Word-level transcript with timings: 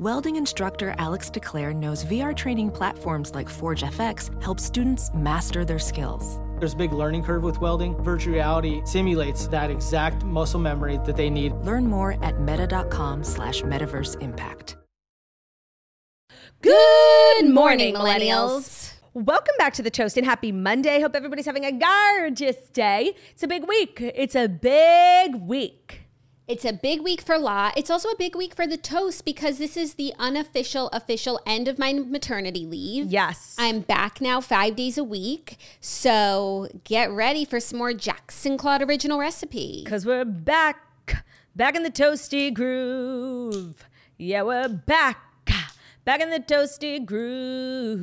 Welding 0.00 0.36
instructor 0.36 0.94
Alex 0.96 1.28
DeClaire 1.28 1.76
knows 1.76 2.06
VR 2.06 2.34
training 2.34 2.70
platforms 2.70 3.34
like 3.34 3.50
Forge 3.50 3.82
FX 3.82 4.42
help 4.42 4.58
students 4.58 5.10
master 5.12 5.62
their 5.62 5.78
skills. 5.78 6.40
There's 6.58 6.72
a 6.72 6.76
big 6.78 6.94
learning 6.94 7.22
curve 7.22 7.42
with 7.42 7.60
welding. 7.60 8.02
Virtual 8.02 8.32
reality 8.32 8.80
simulates 8.86 9.46
that 9.48 9.70
exact 9.70 10.24
muscle 10.24 10.58
memory 10.58 10.98
that 11.04 11.18
they 11.18 11.28
need. 11.28 11.52
Learn 11.66 11.86
more 11.86 12.16
at 12.24 12.40
meta.com 12.40 13.22
slash 13.22 13.60
metaverse 13.60 14.18
impact. 14.22 14.78
Good 16.62 17.50
morning, 17.50 17.94
millennials. 17.94 18.94
Welcome 19.12 19.54
back 19.58 19.74
to 19.74 19.82
the 19.82 19.90
Toast 19.90 20.16
and 20.16 20.24
happy 20.24 20.50
Monday. 20.50 21.02
Hope 21.02 21.14
everybody's 21.14 21.44
having 21.44 21.66
a 21.66 21.72
gorgeous 21.72 22.70
day. 22.70 23.12
It's 23.32 23.42
a 23.42 23.48
big 23.48 23.68
week. 23.68 23.98
It's 24.00 24.34
a 24.34 24.48
big 24.48 25.34
week. 25.34 25.99
It's 26.50 26.64
a 26.64 26.72
big 26.72 27.02
week 27.02 27.20
for 27.20 27.38
La. 27.38 27.70
It's 27.76 27.90
also 27.90 28.08
a 28.08 28.16
big 28.16 28.34
week 28.34 28.56
for 28.56 28.66
the 28.66 28.76
Toast 28.76 29.24
because 29.24 29.58
this 29.58 29.76
is 29.76 29.94
the 29.94 30.12
unofficial, 30.18 30.88
official 30.88 31.38
end 31.46 31.68
of 31.68 31.78
my 31.78 31.92
maternity 31.92 32.66
leave. 32.66 33.06
Yes. 33.06 33.54
I'm 33.56 33.82
back 33.82 34.20
now 34.20 34.40
five 34.40 34.74
days 34.74 34.98
a 34.98 35.04
week. 35.04 35.58
So 35.80 36.66
get 36.82 37.08
ready 37.08 37.44
for 37.44 37.60
some 37.60 37.78
more 37.78 37.92
Jackson 37.92 38.58
Claud 38.58 38.82
original 38.82 39.20
recipe. 39.20 39.82
Because 39.84 40.04
we're 40.04 40.24
back, 40.24 41.22
back 41.54 41.76
in 41.76 41.84
the 41.84 41.90
toasty 41.90 42.52
groove. 42.52 43.84
Yeah, 44.18 44.42
we're 44.42 44.68
back, 44.68 45.20
back 46.04 46.20
in 46.20 46.30
the 46.30 46.40
toasty 46.40 47.06
groove. 47.06 47.94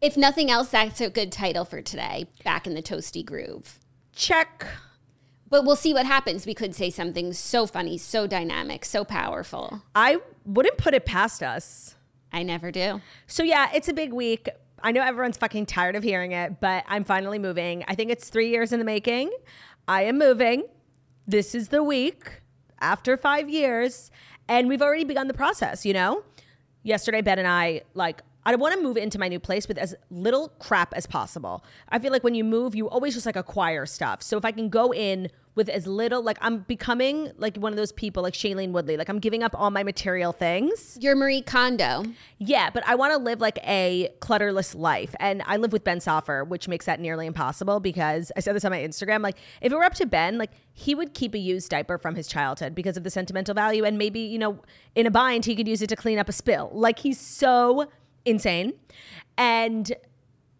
If 0.00 0.16
nothing 0.16 0.50
else, 0.50 0.70
that's 0.70 1.00
a 1.00 1.08
good 1.08 1.30
title 1.30 1.64
for 1.64 1.82
today 1.82 2.26
Back 2.42 2.66
in 2.66 2.74
the 2.74 2.82
Toasty 2.82 3.24
Groove. 3.24 3.78
Check. 4.12 4.66
But 5.50 5.64
we'll 5.64 5.76
see 5.76 5.94
what 5.94 6.06
happens. 6.06 6.46
We 6.46 6.54
could 6.54 6.74
say 6.74 6.90
something 6.90 7.32
so 7.32 7.66
funny, 7.66 7.96
so 7.98 8.26
dynamic, 8.26 8.84
so 8.84 9.04
powerful. 9.04 9.82
I 9.94 10.18
wouldn't 10.44 10.76
put 10.76 10.94
it 10.94 11.06
past 11.06 11.42
us. 11.42 11.94
I 12.32 12.42
never 12.42 12.70
do. 12.70 13.00
So, 13.26 13.42
yeah, 13.42 13.70
it's 13.74 13.88
a 13.88 13.94
big 13.94 14.12
week. 14.12 14.48
I 14.82 14.92
know 14.92 15.02
everyone's 15.02 15.38
fucking 15.38 15.66
tired 15.66 15.96
of 15.96 16.02
hearing 16.02 16.32
it, 16.32 16.60
but 16.60 16.84
I'm 16.86 17.04
finally 17.04 17.38
moving. 17.38 17.84
I 17.88 17.94
think 17.94 18.10
it's 18.10 18.28
three 18.28 18.50
years 18.50 18.72
in 18.72 18.78
the 18.78 18.84
making. 18.84 19.30
I 19.88 20.02
am 20.02 20.18
moving. 20.18 20.64
This 21.26 21.54
is 21.54 21.68
the 21.68 21.82
week 21.82 22.42
after 22.80 23.16
five 23.16 23.48
years. 23.48 24.10
And 24.48 24.68
we've 24.68 24.82
already 24.82 25.04
begun 25.04 25.28
the 25.28 25.34
process, 25.34 25.84
you 25.84 25.94
know? 25.94 26.22
Yesterday, 26.82 27.22
Ben 27.22 27.38
and 27.38 27.48
I, 27.48 27.82
like, 27.94 28.22
I 28.48 28.54
want 28.54 28.74
to 28.74 28.82
move 28.82 28.96
into 28.96 29.18
my 29.18 29.28
new 29.28 29.38
place 29.38 29.68
with 29.68 29.76
as 29.76 29.94
little 30.08 30.48
crap 30.58 30.94
as 30.94 31.06
possible. 31.06 31.62
I 31.90 31.98
feel 31.98 32.10
like 32.10 32.24
when 32.24 32.34
you 32.34 32.44
move, 32.44 32.74
you 32.74 32.88
always 32.88 33.12
just 33.12 33.26
like 33.26 33.36
acquire 33.36 33.84
stuff. 33.84 34.22
So 34.22 34.38
if 34.38 34.44
I 34.46 34.52
can 34.52 34.70
go 34.70 34.90
in 34.90 35.28
with 35.54 35.68
as 35.68 35.86
little, 35.86 36.22
like 36.22 36.38
I'm 36.40 36.60
becoming 36.60 37.30
like 37.36 37.58
one 37.58 37.74
of 37.74 37.76
those 37.76 37.92
people 37.92 38.22
like 38.22 38.32
Shailene 38.32 38.70
Woodley, 38.70 38.96
like 38.96 39.10
I'm 39.10 39.18
giving 39.18 39.42
up 39.42 39.54
all 39.54 39.70
my 39.70 39.82
material 39.82 40.32
things. 40.32 40.96
You're 40.98 41.14
Marie 41.14 41.42
Kondo. 41.42 42.04
Yeah, 42.38 42.70
but 42.70 42.82
I 42.86 42.94
want 42.94 43.12
to 43.12 43.18
live 43.18 43.38
like 43.42 43.58
a 43.66 44.14
clutterless 44.20 44.74
life. 44.74 45.14
And 45.20 45.42
I 45.44 45.58
live 45.58 45.70
with 45.70 45.84
Ben 45.84 46.00
Soffer, 46.00 46.42
which 46.42 46.68
makes 46.68 46.86
that 46.86 47.00
nearly 47.00 47.26
impossible 47.26 47.80
because 47.80 48.32
I 48.34 48.40
said 48.40 48.56
this 48.56 48.64
on 48.64 48.70
my 48.70 48.80
Instagram. 48.80 49.20
Like, 49.22 49.36
if 49.60 49.70
it 49.70 49.74
were 49.74 49.84
up 49.84 49.92
to 49.96 50.06
Ben, 50.06 50.38
like 50.38 50.52
he 50.72 50.94
would 50.94 51.12
keep 51.12 51.34
a 51.34 51.38
used 51.38 51.68
diaper 51.68 51.98
from 51.98 52.14
his 52.14 52.26
childhood 52.26 52.74
because 52.74 52.96
of 52.96 53.04
the 53.04 53.10
sentimental 53.10 53.54
value. 53.54 53.84
And 53.84 53.98
maybe, 53.98 54.20
you 54.20 54.38
know, 54.38 54.62
in 54.94 55.04
a 55.04 55.10
bind, 55.10 55.44
he 55.44 55.54
could 55.54 55.68
use 55.68 55.82
it 55.82 55.88
to 55.88 55.96
clean 55.96 56.18
up 56.18 56.30
a 56.30 56.32
spill. 56.32 56.70
Like, 56.72 57.00
he's 57.00 57.20
so 57.20 57.90
insane. 58.30 58.74
And 59.36 59.92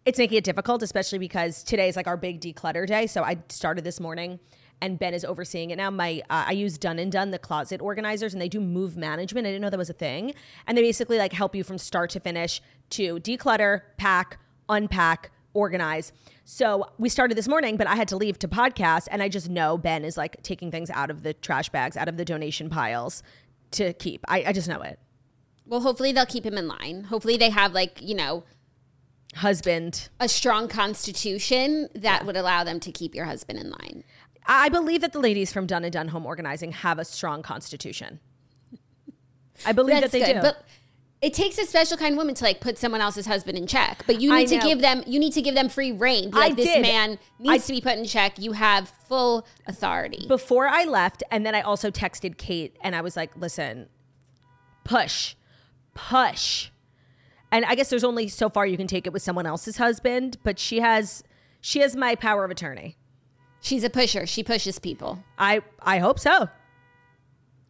it's 0.05 0.17
making 0.17 0.37
it 0.37 0.43
difficult, 0.43 0.81
especially 0.81 1.19
because 1.19 1.63
today 1.63 1.89
is 1.89 1.95
like 1.95 2.07
our 2.07 2.17
big 2.17 2.41
declutter 2.41 2.87
day. 2.87 3.07
So 3.07 3.23
I 3.23 3.37
started 3.49 3.83
this 3.83 3.99
morning 3.99 4.39
and 4.81 4.97
Ben 4.97 5.13
is 5.13 5.25
overseeing 5.25 5.71
it 5.71 5.75
now. 5.75 5.89
My 5.89 6.21
uh, 6.29 6.45
I 6.47 6.51
use 6.51 6.77
Done 6.77 6.99
and 6.99 7.11
Done, 7.11 7.31
the 7.31 7.39
closet 7.39 7.81
organizers, 7.81 8.33
and 8.33 8.41
they 8.41 8.49
do 8.49 8.59
move 8.59 8.97
management. 8.97 9.45
I 9.45 9.51
didn't 9.51 9.61
know 9.61 9.69
that 9.69 9.77
was 9.77 9.89
a 9.89 9.93
thing, 9.93 10.33
and 10.67 10.77
they 10.77 10.81
basically 10.81 11.17
like 11.17 11.33
help 11.33 11.55
you 11.55 11.63
from 11.63 11.77
start 11.77 12.09
to 12.11 12.19
finish 12.19 12.61
to 12.91 13.19
declutter, 13.19 13.81
pack, 13.97 14.39
unpack, 14.69 15.31
organize. 15.53 16.11
So 16.45 16.85
we 16.97 17.09
started 17.09 17.37
this 17.37 17.47
morning, 17.47 17.77
but 17.77 17.87
I 17.87 17.95
had 17.95 18.07
to 18.09 18.17
leave 18.17 18.39
to 18.39 18.47
podcast, 18.47 19.07
and 19.11 19.21
I 19.21 19.29
just 19.29 19.49
know 19.49 19.77
Ben 19.77 20.05
is 20.05 20.17
like 20.17 20.41
taking 20.43 20.71
things 20.71 20.89
out 20.89 21.09
of 21.09 21.23
the 21.23 21.33
trash 21.33 21.69
bags, 21.69 21.97
out 21.97 22.07
of 22.07 22.17
the 22.17 22.25
donation 22.25 22.69
piles 22.69 23.21
to 23.71 23.93
keep. 23.93 24.23
I, 24.27 24.45
I 24.47 24.53
just 24.53 24.67
know 24.67 24.81
it. 24.81 24.99
Well, 25.69 25.81
hopefully 25.81 26.11
they'll 26.11 26.25
keep 26.25 26.45
him 26.45 26.57
in 26.57 26.67
line. 26.67 27.05
Hopefully 27.05 27.37
they 27.37 27.51
have 27.51 27.73
like, 27.73 28.01
you 28.01 28.15
know, 28.15 28.43
husband, 29.35 30.09
a 30.19 30.27
strong 30.27 30.67
constitution 30.67 31.89
that 31.93 32.21
yeah. 32.21 32.23
would 32.23 32.35
allow 32.35 32.63
them 32.63 32.79
to 32.79 32.91
keep 32.91 33.13
your 33.13 33.25
husband 33.25 33.59
in 33.59 33.69
line. 33.69 34.03
I 34.47 34.69
believe 34.69 35.01
that 35.01 35.13
the 35.13 35.19
ladies 35.19 35.53
from 35.53 35.67
Done 35.67 35.83
and 35.83 35.93
Done 35.93 36.07
Home 36.07 36.25
Organizing 36.25 36.71
have 36.71 36.97
a 36.97 37.05
strong 37.05 37.43
constitution. 37.43 38.19
I 39.63 39.73
believe 39.73 40.01
that 40.01 40.11
they 40.11 40.21
good. 40.21 40.33
do. 40.35 40.41
But 40.41 40.65
it 41.21 41.35
takes 41.35 41.59
a 41.59 41.65
special 41.65 41.97
kind 41.97 42.13
of 42.13 42.17
woman 42.17 42.33
to 42.33 42.43
like 42.43 42.61
put 42.61 42.79
someone 42.79 43.01
else's 43.01 43.27
husband 43.27 43.55
in 43.55 43.67
check. 43.67 44.03
But 44.07 44.21
you 44.21 44.33
need 44.35 44.47
to 44.47 44.57
give 44.57 44.81
them 44.81 45.03
you 45.05 45.19
need 45.19 45.33
to 45.33 45.41
give 45.43 45.53
them 45.53 45.69
free 45.69 45.91
reign. 45.91 46.31
Like 46.31 46.53
I 46.53 46.55
this 46.55 46.65
did. 46.65 46.81
man 46.81 47.19
needs 47.37 47.65
I, 47.65 47.67
to 47.67 47.73
be 47.73 47.81
put 47.81 47.97
in 47.97 48.05
check. 48.05 48.39
You 48.39 48.53
have 48.53 48.89
full 49.07 49.45
authority. 49.67 50.25
Before 50.27 50.67
I 50.67 50.85
left, 50.85 51.21
and 51.29 51.45
then 51.45 51.53
I 51.53 51.61
also 51.61 51.91
texted 51.91 52.37
Kate 52.37 52.75
and 52.81 52.95
I 52.95 53.01
was 53.01 53.15
like, 53.15 53.35
listen, 53.35 53.87
push 54.83 55.35
push. 56.07 56.69
And 57.51 57.65
I 57.65 57.75
guess 57.75 57.89
there's 57.89 58.03
only 58.03 58.27
so 58.27 58.49
far 58.49 58.65
you 58.65 58.77
can 58.77 58.87
take 58.87 59.07
it 59.07 59.13
with 59.13 59.21
someone 59.21 59.45
else's 59.45 59.77
husband, 59.77 60.37
but 60.43 60.59
she 60.59 60.79
has 60.79 61.23
she 61.61 61.79
has 61.79 61.95
my 61.95 62.15
power 62.15 62.45
of 62.45 62.51
attorney. 62.51 62.97
She's 63.61 63.83
a 63.83 63.89
pusher. 63.89 64.25
She 64.25 64.43
pushes 64.43 64.79
people. 64.79 65.23
I 65.37 65.61
I 65.81 65.99
hope 65.99 66.19
so. 66.19 66.49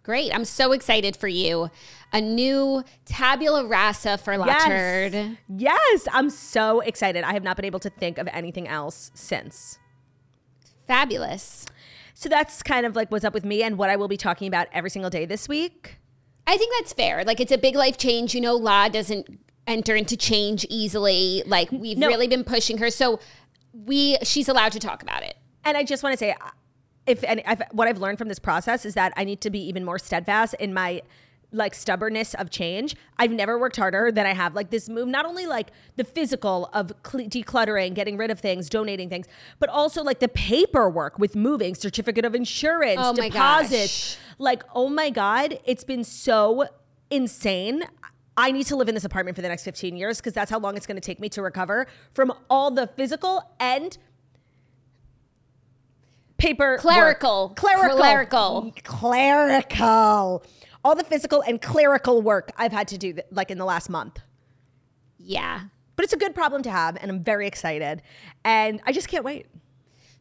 Great. 0.04 0.34
I'm 0.34 0.46
so 0.46 0.72
excited 0.72 1.16
for 1.16 1.28
you. 1.28 1.70
A 2.14 2.22
new 2.22 2.84
tabula 3.06 3.66
rasa 3.66 4.18
for 4.18 4.38
La 4.38 4.46
yes. 4.46 4.68
Yes, 5.48 6.08
I'm 6.12 6.30
so 6.30 6.80
excited. 6.80 7.24
I 7.24 7.34
have 7.34 7.44
not 7.44 7.56
been 7.56 7.66
able 7.66 7.80
to 7.82 7.90
think 7.90 8.18
of 8.18 8.28
anything 8.32 8.68
else 8.68 9.12
since. 9.14 9.78
Fabulous. 10.88 11.66
So 12.16 12.28
that's 12.28 12.64
kind 12.64 12.86
of 12.86 12.96
like 12.96 13.12
what's 13.12 13.24
up 13.24 13.34
with 13.34 13.46
me 13.46 13.62
and 13.62 13.78
what 13.78 13.90
I 13.90 13.96
will 13.96 14.08
be 14.08 14.18
talking 14.18 14.48
about 14.48 14.68
every 14.74 14.90
single 14.90 15.12
day 15.12 15.26
this 15.26 15.48
week. 15.48 15.99
I 16.50 16.58
think 16.58 16.74
that's 16.80 16.94
fair. 16.94 17.24
Like 17.24 17.40
it's 17.40 17.52
a 17.52 17.60
big 17.60 17.76
life 17.76 17.98
change. 18.00 18.34
You 18.34 18.42
know, 18.42 18.56
La 18.56 18.90
doesn't 18.90 19.40
enter 19.68 19.96
into 19.96 20.18
change 20.18 20.66
easily. 20.68 21.44
Like 21.46 21.72
we've 21.72 21.98
no. 21.98 22.08
really 22.08 22.28
been 22.28 22.44
pushing 22.44 22.80
her. 22.80 22.90
So 22.90 23.20
we 23.72 24.18
she's 24.24 24.50
allowed 24.50 24.72
to 24.72 24.80
talk 24.80 25.04
about 25.04 25.22
it. 25.22 25.38
And 25.64 25.78
I 25.78 25.84
just 25.84 26.02
want 26.02 26.14
to 26.14 26.18
say 26.18 26.36
if 27.06 27.24
and 27.24 27.44
if, 27.48 27.62
what 27.72 27.88
I've 27.88 28.00
learned 28.00 28.18
from 28.18 28.30
this 28.30 28.40
process 28.40 28.84
is 28.84 28.96
that 28.96 29.14
I 29.16 29.26
need 29.26 29.42
to 29.42 29.52
be 29.52 29.60
even 29.60 29.86
more 29.86 30.00
steadfast 30.00 30.56
in 30.56 30.74
my 30.74 31.04
like 31.52 31.74
stubbornness 31.74 32.34
of 32.36 32.50
change. 32.50 32.96
I've 33.18 33.32
never 33.32 33.58
worked 33.58 33.76
harder 33.76 34.12
than 34.12 34.26
I 34.26 34.34
have. 34.34 34.56
Like 34.56 34.70
this 34.70 34.88
move, 34.88 35.08
not 35.08 35.26
only 35.26 35.46
like 35.46 35.72
the 35.96 36.04
physical 36.04 36.70
of 36.74 36.92
cl- 37.06 37.28
decluttering, 37.28 37.94
getting 37.94 38.18
rid 38.18 38.32
of 38.32 38.40
things, 38.40 38.70
donating 38.70 39.10
things, 39.10 39.28
but 39.60 39.70
also 39.70 40.04
like 40.04 40.20
the 40.20 40.28
paperwork 40.28 41.18
with 41.18 41.36
moving, 41.36 41.76
certificate 41.76 42.26
of 42.26 42.36
insurance, 42.36 43.02
oh 43.02 43.14
deposits. 43.14 44.18
Like, 44.38 44.64
oh 44.74 44.90
my 44.90 45.10
God, 45.10 45.60
it's 45.66 45.84
been 45.84 46.04
so 46.04 46.66
insane. 47.10 47.84
I 48.38 48.52
need 48.52 48.68
to 48.68 48.76
live 48.76 48.88
in 48.88 48.96
this 48.96 49.04
apartment 49.04 49.36
for 49.36 49.42
the 49.42 49.50
next 49.50 49.64
15 49.64 49.98
years 49.98 50.18
because 50.18 50.34
that's 50.34 50.50
how 50.50 50.60
long 50.60 50.78
it's 50.78 50.86
going 50.86 50.96
to 50.96 51.02
take 51.02 51.20
me 51.20 51.28
to 51.30 51.42
recover 51.42 51.88
from 52.14 52.32
all 52.50 52.72
the 52.72 52.88
physical 52.88 53.44
and 53.60 53.98
paper 56.38 56.78
clerical 56.80 57.50
clerical 57.58 57.98
clerical 57.98 58.74
clerical 58.86 60.44
all 60.84 60.96
the 60.96 61.04
physical 61.04 61.42
and 61.42 61.62
clerical 61.62 62.22
work 62.22 62.52
I've 62.58 62.72
had 62.72 62.88
to 62.90 62.98
do 62.98 63.16
like 63.32 63.52
in 63.52 63.58
the 63.58 63.66
last 63.66 63.90
month. 63.90 64.20
Yeah. 65.18 65.62
But 65.96 66.06
it's 66.06 66.14
a 66.14 66.18
good 66.18 66.34
problem 66.34 66.64
to 66.64 66.72
have 66.72 66.98
and 67.02 67.12
I'm 67.12 67.24
very 67.24 67.48
excited 67.48 68.02
and 68.46 68.82
I 68.86 68.92
just 68.92 69.08
can't 69.08 69.26
wait. 69.26 69.48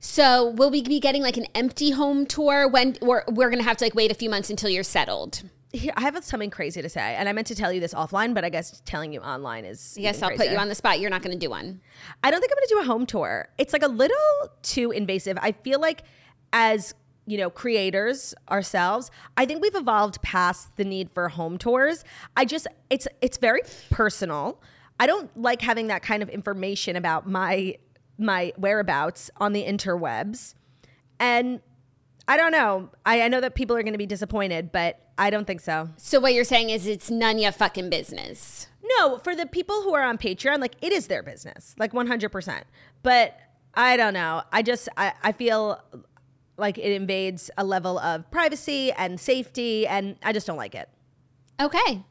So 0.00 0.50
will 0.50 0.70
we 0.70 0.82
be 0.82 1.00
getting 1.00 1.22
like 1.22 1.36
an 1.36 1.46
empty 1.54 1.90
home 1.90 2.26
tour 2.26 2.68
when 2.68 2.96
we're, 3.02 3.24
we're 3.28 3.50
going 3.50 3.58
to 3.58 3.64
have 3.64 3.76
to 3.78 3.84
like 3.84 3.94
wait 3.94 4.10
a 4.10 4.14
few 4.14 4.30
months 4.30 4.50
until 4.50 4.70
you're 4.70 4.84
settled? 4.84 5.42
Here, 5.72 5.92
I 5.96 6.02
have 6.02 6.24
something 6.24 6.48
crazy 6.50 6.80
to 6.80 6.88
say, 6.88 7.14
and 7.16 7.28
I 7.28 7.32
meant 7.32 7.46
to 7.48 7.54
tell 7.54 7.70
you 7.70 7.78
this 7.78 7.92
offline, 7.92 8.32
but 8.32 8.42
I 8.42 8.48
guess 8.48 8.80
telling 8.86 9.12
you 9.12 9.20
online 9.20 9.66
is. 9.66 9.98
Yes, 9.98 10.22
I'll 10.22 10.34
put 10.34 10.48
you 10.48 10.56
on 10.56 10.68
the 10.68 10.74
spot. 10.74 10.98
You're 10.98 11.10
not 11.10 11.20
going 11.20 11.38
to 11.38 11.38
do 11.38 11.50
one. 11.50 11.82
I 12.24 12.30
don't 12.30 12.40
think 12.40 12.50
I'm 12.52 12.56
going 12.56 12.68
to 12.68 12.74
do 12.74 12.80
a 12.80 12.84
home 12.84 13.04
tour. 13.04 13.48
It's 13.58 13.74
like 13.74 13.82
a 13.82 13.88
little 13.88 14.16
too 14.62 14.92
invasive. 14.92 15.36
I 15.42 15.52
feel 15.52 15.78
like 15.78 16.04
as 16.54 16.94
you 17.28 17.36
know, 17.36 17.50
creators 17.50 18.34
ourselves, 18.50 19.10
I 19.36 19.44
think 19.44 19.60
we've 19.62 19.74
evolved 19.74 20.22
past 20.22 20.76
the 20.76 20.84
need 20.84 21.10
for 21.10 21.28
home 21.28 21.58
tours. 21.58 22.04
I 22.36 22.44
just 22.44 22.66
it's 22.88 23.06
it's 23.20 23.36
very 23.36 23.60
personal. 23.90 24.60
I 24.98 25.06
don't 25.06 25.30
like 25.40 25.60
having 25.60 25.88
that 25.88 26.02
kind 26.02 26.22
of 26.22 26.28
information 26.30 26.96
about 26.96 27.28
my 27.28 27.76
my 28.18 28.52
whereabouts 28.56 29.30
on 29.36 29.52
the 29.52 29.64
interwebs. 29.64 30.54
And 31.20 31.60
I 32.26 32.36
don't 32.36 32.52
know. 32.52 32.90
I, 33.04 33.22
I 33.22 33.28
know 33.28 33.40
that 33.40 33.54
people 33.54 33.76
are 33.76 33.82
going 33.82 33.94
to 33.94 33.98
be 33.98 34.06
disappointed, 34.06 34.72
but 34.72 35.00
I 35.18 35.30
don't 35.30 35.46
think 35.46 35.60
so. 35.60 35.90
So 35.96 36.20
what 36.20 36.34
you're 36.34 36.44
saying 36.44 36.70
is 36.70 36.86
it's 36.86 37.10
none 37.10 37.36
of 37.36 37.42
your 37.42 37.52
fucking 37.52 37.90
business. 37.90 38.68
No, 38.98 39.18
for 39.18 39.34
the 39.34 39.46
people 39.46 39.82
who 39.82 39.94
are 39.94 40.02
on 40.02 40.18
Patreon, 40.18 40.60
like 40.60 40.76
it 40.80 40.92
is 40.92 41.06
their 41.06 41.22
business, 41.22 41.74
like 41.78 41.92
100%. 41.92 42.62
But 43.02 43.38
I 43.74 43.96
don't 43.96 44.14
know. 44.14 44.42
I 44.52 44.62
just, 44.62 44.88
I, 44.96 45.12
I 45.22 45.32
feel 45.32 45.80
like 46.58 46.76
it 46.76 46.92
invades 46.92 47.50
a 47.56 47.64
level 47.64 47.98
of 47.98 48.30
privacy 48.30 48.92
and 48.92 49.18
safety, 49.18 49.86
and 49.86 50.16
I 50.22 50.32
just 50.32 50.46
don't 50.46 50.56
like 50.56 50.74
it. 50.74 50.88
Okay. 51.60 52.04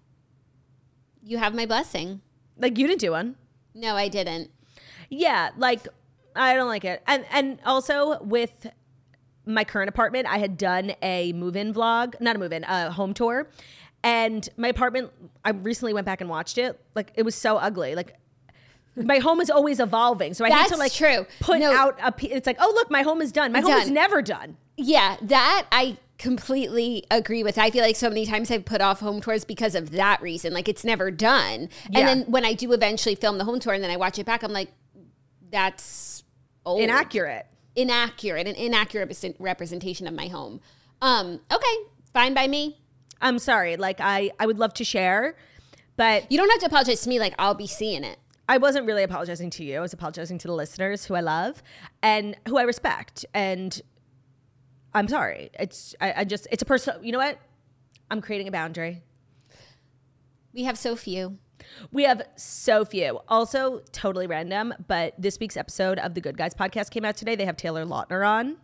You 1.21 1.37
have 1.37 1.53
my 1.53 1.65
blessing. 1.65 2.21
Like 2.57 2.77
you 2.77 2.87
didn't 2.87 3.01
do 3.01 3.11
one. 3.11 3.35
No, 3.75 3.95
I 3.95 4.07
didn't. 4.07 4.49
Yeah, 5.09 5.51
like 5.57 5.87
I 6.35 6.55
don't 6.55 6.67
like 6.67 6.85
it. 6.85 7.03
And 7.05 7.25
and 7.31 7.59
also 7.65 8.21
with 8.23 8.67
my 9.45 9.63
current 9.63 9.89
apartment, 9.89 10.27
I 10.27 10.39
had 10.39 10.57
done 10.57 10.93
a 11.01 11.31
move-in 11.33 11.73
vlog, 11.73 12.19
not 12.19 12.35
a 12.35 12.39
move-in, 12.39 12.63
a 12.63 12.91
home 12.91 13.13
tour. 13.13 13.49
And 14.03 14.47
my 14.57 14.67
apartment, 14.67 15.11
I 15.43 15.51
recently 15.51 15.93
went 15.93 16.05
back 16.05 16.21
and 16.21 16.29
watched 16.29 16.57
it. 16.57 16.79
Like 16.95 17.11
it 17.15 17.23
was 17.23 17.35
so 17.35 17.57
ugly. 17.57 17.95
Like 17.95 18.15
my 19.03 19.19
home 19.19 19.39
is 19.41 19.49
always 19.49 19.79
evolving, 19.79 20.33
so 20.33 20.43
I 20.45 20.49
That's 20.49 20.69
need 20.71 20.75
to 20.75 20.79
like 20.79 20.93
true. 20.93 21.25
put 21.39 21.59
No. 21.59 21.71
out 21.71 21.97
a. 22.01 22.11
p- 22.11 22.31
It's 22.31 22.47
like, 22.47 22.57
oh 22.59 22.71
look, 22.75 22.89
my 22.91 23.01
home 23.03 23.21
is 23.21 23.31
done. 23.31 23.51
My 23.51 23.61
home 23.61 23.71
is 23.73 23.89
never 23.89 24.21
done. 24.21 24.57
Yeah, 24.75 25.17
that 25.21 25.67
I 25.71 25.97
completely 26.17 27.03
agree 27.11 27.43
with. 27.43 27.57
I 27.59 27.69
feel 27.69 27.83
like 27.83 27.95
so 27.95 28.09
many 28.09 28.25
times 28.25 28.49
I've 28.51 28.65
put 28.65 28.81
off 28.81 28.99
home 28.99 29.21
tours 29.21 29.45
because 29.45 29.75
of 29.75 29.91
that 29.91 30.21
reason. 30.21 30.51
Like 30.53 30.67
it's 30.67 30.83
never 30.83 31.11
done. 31.11 31.69
Yeah. 31.89 31.99
And 31.99 32.07
then 32.07 32.31
when 32.31 32.43
I 32.45 32.53
do 32.53 32.73
eventually 32.73 33.15
film 33.15 33.37
the 33.37 33.43
home 33.45 33.59
tour 33.59 33.73
and 33.73 33.83
then 33.83 33.91
I 33.91 33.97
watch 33.97 34.17
it 34.19 34.25
back, 34.25 34.43
I'm 34.43 34.51
like, 34.53 34.69
that's 35.51 36.23
old. 36.65 36.81
Inaccurate. 36.81 37.45
Inaccurate, 37.75 38.47
an 38.47 38.55
inaccurate 38.55 39.35
representation 39.39 40.07
of 40.07 40.13
my 40.13 40.27
home. 40.27 40.59
Um, 41.01 41.39
okay, 41.51 41.75
fine 42.13 42.33
by 42.33 42.47
me. 42.47 42.77
I'm 43.21 43.37
sorry. 43.39 43.77
Like 43.77 43.99
I, 43.99 44.31
I 44.39 44.47
would 44.47 44.57
love 44.57 44.73
to 44.75 44.83
share, 44.83 45.35
but 45.95 46.31
You 46.31 46.37
don't 46.37 46.49
have 46.49 46.59
to 46.61 46.65
apologize 46.65 47.01
to 47.01 47.09
me. 47.09 47.19
Like 47.19 47.35
I'll 47.37 47.53
be 47.53 47.67
seeing 47.67 48.03
it. 48.03 48.17
I 48.49 48.57
wasn't 48.57 48.85
really 48.85 49.03
apologizing 49.03 49.49
to 49.51 49.63
you. 49.63 49.77
I 49.77 49.81
was 49.81 49.93
apologizing 49.93 50.37
to 50.39 50.47
the 50.47 50.53
listeners 50.53 51.05
who 51.05 51.15
I 51.15 51.19
love 51.21 51.61
and 52.01 52.35
who 52.47 52.57
I 52.57 52.63
respect. 52.63 53.25
And 53.33 53.81
I'm 54.93 55.07
sorry. 55.07 55.49
It's 55.59 55.95
I, 55.99 56.13
I 56.17 56.23
just 56.23 56.47
it's 56.51 56.61
a 56.61 56.65
personal. 56.65 57.03
You 57.03 57.11
know 57.11 57.19
what? 57.19 57.39
I'm 58.09 58.21
creating 58.21 58.47
a 58.47 58.51
boundary. 58.51 59.03
We 60.53 60.63
have 60.63 60.77
so 60.77 60.95
few. 60.95 61.37
We 61.91 62.03
have 62.03 62.21
so 62.35 62.85
few. 62.85 63.19
Also, 63.27 63.81
totally 63.91 64.27
random, 64.27 64.73
but 64.87 65.13
this 65.17 65.37
week's 65.39 65.57
episode 65.57 65.99
of 65.99 66.13
the 66.13 66.21
Good 66.21 66.37
Guys 66.37 66.53
podcast 66.53 66.91
came 66.91 67.03
out 67.03 67.17
today. 67.17 67.35
They 67.35 67.45
have 67.45 67.57
Taylor 67.57 67.85
Lautner 67.85 68.25
on. 68.27 68.57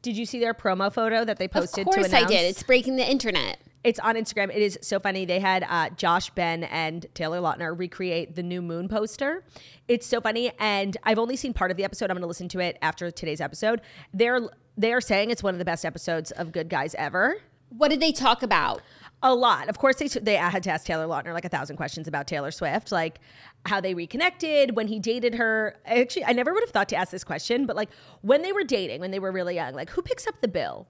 Did 0.00 0.16
you 0.16 0.24
see 0.24 0.40
their 0.40 0.54
promo 0.54 0.90
photo 0.92 1.22
that 1.24 1.36
they 1.38 1.46
posted? 1.46 1.86
Mm-hmm. 1.86 2.00
of 2.00 2.10
course 2.10 2.14
I 2.14 2.26
did. 2.26 2.46
It's 2.46 2.62
breaking 2.62 2.96
the 2.96 3.08
internet. 3.08 3.58
It's 3.82 3.98
on 3.98 4.14
Instagram. 4.14 4.50
It 4.54 4.60
is 4.60 4.78
so 4.82 5.00
funny. 5.00 5.24
They 5.24 5.40
had 5.40 5.64
uh, 5.68 5.88
Josh 5.90 6.28
Ben 6.30 6.64
and 6.64 7.06
Taylor 7.14 7.40
Lautner 7.40 7.76
recreate 7.78 8.36
the 8.36 8.42
new 8.42 8.60
moon 8.60 8.88
poster. 8.88 9.42
It's 9.88 10.06
so 10.06 10.20
funny, 10.20 10.52
and 10.58 10.96
I've 11.02 11.18
only 11.18 11.36
seen 11.36 11.54
part 11.54 11.70
of 11.70 11.78
the 11.78 11.84
episode. 11.84 12.10
I'm 12.10 12.16
going 12.16 12.22
to 12.22 12.28
listen 12.28 12.48
to 12.50 12.60
it 12.60 12.76
after 12.82 13.10
today's 13.10 13.40
episode. 13.40 13.80
They're 14.12 14.40
they 14.76 14.92
are 14.92 15.00
saying 15.00 15.30
it's 15.30 15.42
one 15.42 15.54
of 15.54 15.58
the 15.58 15.64
best 15.64 15.84
episodes 15.84 16.30
of 16.30 16.52
Good 16.52 16.68
Guys 16.68 16.94
ever. 16.96 17.36
What 17.70 17.88
did 17.88 18.00
they 18.00 18.12
talk 18.12 18.42
about? 18.42 18.82
A 19.22 19.34
lot. 19.34 19.68
Of 19.68 19.78
course, 19.78 19.96
they 19.96 20.08
they 20.08 20.36
had 20.36 20.62
to 20.64 20.70
ask 20.70 20.84
Taylor 20.84 21.06
Lautner 21.06 21.32
like 21.32 21.46
a 21.46 21.50
thousand 21.50 21.76
questions 21.76 22.06
about 22.06 22.26
Taylor 22.26 22.50
Swift, 22.50 22.92
like 22.92 23.18
how 23.64 23.80
they 23.80 23.94
reconnected 23.94 24.76
when 24.76 24.88
he 24.88 24.98
dated 24.98 25.36
her. 25.36 25.76
Actually, 25.86 26.26
I 26.26 26.32
never 26.32 26.52
would 26.52 26.62
have 26.62 26.70
thought 26.70 26.88
to 26.90 26.96
ask 26.96 27.10
this 27.10 27.24
question, 27.24 27.64
but 27.64 27.76
like 27.76 27.88
when 28.20 28.42
they 28.42 28.52
were 28.52 28.64
dating, 28.64 29.00
when 29.00 29.10
they 29.10 29.18
were 29.18 29.32
really 29.32 29.54
young, 29.54 29.72
like 29.74 29.88
who 29.90 30.02
picks 30.02 30.26
up 30.26 30.40
the 30.42 30.48
bill? 30.48 30.86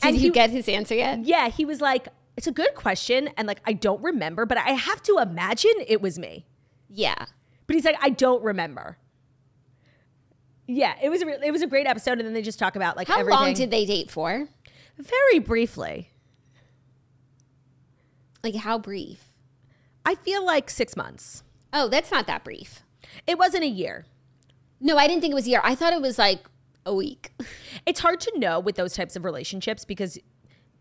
Did 0.00 0.14
you 0.14 0.20
he- 0.20 0.30
get 0.30 0.50
his 0.50 0.68
answer 0.68 0.94
yet? 0.94 1.24
Yeah, 1.24 1.48
he 1.48 1.64
was 1.64 1.80
like, 1.80 2.08
it's 2.36 2.46
a 2.46 2.52
good 2.52 2.74
question. 2.74 3.28
And 3.36 3.48
like, 3.48 3.60
I 3.64 3.72
don't 3.72 4.02
remember, 4.02 4.46
but 4.46 4.58
I 4.58 4.70
have 4.70 5.02
to 5.04 5.18
imagine 5.18 5.72
it 5.86 6.00
was 6.00 6.18
me. 6.18 6.46
Yeah. 6.88 7.26
But 7.66 7.74
he's 7.74 7.84
like, 7.84 7.96
I 8.00 8.10
don't 8.10 8.42
remember. 8.42 8.96
Yeah, 10.66 10.94
it 11.02 11.08
was 11.08 11.22
a 11.22 11.26
re- 11.26 11.38
it 11.44 11.50
was 11.50 11.62
a 11.62 11.66
great 11.66 11.86
episode, 11.86 12.18
and 12.18 12.26
then 12.26 12.34
they 12.34 12.42
just 12.42 12.58
talk 12.58 12.76
about 12.76 12.94
like 12.96 13.08
How 13.08 13.18
everything 13.18 13.40
long 13.40 13.54
did 13.54 13.70
they 13.70 13.86
date 13.86 14.10
for? 14.10 14.48
very 14.98 15.38
briefly. 15.38 16.10
Like 18.44 18.54
how 18.56 18.78
brief? 18.78 19.30
I 20.04 20.14
feel 20.14 20.44
like 20.44 20.70
six 20.70 20.96
months. 20.96 21.42
Oh, 21.72 21.88
that's 21.88 22.10
not 22.10 22.26
that 22.26 22.44
brief. 22.44 22.82
It 23.26 23.38
wasn't 23.38 23.64
a 23.64 23.68
year. 23.68 24.06
No, 24.80 24.96
I 24.96 25.06
didn't 25.06 25.20
think 25.22 25.32
it 25.32 25.34
was 25.34 25.46
a 25.46 25.50
year. 25.50 25.60
I 25.64 25.74
thought 25.74 25.92
it 25.92 26.00
was 26.00 26.18
like 26.18 26.40
a 26.88 26.94
week. 26.94 27.32
It's 27.86 28.00
hard 28.00 28.20
to 28.20 28.38
know 28.38 28.58
with 28.58 28.76
those 28.76 28.94
types 28.94 29.14
of 29.14 29.24
relationships 29.24 29.84
because 29.84 30.18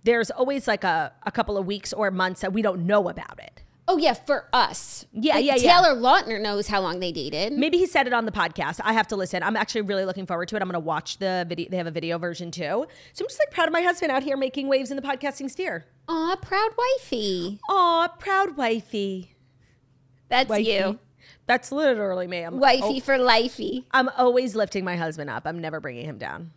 there's 0.04 0.32
always 0.32 0.68
like 0.68 0.84
a, 0.84 1.12
a 1.26 1.32
couple 1.32 1.58
of 1.58 1.66
weeks 1.68 1.94
or 1.94 2.10
months 2.12 2.42
that 2.42 2.54
we 2.54 2.62
don't 2.62 2.86
know 2.86 3.10
about 3.10 3.40
it. 3.40 3.64
Oh 3.90 3.98
yeah, 3.98 4.14
for 4.14 4.50
us. 4.52 5.06
Yeah, 5.14 5.36
Like, 5.36 5.46
yeah, 5.46 5.56
yeah. 5.56 5.82
Taylor 5.82 5.96
Lautner 5.96 6.42
knows 6.42 6.68
how 6.68 6.82
long 6.82 7.00
they 7.00 7.14
dated. 7.14 7.54
Maybe 7.54 7.78
he 7.78 7.86
said 7.86 8.06
it 8.06 8.12
on 8.12 8.26
the 8.26 8.34
podcast. 8.34 8.82
I 8.84 8.92
have 8.92 9.08
to 9.08 9.16
listen. 9.16 9.42
I'm 9.44 9.56
actually 9.56 9.82
really 9.82 10.04
looking 10.04 10.26
forward 10.26 10.50
to 10.50 10.58
it. 10.58 10.62
I'm 10.62 10.68
going 10.68 10.74
to 10.74 10.80
watch 10.82 11.20
the 11.20 11.46
video. 11.48 11.70
They 11.70 11.78
have 11.78 11.88
a 11.88 11.92
video 11.92 12.18
version 12.18 12.52
too. 12.52 12.86
So 13.14 13.24
I'm 13.24 13.28
just 13.30 13.40
like 13.40 13.52
proud 13.52 13.68
of 13.68 13.74
my 13.74 13.82
husband 13.82 14.12
out 14.12 14.24
here 14.24 14.36
making 14.36 14.68
waves 14.68 14.92
in 14.92 14.98
the 14.98 15.04
podcasting 15.04 15.50
sphere. 15.50 15.86
Aw, 16.10 16.36
proud 16.42 16.72
wifey. 16.78 17.60
Aw, 17.70 18.10
proud 18.20 18.58
wifey. 18.58 19.36
That's 20.30 20.50
Wifey. 20.50 20.64
you. 20.72 21.00
That's 21.48 21.72
literally 21.72 22.28
me. 22.28 22.42
I'm, 22.44 22.60
Wifey 22.60 22.82
oh, 22.84 23.00
for 23.00 23.18
lifey. 23.18 23.86
I'm 23.92 24.10
always 24.18 24.56
lifting 24.56 24.86
my 24.86 24.98
husband 24.98 25.30
up. 25.30 25.48
I'm 25.48 25.60
never 25.60 25.80
bringing 25.80 26.06
him 26.06 26.18
down. 26.18 26.52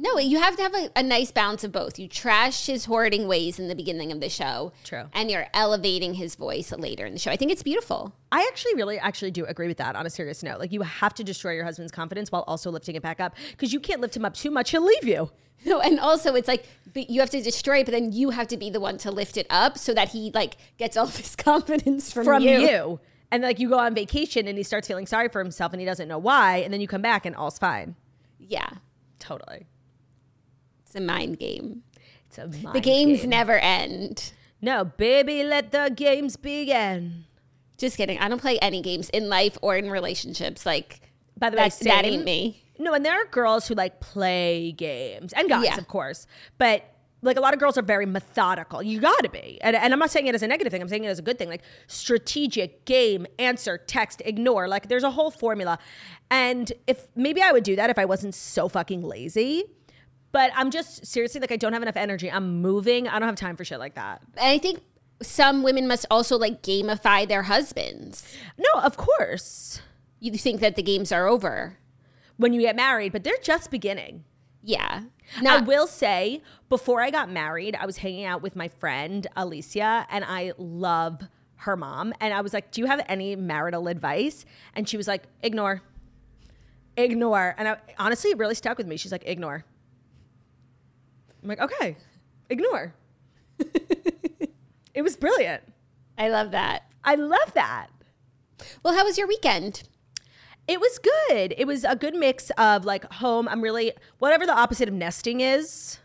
No, 0.00 0.16
you 0.16 0.38
have 0.38 0.56
to 0.56 0.62
have 0.62 0.74
a, 0.74 0.90
a 0.94 1.02
nice 1.02 1.32
balance 1.32 1.64
of 1.64 1.72
both. 1.72 1.98
You 1.98 2.06
trash 2.06 2.66
his 2.66 2.84
hoarding 2.84 3.26
ways 3.26 3.58
in 3.58 3.66
the 3.66 3.74
beginning 3.74 4.12
of 4.12 4.20
the 4.20 4.28
show. 4.28 4.72
True. 4.84 5.06
And 5.12 5.28
you're 5.28 5.48
elevating 5.52 6.14
his 6.14 6.36
voice 6.36 6.70
later 6.70 7.04
in 7.04 7.14
the 7.14 7.18
show. 7.18 7.32
I 7.32 7.36
think 7.36 7.50
it's 7.50 7.64
beautiful. 7.64 8.14
I 8.30 8.46
actually 8.48 8.76
really 8.76 9.00
actually 9.00 9.32
do 9.32 9.44
agree 9.46 9.66
with 9.66 9.78
that 9.78 9.96
on 9.96 10.06
a 10.06 10.10
serious 10.10 10.44
note. 10.44 10.60
Like 10.60 10.70
you 10.70 10.82
have 10.82 11.14
to 11.14 11.24
destroy 11.24 11.54
your 11.54 11.64
husband's 11.64 11.90
confidence 11.90 12.30
while 12.30 12.44
also 12.46 12.70
lifting 12.70 12.94
it 12.94 13.02
back 13.02 13.18
up 13.18 13.34
because 13.50 13.72
you 13.72 13.80
can't 13.80 14.00
lift 14.00 14.16
him 14.16 14.24
up 14.24 14.34
too 14.34 14.52
much. 14.52 14.70
He'll 14.70 14.84
leave 14.84 15.04
you. 15.04 15.32
No, 15.64 15.80
and 15.80 15.98
also 15.98 16.36
it's 16.36 16.46
like 16.46 16.64
but 16.94 17.10
you 17.10 17.18
have 17.18 17.30
to 17.30 17.42
destroy 17.42 17.78
it, 17.78 17.86
but 17.86 17.92
then 17.92 18.12
you 18.12 18.30
have 18.30 18.46
to 18.48 18.56
be 18.56 18.70
the 18.70 18.78
one 18.78 18.98
to 18.98 19.10
lift 19.10 19.36
it 19.36 19.48
up 19.50 19.76
so 19.76 19.92
that 19.94 20.10
he 20.10 20.30
like 20.32 20.56
gets 20.78 20.96
all 20.96 21.06
of 21.06 21.16
his 21.16 21.34
confidence 21.36 22.12
from, 22.12 22.24
from 22.24 22.42
you. 22.44 22.60
you. 22.60 23.00
And 23.30 23.42
like 23.42 23.58
you 23.58 23.68
go 23.68 23.78
on 23.78 23.94
vacation 23.94 24.46
and 24.48 24.56
he 24.56 24.64
starts 24.64 24.88
feeling 24.88 25.06
sorry 25.06 25.28
for 25.28 25.38
himself 25.42 25.72
and 25.72 25.80
he 25.80 25.86
doesn't 25.86 26.08
know 26.08 26.18
why. 26.18 26.58
And 26.58 26.72
then 26.72 26.80
you 26.80 26.88
come 26.88 27.02
back 27.02 27.26
and 27.26 27.36
all's 27.36 27.58
fine. 27.58 27.94
Yeah. 28.38 28.68
Totally. 29.18 29.66
It's 30.84 30.94
a 30.94 31.00
mind 31.00 31.38
game. 31.38 31.82
It's 32.28 32.38
a 32.38 32.46
mind 32.48 32.74
The 32.74 32.80
games 32.80 33.20
game. 33.20 33.30
never 33.30 33.58
end. 33.58 34.32
No, 34.62 34.84
baby, 34.84 35.44
let 35.44 35.70
the 35.72 35.92
games 35.94 36.36
begin. 36.36 37.24
Just 37.76 37.96
kidding. 37.96 38.18
I 38.18 38.28
don't 38.28 38.40
play 38.40 38.58
any 38.60 38.80
games 38.82 39.08
in 39.10 39.28
life 39.28 39.56
or 39.62 39.76
in 39.76 39.90
relationships. 39.90 40.64
Like 40.66 41.00
By 41.38 41.50
the 41.50 41.56
way, 41.58 41.68
that, 41.68 41.78
that 41.80 42.04
ain't 42.06 42.24
me. 42.24 42.64
No, 42.78 42.94
and 42.94 43.04
there 43.04 43.12
are 43.20 43.26
girls 43.26 43.68
who 43.68 43.74
like 43.74 44.00
play 44.00 44.72
games 44.72 45.32
and 45.34 45.48
guys, 45.48 45.64
Yeah. 45.66 45.76
of 45.78 45.86
course. 45.88 46.26
But 46.58 46.84
like 47.22 47.36
a 47.36 47.40
lot 47.40 47.52
of 47.52 47.60
girls 47.60 47.76
are 47.76 47.82
very 47.82 48.06
methodical. 48.06 48.82
You 48.82 49.00
gotta 49.00 49.28
be. 49.28 49.58
And, 49.60 49.74
and 49.74 49.92
I'm 49.92 49.98
not 49.98 50.10
saying 50.10 50.26
it 50.26 50.34
as 50.34 50.42
a 50.42 50.46
negative 50.46 50.70
thing, 50.70 50.80
I'm 50.80 50.88
saying 50.88 51.04
it 51.04 51.08
as 51.08 51.18
a 51.18 51.22
good 51.22 51.38
thing. 51.38 51.48
Like 51.48 51.62
strategic, 51.86 52.84
game, 52.84 53.26
answer, 53.38 53.78
text, 53.78 54.22
ignore. 54.24 54.68
Like 54.68 54.88
there's 54.88 55.02
a 55.02 55.10
whole 55.10 55.30
formula. 55.30 55.78
And 56.30 56.72
if 56.86 57.08
maybe 57.16 57.42
I 57.42 57.52
would 57.52 57.64
do 57.64 57.76
that 57.76 57.90
if 57.90 57.98
I 57.98 58.04
wasn't 58.04 58.34
so 58.34 58.68
fucking 58.68 59.02
lazy. 59.02 59.64
But 60.30 60.52
I'm 60.54 60.70
just 60.70 61.06
seriously 61.06 61.40
like 61.40 61.50
I 61.50 61.56
don't 61.56 61.72
have 61.72 61.82
enough 61.82 61.96
energy. 61.96 62.30
I'm 62.30 62.60
moving. 62.60 63.08
I 63.08 63.18
don't 63.18 63.28
have 63.28 63.36
time 63.36 63.56
for 63.56 63.64
shit 63.64 63.78
like 63.78 63.94
that. 63.94 64.22
And 64.36 64.46
I 64.46 64.58
think 64.58 64.82
some 65.22 65.62
women 65.62 65.88
must 65.88 66.06
also 66.10 66.36
like 66.38 66.62
gamify 66.62 67.26
their 67.26 67.44
husbands. 67.44 68.36
No, 68.56 68.80
of 68.80 68.96
course. 68.96 69.80
You 70.20 70.32
think 70.32 70.60
that 70.60 70.76
the 70.76 70.82
games 70.82 71.12
are 71.12 71.26
over. 71.26 71.78
When 72.36 72.52
you 72.52 72.60
get 72.60 72.76
married, 72.76 73.10
but 73.12 73.24
they're 73.24 73.34
just 73.42 73.70
beginning. 73.70 74.24
Yeah. 74.68 75.04
Now, 75.40 75.56
I 75.56 75.60
will 75.60 75.86
say, 75.86 76.42
before 76.68 77.00
I 77.00 77.10
got 77.10 77.30
married, 77.30 77.74
I 77.74 77.86
was 77.86 77.96
hanging 77.96 78.26
out 78.26 78.42
with 78.42 78.54
my 78.54 78.68
friend 78.68 79.26
Alicia, 79.34 80.06
and 80.10 80.26
I 80.26 80.52
love 80.58 81.22
her 81.56 81.74
mom. 81.74 82.12
And 82.20 82.34
I 82.34 82.42
was 82.42 82.52
like, 82.52 82.70
Do 82.70 82.82
you 82.82 82.86
have 82.86 83.02
any 83.08 83.34
marital 83.34 83.88
advice? 83.88 84.44
And 84.76 84.86
she 84.86 84.98
was 84.98 85.08
like, 85.08 85.22
Ignore. 85.42 85.80
Ignore. 86.98 87.54
And 87.56 87.66
I, 87.66 87.76
honestly, 87.98 88.30
it 88.30 88.36
really 88.36 88.54
stuck 88.54 88.76
with 88.76 88.86
me. 88.86 88.98
She's 88.98 89.10
like, 89.10 89.22
Ignore. 89.24 89.64
I'm 91.42 91.48
like, 91.48 91.60
Okay, 91.60 91.96
ignore. 92.50 92.94
it 94.92 95.00
was 95.00 95.16
brilliant. 95.16 95.62
I 96.18 96.28
love 96.28 96.50
that. 96.50 96.82
I 97.02 97.14
love 97.14 97.54
that. 97.54 97.86
Well, 98.82 98.94
how 98.94 99.06
was 99.06 99.16
your 99.16 99.28
weekend? 99.28 99.84
It 100.68 100.80
was 100.80 100.98
good. 100.98 101.54
It 101.56 101.66
was 101.66 101.82
a 101.84 101.96
good 101.96 102.14
mix 102.14 102.50
of 102.58 102.84
like 102.84 103.10
home. 103.14 103.48
I'm 103.48 103.62
really 103.62 103.92
whatever 104.18 104.44
the 104.44 104.52
opposite 104.52 104.86
of 104.86 104.94
nesting 104.94 105.40
is. 105.40 105.98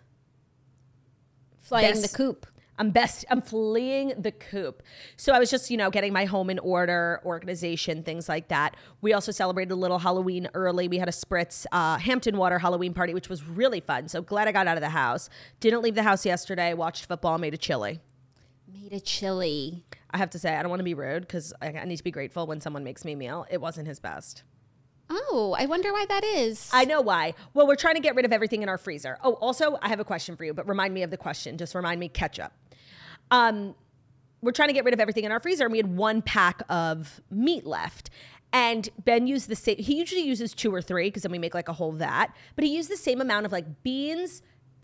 Flying 1.61 1.91
best, 1.91 2.11
the 2.11 2.17
coop. 2.17 2.47
I'm 2.79 2.89
best. 2.89 3.25
I'm 3.29 3.41
fleeing 3.41 4.13
the 4.17 4.31
coop. 4.31 4.81
So 5.17 5.33
I 5.33 5.39
was 5.39 5.51
just, 5.51 5.69
you 5.69 5.75
know, 5.75 5.89
getting 5.91 6.13
my 6.13 6.25
home 6.25 6.49
in 6.49 6.59
order, 6.59 7.21
organization, 7.25 8.03
things 8.03 8.27
like 8.29 8.47
that. 8.47 8.75
We 9.01 9.13
also 9.13 9.31
celebrated 9.31 9.73
a 9.73 9.75
little 9.75 9.99
Halloween 9.99 10.49
early. 10.53 10.87
We 10.87 10.97
had 10.97 11.09
a 11.09 11.11
Spritz 11.11 11.65
uh, 11.71 11.97
Hampton 11.97 12.37
Water 12.37 12.57
Halloween 12.59 12.93
party, 12.93 13.13
which 13.13 13.29
was 13.29 13.45
really 13.45 13.81
fun. 13.81 14.07
So 14.07 14.21
glad 14.21 14.47
I 14.47 14.53
got 14.53 14.67
out 14.67 14.77
of 14.77 14.81
the 14.81 14.89
house. 14.89 15.29
Didn't 15.59 15.81
leave 15.81 15.95
the 15.95 16.03
house 16.03 16.25
yesterday. 16.25 16.73
Watched 16.73 17.05
football. 17.05 17.37
Made 17.37 17.53
a 17.53 17.57
chili. 17.57 17.99
Made 18.71 18.93
a 18.93 18.99
chili. 19.01 19.83
I 20.09 20.17
have 20.17 20.29
to 20.31 20.39
say, 20.39 20.55
I 20.55 20.61
don't 20.61 20.69
want 20.69 20.79
to 20.79 20.85
be 20.85 20.93
rude 20.93 21.21
because 21.21 21.53
I, 21.61 21.67
I 21.67 21.85
need 21.85 21.97
to 21.97 22.03
be 22.03 22.11
grateful 22.11 22.47
when 22.47 22.61
someone 22.61 22.83
makes 22.83 23.03
me 23.03 23.11
a 23.11 23.17
meal. 23.17 23.45
It 23.51 23.61
wasn't 23.61 23.87
his 23.87 23.99
best. 23.99 24.43
Oh, 25.09 25.55
I 25.57 25.65
wonder 25.65 25.91
why 25.91 26.05
that 26.07 26.23
is. 26.23 26.69
I 26.73 26.85
know 26.85 27.01
why. 27.01 27.33
Well, 27.53 27.67
we're 27.67 27.75
trying 27.75 27.95
to 27.95 28.01
get 28.01 28.15
rid 28.15 28.25
of 28.25 28.33
everything 28.33 28.63
in 28.63 28.69
our 28.69 28.77
freezer. 28.77 29.17
Oh, 29.23 29.33
also, 29.33 29.77
I 29.81 29.89
have 29.89 29.99
a 29.99 30.05
question 30.05 30.35
for 30.35 30.43
you, 30.43 30.53
but 30.53 30.67
remind 30.67 30.93
me 30.93 31.03
of 31.03 31.11
the 31.11 31.17
question. 31.17 31.57
Just 31.57 31.75
remind 31.75 31.99
me 31.99 32.09
ketchup. 32.09 32.51
Um, 33.31 33.75
we're 34.41 34.51
trying 34.51 34.69
to 34.69 34.73
get 34.73 34.85
rid 34.85 34.93
of 34.93 34.99
everything 34.99 35.23
in 35.23 35.31
our 35.31 35.39
freezer, 35.39 35.63
and 35.63 35.71
we 35.71 35.77
had 35.77 35.95
one 35.95 36.21
pack 36.21 36.61
of 36.69 37.21
meat 37.31 37.65
left. 37.65 38.09
And 38.51 38.87
Ben 39.03 39.25
used 39.25 39.49
the 39.49 39.55
same. 39.55 39.77
He 39.77 39.97
usually 39.97 40.21
uses 40.21 40.53
two 40.53 40.73
or 40.73 40.81
three 40.81 41.09
because 41.09 41.23
then 41.23 41.31
we 41.31 41.39
make 41.39 41.55
like 41.55 41.69
a 41.69 41.73
whole 41.73 41.91
vat. 41.91 42.27
But 42.55 42.63
he 42.63 42.75
used 42.75 42.89
the 42.89 42.97
same 42.97 43.19
amount 43.19 43.47
of 43.47 43.51
like 43.51 43.83
beans, 43.83 44.43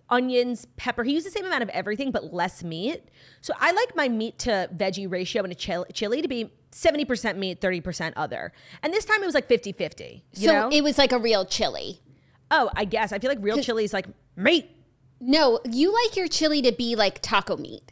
onions, 0.09 0.67
pepper. 0.77 1.03
He 1.03 1.13
used 1.13 1.25
the 1.25 1.31
same 1.31 1.45
amount 1.45 1.63
of 1.63 1.69
everything, 1.69 2.11
but 2.11 2.33
less 2.33 2.63
meat. 2.63 3.09
So 3.41 3.53
I 3.59 3.71
like 3.71 3.95
my 3.95 4.09
meat 4.09 4.39
to 4.39 4.69
veggie 4.75 5.09
ratio 5.09 5.43
in 5.43 5.51
a 5.51 5.55
chili 5.55 6.21
to 6.21 6.27
be 6.27 6.51
70% 6.71 7.37
meat, 7.37 7.61
30% 7.61 8.13
other. 8.15 8.51
And 8.83 8.93
this 8.93 9.05
time 9.05 9.21
it 9.21 9.25
was 9.25 9.35
like 9.35 9.47
50 9.47 9.71
50. 9.73 10.23
So 10.33 10.45
know? 10.45 10.69
it 10.71 10.83
was 10.83 10.97
like 10.97 11.11
a 11.11 11.19
real 11.19 11.45
chili. 11.45 12.01
Oh, 12.51 12.69
I 12.75 12.85
guess. 12.85 13.11
I 13.11 13.19
feel 13.19 13.29
like 13.29 13.39
real 13.41 13.61
chili 13.61 13.83
is 13.83 13.93
like 13.93 14.07
meat. 14.35 14.69
No, 15.19 15.59
you 15.69 15.93
like 15.93 16.15
your 16.15 16.27
chili 16.27 16.61
to 16.61 16.71
be 16.71 16.95
like 16.95 17.21
taco 17.21 17.57
meat. 17.57 17.91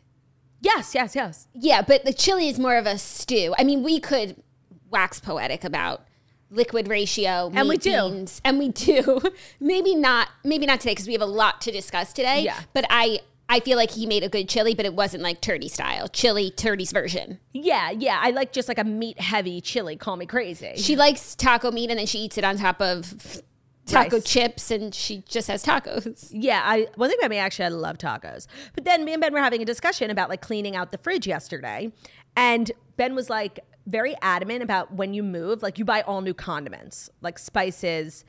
Yes, 0.62 0.96
yes, 0.96 1.16
yes. 1.16 1.48
Yeah, 1.54 1.82
but 1.82 2.06
the 2.06 2.14
chili 2.14 2.48
is 2.48 2.58
more 2.58 2.78
of 2.78 2.86
a 2.86 2.98
stew. 2.98 3.54
I 3.60 3.64
mean, 3.64 3.84
we 3.84 4.00
could 4.00 4.42
wax 4.90 5.20
poetic 5.20 5.64
about 5.64 6.07
liquid 6.50 6.88
ratio, 6.88 7.52
and 7.54 7.68
we 7.68 7.78
do, 7.78 8.10
beans, 8.10 8.42
and 8.44 8.60
we 8.60 8.70
do. 8.70 9.22
maybe 9.60 9.96
not, 9.96 10.30
maybe 10.44 10.66
not 10.66 10.80
today 10.80 10.92
because 10.92 11.08
we 11.08 11.14
have 11.14 11.22
a 11.22 11.26
lot 11.26 11.62
to 11.62 11.72
discuss 11.72 12.14
today. 12.14 12.42
Yeah, 12.42 12.60
but 12.74 12.86
I 12.90 13.20
I 13.50 13.60
feel 13.62 13.78
like 13.78 13.92
he 13.92 14.06
made 14.06 14.24
a 14.24 14.30
good 14.30 14.50
chili, 14.50 14.76
but 14.76 14.86
it 14.86 14.94
wasn't 14.94 15.24
like 15.24 15.42
Turdy 15.42 15.70
style. 15.70 16.08
Chili, 16.10 16.52
Turdy's 16.52 16.92
version. 16.92 17.40
Yeah, 17.54 17.92
yeah. 17.92 18.20
I 18.22 18.32
like 18.32 18.52
just 18.52 18.68
like 18.68 18.78
a 18.78 18.84
meat 18.84 19.20
heavy 19.20 19.62
chili. 19.62 19.96
Call 19.96 20.18
me 20.18 20.26
crazy. 20.26 20.74
She 20.76 20.96
likes 20.96 21.36
taco 21.36 21.72
meat 21.72 21.90
and 21.90 22.00
then 22.00 22.08
she 22.08 22.20
eats 22.20 22.38
it 22.38 22.44
on 22.44 22.58
top 22.58 22.82
of 22.82 23.42
taco 23.86 24.20
chips 24.20 24.70
and 24.70 24.94
she 24.94 25.24
just 25.30 25.48
has 25.48 25.64
tacos. 25.64 26.30
Yeah, 26.32 26.62
I 26.64 26.88
one 26.96 27.10
thing 27.10 27.18
about 27.20 27.30
me 27.30 27.38
actually 27.38 27.66
I 27.66 27.70
love 27.70 27.98
tacos. 27.98 28.48
But 28.74 28.84
then 28.84 29.06
me 29.06 29.14
and 29.14 29.22
Ben 29.22 29.32
were 29.32 29.40
having 29.40 29.62
a 29.62 29.66
discussion 29.66 30.12
about 30.12 30.30
like 30.30 30.42
cleaning 30.42 30.76
out 30.76 30.92
the 30.92 30.98
fridge 30.98 31.26
yesterday. 31.26 31.92
And 32.36 32.70
Ben 32.98 33.16
was 33.16 33.30
like 33.30 33.62
very 33.88 34.16
adamant 34.22 34.62
about 34.62 34.94
when 34.94 35.14
you 35.14 35.24
move, 35.24 35.64
like 35.64 35.80
you 35.80 35.86
buy 35.86 36.02
all 36.02 36.22
new 36.22 36.34
condiments, 36.34 37.10
like 37.22 37.40
spices. 37.40 38.26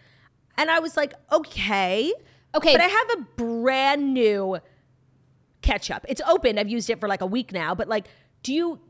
And 0.57 0.71
I 0.71 0.79
was 0.79 0.97
like, 0.97 1.13
okay. 1.31 2.13
Okay. 2.55 2.73
But 2.73 2.81
I 2.81 2.87
have 2.87 3.11
a 3.19 3.21
brand 3.37 4.15
new 4.15 4.59
ketchup. 5.61 6.07
It's 6.09 6.23
open. 6.27 6.59
I've 6.59 6.69
used 6.69 6.89
it 6.89 7.01
for 7.01 7.09
like 7.09 7.21
a 7.21 7.27
week 7.27 7.53
now, 7.53 7.75
but 7.75 7.89
like, 7.89 8.07
do 8.43 8.55
you? 8.55 8.81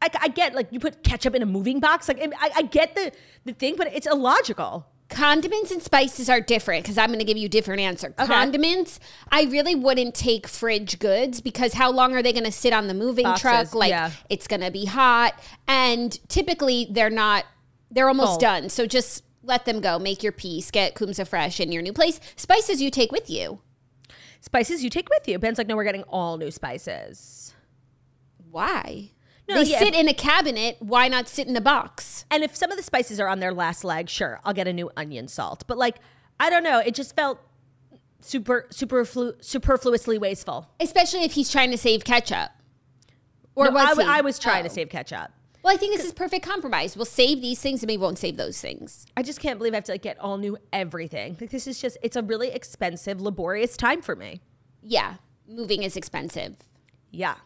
I, 0.00 0.10
I 0.20 0.28
get 0.28 0.54
like 0.54 0.68
you 0.70 0.78
put 0.78 1.02
ketchup 1.02 1.34
in 1.34 1.42
a 1.42 1.46
moving 1.46 1.80
box. 1.80 2.08
Like 2.08 2.20
I, 2.22 2.50
I 2.56 2.62
get 2.62 2.94
the 2.94 3.12
the 3.44 3.52
thing, 3.52 3.76
but 3.76 3.88
it's 3.92 4.06
illogical. 4.06 4.86
Condiments 5.16 5.70
and 5.70 5.82
spices 5.82 6.28
are 6.28 6.40
different 6.40 6.84
because 6.84 6.98
I'm 6.98 7.08
going 7.08 7.18
to 7.18 7.24
give 7.24 7.36
you 7.36 7.46
a 7.46 7.48
different 7.48 7.80
answer. 7.80 8.08
Okay. 8.18 8.26
Condiments, 8.26 9.00
I 9.30 9.44
really 9.44 9.74
wouldn't 9.74 10.14
take 10.14 10.46
fridge 10.46 10.98
goods 10.98 11.40
because 11.40 11.72
how 11.72 11.90
long 11.90 12.14
are 12.14 12.22
they 12.22 12.32
going 12.32 12.44
to 12.44 12.52
sit 12.52 12.72
on 12.72 12.86
the 12.86 12.94
moving 12.94 13.24
Boxes, 13.24 13.42
truck? 13.42 13.74
Like 13.74 13.90
yeah. 13.90 14.10
it's 14.28 14.46
going 14.46 14.60
to 14.60 14.70
be 14.70 14.84
hot, 14.84 15.40
and 15.66 16.18
typically 16.28 16.88
they're 16.90 17.10
not. 17.10 17.44
They're 17.90 18.08
almost 18.08 18.40
done. 18.40 18.68
So 18.68 18.86
just 18.86 19.22
let 19.42 19.64
them 19.64 19.80
go. 19.80 19.98
Make 19.98 20.22
your 20.22 20.32
peace. 20.32 20.70
Get 20.70 20.94
Kumsa 20.94 21.26
fresh 21.26 21.60
in 21.60 21.72
your 21.72 21.82
new 21.82 21.92
place. 21.92 22.20
Spices 22.34 22.82
you 22.82 22.90
take 22.90 23.12
with 23.12 23.30
you 23.30 23.60
spices 24.46 24.82
you 24.82 24.88
take 24.88 25.08
with 25.10 25.28
you. 25.28 25.38
Ben's 25.38 25.58
like, 25.58 25.66
no, 25.66 25.76
we're 25.76 25.84
getting 25.84 26.04
all 26.04 26.38
new 26.38 26.50
spices. 26.50 27.54
Why? 28.50 29.10
No, 29.48 29.62
they 29.62 29.70
yeah. 29.70 29.78
sit 29.78 29.94
in 29.94 30.08
a 30.08 30.14
cabinet. 30.14 30.76
Why 30.80 31.08
not 31.08 31.28
sit 31.28 31.46
in 31.46 31.56
a 31.56 31.60
box? 31.60 32.24
And 32.30 32.42
if 32.42 32.56
some 32.56 32.70
of 32.70 32.76
the 32.76 32.82
spices 32.82 33.20
are 33.20 33.28
on 33.28 33.38
their 33.38 33.52
last 33.52 33.84
leg, 33.84 34.08
sure, 34.08 34.40
I'll 34.44 34.54
get 34.54 34.66
a 34.66 34.72
new 34.72 34.90
onion 34.96 35.28
salt. 35.28 35.64
But 35.66 35.78
like, 35.78 35.96
I 36.40 36.50
don't 36.50 36.64
know. 36.64 36.80
It 36.80 36.94
just 36.94 37.14
felt 37.14 37.40
super 38.20 38.66
superflu- 38.70 39.42
superfluously 39.42 40.18
wasteful. 40.18 40.70
Especially 40.80 41.22
if 41.22 41.32
he's 41.32 41.50
trying 41.50 41.70
to 41.70 41.78
save 41.78 42.04
ketchup. 42.04 42.50
Or 43.54 43.66
no, 43.66 43.70
was 43.72 43.98
I, 43.98 44.18
I 44.18 44.20
was 44.20 44.38
trying 44.38 44.64
oh. 44.64 44.68
to 44.68 44.74
save 44.74 44.90
ketchup. 44.90 45.30
Well, 45.62 45.74
I 45.74 45.78
think 45.78 45.96
this 45.96 46.04
is 46.04 46.12
perfect 46.12 46.46
compromise. 46.46 46.96
We'll 46.96 47.06
save 47.06 47.40
these 47.40 47.60
things 47.60 47.82
and 47.82 47.90
we 47.90 47.96
won't 47.96 48.18
save 48.18 48.36
those 48.36 48.60
things. 48.60 49.04
I 49.16 49.22
just 49.24 49.40
can't 49.40 49.58
believe 49.58 49.72
I 49.72 49.78
have 49.78 49.84
to 49.84 49.92
like 49.92 50.02
get 50.02 50.16
all 50.20 50.38
new 50.38 50.56
everything. 50.72 51.36
Like 51.40 51.50
this 51.50 51.66
is 51.66 51.80
just 51.80 51.98
it's 52.02 52.14
a 52.14 52.22
really 52.22 52.50
expensive, 52.50 53.20
laborious 53.20 53.76
time 53.76 54.00
for 54.00 54.14
me. 54.14 54.42
Yeah. 54.80 55.14
Moving 55.48 55.82
is 55.82 55.96
expensive. 55.96 56.56
Yeah. 57.10 57.36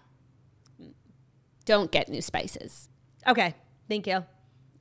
Don't 1.70 1.92
get 1.92 2.08
new 2.08 2.20
spices. 2.20 2.88
Okay. 3.28 3.54
Thank 3.88 4.08
you. 4.08 4.24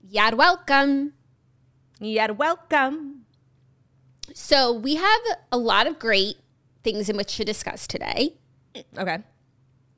You're 0.02 0.36
welcome. 0.36 1.14
You're 2.00 2.34
welcome. 2.34 3.26
So 4.34 4.74
we 4.74 4.96
have 4.96 5.22
a 5.52 5.58
lot 5.60 5.86
of 5.86 6.00
great 6.00 6.38
things 6.84 7.08
in 7.08 7.16
which 7.16 7.38
to 7.38 7.46
discuss 7.46 7.86
today. 7.86 8.38
Okay 8.98 9.20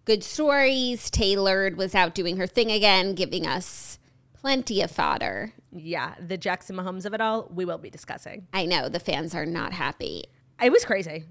good 0.05 0.23
stories. 0.23 1.09
Taylor 1.09 1.71
was 1.75 1.95
out 1.95 2.13
doing 2.13 2.35
her 2.37 2.47
thing 2.47 2.71
again, 2.71 3.15
giving 3.15 3.45
us 3.47 3.99
plenty 4.33 4.81
of 4.81 4.91
fodder. 4.91 5.53
Yeah, 5.71 6.15
the 6.19 6.37
Jackson 6.37 6.75
Mahomes 6.75 7.05
of 7.05 7.13
it 7.13 7.21
all, 7.21 7.49
we 7.53 7.63
will 7.63 7.77
be 7.77 7.89
discussing. 7.89 8.47
I 8.51 8.65
know 8.65 8.89
the 8.89 8.99
fans 8.99 9.35
are 9.35 9.45
not 9.45 9.71
happy. 9.73 10.25
It 10.61 10.71
was 10.71 10.83
crazy. 10.83 11.25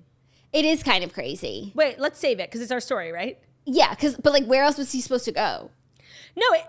It 0.53 0.65
is 0.65 0.83
kind 0.83 1.05
of 1.05 1.13
crazy. 1.13 1.73
Wait, 1.75 1.99
let's 1.99 2.19
save 2.19 2.41
it 2.41 2.49
because 2.49 2.61
it's 2.61 2.73
our 2.73 2.81
story, 2.81 3.13
right? 3.13 3.39
Yeah, 3.65 3.91
because 3.91 4.17
but 4.17 4.33
like, 4.33 4.47
where 4.47 4.65
else 4.65 4.79
was 4.79 4.93
he 4.93 5.01
supposed 5.01 5.25
to 5.27 5.33
go? 5.33 5.71
No, 6.37 6.47
it, 6.53 6.65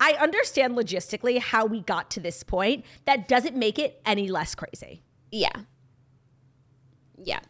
I 0.00 0.12
understand 0.14 0.76
logistically 0.76 1.38
how 1.38 1.66
we 1.66 1.80
got 1.80 2.10
to 2.12 2.20
this 2.20 2.42
point. 2.42 2.84
That 3.06 3.28
doesn't 3.28 3.56
make 3.56 3.78
it 3.78 4.00
any 4.04 4.28
less 4.28 4.54
crazy. 4.54 5.02
Yeah. 5.30 5.52
Yeah. 7.16 7.40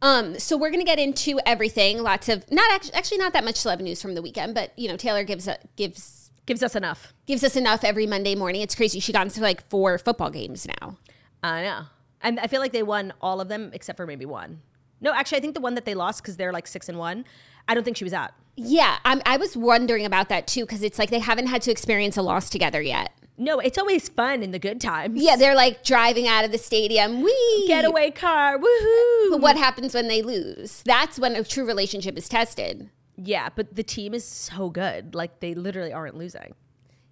Um, 0.00 0.38
so 0.38 0.56
we're 0.56 0.70
gonna 0.70 0.84
get 0.84 0.98
into 0.98 1.40
everything. 1.44 2.02
Lots 2.02 2.28
of 2.28 2.50
not 2.50 2.70
actually, 2.70 2.94
actually 2.94 3.18
not 3.18 3.32
that 3.32 3.44
much 3.44 3.56
celeb 3.56 3.80
news 3.80 4.00
from 4.00 4.14
the 4.14 4.22
weekend, 4.22 4.54
but 4.54 4.72
you 4.78 4.88
know 4.88 4.96
Taylor 4.96 5.24
gives 5.24 5.48
a, 5.48 5.58
gives 5.76 6.30
gives 6.46 6.62
us 6.62 6.76
enough. 6.76 7.12
Gives 7.26 7.42
us 7.42 7.56
enough 7.56 7.82
every 7.84 8.06
Monday 8.06 8.34
morning. 8.34 8.62
It's 8.62 8.74
crazy. 8.74 9.00
She 9.00 9.12
got 9.12 9.26
into 9.26 9.40
like 9.40 9.68
four 9.68 9.98
football 9.98 10.30
games 10.30 10.66
now. 10.80 10.98
I 11.42 11.62
know, 11.62 11.82
and 12.22 12.38
I 12.38 12.46
feel 12.46 12.60
like 12.60 12.72
they 12.72 12.84
won 12.84 13.12
all 13.20 13.40
of 13.40 13.48
them 13.48 13.70
except 13.72 13.96
for 13.96 14.06
maybe 14.06 14.24
one. 14.24 14.62
No, 15.00 15.12
actually, 15.12 15.38
I 15.38 15.40
think 15.40 15.54
the 15.54 15.60
one 15.60 15.74
that 15.74 15.84
they 15.84 15.94
lost 15.94 16.22
because 16.22 16.36
they're 16.36 16.52
like 16.52 16.66
six 16.68 16.88
and 16.88 16.98
one. 16.98 17.24
I 17.68 17.74
don't 17.74 17.84
think 17.84 17.96
she 17.96 18.04
was 18.04 18.14
at. 18.14 18.34
Yeah, 18.56 18.98
I'm, 19.04 19.22
I 19.24 19.36
was 19.36 19.56
wondering 19.56 20.04
about 20.04 20.28
that 20.30 20.48
too 20.48 20.62
because 20.62 20.82
it's 20.82 20.98
like 20.98 21.10
they 21.10 21.20
haven't 21.20 21.46
had 21.46 21.62
to 21.62 21.70
experience 21.70 22.16
a 22.16 22.22
loss 22.22 22.50
together 22.50 22.82
yet. 22.82 23.12
No, 23.40 23.60
it's 23.60 23.78
always 23.78 24.08
fun 24.08 24.42
in 24.42 24.50
the 24.50 24.58
good 24.58 24.80
times. 24.80 25.22
Yeah, 25.22 25.36
they're 25.36 25.54
like 25.54 25.84
driving 25.84 26.26
out 26.26 26.44
of 26.44 26.50
the 26.50 26.58
stadium. 26.58 27.22
We 27.22 27.64
Getaway 27.68 28.10
car. 28.10 28.58
Woohoo! 28.58 29.30
But 29.30 29.40
what 29.40 29.56
happens 29.56 29.94
when 29.94 30.08
they 30.08 30.22
lose? 30.22 30.82
That's 30.84 31.20
when 31.20 31.36
a 31.36 31.44
true 31.44 31.64
relationship 31.64 32.18
is 32.18 32.28
tested. 32.28 32.90
Yeah, 33.16 33.50
but 33.54 33.76
the 33.76 33.84
team 33.84 34.12
is 34.12 34.24
so 34.24 34.70
good. 34.70 35.14
Like 35.14 35.38
they 35.38 35.54
literally 35.54 35.92
aren't 35.92 36.16
losing. 36.16 36.54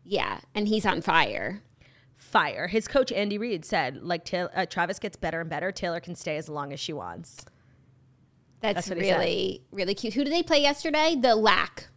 Yeah, 0.02 0.40
and 0.52 0.66
he's 0.66 0.84
on 0.84 1.00
fire. 1.00 1.62
Fire. 2.16 2.66
His 2.66 2.88
coach 2.88 3.12
Andy 3.12 3.38
Reid 3.38 3.64
said, 3.64 4.02
like 4.02 4.28
uh, 4.34 4.66
Travis 4.66 4.98
gets 4.98 5.16
better 5.16 5.40
and 5.40 5.50
better. 5.50 5.70
Taylor 5.70 6.00
can 6.00 6.16
stay 6.16 6.36
as 6.36 6.48
long 6.48 6.72
as 6.72 6.80
she 6.80 6.92
wants. 6.92 7.44
That's, 8.60 8.88
That's 8.88 9.00
really 9.00 9.62
really 9.70 9.94
cute. 9.94 10.14
Who 10.14 10.24
did 10.24 10.32
they 10.32 10.42
play 10.42 10.60
yesterday? 10.62 11.16
The 11.18 11.34
Lack. 11.36 11.88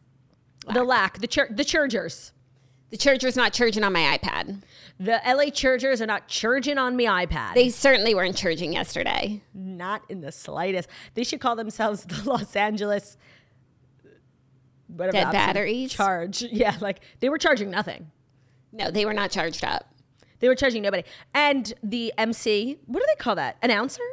Lack. 0.65 0.75
The 0.75 0.83
Lack. 0.83 1.19
The 1.19 1.27
chur- 1.27 1.49
the 1.51 1.63
Chargers. 1.63 2.33
The 2.89 2.97
Chargers 2.97 3.35
not 3.35 3.53
charging 3.53 3.83
on 3.83 3.93
my 3.93 4.17
iPad. 4.17 4.63
The 4.99 5.21
LA 5.25 5.51
Chargers 5.51 6.01
are 6.01 6.07
not 6.07 6.27
charging 6.27 6.77
on 6.77 6.97
my 6.97 7.25
iPad. 7.25 7.53
They 7.53 7.69
certainly 7.69 8.15
weren't 8.15 8.35
charging 8.35 8.73
yesterday. 8.73 9.43
Not 9.53 10.01
in 10.09 10.21
the 10.21 10.31
slightest. 10.31 10.89
They 11.13 11.23
should 11.23 11.39
call 11.39 11.55
themselves 11.55 12.03
the 12.05 12.27
Los 12.29 12.55
Angeles 12.55 13.15
whatever, 14.87 15.13
Dead 15.13 15.31
batteries. 15.31 15.93
Charge. 15.93 16.41
Yeah, 16.51 16.75
like 16.81 17.01
they 17.19 17.29
were 17.29 17.37
charging 17.37 17.69
nothing. 17.69 18.11
No, 18.71 18.91
they 18.91 19.05
were 19.05 19.13
not 19.13 19.31
charged 19.31 19.63
up. 19.63 19.93
They 20.39 20.47
were 20.47 20.55
charging 20.55 20.81
nobody. 20.81 21.03
And 21.33 21.71
the 21.83 22.13
MC, 22.17 22.77
what 22.85 22.99
do 22.99 23.05
they 23.07 23.15
call 23.21 23.35
that? 23.35 23.57
Announcer? 23.61 24.03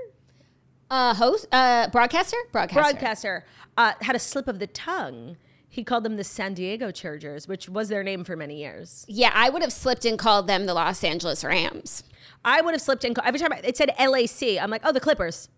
Uh 0.90 1.14
host 1.14 1.47
uh 1.52 1.88
broadcaster? 1.88 2.37
Broadcaster. 2.52 2.81
Broadcaster 2.81 3.45
uh, 3.76 3.93
had 4.00 4.16
a 4.16 4.19
slip 4.21 4.49
of 4.49 4.59
the 4.59 4.66
tongue 4.66 5.37
He 5.69 5.85
called 5.85 6.05
them 6.05 6.16
the 6.16 6.25
San 6.25 6.55
Diego 6.55 6.90
Chargers, 6.90 7.47
which 7.49 7.69
was 7.69 7.88
their 7.88 8.02
name 8.02 8.25
for 8.25 8.37
many 8.37 8.57
years. 8.59 9.05
Yeah, 9.09 9.31
I 9.35 9.50
would 9.50 9.62
have 9.62 9.73
slipped 9.73 10.05
and 10.05 10.19
called 10.19 10.47
them 10.47 10.66
the 10.66 10.75
Los 10.75 11.05
Angeles 11.05 11.45
Rams. 11.45 12.02
I 12.45 12.61
would 12.62 12.73
have 12.73 12.81
slipped 12.81 13.05
and 13.05 13.14
called, 13.14 13.26
every 13.26 13.40
time 13.40 13.52
it 13.52 13.76
said 13.76 13.90
LAC, 13.99 14.62
I'm 14.62 14.71
like, 14.71 14.83
oh, 14.85 14.93
the 14.93 15.00
Clippers. 15.00 15.49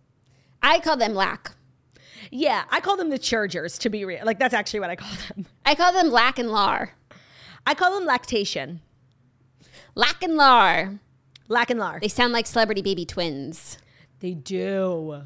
I 0.62 0.80
call 0.80 0.96
them 0.96 1.14
LAC. 1.14 1.52
Yeah, 2.30 2.64
I 2.70 2.80
call 2.80 2.96
them 2.96 3.10
the 3.10 3.18
Chargers 3.18 3.78
to 3.78 3.88
be 3.90 4.04
real. 4.04 4.24
Like 4.24 4.38
that's 4.38 4.54
actually 4.54 4.80
what 4.80 4.90
I 4.90 4.96
call 4.96 5.10
them. 5.28 5.46
I 5.66 5.74
call 5.74 5.92
them 5.92 6.10
lac 6.10 6.38
and 6.38 6.50
lar. 6.50 6.94
I 7.66 7.74
call 7.74 7.96
them 7.96 8.06
lactation. 8.06 8.80
Lac 9.94 10.22
and 10.22 10.36
lar. 10.36 10.98
Lac 11.48 11.70
and 11.70 11.78
lar. 11.78 12.00
They 12.00 12.08
sound 12.08 12.32
like 12.32 12.46
celebrity 12.46 12.82
baby 12.82 13.04
twins. 13.04 13.78
They 14.20 14.34
do. 14.34 15.22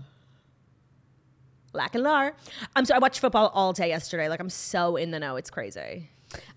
Lack 1.73 1.95
and 1.95 2.05
lar. 2.05 2.35
I'm 2.77 2.85
so 2.85 2.95
I 2.95 2.99
watched 2.99 3.21
football 3.21 3.51
all 3.55 3.73
day 3.73 3.89
yesterday. 3.89 4.29
Like 4.29 4.41
I'm 4.41 4.51
so 4.51 4.97
in 4.97 5.11
the 5.11 5.19
know. 5.19 5.37
It's 5.37 5.51
crazy. 5.51 6.11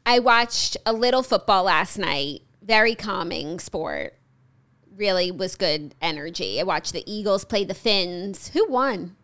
I 0.05 0.19
watched 0.19 0.77
a 0.85 0.93
little 0.93 1.23
football 1.23 1.63
last 1.63 1.97
night. 1.97 2.41
Very 2.61 2.95
calming 2.95 3.59
sport. 3.59 4.15
Really 4.97 5.31
was 5.31 5.55
good 5.55 5.95
energy. 6.01 6.59
I 6.59 6.63
watched 6.63 6.93
the 6.93 7.03
Eagles 7.09 7.45
play 7.45 7.63
the 7.63 7.73
Fins. 7.73 8.49
Who 8.49 8.69
won? 8.69 9.15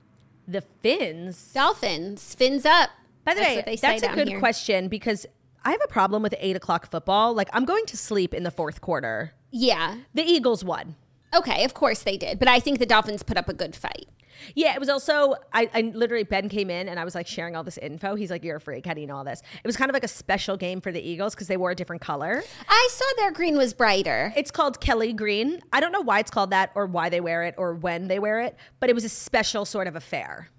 The 0.48 0.62
Finns. 0.62 1.52
Dolphins. 1.54 2.36
Fins 2.36 2.66
up. 2.66 2.90
By 3.24 3.34
the 3.34 3.42
that's 3.42 3.68
way, 3.68 3.78
that's 3.82 4.04
a 4.04 4.16
good 4.16 4.30
here. 4.30 4.40
question 4.40 4.88
because 4.88 5.26
I 5.64 5.72
have 5.72 5.82
a 5.84 5.88
problem 5.88 6.24
with 6.24 6.34
eight 6.40 6.56
o'clock 6.56 6.90
football. 6.90 7.34
Like 7.34 7.50
I'm 7.54 7.66
going 7.66 7.86
to 7.88 7.98
sleep 7.98 8.34
in 8.34 8.44
the 8.44 8.52
fourth 8.52 8.82
quarter. 8.82 9.34
Yeah. 9.52 9.98
The 10.14 10.24
Eagles 10.24 10.64
won. 10.64 10.96
Okay, 11.34 11.64
of 11.64 11.74
course 11.74 12.04
they 12.04 12.18
did. 12.18 12.40
But 12.40 12.48
I 12.48 12.60
think 12.60 12.80
the 12.80 12.86
Dolphins 12.86 13.24
put 13.24 13.38
up 13.38 13.48
a 13.48 13.54
good 13.54 13.76
fight. 13.76 14.08
Yeah, 14.56 14.74
it 14.74 14.80
was 14.80 14.90
also 14.90 15.36
I, 15.54 15.70
I 15.74 15.82
literally 15.94 16.24
Ben 16.24 16.50
came 16.50 16.70
in 16.70 16.90
and 16.90 17.00
I 17.00 17.04
was 17.04 17.16
like 17.16 17.28
sharing 17.28 17.56
all 17.56 17.64
this 17.64 17.78
info. 17.78 18.16
He's 18.16 18.32
like, 18.32 18.44
"You're 18.44 18.58
a 18.58 18.62
freak. 18.62 18.86
How 18.86 18.94
do 18.94 19.02
you 19.02 19.08
know 19.08 19.18
all 19.18 19.24
this?" 19.24 19.42
It 19.64 19.68
was 19.68 19.78
kind 19.78 19.90
of 19.90 19.94
like 19.94 20.04
a 20.04 20.08
special 20.10 20.58
game 20.58 20.82
for 20.82 20.92
the 20.92 21.02
Eagles 21.02 21.36
because 21.36 21.48
they 21.48 21.58
wore 21.58 21.72
a 21.72 21.76
different 21.76 22.02
color. 22.02 22.44
I 22.68 22.88
saw 22.92 23.06
their 23.18 23.32
green 23.32 23.58
was 23.58 23.74
brighter. 23.74 24.34
It's 24.36 24.52
called 24.52 24.82
Kelly 24.82 25.14
Green. 25.14 25.62
I 25.72 25.80
don't 25.80 25.92
know 25.92 26.02
why 26.02 26.20
it's 26.20 26.32
called 26.32 26.50
that 26.50 26.72
or 26.76 26.86
why 26.86 27.10
they 27.10 27.22
wear 27.22 27.44
it 27.44 27.56
or 27.58 27.74
when 27.74 28.08
they 28.08 28.20
wear 28.20 28.42
it, 28.42 28.56
but 28.80 28.90
it 28.90 28.94
was 28.94 29.04
a 29.04 29.10
special 29.10 29.66
sort 29.66 29.88
of 29.88 29.96
affair. 29.96 30.50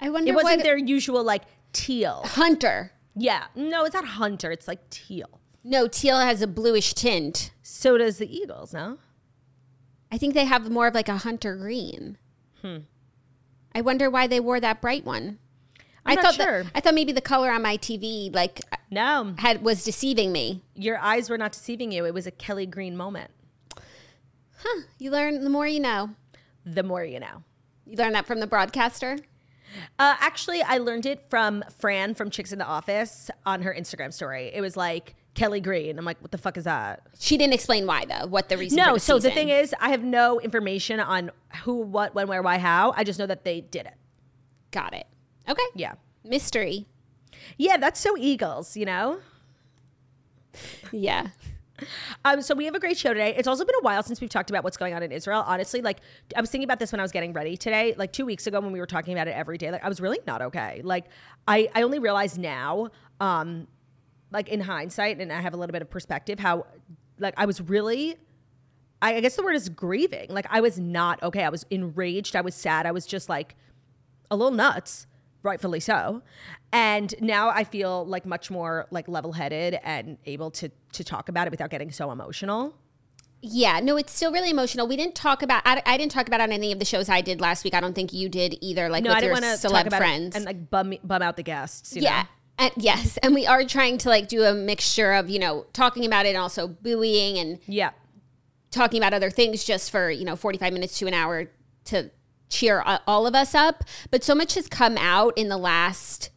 I 0.00 0.10
wonder. 0.10 0.30
It 0.30 0.34
wasn't 0.34 0.62
their 0.62 0.78
usual 0.78 1.24
like 1.24 1.42
teal 1.72 2.22
hunter. 2.24 2.92
Yeah, 3.14 3.44
no, 3.54 3.84
it's 3.84 3.94
not 3.94 4.04
hunter. 4.04 4.50
It's 4.50 4.68
like 4.68 4.88
teal. 4.90 5.40
No, 5.64 5.86
teal 5.86 6.18
has 6.18 6.42
a 6.42 6.46
bluish 6.46 6.94
tint. 6.94 7.52
So 7.62 7.98
does 7.98 8.18
the 8.18 8.34
Eagles. 8.34 8.72
No. 8.72 8.98
I 10.10 10.18
think 10.18 10.34
they 10.34 10.44
have 10.44 10.70
more 10.70 10.88
of 10.88 10.94
like 10.94 11.08
a 11.08 11.18
hunter 11.18 11.56
green. 11.56 12.18
Hmm. 12.60 12.78
I 13.74 13.80
wonder 13.80 14.10
why 14.10 14.26
they 14.26 14.40
wore 14.40 14.60
that 14.60 14.80
bright 14.80 15.04
one. 15.04 15.38
I'm 16.04 16.18
I 16.18 16.22
thought 16.22 16.34
sure. 16.34 16.64
That, 16.64 16.72
I 16.74 16.80
thought 16.80 16.94
maybe 16.94 17.12
the 17.12 17.20
color 17.20 17.50
on 17.50 17.62
my 17.62 17.76
TV 17.76 18.34
like 18.34 18.60
no 18.90 19.34
had 19.38 19.62
was 19.62 19.84
deceiving 19.84 20.32
me. 20.32 20.62
Your 20.74 20.98
eyes 20.98 21.30
were 21.30 21.38
not 21.38 21.52
deceiving 21.52 21.92
you. 21.92 22.04
It 22.04 22.12
was 22.12 22.26
a 22.26 22.30
Kelly 22.32 22.66
Green 22.66 22.96
moment. 22.96 23.30
Huh. 24.58 24.82
You 24.98 25.10
learn 25.10 25.42
the 25.44 25.50
more 25.50 25.66
you 25.66 25.80
know. 25.80 26.10
The 26.66 26.82
more 26.82 27.04
you 27.04 27.20
know. 27.20 27.44
You 27.86 27.96
learned 27.96 28.14
that 28.14 28.26
from 28.26 28.40
the 28.40 28.46
broadcaster? 28.46 29.18
Uh, 29.98 30.16
actually, 30.20 30.62
I 30.62 30.78
learned 30.78 31.06
it 31.06 31.24
from 31.30 31.64
Fran 31.78 32.14
from 32.14 32.30
Chicks 32.30 32.52
in 32.52 32.58
the 32.58 32.66
Office 32.66 33.30
on 33.46 33.62
her 33.62 33.74
Instagram 33.74 34.12
story. 34.12 34.50
It 34.52 34.60
was 34.60 34.76
like 34.76 35.14
Kelly 35.34 35.60
Green. 35.60 35.98
I'm 35.98 36.04
like, 36.04 36.20
what 36.20 36.30
the 36.30 36.38
fuck 36.38 36.56
is 36.56 36.64
that? 36.64 37.06
She 37.18 37.38
didn't 37.38 37.54
explain 37.54 37.86
why 37.86 38.04
though. 38.04 38.26
What 38.26 38.48
the 38.48 38.58
reason? 38.58 38.76
No. 38.76 38.94
The 38.94 39.00
so 39.00 39.16
season. 39.16 39.30
the 39.30 39.34
thing 39.34 39.48
is, 39.48 39.74
I 39.80 39.90
have 39.90 40.02
no 40.02 40.40
information 40.40 41.00
on 41.00 41.30
who, 41.64 41.76
what, 41.76 42.14
when, 42.14 42.28
where, 42.28 42.42
why, 42.42 42.58
how. 42.58 42.92
I 42.96 43.04
just 43.04 43.18
know 43.18 43.26
that 43.26 43.44
they 43.44 43.60
did 43.60 43.86
it. 43.86 43.94
Got 44.70 44.94
it. 44.94 45.06
Okay. 45.48 45.62
Yeah. 45.74 45.94
Mystery. 46.24 46.86
Yeah, 47.56 47.76
that's 47.76 48.00
so 48.00 48.16
Eagles, 48.16 48.76
you 48.76 48.84
know. 48.84 49.18
Yeah. 50.92 51.28
Um, 52.24 52.42
so 52.42 52.54
we 52.54 52.64
have 52.66 52.74
a 52.74 52.80
great 52.80 52.96
show 52.96 53.12
today. 53.12 53.34
It's 53.36 53.48
also 53.48 53.64
been 53.64 53.74
a 53.80 53.82
while 53.82 54.02
since 54.02 54.20
we've 54.20 54.30
talked 54.30 54.50
about 54.50 54.62
what's 54.62 54.76
going 54.76 54.94
on 54.94 55.02
in 55.02 55.10
Israel. 55.10 55.42
Honestly, 55.46 55.80
like 55.80 55.98
I 56.36 56.40
was 56.40 56.50
thinking 56.50 56.64
about 56.64 56.78
this 56.78 56.92
when 56.92 57.00
I 57.00 57.02
was 57.02 57.12
getting 57.12 57.32
ready 57.32 57.56
today. 57.56 57.94
Like 57.96 58.12
two 58.12 58.26
weeks 58.26 58.46
ago 58.46 58.60
when 58.60 58.72
we 58.72 58.78
were 58.78 58.86
talking 58.86 59.12
about 59.14 59.28
it 59.28 59.32
every 59.32 59.58
day, 59.58 59.70
like 59.70 59.82
I 59.82 59.88
was 59.88 60.00
really 60.00 60.20
not 60.26 60.42
okay. 60.42 60.80
Like 60.84 61.06
I, 61.48 61.68
I 61.74 61.82
only 61.82 61.98
realized 61.98 62.38
now, 62.38 62.90
um, 63.20 63.66
like 64.32 64.48
in 64.48 64.60
hindsight, 64.60 65.20
and 65.20 65.32
I 65.32 65.40
have 65.40 65.54
a 65.54 65.56
little 65.56 65.72
bit 65.72 65.82
of 65.82 65.90
perspective, 65.90 66.38
how 66.38 66.66
like 67.18 67.34
I 67.36 67.46
was 67.46 67.60
really 67.60 68.16
I 69.02 69.20
guess 69.20 69.34
the 69.34 69.42
word 69.42 69.56
is 69.56 69.68
grieving. 69.68 70.28
Like 70.30 70.46
I 70.48 70.60
was 70.60 70.78
not 70.78 71.22
okay. 71.22 71.42
I 71.42 71.48
was 71.48 71.66
enraged. 71.70 72.36
I 72.36 72.40
was 72.40 72.54
sad. 72.54 72.86
I 72.86 72.92
was 72.92 73.04
just 73.04 73.28
like 73.28 73.56
a 74.30 74.36
little 74.36 74.52
nuts 74.52 75.06
rightfully 75.42 75.80
so. 75.80 76.22
And 76.72 77.12
now 77.20 77.48
I 77.48 77.64
feel 77.64 78.06
like 78.06 78.24
much 78.24 78.48
more 78.50 78.86
like 78.92 79.08
level-headed 79.08 79.78
and 79.82 80.18
able 80.24 80.50
to 80.52 80.70
to 80.92 81.04
talk 81.04 81.28
about 81.28 81.48
it 81.48 81.50
without 81.50 81.70
getting 81.70 81.90
so 81.90 82.12
emotional. 82.12 82.76
Yeah, 83.44 83.80
no, 83.80 83.96
it's 83.96 84.12
still 84.12 84.30
really 84.30 84.50
emotional. 84.50 84.86
We 84.86 84.96
didn't 84.96 85.16
talk 85.16 85.42
about. 85.42 85.62
I, 85.66 85.82
I, 85.84 85.96
didn't 85.96 86.12
talk 86.12 86.28
about 86.28 86.40
on 86.40 86.52
any 86.52 86.70
of 86.70 86.78
the 86.78 86.84
shows 86.84 87.08
I 87.08 87.22
did 87.22 87.40
last 87.40 87.64
week. 87.64 87.74
I 87.74 87.80
don't 87.80 87.92
think 87.92 88.12
you 88.12 88.28
did 88.28 88.56
either. 88.60 88.88
Like 88.88 89.02
no, 89.02 89.10
with 89.10 89.16
I 89.16 89.20
didn't 89.20 89.42
your 89.42 89.54
celeb 89.54 89.96
friends 89.96 90.36
and 90.36 90.44
like 90.44 90.70
bum 90.70 90.94
bum 91.02 91.22
out 91.22 91.36
the 91.36 91.42
guests. 91.42 91.96
yeah, 91.96 92.22
know? 92.22 92.28
And 92.58 92.72
yes, 92.76 93.16
and 93.22 93.34
we 93.34 93.46
are 93.46 93.64
trying 93.64 93.98
to 93.98 94.08
like 94.08 94.28
do 94.28 94.44
a 94.44 94.54
mixture 94.54 95.12
of 95.12 95.28
you 95.28 95.38
know 95.38 95.66
talking 95.72 96.04
about 96.04 96.26
it 96.26 96.30
and 96.30 96.38
also 96.38 96.68
buoying 96.68 97.38
and 97.38 97.58
yeah, 97.66 97.90
talking 98.70 98.98
about 98.98 99.14
other 99.14 99.30
things 99.30 99.64
just 99.64 99.90
for 99.90 100.10
you 100.10 100.24
know 100.24 100.36
forty 100.36 100.58
five 100.58 100.72
minutes 100.72 100.98
to 100.98 101.06
an 101.06 101.14
hour 101.14 101.50
to 101.84 102.10
cheer 102.48 102.82
all 103.06 103.26
of 103.26 103.34
us 103.34 103.54
up. 103.54 103.84
But 104.10 104.22
so 104.22 104.34
much 104.34 104.54
has 104.54 104.68
come 104.68 104.96
out 104.98 105.36
in 105.36 105.48
the 105.48 105.56
last 105.56 106.30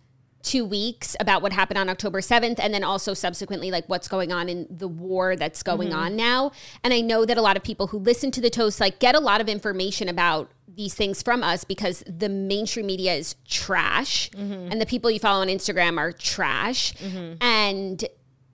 two 0.45 0.63
weeks 0.63 1.15
about 1.19 1.41
what 1.41 1.51
happened 1.51 1.77
on 1.79 1.89
October 1.89 2.21
7th 2.21 2.59
and 2.59 2.71
then 2.71 2.83
also 2.83 3.15
subsequently 3.15 3.71
like 3.71 3.83
what's 3.89 4.07
going 4.07 4.31
on 4.31 4.47
in 4.47 4.67
the 4.69 4.87
war 4.87 5.35
that's 5.35 5.63
going 5.63 5.89
mm-hmm. 5.89 5.97
on 5.97 6.15
now. 6.15 6.51
And 6.83 6.93
I 6.93 7.01
know 7.01 7.25
that 7.25 7.35
a 7.35 7.41
lot 7.41 7.57
of 7.57 7.63
people 7.63 7.87
who 7.87 7.97
listen 7.97 8.29
to 8.31 8.39
the 8.39 8.51
toast 8.51 8.79
like 8.79 8.99
get 8.99 9.15
a 9.15 9.19
lot 9.19 9.41
of 9.41 9.49
information 9.49 10.07
about 10.07 10.51
these 10.75 10.93
things 10.93 11.21
from 11.21 11.43
us 11.43 11.63
because 11.63 12.03
the 12.07 12.29
mainstream 12.29 12.85
media 12.85 13.13
is 13.13 13.35
trash 13.47 14.29
mm-hmm. 14.31 14.71
and 14.71 14.81
the 14.81 14.85
people 14.85 15.09
you 15.09 15.19
follow 15.19 15.41
on 15.41 15.47
Instagram 15.47 15.97
are 15.97 16.11
trash. 16.11 16.93
Mm-hmm. 16.93 17.35
And 17.41 18.03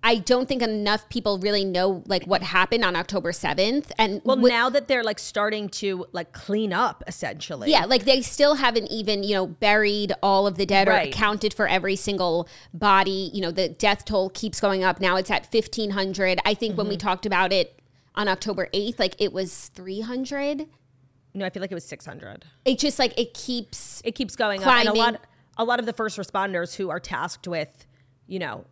I 0.03 0.15
don't 0.17 0.47
think 0.47 0.63
enough 0.63 1.07
people 1.09 1.37
really 1.37 1.63
know 1.63 2.03
like 2.07 2.25
what 2.25 2.41
happened 2.41 2.83
on 2.83 2.95
October 2.95 3.31
7th. 3.31 3.91
And 3.99 4.21
well, 4.23 4.37
now 4.37 4.69
that 4.69 4.87
they're 4.87 5.03
like 5.03 5.19
starting 5.19 5.69
to 5.69 6.05
like 6.11 6.33
clean 6.33 6.73
up 6.73 7.03
essentially. 7.05 7.69
Yeah, 7.69 7.85
like 7.85 8.05
they 8.05 8.21
still 8.21 8.55
haven't 8.55 8.87
even, 8.87 9.21
you 9.21 9.35
know, 9.35 9.45
buried 9.45 10.13
all 10.23 10.47
of 10.47 10.57
the 10.57 10.65
dead 10.65 10.87
right. 10.87 11.07
or 11.07 11.09
accounted 11.09 11.53
for 11.53 11.67
every 11.67 11.95
single 11.95 12.47
body. 12.73 13.29
You 13.33 13.41
know, 13.41 13.51
the 13.51 13.69
death 13.69 14.05
toll 14.05 14.29
keeps 14.31 14.59
going 14.59 14.83
up. 14.83 14.99
Now 14.99 15.17
it's 15.17 15.29
at 15.29 15.47
1500. 15.51 16.39
I 16.43 16.53
think 16.55 16.71
mm-hmm. 16.71 16.77
when 16.77 16.87
we 16.87 16.97
mm-hmm. 16.97 17.07
talked 17.07 17.25
about 17.27 17.53
it 17.53 17.79
on 18.15 18.27
October 18.27 18.69
8th, 18.73 18.97
like 18.97 19.15
it 19.19 19.31
was 19.31 19.67
300. 19.75 20.67
No, 21.33 21.45
I 21.45 21.49
feel 21.49 21.61
like 21.61 21.71
it 21.71 21.75
was 21.75 21.85
600. 21.85 22.45
It 22.65 22.79
just 22.79 22.99
like 22.99 23.17
it 23.17 23.33
keeps 23.33 24.01
it 24.03 24.15
keeps 24.15 24.35
going 24.35 24.61
climbing. 24.61 24.87
up 24.87 24.95
and 24.95 24.97
a 24.97 25.01
lot 25.01 25.27
a 25.57 25.63
lot 25.63 25.79
of 25.79 25.85
the 25.85 25.93
first 25.93 26.17
responders 26.17 26.75
who 26.75 26.89
are 26.89 26.99
tasked 26.99 27.47
with, 27.47 27.85
you 28.27 28.39
know, 28.39 28.65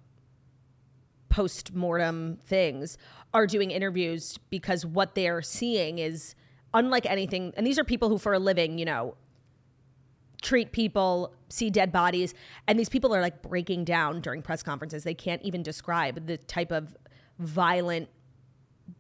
post 1.30 1.74
mortem 1.74 2.38
things 2.44 2.98
are 3.34 3.46
doing 3.46 3.72
interviews 3.72 4.40
because 4.50 4.86
what 4.86 5.16
they're 5.16 5.42
seeing 5.42 6.00
is 6.00 6.36
unlike 6.74 7.06
anything. 7.06 7.54
And 7.56 7.66
these 7.66 7.78
are 7.78 7.84
people 7.84 8.10
who, 8.10 8.18
for 8.18 8.34
a 8.34 8.40
living, 8.40 8.78
you 8.78 8.86
know, 8.86 9.16
treat 10.42 10.72
people, 10.72 11.34
see 11.50 11.70
dead 11.70 11.92
bodies. 11.92 12.34
And 12.68 12.80
these 12.80 12.90
people 12.90 13.14
are 13.14 13.22
like 13.22 13.42
breaking 13.42 13.84
down 13.86 14.22
during 14.22 14.42
press 14.42 14.64
conferences. 14.64 15.04
They 15.04 15.14
can't 15.14 15.42
even 15.44 15.64
describe 15.64 16.26
the 16.26 16.38
type 16.38 16.72
of 16.72 16.96
violent 17.38 18.10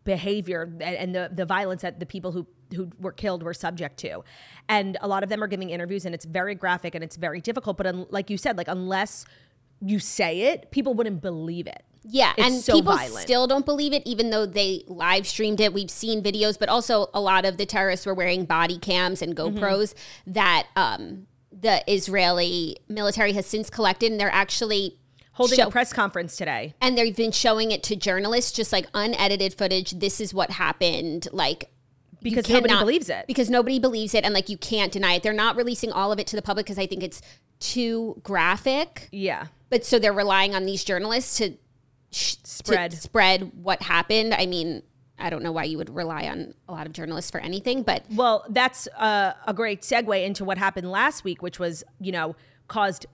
behavior 0.03 0.71
and 0.81 1.15
the, 1.15 1.31
the 1.33 1.45
violence 1.45 1.81
that 1.81 1.99
the 1.99 2.05
people 2.05 2.31
who 2.31 2.45
who 2.75 2.89
were 2.99 3.11
killed 3.11 3.43
were 3.43 3.53
subject 3.53 3.97
to 3.97 4.23
and 4.67 4.97
a 5.01 5.07
lot 5.07 5.23
of 5.23 5.29
them 5.29 5.43
are 5.43 5.47
giving 5.47 5.69
interviews 5.69 6.05
and 6.05 6.13
it's 6.13 6.25
very 6.25 6.55
graphic 6.55 6.95
and 6.95 7.03
it's 7.03 7.15
very 7.15 7.41
difficult 7.41 7.77
but 7.77 7.87
un, 7.87 8.05
like 8.09 8.29
you 8.29 8.37
said 8.37 8.57
like 8.57 8.67
unless 8.67 9.25
you 9.81 9.99
say 9.99 10.41
it 10.41 10.71
people 10.71 10.93
wouldn't 10.93 11.21
believe 11.21 11.67
it 11.67 11.83
yeah, 12.03 12.33
it's 12.37 12.47
and 12.47 12.63
so 12.63 12.73
people 12.73 12.95
violent. 12.95 13.21
still 13.21 13.47
don't 13.47 13.65
believe 13.65 13.93
it, 13.93 14.03
even 14.05 14.29
though 14.29 14.45
they 14.45 14.83
live 14.87 15.27
streamed 15.27 15.59
it. 15.59 15.73
We've 15.73 15.91
seen 15.91 16.23
videos, 16.23 16.57
but 16.57 16.69
also 16.69 17.09
a 17.13 17.21
lot 17.21 17.45
of 17.45 17.57
the 17.57 17.65
terrorists 17.65 18.05
were 18.05 18.13
wearing 18.13 18.45
body 18.45 18.77
cams 18.77 19.21
and 19.21 19.35
mm-hmm. 19.35 19.57
GoPros 19.57 19.93
mm-hmm. 19.93 20.33
that 20.33 20.67
um, 20.75 21.27
the 21.51 21.83
Israeli 21.91 22.77
military 22.87 23.33
has 23.33 23.45
since 23.45 23.69
collected, 23.69 24.11
and 24.11 24.19
they're 24.19 24.33
actually 24.33 24.97
holding 25.33 25.57
show- 25.57 25.67
a 25.67 25.71
press 25.71 25.91
conference 25.91 26.35
today. 26.35 26.73
And 26.81 26.97
they've 26.97 27.15
been 27.15 27.31
showing 27.31 27.71
it 27.71 27.83
to 27.83 27.95
journalists, 27.95 28.51
just 28.51 28.71
like 28.71 28.87
unedited 28.93 29.53
footage. 29.53 29.91
This 29.91 30.21
is 30.21 30.33
what 30.33 30.51
happened. 30.51 31.27
Like 31.31 31.69
because 32.21 32.45
cannot, 32.45 32.63
nobody 32.63 32.79
believes 32.79 33.09
it. 33.09 33.25
Because 33.27 33.49
nobody 33.49 33.79
believes 33.79 34.13
it, 34.13 34.23
and 34.23 34.33
like 34.33 34.49
you 34.49 34.57
can't 34.57 34.91
deny 34.91 35.13
it. 35.13 35.23
They're 35.23 35.33
not 35.33 35.55
releasing 35.55 35.91
all 35.91 36.11
of 36.11 36.19
it 36.19 36.27
to 36.27 36.35
the 36.35 36.41
public 36.41 36.65
because 36.65 36.79
I 36.79 36.85
think 36.85 37.03
it's 37.03 37.21
too 37.59 38.19
graphic. 38.23 39.09
Yeah. 39.11 39.47
But 39.69 39.85
so 39.85 39.99
they're 39.99 40.13
relying 40.13 40.55
on 40.55 40.65
these 40.65 40.83
journalists 40.83 41.37
to 41.37 41.53
spread 42.11 42.93
spread 42.93 43.51
what 43.61 43.83
happened. 43.83 44.33
I 44.33 44.45
mean, 44.45 44.83
I 45.19 45.29
don't 45.29 45.43
know 45.43 45.51
why 45.51 45.65
you 45.65 45.77
would 45.77 45.93
rely 45.93 46.27
on 46.27 46.53
a 46.67 46.71
lot 46.71 46.87
of 46.87 46.93
journalists 46.93 47.29
for 47.29 47.39
anything, 47.39 47.83
but 47.83 48.03
well, 48.11 48.45
that's 48.49 48.87
uh, 48.97 49.33
a 49.45 49.53
great 49.53 49.81
segue 49.81 50.25
into 50.25 50.43
what 50.45 50.57
happened 50.57 50.89
last 50.91 51.23
week, 51.23 51.41
which 51.41 51.59
was 51.59 51.83
you 51.99 52.11
know 52.11 52.35
caused 52.67 53.05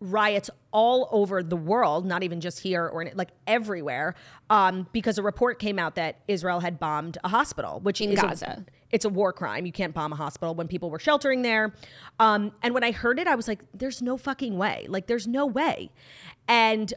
riots 0.00 0.50
all 0.72 1.08
over 1.10 1.42
the 1.42 1.56
world, 1.56 2.06
not 2.06 2.22
even 2.22 2.40
just 2.40 2.60
here 2.60 2.86
or 2.86 3.02
in, 3.02 3.16
like 3.16 3.30
everywhere, 3.46 4.14
um, 4.50 4.86
because 4.92 5.18
a 5.18 5.22
report 5.22 5.58
came 5.58 5.78
out 5.78 5.94
that 5.96 6.20
Israel 6.28 6.60
had 6.60 6.78
bombed 6.78 7.18
a 7.24 7.28
hospital, 7.28 7.80
which 7.80 8.00
in 8.00 8.14
Gaza. 8.14 8.64
A, 8.66 8.72
it's 8.90 9.04
a 9.04 9.08
war 9.08 9.32
crime. 9.32 9.66
You 9.66 9.72
can't 9.72 9.92
bomb 9.92 10.12
a 10.12 10.16
hospital 10.16 10.54
when 10.54 10.68
people 10.68 10.90
were 10.90 10.98
sheltering 10.98 11.42
there. 11.42 11.74
Um, 12.20 12.52
and 12.62 12.74
when 12.74 12.84
I 12.84 12.92
heard 12.92 13.18
it, 13.18 13.26
I 13.26 13.34
was 13.34 13.48
like, 13.48 13.60
"There's 13.74 14.00
no 14.00 14.16
fucking 14.16 14.56
way! 14.56 14.86
Like, 14.88 15.06
there's 15.06 15.26
no 15.26 15.46
way!" 15.46 15.90
And 16.46 16.94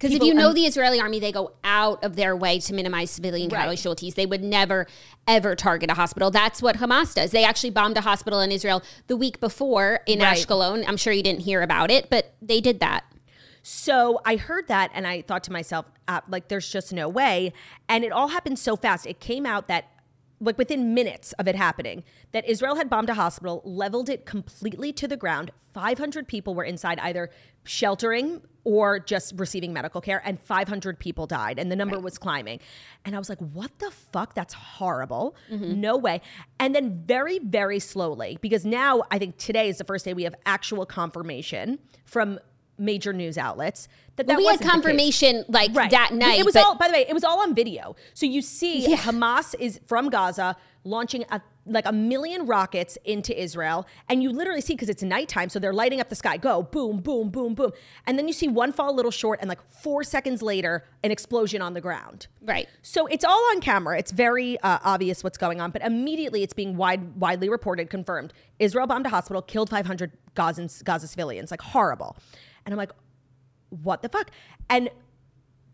because 0.00 0.16
if 0.16 0.22
you 0.22 0.32
know 0.32 0.48
um, 0.48 0.54
the 0.54 0.64
Israeli 0.64 0.98
army, 0.98 1.20
they 1.20 1.30
go 1.30 1.52
out 1.62 2.02
of 2.02 2.16
their 2.16 2.34
way 2.34 2.58
to 2.60 2.72
minimize 2.72 3.10
civilian 3.10 3.50
right. 3.50 3.68
casualties. 3.68 4.14
They 4.14 4.24
would 4.24 4.42
never, 4.42 4.86
ever 5.28 5.54
target 5.54 5.90
a 5.90 5.94
hospital. 5.94 6.30
That's 6.30 6.62
what 6.62 6.76
Hamas 6.76 7.14
does. 7.14 7.32
They 7.32 7.44
actually 7.44 7.70
bombed 7.70 7.98
a 7.98 8.00
hospital 8.00 8.40
in 8.40 8.50
Israel 8.50 8.82
the 9.08 9.16
week 9.16 9.40
before 9.40 10.00
in 10.06 10.20
right. 10.20 10.38
Ashkelon. 10.38 10.84
I'm 10.88 10.96
sure 10.96 11.12
you 11.12 11.22
didn't 11.22 11.42
hear 11.42 11.60
about 11.60 11.90
it, 11.90 12.08
but 12.08 12.32
they 12.40 12.62
did 12.62 12.80
that. 12.80 13.04
So 13.62 14.22
I 14.24 14.36
heard 14.36 14.68
that 14.68 14.90
and 14.94 15.06
I 15.06 15.20
thought 15.20 15.44
to 15.44 15.52
myself, 15.52 15.84
uh, 16.08 16.22
like, 16.28 16.48
there's 16.48 16.72
just 16.72 16.94
no 16.94 17.06
way. 17.06 17.52
And 17.86 18.02
it 18.02 18.10
all 18.10 18.28
happened 18.28 18.58
so 18.58 18.76
fast. 18.76 19.06
It 19.06 19.20
came 19.20 19.44
out 19.44 19.68
that 19.68 19.90
like 20.40 20.56
within 20.56 20.94
minutes 20.94 21.32
of 21.34 21.46
it 21.46 21.54
happening, 21.54 22.02
that 22.32 22.48
Israel 22.48 22.76
had 22.76 22.88
bombed 22.88 23.10
a 23.10 23.14
hospital, 23.14 23.60
leveled 23.66 24.08
it 24.08 24.24
completely 24.24 24.92
to 24.94 25.06
the 25.06 25.16
ground. 25.16 25.50
500 25.74 26.26
people 26.26 26.54
were 26.54 26.64
inside 26.64 26.98
either 27.00 27.28
sheltering 27.64 28.40
or 28.64 28.98
just 28.98 29.34
receiving 29.36 29.72
medical 29.72 30.00
care, 30.00 30.22
and 30.24 30.40
500 30.40 30.98
people 30.98 31.26
died, 31.26 31.58
and 31.58 31.70
the 31.70 31.76
number 31.76 31.96
right. 31.96 32.04
was 32.04 32.18
climbing. 32.18 32.60
And 33.04 33.14
I 33.14 33.18
was 33.18 33.28
like, 33.28 33.38
what 33.38 33.78
the 33.78 33.90
fuck? 33.90 34.34
That's 34.34 34.54
horrible. 34.54 35.34
Mm-hmm. 35.50 35.80
No 35.80 35.96
way. 35.96 36.20
And 36.58 36.74
then 36.74 37.02
very, 37.06 37.38
very 37.38 37.78
slowly, 37.78 38.38
because 38.40 38.64
now 38.64 39.02
I 39.10 39.18
think 39.18 39.38
today 39.38 39.68
is 39.68 39.78
the 39.78 39.84
first 39.84 40.04
day 40.04 40.14
we 40.14 40.24
have 40.24 40.34
actual 40.44 40.84
confirmation 40.86 41.78
from 42.04 42.38
major 42.78 43.12
news 43.12 43.36
outlets 43.36 43.88
that 44.16 44.26
well, 44.26 44.36
that 44.36 44.42
we 44.42 44.46
had 44.46 44.60
confirmation 44.60 45.44
like 45.48 45.70
right. 45.74 45.90
that 45.90 46.12
night. 46.14 46.38
It 46.38 46.46
was 46.46 46.56
all 46.56 46.74
by 46.74 46.88
the 46.88 46.94
way, 46.94 47.06
it 47.08 47.12
was 47.12 47.24
all 47.24 47.40
on 47.40 47.54
video. 47.54 47.94
So 48.14 48.26
you 48.26 48.42
see. 48.42 48.96
Hamas 48.96 49.54
is 49.58 49.80
from 49.86 50.08
Gaza 50.08 50.56
launching 50.84 51.24
a 51.30 51.40
like 51.70 51.86
a 51.86 51.92
million 51.92 52.46
rockets 52.46 52.98
into 53.04 53.40
Israel, 53.40 53.86
and 54.08 54.22
you 54.22 54.30
literally 54.30 54.60
see 54.60 54.74
because 54.74 54.88
it's 54.88 55.02
nighttime, 55.02 55.48
so 55.48 55.58
they're 55.58 55.72
lighting 55.72 56.00
up 56.00 56.08
the 56.08 56.14
sky. 56.14 56.36
Go 56.36 56.62
boom, 56.62 57.00
boom, 57.00 57.30
boom, 57.30 57.54
boom, 57.54 57.72
and 58.06 58.18
then 58.18 58.26
you 58.26 58.34
see 58.34 58.48
one 58.48 58.72
fall 58.72 58.90
a 58.90 58.92
little 58.92 59.10
short, 59.10 59.40
and 59.40 59.48
like 59.48 59.60
four 59.70 60.04
seconds 60.04 60.42
later, 60.42 60.84
an 61.04 61.10
explosion 61.10 61.62
on 61.62 61.74
the 61.74 61.80
ground. 61.80 62.26
Right. 62.42 62.68
So 62.82 63.06
it's 63.06 63.24
all 63.24 63.42
on 63.52 63.60
camera. 63.60 63.98
It's 63.98 64.10
very 64.10 64.58
uh, 64.60 64.78
obvious 64.84 65.24
what's 65.24 65.38
going 65.38 65.60
on, 65.60 65.70
but 65.70 65.82
immediately 65.82 66.42
it's 66.42 66.54
being 66.54 66.76
wide, 66.76 67.16
widely 67.16 67.48
reported, 67.48 67.90
confirmed. 67.90 68.32
Israel 68.58 68.86
bombed 68.86 69.06
a 69.06 69.10
hospital, 69.10 69.42
killed 69.42 69.70
500 69.70 70.12
Gazans, 70.34 70.84
Gaza 70.84 71.06
civilians. 71.06 71.50
Like 71.50 71.62
horrible. 71.62 72.16
And 72.64 72.72
I'm 72.72 72.78
like, 72.78 72.92
what 73.70 74.02
the 74.02 74.08
fuck? 74.08 74.30
And 74.68 74.90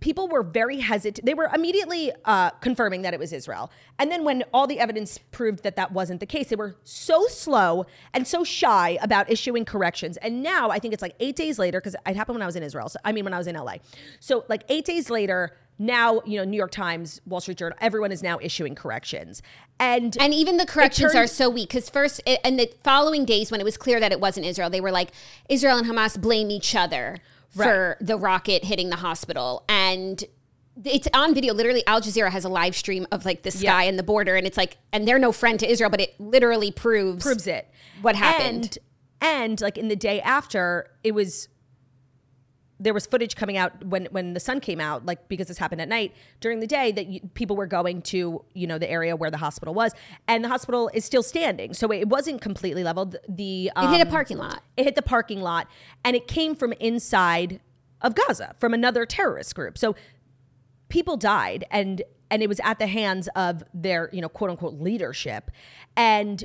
people 0.00 0.28
were 0.28 0.42
very 0.42 0.80
hesitant. 0.80 1.24
They 1.24 1.34
were 1.34 1.48
immediately 1.54 2.12
uh, 2.24 2.50
confirming 2.50 3.02
that 3.02 3.14
it 3.14 3.20
was 3.20 3.32
Israel. 3.32 3.70
And 3.98 4.10
then 4.10 4.24
when 4.24 4.44
all 4.52 4.66
the 4.66 4.78
evidence 4.78 5.18
proved 5.18 5.62
that 5.62 5.76
that 5.76 5.92
wasn't 5.92 6.20
the 6.20 6.26
case, 6.26 6.48
they 6.48 6.56
were 6.56 6.76
so 6.84 7.26
slow 7.26 7.86
and 8.12 8.26
so 8.26 8.44
shy 8.44 8.98
about 9.00 9.30
issuing 9.30 9.64
corrections. 9.64 10.16
And 10.18 10.42
now 10.42 10.70
I 10.70 10.78
think 10.78 10.92
it's 10.92 11.02
like 11.02 11.14
eight 11.20 11.36
days 11.36 11.58
later, 11.58 11.80
because 11.80 11.96
it 12.06 12.16
happened 12.16 12.36
when 12.36 12.42
I 12.42 12.46
was 12.46 12.56
in 12.56 12.62
Israel. 12.62 12.88
So, 12.88 12.98
I 13.04 13.12
mean, 13.12 13.24
when 13.24 13.34
I 13.34 13.38
was 13.38 13.46
in 13.46 13.56
LA. 13.56 13.76
So, 14.20 14.44
like 14.48 14.64
eight 14.68 14.84
days 14.84 15.10
later, 15.10 15.56
now 15.78 16.22
you 16.24 16.38
know 16.38 16.44
new 16.44 16.56
york 16.56 16.70
times 16.70 17.20
wall 17.26 17.38
street 17.38 17.58
journal 17.58 17.76
everyone 17.82 18.10
is 18.10 18.22
now 18.22 18.38
issuing 18.40 18.74
corrections 18.74 19.42
and 19.78 20.16
and 20.18 20.32
even 20.32 20.56
the 20.56 20.64
corrections 20.64 21.12
turned, 21.12 21.24
are 21.24 21.26
so 21.26 21.50
weak 21.50 21.68
because 21.68 21.90
first 21.90 22.18
it, 22.24 22.40
and 22.44 22.58
the 22.58 22.70
following 22.82 23.26
days 23.26 23.50
when 23.50 23.60
it 23.60 23.64
was 23.64 23.76
clear 23.76 24.00
that 24.00 24.10
it 24.10 24.18
wasn't 24.18 24.44
israel 24.44 24.70
they 24.70 24.80
were 24.80 24.90
like 24.90 25.10
israel 25.50 25.76
and 25.76 25.86
hamas 25.86 26.18
blame 26.18 26.50
each 26.50 26.74
other 26.74 27.18
right. 27.56 27.66
for 27.66 27.96
the 28.00 28.16
rocket 28.16 28.64
hitting 28.64 28.90
the 28.90 28.96
hospital 28.96 29.64
and 29.68 30.24
it's 30.84 31.08
on 31.14 31.34
video. 31.34 31.54
Literally, 31.54 31.86
Al 31.86 32.00
Jazeera 32.00 32.30
has 32.30 32.44
a 32.44 32.48
live 32.48 32.76
stream 32.76 33.06
of 33.10 33.24
like 33.24 33.42
the 33.42 33.50
sky 33.50 33.84
and 33.84 33.98
the 33.98 34.02
border, 34.02 34.36
and 34.36 34.46
it's 34.46 34.58
like, 34.58 34.76
and 34.92 35.08
they're 35.08 35.18
no 35.18 35.32
friend 35.32 35.58
to 35.60 35.70
Israel, 35.70 35.88
but 35.90 36.00
it 36.00 36.14
literally 36.20 36.70
proves 36.70 37.22
proves 37.22 37.46
it 37.46 37.70
what 38.02 38.14
happened. 38.14 38.78
And, 39.20 39.48
and 39.48 39.60
like 39.60 39.78
in 39.78 39.88
the 39.88 39.96
day 39.96 40.20
after, 40.20 40.90
it 41.02 41.12
was 41.12 41.48
there 42.78 42.92
was 42.92 43.06
footage 43.06 43.36
coming 43.36 43.56
out 43.56 43.84
when 43.84 44.06
when 44.06 44.34
the 44.34 44.40
sun 44.40 44.60
came 44.60 44.80
out, 44.80 45.06
like 45.06 45.28
because 45.28 45.48
this 45.48 45.58
happened 45.58 45.80
at 45.80 45.88
night 45.88 46.14
during 46.40 46.60
the 46.60 46.66
day 46.66 46.92
that 46.92 47.06
you, 47.06 47.20
people 47.34 47.56
were 47.56 47.66
going 47.66 48.02
to 48.02 48.44
you 48.54 48.66
know 48.66 48.78
the 48.78 48.90
area 48.90 49.16
where 49.16 49.30
the 49.30 49.38
hospital 49.38 49.72
was, 49.72 49.92
and 50.28 50.44
the 50.44 50.48
hospital 50.48 50.90
is 50.92 51.04
still 51.04 51.22
standing, 51.22 51.72
so 51.72 51.90
it 51.90 52.08
wasn't 52.08 52.40
completely 52.40 52.84
leveled. 52.84 53.16
The 53.28 53.70
um, 53.76 53.88
it 53.88 53.98
hit 53.98 54.06
a 54.06 54.08
um, 54.08 54.12
parking 54.12 54.38
lot. 54.38 54.62
It 54.76 54.84
hit 54.84 54.94
the 54.94 55.02
parking 55.02 55.40
lot, 55.40 55.68
and 56.04 56.14
it 56.14 56.28
came 56.28 56.54
from 56.54 56.72
inside 56.74 57.60
of 58.02 58.14
Gaza 58.14 58.54
from 58.58 58.74
another 58.74 59.06
terrorist 59.06 59.54
group. 59.54 59.78
So 59.78 59.96
people 60.88 61.16
died, 61.16 61.64
and 61.70 62.02
and 62.30 62.42
it 62.42 62.48
was 62.48 62.60
at 62.62 62.78
the 62.78 62.86
hands 62.86 63.28
of 63.34 63.62
their 63.72 64.10
you 64.12 64.20
know 64.20 64.28
quote 64.28 64.50
unquote 64.50 64.74
leadership, 64.74 65.50
and 65.96 66.44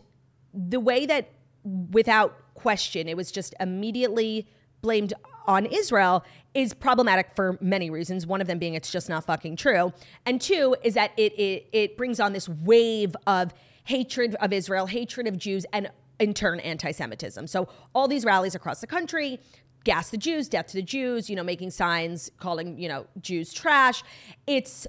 the 0.53 0.79
way 0.79 1.05
that 1.05 1.29
without 1.63 2.37
question 2.55 3.07
it 3.07 3.15
was 3.15 3.31
just 3.31 3.53
immediately 3.59 4.47
blamed 4.81 5.13
on 5.51 5.65
Israel 5.65 6.23
is 6.53 6.73
problematic 6.73 7.35
for 7.35 7.57
many 7.61 7.89
reasons. 7.89 8.25
One 8.25 8.41
of 8.41 8.47
them 8.47 8.57
being 8.57 8.73
it's 8.73 8.91
just 8.91 9.09
not 9.09 9.25
fucking 9.25 9.57
true, 9.57 9.93
and 10.25 10.39
two 10.41 10.75
is 10.83 10.93
that 10.95 11.11
it 11.17 11.33
it, 11.33 11.67
it 11.71 11.97
brings 11.97 12.19
on 12.19 12.33
this 12.33 12.47
wave 12.47 13.15
of 13.27 13.53
hatred 13.83 14.35
of 14.35 14.53
Israel, 14.53 14.85
hatred 14.85 15.27
of 15.27 15.37
Jews, 15.37 15.65
and 15.73 15.91
in 16.19 16.33
turn 16.33 16.59
anti-Semitism. 16.59 17.47
So 17.47 17.67
all 17.93 18.07
these 18.07 18.25
rallies 18.25 18.55
across 18.55 18.79
the 18.79 18.87
country, 18.87 19.39
gas 19.83 20.09
the 20.09 20.17
Jews, 20.17 20.47
death 20.47 20.67
to 20.67 20.75
the 20.75 20.83
Jews, 20.83 21.29
you 21.29 21.35
know, 21.35 21.43
making 21.43 21.71
signs 21.71 22.31
calling 22.39 22.79
you 22.79 22.87
know 22.87 23.05
Jews 23.19 23.53
trash. 23.53 24.03
It's 24.47 24.87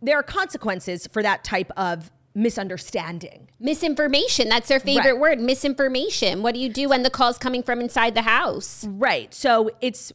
there 0.00 0.18
are 0.18 0.22
consequences 0.22 1.08
for 1.10 1.22
that 1.22 1.42
type 1.42 1.72
of 1.76 2.10
misunderstanding. 2.36 3.48
Misinformation. 3.58 4.48
That's 4.48 4.68
their 4.68 4.78
favorite 4.78 5.12
right. 5.12 5.20
word. 5.20 5.40
Misinformation. 5.40 6.42
What 6.42 6.54
do 6.54 6.60
you 6.60 6.68
do 6.68 6.90
when 6.90 7.02
the 7.02 7.10
call's 7.10 7.38
coming 7.38 7.62
from 7.62 7.80
inside 7.80 8.14
the 8.14 8.22
house? 8.22 8.84
Right. 8.86 9.32
So 9.34 9.70
it's 9.80 10.12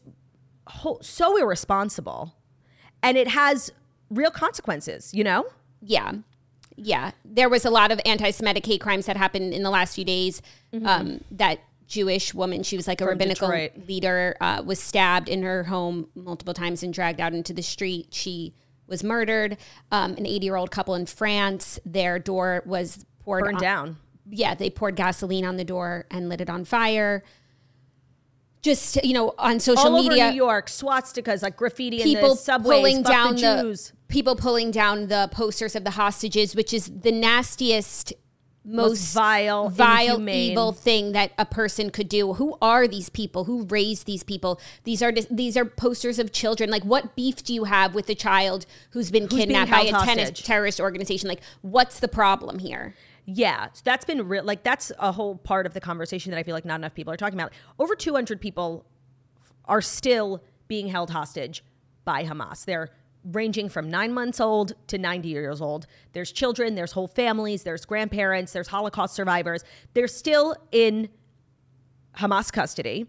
so 1.00 1.36
irresponsible 1.36 2.34
and 3.02 3.18
it 3.18 3.28
has 3.28 3.72
real 4.08 4.30
consequences, 4.30 5.12
you 5.12 5.24
know? 5.24 5.46
Yeah. 5.82 6.12
Yeah. 6.76 7.10
There 7.24 7.48
was 7.48 7.64
a 7.64 7.70
lot 7.70 7.90
of 7.90 8.00
anti 8.06 8.30
Semitic 8.30 8.64
hate 8.64 8.80
crimes 8.80 9.06
that 9.06 9.16
happened 9.16 9.52
in 9.52 9.64
the 9.64 9.70
last 9.70 9.96
few 9.96 10.04
days. 10.04 10.40
Mm-hmm. 10.72 10.86
Um, 10.86 11.24
that 11.32 11.58
Jewish 11.88 12.32
woman, 12.32 12.62
she 12.62 12.76
was 12.76 12.86
like 12.86 13.00
a 13.00 13.04
From 13.04 13.10
rabbinical 13.10 13.48
Detroit. 13.48 13.88
leader, 13.88 14.36
uh, 14.40 14.62
was 14.64 14.78
stabbed 14.78 15.28
in 15.28 15.42
her 15.42 15.64
home 15.64 16.08
multiple 16.14 16.54
times 16.54 16.84
and 16.84 16.94
dragged 16.94 17.20
out 17.20 17.34
into 17.34 17.52
the 17.52 17.62
street. 17.62 18.08
She 18.12 18.54
was 18.92 19.02
murdered. 19.02 19.56
Um, 19.90 20.12
an 20.12 20.26
80 20.26 20.46
year 20.46 20.54
old 20.54 20.70
couple 20.70 20.94
in 20.94 21.06
France, 21.06 21.80
their 21.84 22.20
door 22.20 22.62
was 22.64 23.04
poured 23.24 23.44
burned 23.44 23.56
on, 23.56 23.62
down. 23.62 23.96
Yeah, 24.30 24.54
they 24.54 24.70
poured 24.70 24.94
gasoline 24.94 25.44
on 25.44 25.56
the 25.56 25.64
door 25.64 26.06
and 26.10 26.28
lit 26.28 26.40
it 26.40 26.48
on 26.48 26.64
fire. 26.64 27.24
Just 28.60 29.02
you 29.04 29.12
know, 29.12 29.34
on 29.38 29.58
social 29.58 29.96
All 29.96 30.02
media, 30.02 30.30
New 30.30 30.36
York 30.36 30.68
swastikas 30.68 31.42
like 31.42 31.56
graffiti 31.56 32.00
people 32.00 32.24
in 32.24 32.30
the 32.30 32.36
subways, 32.36 32.78
pulling 32.78 33.02
down 33.02 33.34
the, 33.34 33.40
the 33.40 33.92
people 34.06 34.36
pulling 34.36 34.70
down 34.70 35.08
the 35.08 35.28
posters 35.32 35.74
of 35.74 35.82
the 35.82 35.90
hostages, 35.90 36.54
which 36.54 36.72
is 36.72 36.88
the 37.00 37.10
nastiest 37.10 38.12
most, 38.64 39.12
vile, 39.12 39.68
vile, 39.68 40.14
inhumane. 40.14 40.52
evil 40.52 40.72
thing 40.72 41.12
that 41.12 41.32
a 41.36 41.44
person 41.44 41.90
could 41.90 42.08
do. 42.08 42.34
Who 42.34 42.56
are 42.62 42.86
these 42.86 43.08
people? 43.08 43.44
Who 43.44 43.64
raised 43.64 44.06
these 44.06 44.22
people? 44.22 44.60
These 44.84 45.02
are 45.02 45.12
these 45.30 45.56
are 45.56 45.64
posters 45.64 46.18
of 46.18 46.32
children. 46.32 46.70
Like, 46.70 46.84
what 46.84 47.16
beef 47.16 47.42
do 47.42 47.52
you 47.52 47.64
have 47.64 47.94
with 47.94 48.08
a 48.08 48.14
child 48.14 48.66
who's 48.90 49.10
been 49.10 49.24
who's 49.28 49.40
kidnapped 49.40 49.70
by 49.70 49.82
a 49.82 49.92
hostage? 49.92 50.44
terrorist 50.44 50.80
organization? 50.80 51.28
Like, 51.28 51.40
what's 51.62 52.00
the 52.00 52.08
problem 52.08 52.58
here? 52.60 52.94
Yeah, 53.24 53.68
that's 53.84 54.04
been 54.04 54.28
real. 54.28 54.44
Like, 54.44 54.62
that's 54.62 54.92
a 54.98 55.12
whole 55.12 55.36
part 55.36 55.66
of 55.66 55.74
the 55.74 55.80
conversation 55.80 56.30
that 56.30 56.38
I 56.38 56.42
feel 56.42 56.54
like 56.54 56.64
not 56.64 56.80
enough 56.80 56.94
people 56.94 57.12
are 57.12 57.16
talking 57.16 57.38
about. 57.38 57.52
Over 57.78 57.94
200 57.94 58.40
people 58.40 58.84
are 59.64 59.80
still 59.80 60.42
being 60.68 60.88
held 60.88 61.10
hostage 61.10 61.64
by 62.04 62.24
Hamas. 62.24 62.64
They're 62.64 62.90
ranging 63.24 63.68
from 63.68 63.88
nine 63.88 64.12
months 64.12 64.40
old 64.40 64.72
to 64.88 64.98
90 64.98 65.28
years 65.28 65.60
old. 65.60 65.86
There's 66.12 66.32
children, 66.32 66.74
there's 66.74 66.92
whole 66.92 67.08
families, 67.08 67.62
there's 67.62 67.84
grandparents, 67.84 68.52
there's 68.52 68.68
Holocaust 68.68 69.14
survivors. 69.14 69.64
They're 69.94 70.08
still 70.08 70.56
in 70.72 71.08
Hamas 72.16 72.52
custody. 72.52 73.06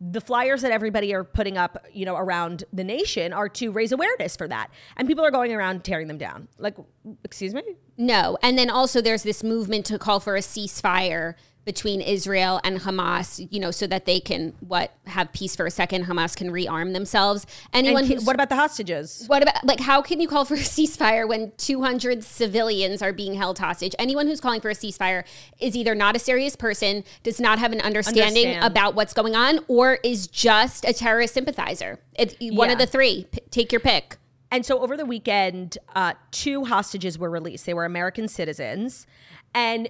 The 0.00 0.20
flyers 0.20 0.62
that 0.62 0.72
everybody 0.72 1.12
are 1.12 1.24
putting 1.24 1.58
up, 1.58 1.86
you 1.92 2.06
know, 2.06 2.16
around 2.16 2.64
the 2.72 2.82
nation 2.84 3.34
are 3.34 3.50
to 3.50 3.70
raise 3.70 3.92
awareness 3.92 4.34
for 4.34 4.48
that. 4.48 4.70
And 4.96 5.06
people 5.06 5.24
are 5.24 5.30
going 5.30 5.52
around 5.52 5.84
tearing 5.84 6.08
them 6.08 6.16
down. 6.16 6.48
Like, 6.58 6.76
excuse 7.22 7.52
me? 7.52 7.62
No. 7.98 8.38
And 8.42 8.56
then 8.56 8.70
also 8.70 9.02
there's 9.02 9.24
this 9.24 9.44
movement 9.44 9.84
to 9.86 9.98
call 9.98 10.18
for 10.18 10.36
a 10.36 10.40
ceasefire 10.40 11.34
between 11.70 12.00
Israel 12.00 12.60
and 12.64 12.80
Hamas, 12.80 13.46
you 13.52 13.60
know, 13.60 13.70
so 13.70 13.86
that 13.86 14.04
they 14.04 14.18
can 14.18 14.52
what 14.58 14.92
have 15.06 15.32
peace 15.32 15.54
for 15.54 15.66
a 15.66 15.70
second. 15.70 16.06
Hamas 16.06 16.34
can 16.34 16.50
rearm 16.50 16.94
themselves. 16.94 17.46
Anyone 17.72 18.08
what 18.24 18.34
about 18.34 18.48
the 18.48 18.56
hostages? 18.56 19.22
What 19.28 19.40
about 19.44 19.64
like 19.64 19.78
how 19.78 20.02
can 20.02 20.20
you 20.20 20.26
call 20.26 20.44
for 20.44 20.54
a 20.54 20.56
ceasefire 20.76 21.28
when 21.28 21.52
200 21.58 22.24
civilians 22.24 23.02
are 23.02 23.12
being 23.12 23.34
held 23.34 23.60
hostage? 23.60 23.94
Anyone 24.00 24.26
who's 24.26 24.40
calling 24.40 24.60
for 24.60 24.68
a 24.68 24.74
ceasefire 24.74 25.22
is 25.60 25.76
either 25.76 25.94
not 25.94 26.16
a 26.16 26.18
serious 26.18 26.56
person, 26.56 27.04
does 27.22 27.38
not 27.38 27.60
have 27.60 27.70
an 27.70 27.80
understanding 27.80 28.46
Understand. 28.46 28.64
about 28.64 28.96
what's 28.96 29.12
going 29.12 29.36
on, 29.36 29.60
or 29.68 30.00
is 30.02 30.26
just 30.26 30.84
a 30.84 30.92
terrorist 30.92 31.34
sympathizer. 31.34 32.00
It's 32.14 32.34
one 32.40 32.68
yeah. 32.68 32.72
of 32.72 32.80
the 32.80 32.86
three. 32.86 33.28
P- 33.30 33.42
take 33.52 33.70
your 33.70 33.80
pick. 33.80 34.16
And 34.50 34.66
so 34.66 34.80
over 34.80 34.96
the 34.96 35.06
weekend, 35.06 35.78
uh, 35.94 36.14
two 36.32 36.64
hostages 36.64 37.16
were 37.16 37.30
released. 37.30 37.64
They 37.64 37.74
were 37.74 37.84
American 37.84 38.26
citizens. 38.26 39.06
And 39.54 39.88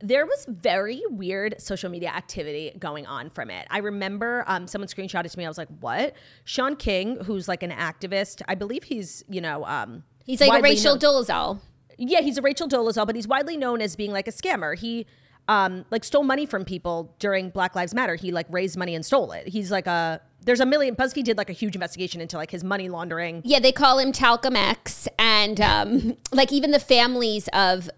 there 0.00 0.26
was 0.26 0.46
very 0.48 1.02
weird 1.08 1.60
social 1.60 1.90
media 1.90 2.08
activity 2.08 2.72
going 2.78 3.06
on 3.06 3.30
from 3.30 3.50
it. 3.50 3.66
I 3.70 3.78
remember 3.78 4.44
um, 4.46 4.66
someone 4.66 4.88
screenshotted 4.88 5.30
to 5.30 5.38
me. 5.38 5.44
I 5.44 5.48
was 5.48 5.58
like, 5.58 5.68
"What?" 5.80 6.14
Shaun 6.44 6.76
King, 6.76 7.16
who's 7.24 7.48
like 7.48 7.62
an 7.62 7.70
activist, 7.70 8.42
I 8.48 8.54
believe 8.54 8.84
he's 8.84 9.24
you 9.28 9.40
know 9.40 9.64
um, 9.66 10.04
he's 10.24 10.40
like 10.40 10.58
a 10.58 10.62
Rachel 10.62 10.96
known- 10.96 11.24
Dolezal. 11.24 11.60
Yeah, 11.98 12.20
he's 12.20 12.38
a 12.38 12.42
Rachel 12.42 12.66
Dolezal, 12.66 13.06
but 13.06 13.14
he's 13.14 13.28
widely 13.28 13.58
known 13.58 13.82
as 13.82 13.94
being 13.94 14.10
like 14.10 14.26
a 14.26 14.32
scammer. 14.32 14.76
He 14.76 15.06
um, 15.48 15.84
like 15.90 16.04
stole 16.04 16.22
money 16.22 16.46
from 16.46 16.64
people 16.64 17.14
during 17.18 17.50
Black 17.50 17.74
Lives 17.74 17.92
Matter. 17.94 18.14
He 18.14 18.32
like 18.32 18.46
raised 18.50 18.76
money 18.78 18.94
and 18.94 19.04
stole 19.04 19.32
it. 19.32 19.48
He's 19.48 19.70
like 19.70 19.86
a 19.86 20.20
there's 20.42 20.60
a 20.60 20.66
million 20.66 20.96
BuzzFeed 20.96 21.24
did 21.24 21.36
like 21.36 21.50
a 21.50 21.52
huge 21.52 21.74
investigation 21.74 22.20
into 22.20 22.36
like 22.36 22.50
his 22.50 22.64
money 22.64 22.88
laundering. 22.88 23.42
Yeah, 23.44 23.60
they 23.60 23.72
call 23.72 23.98
him 23.98 24.12
Talcum 24.12 24.56
X, 24.56 25.08
and 25.18 25.60
um, 25.60 26.16
like 26.32 26.52
even 26.52 26.70
the 26.70 26.80
families 26.80 27.48
of 27.52 27.90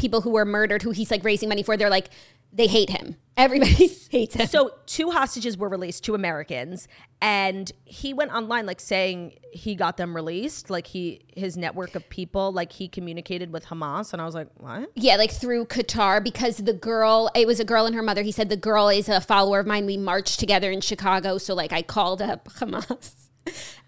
people 0.00 0.22
who 0.22 0.30
were 0.30 0.44
murdered, 0.44 0.82
who 0.82 0.90
he's 0.90 1.10
like 1.10 1.22
raising 1.24 1.48
money 1.48 1.62
for, 1.62 1.76
they're 1.76 1.90
like 1.90 2.10
they 2.52 2.66
hate 2.66 2.90
him. 2.90 3.16
Everybody 3.36 3.86
hates 4.10 4.34
him. 4.34 4.46
So 4.46 4.72
two 4.86 5.10
hostages 5.10 5.56
were 5.56 5.68
released, 5.68 6.04
two 6.04 6.14
Americans, 6.14 6.88
and 7.22 7.70
he 7.84 8.12
went 8.12 8.32
online 8.32 8.66
like 8.66 8.80
saying 8.80 9.38
he 9.52 9.74
got 9.74 9.96
them 9.96 10.14
released, 10.14 10.68
like 10.68 10.88
he 10.88 11.22
his 11.36 11.56
network 11.56 11.94
of 11.94 12.08
people, 12.08 12.52
like 12.52 12.72
he 12.72 12.88
communicated 12.88 13.52
with 13.52 13.66
Hamas, 13.66 14.12
and 14.12 14.20
I 14.20 14.26
was 14.26 14.34
like, 14.34 14.48
what? 14.56 14.90
Yeah, 14.96 15.16
like 15.16 15.30
through 15.30 15.66
Qatar 15.66 16.22
because 16.22 16.58
the 16.58 16.72
girl, 16.72 17.30
it 17.34 17.46
was 17.46 17.60
a 17.60 17.64
girl 17.64 17.86
and 17.86 17.94
her 17.94 18.02
mother. 18.02 18.22
He 18.22 18.32
said 18.32 18.48
the 18.48 18.56
girl 18.56 18.88
is 18.88 19.08
a 19.08 19.20
follower 19.20 19.60
of 19.60 19.66
mine. 19.66 19.86
We 19.86 19.96
marched 19.96 20.40
together 20.40 20.70
in 20.70 20.80
Chicago, 20.80 21.38
so 21.38 21.54
like 21.54 21.72
I 21.72 21.82
called 21.82 22.20
up 22.20 22.48
Hamas. 22.48 23.14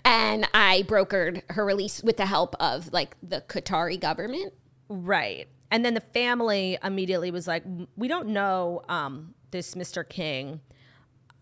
And 0.05 0.49
I 0.55 0.83
brokered 0.89 1.43
her 1.51 1.65
release 1.65 2.03
with 2.03 2.17
the 2.17 2.27
help 2.27 2.57
of 2.59 2.93
like 2.93 3.17
the 3.23 3.43
Qatari 3.43 4.01
government. 4.01 4.55
Right. 4.89 5.49
And 5.73 5.85
then 5.85 5.95
the 5.95 6.01
family 6.01 6.79
immediately 6.85 7.31
was 7.31 7.49
like, 7.49 7.65
"We 7.97 8.07
don't 8.07 8.29
know 8.29 8.83
um, 8.89 9.35
this 9.51 9.75
Mr. 9.75 10.07
King." 10.09 10.61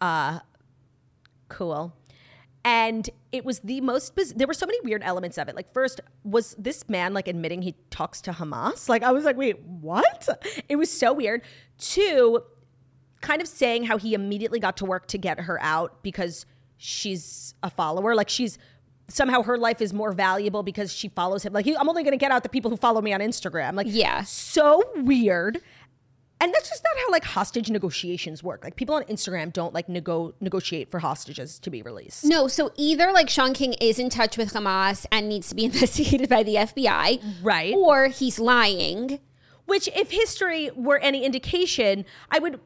Uh, 0.00 0.38
cool. 1.48 1.92
And 2.64 3.08
it 3.32 3.44
was 3.44 3.58
the 3.60 3.80
most. 3.80 4.14
Biz- 4.14 4.34
there 4.34 4.46
were 4.46 4.54
so 4.54 4.66
many 4.66 4.80
weird 4.82 5.02
elements 5.02 5.36
of 5.36 5.48
it. 5.48 5.56
Like, 5.56 5.72
first, 5.72 6.00
was 6.24 6.54
this 6.58 6.88
man 6.88 7.12
like 7.12 7.26
admitting 7.26 7.62
he 7.62 7.74
talks 7.90 8.20
to 8.22 8.32
Hamas? 8.32 8.88
Like, 8.88 9.02
I 9.02 9.10
was 9.10 9.24
like, 9.24 9.36
wait, 9.36 9.58
what? 9.62 10.28
It 10.68 10.76
was 10.76 10.90
so 10.90 11.12
weird. 11.12 11.42
Two, 11.78 12.42
kind 13.22 13.42
of 13.42 13.48
saying 13.48 13.84
how 13.84 13.98
he 13.98 14.14
immediately 14.14 14.60
got 14.60 14.76
to 14.76 14.84
work 14.84 15.06
to 15.08 15.18
get 15.18 15.40
her 15.40 15.60
out 15.60 16.02
because 16.02 16.46
she's 16.76 17.54
a 17.62 17.70
follower. 17.70 18.14
Like, 18.14 18.28
she's 18.28 18.58
somehow 19.10 19.42
her 19.42 19.58
life 19.58 19.80
is 19.80 19.92
more 19.92 20.12
valuable 20.12 20.62
because 20.62 20.92
she 20.92 21.08
follows 21.08 21.44
him. 21.44 21.52
Like, 21.52 21.66
I'm 21.66 21.88
only 21.88 22.02
going 22.02 22.12
to 22.12 22.18
get 22.18 22.30
out 22.30 22.42
the 22.42 22.48
people 22.48 22.70
who 22.70 22.76
follow 22.76 23.00
me 23.00 23.12
on 23.12 23.20
Instagram. 23.20 23.74
Like, 23.74 23.86
yeah, 23.90 24.22
so 24.22 24.82
weird. 24.96 25.60
And 26.42 26.54
that's 26.54 26.70
just 26.70 26.82
not 26.82 26.98
how 27.04 27.10
like 27.10 27.24
hostage 27.24 27.68
negotiations 27.68 28.42
work. 28.42 28.64
Like 28.64 28.74
people 28.74 28.94
on 28.94 29.02
Instagram 29.04 29.52
don't 29.52 29.74
like 29.74 29.90
nego- 29.90 30.34
negotiate 30.40 30.90
for 30.90 31.00
hostages 31.00 31.58
to 31.58 31.68
be 31.68 31.82
released. 31.82 32.24
No, 32.24 32.48
so 32.48 32.72
either 32.76 33.12
like 33.12 33.28
Shaun 33.28 33.52
King 33.52 33.74
is 33.74 33.98
in 33.98 34.08
touch 34.08 34.38
with 34.38 34.54
Hamas 34.54 35.04
and 35.12 35.28
needs 35.28 35.50
to 35.50 35.54
be 35.54 35.64
investigated 35.66 36.30
by 36.30 36.42
the 36.42 36.54
FBI, 36.54 37.22
right? 37.42 37.74
Or 37.74 38.06
he's 38.06 38.38
lying. 38.38 39.20
Which, 39.66 39.88
if 39.94 40.10
history 40.10 40.70
were 40.74 40.98
any 40.98 41.24
indication, 41.24 42.04
I 42.30 42.38
would 42.38 42.58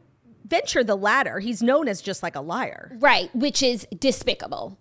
venture 0.47 0.85
the 0.85 0.97
latter. 0.97 1.41
He's 1.41 1.61
known 1.63 1.89
as 1.89 2.01
just 2.01 2.23
like 2.23 2.37
a 2.37 2.41
liar, 2.41 2.97
right? 3.01 3.35
Which 3.35 3.63
is 3.63 3.87
despicable 3.99 4.79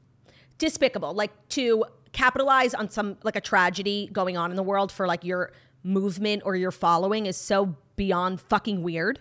despicable. 0.64 1.14
Like 1.14 1.32
to 1.50 1.86
capitalize 2.14 2.74
on 2.74 2.90
some 2.90 3.18
like 3.24 3.36
a 3.36 3.42
tragedy 3.42 4.10
going 4.14 4.38
on 4.38 4.50
in 4.50 4.56
the 4.56 4.64
world 4.64 4.92
for 4.92 5.08
like 5.08 5.24
your 5.24 5.52
movement 5.84 6.44
or 6.46 6.56
your 6.56 6.72
following 6.72 7.26
is 7.26 7.36
so 7.36 7.76
beyond 7.98 8.40
fucking 8.40 8.82
weird. 8.82 9.20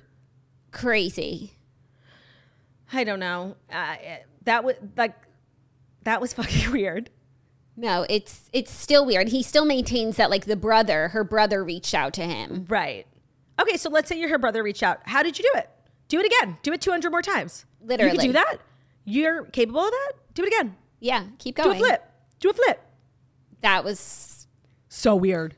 Crazy. 0.71 1.55
I 2.93 3.03
don't 3.05 3.19
know. 3.19 3.57
Uh, 3.73 3.97
that 4.45 4.63
was 4.63 4.77
like 4.97 5.17
that 6.05 6.21
was 6.21 6.33
fucking 6.39 6.71
weird. 6.71 7.11
No, 7.77 8.07
it's 8.09 8.49
it's 8.53 8.71
still 8.71 9.05
weird. 9.05 9.29
He 9.29 9.43
still 9.43 9.65
maintains 9.65 10.17
that 10.17 10.31
like 10.31 10.45
the 10.45 10.57
brother, 10.57 11.09
her 11.09 11.25
brother 11.25 11.65
reached 11.65 11.95
out 11.95 12.13
to 12.15 12.23
him. 12.23 12.67
Right. 12.69 13.07
Okay, 13.61 13.77
so 13.77 13.91
let's 13.91 14.09
say 14.09 14.19
your 14.19 14.29
her 14.29 14.39
brother 14.39 14.63
reached 14.63 14.83
out. 14.83 15.01
How 15.05 15.23
did 15.23 15.39
you 15.39 15.45
do 15.53 15.59
it? 15.59 15.69
Do 16.09 16.21
it 16.21 16.27
again. 16.27 16.59
Do 16.63 16.73
it 16.73 16.81
200 16.81 17.11
more 17.11 17.23
times. 17.23 17.65
Literally. 17.83 18.13
You 18.13 18.19
can 18.19 18.29
do 18.29 18.33
that? 18.35 18.59
You're 19.05 19.45
capable 19.47 19.81
of 19.81 19.91
that? 19.91 20.13
Do 20.35 20.45
it 20.45 20.49
again. 20.49 20.77
Yeah, 21.03 21.25
keep 21.39 21.57
going. 21.57 21.79
Do 21.79 21.85
a 21.85 21.89
flip. 21.89 22.05
Do 22.39 22.51
a 22.51 22.53
flip. 22.53 22.81
That 23.61 23.83
was 23.83 24.47
so 24.89 25.17
weird. 25.17 25.57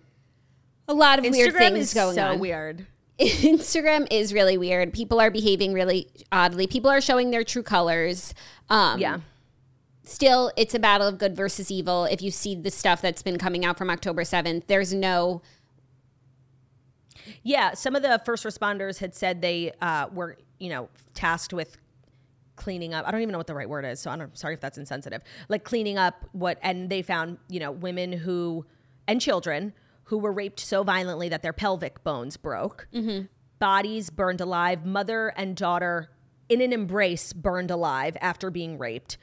A 0.89 0.95
lot 0.95 1.19
of 1.19 1.27
Instagram 1.27 1.33
weird 1.33 1.55
things 1.55 1.93
going 1.93 2.15
so 2.15 2.29
on. 2.29 2.39
weird. 2.39 2.87
Instagram 3.21 4.09
is 4.11 4.33
really 4.33 4.57
weird. 4.57 4.95
People 4.95 5.21
are 5.21 5.31
behaving 5.31 5.75
really 5.75 6.09
oddly. 6.33 6.67
People 6.67 6.91
are 6.91 7.03
showing 7.03 7.31
their 7.31 7.45
true 7.45 7.63
colors. 7.63 8.33
Um, 8.71 8.99
yeah. 8.99 9.21
Still, 10.03 10.51
it's 10.57 10.75
a 10.75 10.79
battle 10.79 11.07
of 11.07 11.19
good 11.19 11.37
versus 11.37 11.71
evil. 11.71 12.05
If 12.05 12.23
you 12.23 12.31
see 12.31 12.55
the 12.55 12.71
stuff 12.71 13.03
that's 13.03 13.23
been 13.23 13.37
coming 13.37 13.67
out 13.67 13.77
from 13.77 13.91
October 13.91 14.23
7th, 14.23 14.67
there's 14.67 14.95
no. 14.95 15.43
Yeah, 17.43 17.75
some 17.75 17.95
of 17.95 18.03
the 18.03 18.21
first 18.25 18.45
responders 18.45 18.99
had 18.99 19.15
said 19.15 19.43
they 19.43 19.73
uh, 19.83 20.09
were, 20.11 20.39
you 20.59 20.71
know, 20.71 20.89
tasked 21.13 21.53
with 21.53 21.77
cleaning 22.57 22.95
up. 22.95 23.07
I 23.07 23.11
don't 23.11 23.21
even 23.21 23.33
know 23.33 23.39
what 23.39 23.47
the 23.47 23.55
right 23.55 23.69
word 23.69 23.85
is, 23.85 24.01
so 24.01 24.11
I'm 24.11 24.35
sorry 24.35 24.55
if 24.55 24.61
that's 24.61 24.79
insensitive. 24.79 25.23
Like 25.49 25.65
cleaning 25.65 25.99
up 25.99 26.25
what, 26.33 26.59
and 26.63 26.91
they 26.91 27.03
found 27.03 27.39
you 27.49 27.61
know 27.61 27.73
women 27.73 28.13
who 28.13 28.65
and 29.07 29.21
children 29.21 29.73
who 30.05 30.19
were 30.19 30.33
raped 30.33 30.61
so 30.61 30.83
violently 30.83 31.29
that 31.29 31.43
their 31.43 31.53
pelvic 31.53 32.03
bones 32.05 32.37
broke, 32.37 32.87
mm-hmm. 32.93 33.27
bodies 33.59 34.11
burned 34.11 34.41
alive, 34.41 34.85
mother 34.85 35.33
and 35.37 35.57
daughter 35.57 36.11
in 36.49 36.61
an 36.61 36.73
embrace 36.73 37.33
burned 37.33 37.71
alive 37.71 38.17
after 38.21 38.51
being 38.51 38.79
raped. 38.79 39.17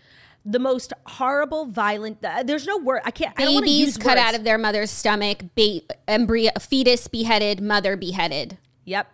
The 0.44 0.58
most 0.58 0.92
horrible, 1.06 1.68
violent. 1.68 2.26
Uh, 2.26 2.42
there's 2.42 2.66
no 2.66 2.78
word. 2.78 3.02
I 3.06 3.12
can't. 3.12 3.36
Babies 3.36 3.98
I 4.00 4.02
cut 4.02 4.18
words. 4.18 4.22
out 4.22 4.36
of 4.36 4.44
their 4.44 4.58
mother's 4.58 4.90
stomach. 4.90 5.44
Ba- 5.56 5.82
embryo, 6.08 6.50
fetus 6.60 7.08
beheaded. 7.08 7.62
Mother 7.62 7.96
beheaded. 7.96 8.58
Yep. 8.86 9.08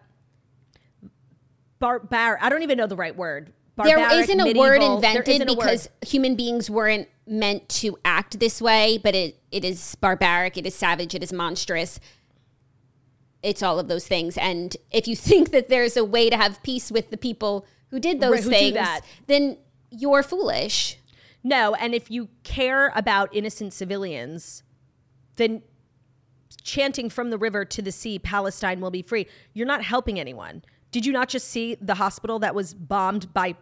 Bar, 1.80 2.00
bar. 2.00 2.40
I 2.42 2.48
don't 2.48 2.64
even 2.64 2.78
know 2.78 2.88
the 2.88 2.96
right 2.96 3.16
word 3.16 3.52
there 3.86 4.20
isn't 4.20 4.40
a 4.40 4.44
medieval, 4.44 4.62
word 4.62 4.82
invented 4.82 5.48
because 5.48 5.90
word. 5.90 6.08
human 6.08 6.36
beings 6.36 6.70
weren't 6.70 7.08
meant 7.28 7.70
to 7.70 7.98
act 8.04 8.40
this 8.40 8.62
way, 8.62 9.00
but 9.04 9.14
it, 9.14 9.40
it 9.52 9.64
is 9.64 9.96
barbaric, 9.96 10.58
it 10.58 10.66
is 10.66 10.76
savage, 10.76 11.14
it 11.14 11.22
is 11.22 11.32
monstrous. 11.32 12.00
It's 13.44 13.62
all 13.62 13.78
of 13.78 13.88
those 13.88 14.08
things. 14.08 14.38
And 14.38 14.76
if 14.92 15.08
you 15.08 15.16
think 15.16 15.52
that 15.52 15.70
there's 15.70 15.96
a 15.96 16.04
way 16.04 16.30
to 16.30 16.38
have 16.38 16.64
peace 16.64 16.92
with 16.92 17.12
the 17.12 17.18
people 17.18 17.66
who 17.92 18.00
did 18.00 18.20
those 18.20 18.44
who 18.44 18.50
things, 18.50 18.80
then 19.28 19.58
you're 19.92 20.24
foolish. 20.24 20.98
No, 21.44 21.76
and 21.76 21.94
if 21.94 22.10
you 22.10 22.30
care 22.44 22.92
about 22.96 23.34
innocent 23.34 23.74
civilians, 23.74 24.64
then 25.36 25.62
chanting 26.64 27.10
from 27.10 27.30
the 27.30 27.38
river 27.38 27.64
to 27.64 27.82
the 27.82 27.92
sea, 27.92 28.20
Palestine 28.20 28.82
will 28.82 28.92
be 28.92 29.02
free. 29.02 29.28
You're 29.54 29.68
not 29.68 29.84
helping 29.84 30.20
anyone. 30.20 30.64
Did 30.92 31.06
you 31.06 31.14
not 31.14 31.30
just 31.30 31.48
see 31.48 31.76
the 31.80 31.96
hospital 31.96 32.40
that 32.40 32.56
was 32.56 32.74
bombed 32.74 33.34
by 33.34 33.56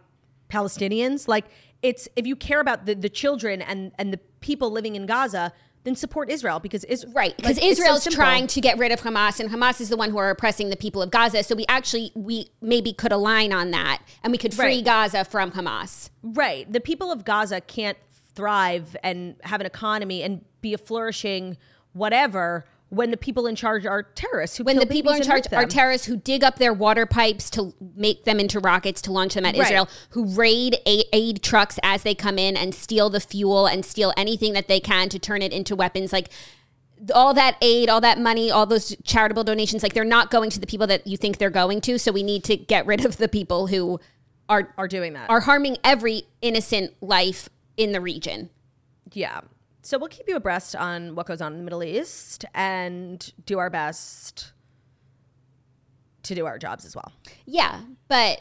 Palestinians. 0.48 1.28
Like 1.28 1.46
it's 1.82 2.08
if 2.16 2.26
you 2.26 2.36
care 2.36 2.60
about 2.60 2.86
the, 2.86 2.94
the 2.94 3.08
children 3.08 3.62
and 3.62 3.92
and 3.98 4.12
the 4.12 4.18
people 4.40 4.70
living 4.70 4.96
in 4.96 5.06
Gaza, 5.06 5.52
then 5.84 5.94
support 5.94 6.30
Israel 6.30 6.58
because 6.58 6.84
is 6.84 7.06
right 7.14 7.36
because 7.36 7.56
like, 7.56 7.64
Israel's 7.64 8.02
so 8.02 8.10
trying 8.10 8.46
to 8.48 8.60
get 8.60 8.76
rid 8.78 8.92
of 8.92 9.00
Hamas 9.00 9.40
and 9.40 9.50
Hamas 9.50 9.80
is 9.80 9.88
the 9.88 9.96
one 9.96 10.10
who 10.10 10.18
are 10.18 10.30
oppressing 10.30 10.70
the 10.70 10.76
people 10.76 11.00
of 11.00 11.10
Gaza. 11.10 11.42
So 11.42 11.54
we 11.54 11.64
actually 11.68 12.12
we 12.14 12.50
maybe 12.60 12.92
could 12.92 13.12
align 13.12 13.52
on 13.52 13.70
that 13.70 14.02
and 14.22 14.32
we 14.32 14.38
could 14.38 14.52
free 14.52 14.76
right. 14.76 14.84
Gaza 14.84 15.24
from 15.24 15.52
Hamas. 15.52 16.10
Right. 16.22 16.70
The 16.70 16.80
people 16.80 17.12
of 17.12 17.24
Gaza 17.24 17.60
can't 17.60 17.98
thrive 18.34 18.96
and 19.02 19.36
have 19.44 19.60
an 19.60 19.66
economy 19.66 20.22
and 20.22 20.44
be 20.60 20.74
a 20.74 20.78
flourishing 20.78 21.56
whatever 21.92 22.66
when 22.96 23.10
the 23.10 23.16
people 23.16 23.46
in 23.46 23.54
charge 23.54 23.84
are 23.84 24.02
terrorists. 24.02 24.58
when 24.58 24.78
the 24.78 24.86
people 24.86 25.12
in 25.12 25.22
charge 25.22 25.44
are 25.52 25.66
terrorists 25.66 26.06
who 26.06 26.16
dig 26.16 26.42
up 26.42 26.56
their 26.58 26.72
water 26.72 27.04
pipes 27.04 27.50
to 27.50 27.74
make 27.94 28.24
them 28.24 28.40
into 28.40 28.58
rockets 28.58 29.02
to 29.02 29.12
launch 29.12 29.34
them 29.34 29.44
at 29.44 29.54
right. 29.54 29.64
Israel, 29.64 29.88
who 30.10 30.26
raid 30.34 30.78
aid 30.86 31.42
trucks 31.42 31.78
as 31.82 32.02
they 32.02 32.14
come 32.14 32.38
in 32.38 32.56
and 32.56 32.74
steal 32.74 33.10
the 33.10 33.20
fuel 33.20 33.66
and 33.66 33.84
steal 33.84 34.12
anything 34.16 34.54
that 34.54 34.66
they 34.66 34.80
can 34.80 35.08
to 35.10 35.18
turn 35.18 35.42
it 35.42 35.52
into 35.52 35.76
weapons. 35.76 36.12
Like 36.12 36.30
all 37.14 37.34
that 37.34 37.56
aid, 37.60 37.90
all 37.90 38.00
that 38.00 38.18
money, 38.18 38.50
all 38.50 38.64
those 38.64 38.96
charitable 39.04 39.44
donations, 39.44 39.82
like 39.82 39.92
they're 39.92 40.04
not 40.04 40.30
going 40.30 40.48
to 40.50 40.58
the 40.58 40.66
people 40.66 40.86
that 40.86 41.06
you 41.06 41.16
think 41.16 41.36
they're 41.36 41.50
going 41.50 41.82
to. 41.82 41.98
So 41.98 42.12
we 42.12 42.22
need 42.22 42.44
to 42.44 42.56
get 42.56 42.86
rid 42.86 43.04
of 43.04 43.18
the 43.18 43.28
people 43.28 43.66
who 43.66 44.00
are 44.48 44.72
are 44.78 44.88
doing 44.88 45.12
that, 45.12 45.28
are 45.28 45.40
harming 45.40 45.76
every 45.84 46.22
innocent 46.40 46.94
life 47.02 47.48
in 47.76 47.92
the 47.92 48.00
region. 48.00 48.48
Yeah. 49.12 49.42
So 49.86 49.98
we'll 49.98 50.08
keep 50.08 50.28
you 50.28 50.34
abreast 50.34 50.74
on 50.74 51.14
what 51.14 51.26
goes 51.26 51.40
on 51.40 51.52
in 51.52 51.58
the 51.58 51.64
Middle 51.64 51.84
East 51.84 52.44
and 52.54 53.32
do 53.44 53.60
our 53.60 53.70
best 53.70 54.52
to 56.24 56.34
do 56.34 56.44
our 56.44 56.58
jobs 56.58 56.84
as 56.84 56.96
well. 56.96 57.12
Yeah, 57.44 57.82
but 58.08 58.40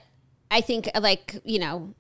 I 0.50 0.62
think 0.62 0.90
uh, 0.96 1.02
like, 1.02 1.40
you 1.44 1.60
know, 1.60 1.94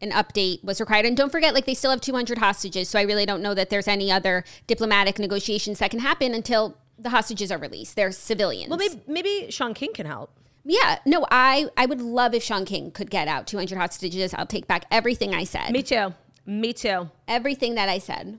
an 0.00 0.12
update 0.12 0.62
was 0.62 0.78
required. 0.78 1.06
And 1.06 1.16
don't 1.16 1.32
forget, 1.32 1.54
like, 1.54 1.66
they 1.66 1.74
still 1.74 1.90
have 1.90 2.00
200 2.00 2.38
hostages. 2.38 2.88
So 2.88 3.00
I 3.00 3.02
really 3.02 3.26
don't 3.26 3.42
know 3.42 3.52
that 3.52 3.68
there's 3.68 3.88
any 3.88 4.12
other 4.12 4.44
diplomatic 4.68 5.18
negotiations 5.18 5.80
that 5.80 5.90
can 5.90 5.98
happen 5.98 6.32
until 6.32 6.76
the 7.00 7.10
hostages 7.10 7.50
are 7.50 7.58
released. 7.58 7.96
They're 7.96 8.12
civilians. 8.12 8.70
Well, 8.70 8.78
maybe, 8.78 9.02
maybe 9.08 9.50
Shaun 9.50 9.74
King 9.74 9.92
can 9.92 10.06
help. 10.06 10.30
Yeah, 10.64 11.00
no, 11.04 11.26
I 11.32 11.68
I 11.76 11.86
would 11.86 12.00
love 12.00 12.32
if 12.32 12.44
Shaun 12.44 12.64
King 12.64 12.92
could 12.92 13.10
get 13.10 13.26
out 13.26 13.48
200 13.48 13.76
hostages. 13.76 14.34
I'll 14.34 14.46
take 14.46 14.68
back 14.68 14.84
everything 14.90 15.34
I 15.34 15.42
said. 15.42 15.72
Me 15.72 15.82
too. 15.82 16.14
Me 16.46 16.72
too. 16.72 17.10
Everything 17.26 17.74
that 17.74 17.88
I 17.88 17.98
said. 17.98 18.38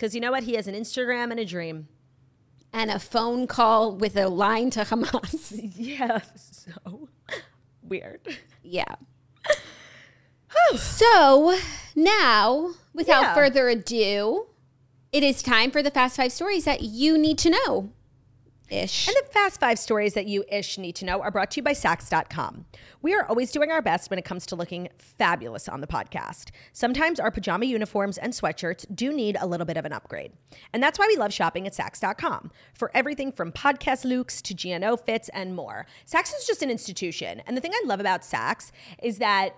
Because 0.00 0.14
you 0.14 0.20
know 0.22 0.30
what? 0.30 0.44
He 0.44 0.54
has 0.54 0.66
an 0.66 0.74
Instagram 0.74 1.30
and 1.30 1.38
a 1.38 1.44
dream. 1.44 1.86
And 2.72 2.90
a 2.90 2.98
phone 2.98 3.46
call 3.46 3.94
with 3.94 4.16
a 4.16 4.28
line 4.28 4.70
to 4.70 4.80
Hamas. 4.80 5.60
yeah, 5.76 6.20
so 6.34 7.10
weird. 7.82 8.20
Yeah. 8.62 8.94
so 10.74 11.58
now, 11.94 12.70
without 12.94 13.22
yeah. 13.24 13.34
further 13.34 13.68
ado, 13.68 14.46
it 15.12 15.22
is 15.22 15.42
time 15.42 15.70
for 15.70 15.82
the 15.82 15.90
fast 15.90 16.16
five 16.16 16.32
stories 16.32 16.64
that 16.64 16.80
you 16.80 17.18
need 17.18 17.36
to 17.36 17.50
know. 17.50 17.92
Ish. 18.70 19.08
And 19.08 19.16
the 19.16 19.32
fast 19.32 19.58
five 19.58 19.78
stories 19.78 20.14
that 20.14 20.26
you 20.26 20.44
ish 20.50 20.78
need 20.78 20.94
to 20.96 21.04
know 21.04 21.20
are 21.20 21.30
brought 21.30 21.50
to 21.52 21.56
you 21.58 21.62
by 21.62 21.72
Saks.com. 21.72 22.66
We 23.02 23.14
are 23.14 23.26
always 23.26 23.50
doing 23.50 23.70
our 23.70 23.82
best 23.82 24.10
when 24.10 24.18
it 24.18 24.24
comes 24.24 24.46
to 24.46 24.56
looking 24.56 24.88
fabulous 24.98 25.68
on 25.68 25.80
the 25.80 25.86
podcast. 25.86 26.50
Sometimes 26.72 27.18
our 27.18 27.30
pajama 27.30 27.66
uniforms 27.66 28.16
and 28.16 28.32
sweatshirts 28.32 28.86
do 28.94 29.12
need 29.12 29.36
a 29.40 29.46
little 29.46 29.66
bit 29.66 29.76
of 29.76 29.84
an 29.84 29.92
upgrade. 29.92 30.32
And 30.72 30.82
that's 30.82 30.98
why 30.98 31.06
we 31.08 31.16
love 31.16 31.32
shopping 31.32 31.66
at 31.66 31.72
Saks.com 31.72 32.52
for 32.72 32.90
everything 32.94 33.32
from 33.32 33.52
podcast 33.52 34.04
looks 34.04 34.40
to 34.42 34.54
GNO 34.54 34.96
fits 34.98 35.28
and 35.30 35.56
more. 35.56 35.86
Saks 36.06 36.32
is 36.38 36.46
just 36.46 36.62
an 36.62 36.70
institution. 36.70 37.42
And 37.46 37.56
the 37.56 37.60
thing 37.60 37.72
I 37.74 37.82
love 37.86 38.00
about 38.00 38.22
Saks 38.22 38.70
is 39.02 39.18
that 39.18 39.56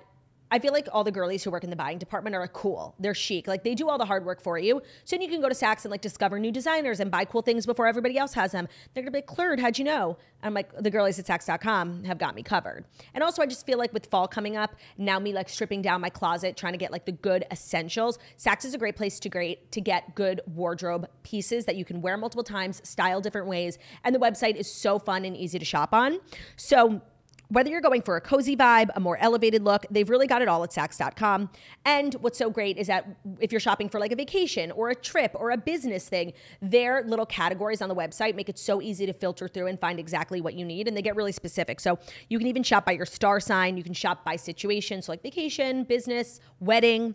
I 0.53 0.59
feel 0.59 0.75
like 0.75 0.87
all 0.93 1.03
the 1.03 1.11
girlies 1.11 1.43
who 1.43 1.51
work 1.51 1.65
in 1.65 1.71
the 1.71 1.77
buying 1.77 1.97
department 1.97 2.37
are 2.37 2.47
cool. 2.47 2.95
They're 3.01 3.15
chic. 3.15 3.49
Like 3.49 3.65
they 3.65 3.75
do 3.75 3.89
all 3.89 3.97
the 3.97 4.05
hard 4.05 4.27
work 4.27 4.43
for 4.43 4.59
you. 4.59 4.83
So 5.05 5.17
then 5.17 5.23
you 5.23 5.29
can 5.29 5.41
go 5.41 5.49
to 5.49 5.55
Saks 5.55 5.87
and 5.87 5.91
like 5.91 6.03
discover 6.03 6.39
new 6.39 6.53
designers 6.53 7.01
and 7.01 7.11
buy 7.11 7.25
cool 7.25 7.41
things 7.41 7.65
before 7.65 7.87
everybody 7.87 8.19
else 8.19 8.35
has 8.35 8.53
them. 8.53 8.69
They're 8.93 9.03
gonna 9.03 9.13
be 9.13 9.19
like, 9.19 9.27
Claud, 9.27 9.61
how'd 9.61 9.79
you 9.79 9.87
know? 9.87 10.19
And 10.43 10.49
I'm 10.49 10.53
like, 10.55 10.77
the 10.77 10.91
girlies 10.91 11.19
at 11.19 11.25
Saks.com 11.25 12.05
have 12.05 12.19
got 12.19 12.35
me 12.35 12.43
covered. 12.43 12.85
And 13.15 13.25
also 13.25 13.41
I 13.41 13.47
just 13.47 13.65
feel 13.65 13.79
like 13.79 13.95
with 13.95 14.05
fall 14.07 14.29
coming 14.29 14.59
up, 14.59 14.75
now 14.99 15.19
me 15.19 15.33
like 15.33 15.49
stripping 15.49 15.81
down 15.81 16.03
my 16.03 16.11
closet, 16.11 16.55
trying 16.55 16.75
to 16.75 16.79
get 16.79 16.93
like 16.93 17.07
the 17.07 17.13
good 17.13 17.47
essentials. 17.51 18.19
Saks 18.39 18.67
is 18.67 18.75
a 18.75 18.79
great 18.79 18.97
place 18.97 19.19
to 19.21 19.31
great 19.31 19.73
to 19.73 19.81
get 19.81 20.15
good 20.15 20.43
wardrobe 20.47 21.09
pieces 21.23 21.65
that 21.65 21.77
you 21.77 21.87
can 21.87 22.03
wear 22.03 22.19
multiple 22.19 22.45
times, 22.45 22.87
style 22.87 23.23
different 23.23 23.47
ways. 23.47 23.79
And 24.05 24.15
the 24.15 24.19
website 24.19 24.57
is 24.57 24.71
so 24.71 24.99
fun 24.99 25.25
and 25.25 25.35
easy 25.35 25.59
to 25.59 25.65
shop 25.65 25.95
on. 25.95 26.21
So 26.57 27.01
whether 27.53 27.69
you're 27.69 27.83
going 27.83 28.01
for 28.01 28.17
a 28.17 28.21
cozy 28.21 28.57
vibe, 28.57 28.89
a 28.97 29.01
more 29.01 29.19
elevated 29.19 29.63
look, 29.63 29.85
they've 29.91 30.09
really 30.09 30.27
got 30.27 30.41
it 30.41 30.49
all 30.49 30.65
at 30.65 30.71
Saks.com. 30.71 31.51
And 31.85 32.15
what's 32.15 32.39
so 32.39 32.49
great 32.49 32.79
is 32.79 32.87
that 32.87 33.07
if 33.41 33.53
you're 33.53 33.61
shopping 33.61 33.91
for 33.91 34.01
like 34.01 34.11
a 34.11 34.17
vacation 34.17 34.71
or 34.71 34.89
a 34.89 34.95
trip 34.95 35.33
or 35.35 35.51
a 35.51 35.59
business 35.59 36.09
thing, 36.09 36.33
their 36.63 37.05
little 37.07 37.27
categories 37.27 37.83
on 37.83 37.91
the 37.91 37.95
website 37.95 38.35
make 38.35 38.49
it 38.49 38.59
so 38.59 38.81
easy 38.81 39.05
to 39.05 39.13
filter 39.13 39.49
through 39.49 39.67
and 39.67 39.79
find 39.79 40.01
exactly 40.01 40.41
what 40.41 40.55
you 40.55 40.65
need. 40.65 40.89
And 40.89 40.97
they 40.97 41.03
get 41.03 41.15
really 41.15 41.33
specific. 41.33 41.79
So 41.79 41.99
you 42.31 42.39
can 42.39 42.47
even 42.47 42.63
shop 42.63 42.87
by 42.87 42.93
your 42.93 43.05
star 43.07 43.39
sign, 43.39 43.77
you 43.77 43.85
can 43.85 43.93
shop 43.93 44.25
by 44.25 44.37
situation, 44.37 45.03
so 45.03 45.13
like 45.13 45.23
vacation, 45.23 45.85
business, 45.85 46.41
wedding. 46.59 47.15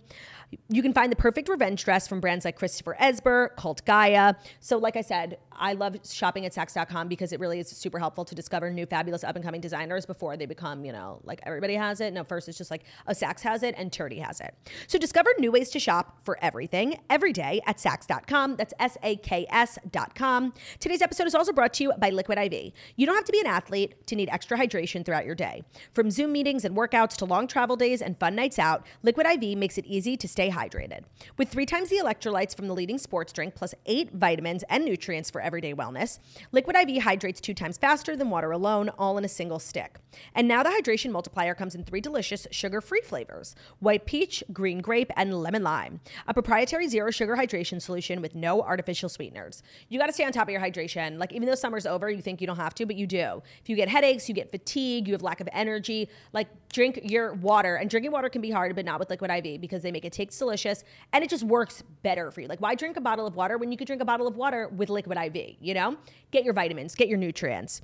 You 0.69 0.81
can 0.81 0.93
find 0.93 1.11
the 1.11 1.15
perfect 1.15 1.49
revenge 1.49 1.83
dress 1.83 2.07
from 2.07 2.21
brands 2.21 2.45
like 2.45 2.55
Christopher 2.55 2.95
Esber, 2.99 3.55
Cult 3.57 3.83
Gaia. 3.85 4.35
So, 4.59 4.77
like 4.77 4.95
I 4.95 5.01
said, 5.01 5.39
I 5.59 5.73
love 5.73 5.97
shopping 6.09 6.45
at 6.45 6.53
Saks.com 6.53 7.07
because 7.07 7.33
it 7.33 7.39
really 7.39 7.59
is 7.59 7.67
super 7.67 7.99
helpful 7.99 8.23
to 8.25 8.35
discover 8.35 8.69
new 8.69 8.85
fabulous 8.85 9.23
up 9.23 9.35
and 9.35 9.43
coming 9.43 9.59
designers 9.59 10.05
before 10.05 10.37
they 10.37 10.45
become, 10.45 10.85
you 10.85 10.91
know, 10.91 11.19
like 11.23 11.41
everybody 11.43 11.73
has 11.73 11.99
it. 11.99 12.13
No, 12.13 12.23
first 12.23 12.47
it's 12.47 12.57
just 12.57 12.71
like, 12.71 12.83
oh, 13.07 13.11
Saks 13.11 13.41
has 13.41 13.63
it 13.63 13.75
and 13.77 13.91
Turdy 13.91 14.23
has 14.23 14.39
it. 14.39 14.55
So 14.87 14.97
discover 14.97 15.31
new 15.39 15.51
ways 15.51 15.69
to 15.71 15.79
shop 15.79 16.19
for 16.23 16.37
everything 16.41 16.99
every 17.09 17.33
day 17.33 17.61
at 17.65 17.77
Saks.com. 17.77 18.55
That's 18.55 18.73
S 18.79 18.97
A 19.03 19.15
K 19.17 19.47
S.com. 19.49 20.53
Today's 20.79 21.01
episode 21.01 21.27
is 21.27 21.35
also 21.35 21.51
brought 21.51 21.73
to 21.73 21.83
you 21.83 21.93
by 21.97 22.09
Liquid 22.09 22.37
IV. 22.37 22.71
You 22.95 23.05
don't 23.05 23.15
have 23.15 23.25
to 23.25 23.31
be 23.31 23.39
an 23.39 23.47
athlete 23.47 24.05
to 24.07 24.15
need 24.15 24.29
extra 24.29 24.57
hydration 24.57 25.03
throughout 25.03 25.25
your 25.25 25.35
day. 25.35 25.63
From 25.93 26.11
Zoom 26.11 26.31
meetings 26.31 26.63
and 26.63 26.75
workouts 26.75 27.17
to 27.17 27.25
long 27.25 27.47
travel 27.47 27.75
days 27.75 28.01
and 28.01 28.17
fun 28.19 28.35
nights 28.35 28.59
out, 28.59 28.85
Liquid 29.01 29.25
IV 29.25 29.57
makes 29.57 29.77
it 29.77 29.85
easy 29.85 30.15
to 30.17 30.27
stay 30.37 30.51
hydrated. 30.51 31.01
With 31.39 31.49
three 31.49 31.65
times 31.65 31.89
the 31.89 31.95
electrolytes 31.95 32.55
from 32.55 32.67
the 32.67 32.75
leading 32.75 32.99
sports 32.99 33.33
drink, 33.33 33.55
plus 33.55 33.73
eight 33.87 34.11
vitamins 34.13 34.63
and 34.69 34.85
nutrients 34.85 35.31
for 35.31 35.41
everyday 35.41 35.73
wellness, 35.73 36.19
Liquid 36.51 36.75
IV 36.75 37.01
hydrates 37.01 37.41
two 37.41 37.55
times 37.55 37.75
faster 37.79 38.15
than 38.15 38.29
water 38.29 38.51
alone, 38.51 38.89
all 38.99 39.17
in 39.17 39.25
a 39.25 39.27
single 39.27 39.57
stick. 39.57 39.97
And 40.35 40.47
now 40.47 40.61
the 40.61 40.69
hydration 40.69 41.09
multiplier 41.09 41.55
comes 41.55 41.73
in 41.73 41.83
three 41.83 42.01
delicious 42.01 42.45
sugar 42.51 42.81
free 42.81 43.01
flavors 43.01 43.55
white 43.79 44.05
peach, 44.05 44.43
green 44.53 44.79
grape, 44.79 45.11
and 45.15 45.33
lemon 45.33 45.63
lime. 45.63 46.01
A 46.27 46.35
proprietary 46.35 46.87
zero 46.87 47.09
sugar 47.09 47.35
hydration 47.35 47.81
solution 47.81 48.21
with 48.21 48.35
no 48.35 48.61
artificial 48.61 49.09
sweeteners. 49.09 49.63
You 49.89 49.97
got 49.97 50.05
to 50.05 50.13
stay 50.13 50.23
on 50.23 50.31
top 50.31 50.47
of 50.47 50.51
your 50.51 50.61
hydration. 50.61 51.17
Like, 51.17 51.33
even 51.33 51.47
though 51.47 51.55
summer's 51.55 51.87
over, 51.87 52.11
you 52.11 52.21
think 52.21 52.41
you 52.41 52.47
don't 52.47 52.57
have 52.57 52.75
to, 52.75 52.85
but 52.85 52.95
you 52.95 53.07
do. 53.07 53.41
If 53.63 53.69
you 53.69 53.75
get 53.75 53.89
headaches, 53.89 54.29
you 54.29 54.35
get 54.35 54.51
fatigue, 54.51 55.07
you 55.07 55.15
have 55.15 55.23
lack 55.23 55.41
of 55.41 55.49
energy, 55.51 56.09
like, 56.31 56.47
drink 56.71 56.99
your 57.05 57.33
water. 57.33 57.77
And 57.77 57.89
drinking 57.89 58.11
water 58.11 58.29
can 58.29 58.43
be 58.43 58.51
hard, 58.51 58.75
but 58.75 58.85
not 58.85 58.99
with 58.99 59.09
Liquid 59.09 59.31
IV 59.31 59.59
because 59.59 59.81
they 59.81 59.91
make 59.91 60.05
it 60.05 60.13
taste 60.13 60.26
delicious 60.35 60.57
delicious 60.57 60.83
and 61.13 61.23
it 61.23 61.29
just 61.29 61.43
works 61.43 61.83
better 62.03 62.31
for 62.31 62.41
you. 62.41 62.47
Like, 62.47 62.61
why 62.61 62.75
drink 62.75 62.97
a 62.97 63.01
bottle 63.01 63.27
of 63.27 63.35
water 63.35 63.57
when 63.57 63.71
you 63.71 63.77
could 63.77 63.87
drink 63.87 64.01
a 64.01 64.05
bottle 64.05 64.27
of 64.27 64.35
water 64.35 64.67
with 64.69 64.89
liquid 64.89 65.17
IV? 65.17 65.55
You 65.59 65.73
know, 65.73 65.97
get 66.31 66.43
your 66.43 66.53
vitamins, 66.53 66.95
get 66.95 67.07
your 67.07 67.17
nutrients. 67.17 67.81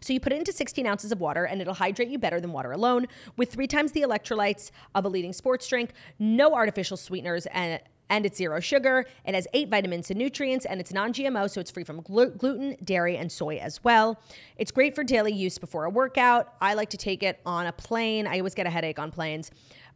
So 0.00 0.12
you 0.12 0.20
put 0.20 0.32
it 0.32 0.38
into 0.38 0.52
16 0.52 0.86
ounces 0.86 1.12
of 1.12 1.20
water 1.20 1.44
and 1.44 1.62
it'll 1.62 1.74
hydrate 1.74 2.08
you 2.08 2.18
better 2.18 2.40
than 2.40 2.52
water 2.52 2.72
alone 2.72 3.06
with 3.36 3.50
three 3.50 3.66
times 3.66 3.92
the 3.92 4.02
electrolytes 4.02 4.70
of 4.94 5.06
a 5.06 5.08
leading 5.08 5.32
sports 5.32 5.66
drink, 5.66 5.92
no 6.18 6.54
artificial 6.54 6.96
sweeteners, 6.96 7.46
and 7.46 7.80
and 8.10 8.26
it's 8.26 8.36
zero 8.36 8.60
sugar. 8.60 9.06
It 9.24 9.34
has 9.34 9.48
eight 9.54 9.70
vitamins 9.70 10.10
and 10.10 10.18
nutrients, 10.18 10.66
and 10.66 10.78
it's 10.78 10.92
non 10.92 11.14
GMO, 11.14 11.48
so 11.48 11.58
it's 11.58 11.70
free 11.70 11.84
from 11.84 12.02
gl- 12.02 12.36
gluten, 12.36 12.76
dairy, 12.84 13.16
and 13.16 13.32
soy 13.32 13.56
as 13.56 13.82
well. 13.82 14.20
It's 14.58 14.70
great 14.70 14.94
for 14.94 15.02
daily 15.04 15.32
use 15.32 15.56
before 15.56 15.86
a 15.86 15.90
workout. 15.90 16.52
I 16.60 16.74
like 16.74 16.90
to 16.90 16.98
take 16.98 17.22
it 17.22 17.40
on 17.46 17.66
a 17.66 17.72
plane. 17.72 18.26
I 18.26 18.38
always 18.38 18.54
get 18.54 18.66
a 18.66 18.70
headache 18.70 18.98
on 18.98 19.10
planes. 19.10 19.50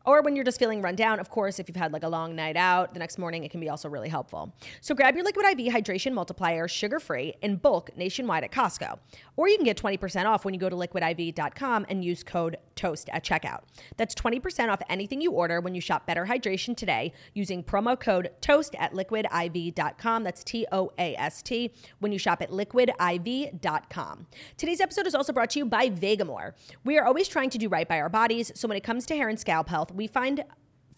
Or 0.09 0.23
when 0.23 0.35
you're 0.35 0.45
just 0.45 0.59
feeling 0.59 0.81
run 0.81 0.95
down, 0.95 1.21
of 1.21 1.29
course, 1.29 1.59
if 1.59 1.69
you've 1.69 1.77
had 1.77 1.93
like 1.93 2.03
a 2.03 2.09
long 2.09 2.35
night 2.35 2.57
out, 2.57 2.95
the 2.95 2.99
next 2.99 3.19
morning 3.19 3.45
it 3.45 3.51
can 3.51 3.61
be 3.61 3.69
also 3.69 3.91
really 3.91 4.09
helpful. 4.09 4.55
So 4.81 4.95
grab 4.95 5.15
your 5.15 5.23
Liquid 5.23 5.45
IV 5.45 5.71
Hydration 5.71 6.15
Multiplier 6.15 6.67
sugar 6.67 6.99
free 6.99 7.35
in 7.43 7.57
bulk 7.57 7.91
nationwide 7.95 8.43
at 8.43 8.51
Costco. 8.51 9.01
Or 9.37 9.51
you 9.51 9.57
can 9.57 9.67
get 9.67 9.77
20% 9.77 10.25
off 10.25 10.47
when 10.47 10.55
you 10.55 10.61
go 10.61 10.71
to 10.71 10.77
liquidiv.com 10.77 11.85
and 11.91 12.03
use 12.03 12.23
code 12.23 12.57
TOAST 12.75 13.11
at 13.13 13.23
checkout. 13.23 13.65
That's 13.99 14.15
20% 14.15 14.71
off 14.71 14.81
anything 14.89 15.21
you 15.21 15.33
order 15.33 15.61
when 15.61 15.75
you 15.75 15.81
shop 15.83 16.07
Better 16.07 16.25
Hydration 16.25 16.75
today 16.75 17.13
using 17.35 17.63
promo 17.63 17.99
code 17.99 18.31
TOAST 18.41 18.77
at 18.77 18.95
liquidiv.com. 18.95 20.25
That's 20.25 20.43
T 20.43 20.65
O 20.73 20.91
A 20.99 21.17
S 21.17 21.43
T 21.43 21.71
when 21.99 22.13
you 22.13 22.19
shop 22.19 22.41
at 22.41 22.51
liquidiv.com. 22.51 24.27
Today's 24.57 24.81
episode 24.81 25.07
is 25.07 25.15
also 25.15 25.35
brought 25.35 25.51
to 25.51 25.59
you 25.59 25.67
by 25.67 25.91
Vegamour. 25.91 26.53
We 26.85 26.97
are 26.99 27.05
always 27.05 27.29
trying 27.29 27.51
to 27.51 27.59
do 27.59 27.69
right 27.69 27.87
by 27.87 28.01
our 28.01 28.09
bodies, 28.09 28.53
so 28.55 28.69
when 28.69 28.77
it 28.77 28.85
comes 28.85 29.05
to 29.07 29.17
hair 29.17 29.29
and 29.29 29.39
scalp 29.39 29.69
health, 29.69 29.93
we 29.99 30.07
find 30.07 30.43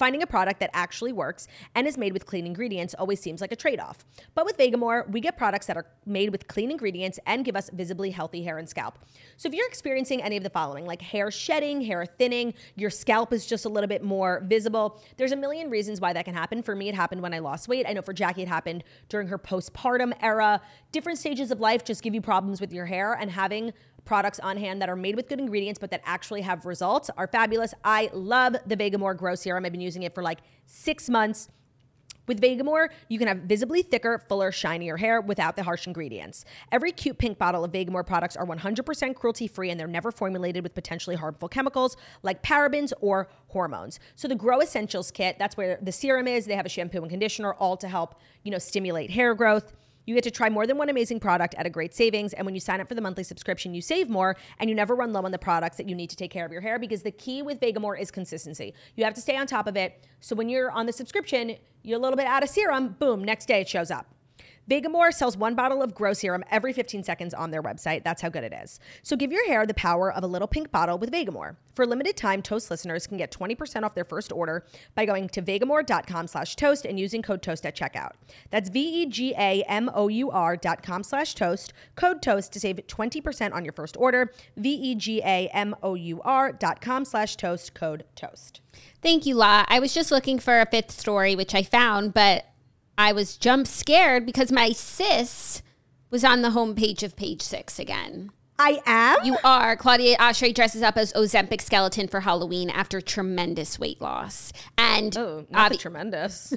Finding 0.00 0.22
a 0.22 0.26
product 0.26 0.60
that 0.60 0.70
actually 0.72 1.12
works 1.12 1.46
and 1.74 1.86
is 1.86 1.98
made 1.98 2.14
with 2.14 2.24
clean 2.24 2.46
ingredients 2.46 2.94
always 2.98 3.20
seems 3.20 3.42
like 3.42 3.52
a 3.52 3.56
trade 3.56 3.78
off. 3.78 4.06
But 4.34 4.46
with 4.46 4.56
Vegamour, 4.56 5.06
we 5.10 5.20
get 5.20 5.36
products 5.36 5.66
that 5.66 5.76
are 5.76 5.84
made 6.06 6.30
with 6.30 6.48
clean 6.48 6.70
ingredients 6.70 7.18
and 7.26 7.44
give 7.44 7.54
us 7.54 7.68
visibly 7.70 8.10
healthy 8.10 8.42
hair 8.42 8.56
and 8.56 8.66
scalp. 8.66 8.98
So 9.36 9.46
if 9.46 9.54
you're 9.54 9.68
experiencing 9.68 10.22
any 10.22 10.38
of 10.38 10.42
the 10.42 10.48
following, 10.48 10.86
like 10.86 11.02
hair 11.02 11.30
shedding, 11.30 11.82
hair 11.82 12.06
thinning, 12.06 12.54
your 12.76 12.88
scalp 12.88 13.30
is 13.30 13.44
just 13.44 13.66
a 13.66 13.68
little 13.68 13.88
bit 13.88 14.02
more 14.02 14.42
visible, 14.46 14.98
there's 15.18 15.32
a 15.32 15.36
million 15.36 15.68
reasons 15.68 16.00
why 16.00 16.14
that 16.14 16.24
can 16.24 16.32
happen. 16.32 16.62
For 16.62 16.74
me, 16.74 16.88
it 16.88 16.94
happened 16.94 17.20
when 17.20 17.34
I 17.34 17.40
lost 17.40 17.68
weight. 17.68 17.84
I 17.86 17.92
know 17.92 18.00
for 18.00 18.14
Jackie, 18.14 18.40
it 18.40 18.48
happened 18.48 18.84
during 19.10 19.28
her 19.28 19.38
postpartum 19.38 20.14
era. 20.22 20.62
Different 20.92 21.18
stages 21.18 21.50
of 21.50 21.60
life 21.60 21.84
just 21.84 22.02
give 22.02 22.14
you 22.14 22.22
problems 22.22 22.58
with 22.58 22.72
your 22.72 22.86
hair, 22.86 23.12
and 23.12 23.30
having 23.30 23.74
products 24.04 24.40
on 24.40 24.56
hand 24.56 24.80
that 24.82 24.88
are 24.88 24.96
made 24.96 25.16
with 25.16 25.28
good 25.28 25.38
ingredients 25.38 25.78
but 25.78 25.90
that 25.90 26.00
actually 26.04 26.42
have 26.42 26.66
results 26.66 27.10
are 27.16 27.26
fabulous. 27.26 27.74
I 27.84 28.10
love 28.12 28.56
the 28.66 28.76
Vegamour 28.76 29.16
Grow 29.16 29.34
Serum. 29.34 29.64
I've 29.64 29.72
been 29.72 29.80
using 29.80 30.02
it 30.02 30.14
for 30.14 30.22
like 30.22 30.40
six 30.66 31.08
months. 31.08 31.48
With 32.26 32.40
Vegamour, 32.40 32.90
you 33.08 33.18
can 33.18 33.26
have 33.26 33.38
visibly 33.38 33.82
thicker, 33.82 34.22
fuller, 34.28 34.52
shinier 34.52 34.96
hair 34.96 35.20
without 35.20 35.56
the 35.56 35.64
harsh 35.64 35.88
ingredients. 35.88 36.44
Every 36.70 36.92
cute 36.92 37.18
pink 37.18 37.38
bottle 37.38 37.64
of 37.64 37.72
Vegamour 37.72 38.06
products 38.06 38.36
are 38.36 38.46
100% 38.46 39.16
cruelty 39.16 39.48
free 39.48 39.68
and 39.68 39.80
they're 39.80 39.88
never 39.88 40.12
formulated 40.12 40.62
with 40.62 40.72
potentially 40.72 41.16
harmful 41.16 41.48
chemicals 41.48 41.96
like 42.22 42.40
parabens 42.42 42.92
or 43.00 43.28
hormones. 43.48 43.98
So 44.14 44.28
the 44.28 44.36
Grow 44.36 44.60
Essentials 44.60 45.10
kit, 45.10 45.40
that's 45.40 45.56
where 45.56 45.78
the 45.82 45.90
serum 45.90 46.28
is. 46.28 46.46
They 46.46 46.54
have 46.54 46.66
a 46.66 46.68
shampoo 46.68 47.00
and 47.00 47.10
conditioner, 47.10 47.54
all 47.54 47.76
to 47.78 47.88
help, 47.88 48.14
you 48.44 48.52
know, 48.52 48.58
stimulate 48.58 49.10
hair 49.10 49.34
growth. 49.34 49.72
You 50.10 50.16
get 50.16 50.24
to 50.24 50.30
try 50.32 50.50
more 50.50 50.66
than 50.66 50.76
one 50.76 50.88
amazing 50.88 51.20
product 51.20 51.54
at 51.56 51.66
a 51.66 51.70
great 51.70 51.94
savings. 51.94 52.32
And 52.32 52.44
when 52.44 52.52
you 52.52 52.60
sign 52.60 52.80
up 52.80 52.88
for 52.88 52.96
the 52.96 53.00
monthly 53.00 53.22
subscription, 53.22 53.74
you 53.74 53.80
save 53.80 54.08
more 54.08 54.36
and 54.58 54.68
you 54.68 54.74
never 54.74 54.96
run 54.96 55.12
low 55.12 55.22
on 55.22 55.30
the 55.30 55.38
products 55.38 55.76
that 55.76 55.88
you 55.88 55.94
need 55.94 56.10
to 56.10 56.16
take 56.16 56.32
care 56.32 56.44
of 56.44 56.50
your 56.50 56.62
hair 56.62 56.80
because 56.80 57.02
the 57.04 57.12
key 57.12 57.42
with 57.42 57.60
Vegamour 57.60 57.96
is 57.96 58.10
consistency. 58.10 58.74
You 58.96 59.04
have 59.04 59.14
to 59.14 59.20
stay 59.20 59.36
on 59.36 59.46
top 59.46 59.68
of 59.68 59.76
it. 59.76 60.04
So 60.18 60.34
when 60.34 60.48
you're 60.48 60.72
on 60.72 60.86
the 60.86 60.92
subscription, 60.92 61.54
you're 61.84 61.96
a 61.96 62.02
little 62.02 62.16
bit 62.16 62.26
out 62.26 62.42
of 62.42 62.48
serum, 62.48 62.96
boom, 62.98 63.22
next 63.22 63.46
day 63.46 63.60
it 63.60 63.68
shows 63.68 63.92
up. 63.92 64.12
Vegamour 64.70 65.12
sells 65.12 65.36
one 65.36 65.56
bottle 65.56 65.82
of 65.82 65.96
Grow 65.96 66.12
Serum 66.12 66.44
every 66.48 66.72
15 66.72 67.02
seconds 67.02 67.34
on 67.34 67.50
their 67.50 67.60
website. 67.62 68.04
That's 68.04 68.22
how 68.22 68.28
good 68.28 68.44
it 68.44 68.52
is. 68.52 68.78
So 69.02 69.16
give 69.16 69.32
your 69.32 69.44
hair 69.48 69.66
the 69.66 69.74
power 69.74 70.12
of 70.12 70.22
a 70.22 70.28
little 70.28 70.46
pink 70.46 70.70
bottle 70.70 70.96
with 70.96 71.10
Vegamour. 71.10 71.56
For 71.74 71.82
a 71.82 71.86
limited 71.86 72.16
time, 72.16 72.40
Toast 72.40 72.70
listeners 72.70 73.08
can 73.08 73.16
get 73.18 73.32
20% 73.32 73.82
off 73.82 73.96
their 73.96 74.04
first 74.04 74.30
order 74.30 74.64
by 74.94 75.06
going 75.06 75.28
to 75.30 75.42
vegamour.com 75.42 76.28
slash 76.28 76.54
toast 76.54 76.84
and 76.84 77.00
using 77.00 77.20
code 77.20 77.42
toast 77.42 77.66
at 77.66 77.74
checkout. 77.76 78.12
That's 78.50 78.68
V-E-G-A-M-O-U-R 78.68 80.56
dot 80.56 80.82
com 80.84 81.02
slash 81.02 81.34
toast, 81.34 81.72
code 81.96 82.22
toast 82.22 82.52
to 82.52 82.60
save 82.60 82.76
20% 82.76 83.52
on 83.52 83.64
your 83.64 83.72
first 83.72 83.96
order. 83.96 84.32
V-E-G-A-M-O-U-R 84.56 86.52
dot 86.52 86.80
com 86.80 87.04
slash 87.04 87.34
toast, 87.34 87.74
code 87.74 88.04
toast. 88.14 88.60
Thank 89.02 89.26
you, 89.26 89.34
La. 89.34 89.64
I 89.66 89.80
was 89.80 89.92
just 89.92 90.12
looking 90.12 90.38
for 90.38 90.60
a 90.60 90.66
fifth 90.66 90.92
story, 90.92 91.34
which 91.34 91.56
I 91.56 91.64
found, 91.64 92.14
but 92.14 92.46
I 93.00 93.12
was 93.12 93.38
jump 93.38 93.66
scared 93.66 94.26
because 94.26 94.52
my 94.52 94.72
sis 94.72 95.62
was 96.10 96.22
on 96.22 96.42
the 96.42 96.50
homepage 96.50 97.02
of 97.02 97.16
page 97.16 97.40
six 97.40 97.78
again. 97.78 98.30
I 98.58 98.82
am? 98.84 99.24
You 99.24 99.38
are. 99.42 99.74
Claudia 99.74 100.18
Oshry 100.18 100.54
dresses 100.54 100.82
up 100.82 100.98
as 100.98 101.10
Ozempic 101.14 101.62
skeleton 101.62 102.08
for 102.08 102.20
Halloween 102.20 102.68
after 102.68 103.00
tremendous 103.00 103.78
weight 103.78 104.02
loss. 104.02 104.52
And 104.76 105.16
oh, 105.16 105.46
not 105.48 105.72
ob- 105.72 105.78
tremendous. 105.78 106.52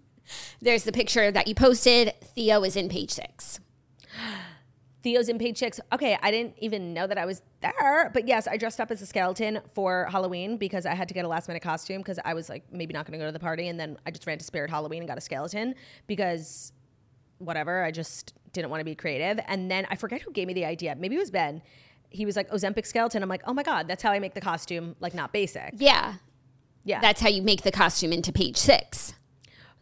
there's 0.62 0.84
the 0.84 0.92
picture 0.92 1.30
that 1.30 1.48
you 1.48 1.54
posted. 1.54 2.14
Theo 2.34 2.64
is 2.64 2.76
in 2.76 2.88
page 2.88 3.10
six. 3.10 3.60
Theo's 5.04 5.28
in 5.28 5.38
page 5.38 5.58
six. 5.58 5.78
Okay, 5.92 6.18
I 6.22 6.30
didn't 6.30 6.54
even 6.58 6.94
know 6.94 7.06
that 7.06 7.18
I 7.18 7.26
was 7.26 7.42
there. 7.60 8.10
But 8.14 8.26
yes, 8.26 8.48
I 8.48 8.56
dressed 8.56 8.80
up 8.80 8.90
as 8.90 9.02
a 9.02 9.06
skeleton 9.06 9.60
for 9.74 10.08
Halloween 10.10 10.56
because 10.56 10.86
I 10.86 10.94
had 10.94 11.08
to 11.08 11.14
get 11.14 11.26
a 11.26 11.28
last 11.28 11.46
minute 11.46 11.62
costume 11.62 11.98
because 11.98 12.18
I 12.24 12.32
was 12.32 12.48
like 12.48 12.64
maybe 12.72 12.94
not 12.94 13.04
going 13.06 13.12
to 13.12 13.22
go 13.22 13.26
to 13.28 13.32
the 13.32 13.38
party. 13.38 13.68
And 13.68 13.78
then 13.78 13.98
I 14.06 14.10
just 14.10 14.26
ran 14.26 14.38
to 14.38 14.44
Spirit 14.44 14.70
Halloween 14.70 15.00
and 15.00 15.08
got 15.08 15.18
a 15.18 15.20
skeleton 15.20 15.74
because 16.06 16.72
whatever, 17.36 17.84
I 17.84 17.90
just 17.90 18.32
didn't 18.54 18.70
want 18.70 18.80
to 18.80 18.84
be 18.84 18.94
creative. 18.94 19.44
And 19.46 19.70
then 19.70 19.86
I 19.90 19.96
forget 19.96 20.22
who 20.22 20.32
gave 20.32 20.46
me 20.46 20.54
the 20.54 20.64
idea. 20.64 20.96
Maybe 20.96 21.16
it 21.16 21.18
was 21.18 21.30
Ben. 21.30 21.60
He 22.08 22.24
was 22.24 22.34
like, 22.34 22.48
Ozempic 22.50 22.86
skeleton. 22.86 23.22
I'm 23.22 23.28
like, 23.28 23.42
oh 23.46 23.52
my 23.52 23.62
God, 23.62 23.86
that's 23.86 24.02
how 24.02 24.10
I 24.10 24.20
make 24.20 24.32
the 24.32 24.40
costume, 24.40 24.96
like 25.00 25.12
not 25.12 25.34
basic. 25.34 25.74
Yeah. 25.76 26.14
Yeah. 26.82 27.02
That's 27.02 27.20
how 27.20 27.28
you 27.28 27.42
make 27.42 27.60
the 27.60 27.72
costume 27.72 28.12
into 28.12 28.32
page 28.32 28.56
six. 28.56 29.12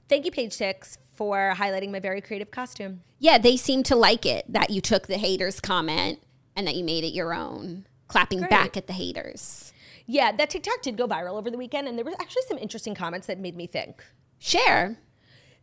Thank 0.08 0.24
you, 0.24 0.32
page 0.32 0.52
six, 0.52 0.98
for 1.22 1.54
highlighting 1.56 1.92
my 1.92 2.00
very 2.00 2.20
creative 2.20 2.50
costume. 2.50 3.00
Yeah, 3.20 3.38
they 3.38 3.56
seem 3.56 3.84
to 3.84 3.94
like 3.94 4.26
it 4.26 4.44
that 4.48 4.70
you 4.70 4.80
took 4.80 5.06
the 5.06 5.18
haters' 5.18 5.60
comment 5.60 6.18
and 6.56 6.66
that 6.66 6.74
you 6.74 6.82
made 6.82 7.04
it 7.04 7.14
your 7.14 7.32
own, 7.32 7.86
clapping 8.08 8.40
Great. 8.40 8.50
back 8.50 8.76
at 8.76 8.88
the 8.88 8.92
haters. 8.92 9.72
Yeah, 10.04 10.32
that 10.32 10.50
TikTok 10.50 10.82
did 10.82 10.96
go 10.96 11.06
viral 11.06 11.38
over 11.38 11.48
the 11.48 11.56
weekend, 11.56 11.86
and 11.86 11.96
there 11.96 12.04
was 12.04 12.16
actually 12.18 12.42
some 12.48 12.58
interesting 12.58 12.92
comments 12.92 13.28
that 13.28 13.38
made 13.38 13.54
me 13.54 13.68
think. 13.68 14.02
Share. 14.40 14.98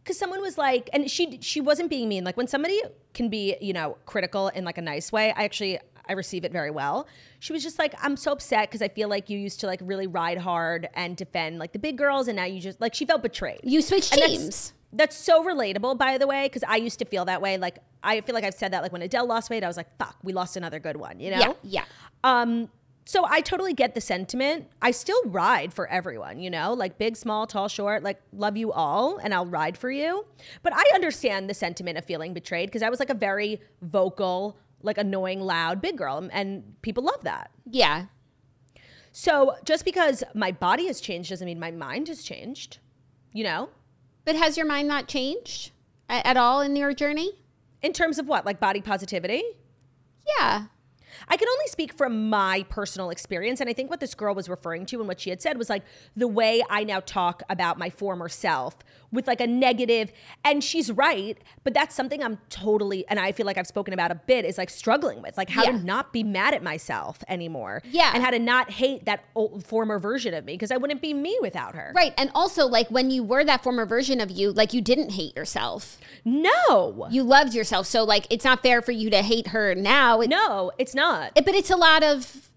Because 0.02 0.18
someone 0.18 0.40
was 0.40 0.58
like, 0.58 0.90
and 0.94 1.12
she 1.12 1.40
she 1.42 1.60
wasn't 1.60 1.90
being 1.90 2.08
mean. 2.08 2.24
Like 2.24 2.38
when 2.38 2.48
somebody 2.48 2.82
can 3.14 3.30
be, 3.30 3.58
you 3.60 3.74
know, 3.74 3.98
critical 4.06 4.48
in 4.48 4.64
like 4.64 4.78
a 4.78 4.82
nice 4.82 5.12
way, 5.12 5.34
I 5.36 5.44
actually 5.44 5.78
I 6.08 6.14
receive 6.14 6.46
it 6.46 6.54
very 6.54 6.72
well. 6.72 7.06
She 7.40 7.52
was 7.52 7.64
just 7.64 7.78
like, 7.78 7.94
I'm 8.02 8.16
so 8.16 8.32
upset 8.32 8.70
because 8.70 8.82
I 8.82 8.88
feel 8.88 9.10
like 9.10 9.30
you 9.30 9.38
used 9.38 9.60
to 9.60 9.68
like 9.68 9.82
really 9.84 10.08
ride 10.08 10.38
hard 10.38 10.88
and 10.94 11.18
defend 11.18 11.60
like 11.60 11.74
the 11.74 11.80
big 11.80 11.98
girls, 11.98 12.30
and 12.30 12.38
now 12.38 12.46
you 12.46 12.62
just 12.62 12.80
like 12.80 12.94
she 12.94 13.06
felt 13.06 13.22
betrayed. 13.22 13.60
You 13.64 13.82
switched 13.82 14.14
and 14.14 14.24
teams. 14.24 14.72
That's 14.92 15.16
so 15.16 15.44
relatable, 15.44 15.98
by 15.98 16.18
the 16.18 16.26
way, 16.26 16.46
because 16.46 16.64
I 16.64 16.78
used 16.78 17.00
to 17.00 17.06
feel 17.06 17.26
that 17.26 17.42
way. 17.42 17.58
Like 17.58 17.80
I 18.04 18.22
feel 18.22 18.34
like 18.34 18.44
I've 18.44 18.56
said 18.56 18.74
that. 18.74 18.82
Like 18.82 18.92
when 18.92 19.02
Adele 19.02 19.28
lost 19.28 19.50
weight, 19.50 19.64
I 19.64 19.68
was 19.68 19.78
like, 19.78 19.96
"Fuck, 19.98 20.18
we 20.24 20.34
lost 20.34 20.58
another 20.58 20.80
good 20.80 20.98
one," 20.98 21.20
you 21.20 21.32
know? 21.32 21.40
Yeah, 21.40 21.54
yeah. 21.64 21.86
Um, 22.24 22.70
so 23.06 23.26
I 23.28 23.42
totally 23.42 23.74
get 23.74 23.96
the 23.96 24.02
sentiment. 24.02 24.68
I 24.84 24.92
still 24.92 25.20
ride 25.26 25.74
for 25.74 25.88
everyone, 25.88 26.40
you 26.40 26.52
know, 26.52 26.74
like 26.74 27.00
big, 27.00 27.18
small, 27.18 27.48
tall, 27.48 27.68
short, 27.68 28.04
like 28.04 28.22
love 28.34 28.56
you 28.56 28.72
all, 28.72 29.18
and 29.18 29.34
I'll 29.34 29.48
ride 29.48 29.78
for 29.80 29.90
you. 29.90 30.28
But 30.62 30.74
I 30.76 30.84
understand 30.94 31.50
the 31.50 31.56
sentiment 31.56 31.98
of 31.98 32.06
feeling 32.06 32.34
betrayed 32.34 32.70
because 32.70 32.84
I 32.84 32.90
was 32.90 33.00
like 33.00 33.10
a 33.10 33.16
very 33.16 33.62
vocal, 33.82 34.58
like 34.84 35.00
annoying, 35.00 35.42
loud 35.42 35.82
big 35.82 35.98
girl, 35.98 36.30
and 36.32 36.80
people 36.84 37.04
love 37.04 37.24
that. 37.24 37.50
Yeah. 37.66 38.06
So 39.12 39.56
just 39.66 39.86
because 39.86 40.24
my 40.36 40.52
body 40.52 40.86
has 40.86 41.02
changed 41.02 41.32
doesn't 41.32 41.46
mean 41.46 41.60
my 41.60 41.72
mind 41.72 42.10
has 42.10 42.22
changed, 42.22 42.78
you 43.34 43.44
know? 43.44 43.70
But 44.26 44.36
has 44.36 44.58
your 44.58 44.66
mind 44.66 44.88
not 44.88 45.08
changed 45.08 45.72
at 46.08 46.38
all 46.38 46.62
in 46.62 46.76
your 46.76 46.94
journey? 46.94 47.32
In 47.82 47.94
terms 47.94 48.20
of 48.20 48.28
what? 48.28 48.46
Like 48.46 48.60
body 48.60 48.82
positivity? 48.82 49.44
Yeah. 50.38 50.66
I 51.28 51.38
can 51.38 51.48
only 51.48 51.68
speak 51.68 51.94
from 51.94 52.30
my 52.30 52.66
personal 52.70 53.10
experience. 53.10 53.60
And 53.60 53.70
I 53.70 53.74
think 53.74 53.90
what 53.90 54.00
this 54.00 54.14
girl 54.14 54.36
was 54.36 54.50
referring 54.50 54.86
to 54.88 55.00
and 55.00 55.08
what 55.08 55.20
she 55.20 55.30
had 55.30 55.42
said 55.42 55.58
was 55.58 55.70
like 55.70 55.84
the 56.16 56.28
way 56.28 56.62
I 56.70 56.84
now 56.84 57.00
talk 57.00 57.44
about 57.50 57.78
my 57.78 57.90
former 57.90 58.30
self 58.30 58.78
with 59.12 59.28
like 59.28 59.42
a 59.42 59.48
negative, 59.48 60.12
and 60.44 60.64
she's 60.64 60.92
right, 60.92 61.38
but 61.64 61.74
that's 61.74 61.96
something 61.96 62.24
I'm 62.24 62.38
totally, 62.50 63.08
and 63.08 63.20
I 63.20 63.32
feel 63.32 63.46
like 63.46 63.58
I've 63.58 63.68
spoken 63.68 63.94
about 63.94 64.12
a 64.12 64.16
bit, 64.16 64.46
is 64.46 64.58
like 64.58 64.70
struggling 64.70 65.22
with, 65.22 65.38
like 65.38 65.50
how 65.50 65.64
yeah. 65.64 65.72
to 65.72 65.78
not 65.78 66.14
be 66.14 66.24
mad 66.24 66.54
at 66.54 66.64
myself 66.64 67.24
anymore. 67.28 67.82
Yeah. 67.86 68.12
And 68.14 68.24
how 68.24 68.30
to 68.30 68.40
not 68.40 68.72
hate 68.72 69.06
that 69.06 69.24
old, 69.36 69.66
former 69.66 70.00
version 70.00 70.34
of 70.34 70.46
me 70.46 70.54
because 70.54 70.72
I 70.72 70.78
wouldn't 70.78 71.02
be 71.02 71.14
me 71.14 71.38
without 71.42 71.76
her. 71.76 71.92
Right. 71.96 72.14
And 72.18 72.32
also, 72.36 72.68
like 72.68 72.90
when 72.90 73.12
you 73.12 73.24
were 73.24 73.44
that 73.44 73.64
former 73.64 73.86
version 73.86 74.22
of 74.22 74.32
you, 74.32 74.52
like 74.52 74.74
you 74.74 74.82
didn't 74.82 75.12
hate 75.12 75.36
yourself. 75.36 76.00
No. 76.26 77.08
You 77.10 77.24
loved 77.24 77.54
yourself. 77.54 77.88
So, 77.88 78.04
like, 78.04 78.28
it's 78.30 78.46
not 78.46 78.62
fair 78.62 78.82
for 78.82 78.92
you 78.92 79.10
to 79.10 79.22
hate 79.22 79.48
her 79.48 79.76
now. 79.76 80.22
It, 80.22 80.30
no, 80.30 80.72
it's 80.78 80.94
not. 80.94 81.32
It, 81.36 81.46
but 81.46 81.56
it's 81.56 81.70
a 81.70 81.78
lot 81.78 82.04
of 82.04 82.50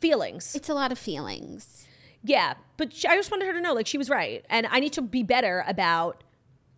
feelings. 0.00 0.54
It's 0.54 0.68
a 0.68 0.74
lot 0.74 0.92
of 0.92 0.98
feelings. 0.98 1.83
Yeah, 2.24 2.54
but 2.78 2.92
she, 2.92 3.06
I 3.06 3.16
just 3.16 3.30
wanted 3.30 3.46
her 3.46 3.52
to 3.52 3.60
know, 3.60 3.74
like, 3.74 3.86
she 3.86 3.98
was 3.98 4.08
right, 4.08 4.44
and 4.48 4.66
I 4.70 4.80
need 4.80 4.94
to 4.94 5.02
be 5.02 5.22
better 5.22 5.62
about, 5.68 6.24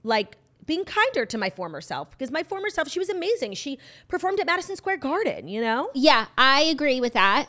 like, 0.03 0.37
being 0.67 0.85
kinder 0.85 1.25
to 1.25 1.39
my 1.39 1.49
former 1.49 1.81
self 1.81 2.11
because 2.11 2.33
my 2.33 2.43
former 2.43 2.69
self, 2.69 2.89
she 2.89 2.99
was 2.99 3.09
amazing. 3.09 3.55
She 3.55 3.79
performed 4.09 4.41
at 4.41 4.47
Madison 4.47 4.75
Square 4.75 4.97
Garden, 4.99 5.47
you 5.47 5.61
know. 5.61 5.91
Yeah, 5.95 6.27
I 6.37 6.63
agree 6.63 7.01
with 7.01 7.13
that. 7.13 7.47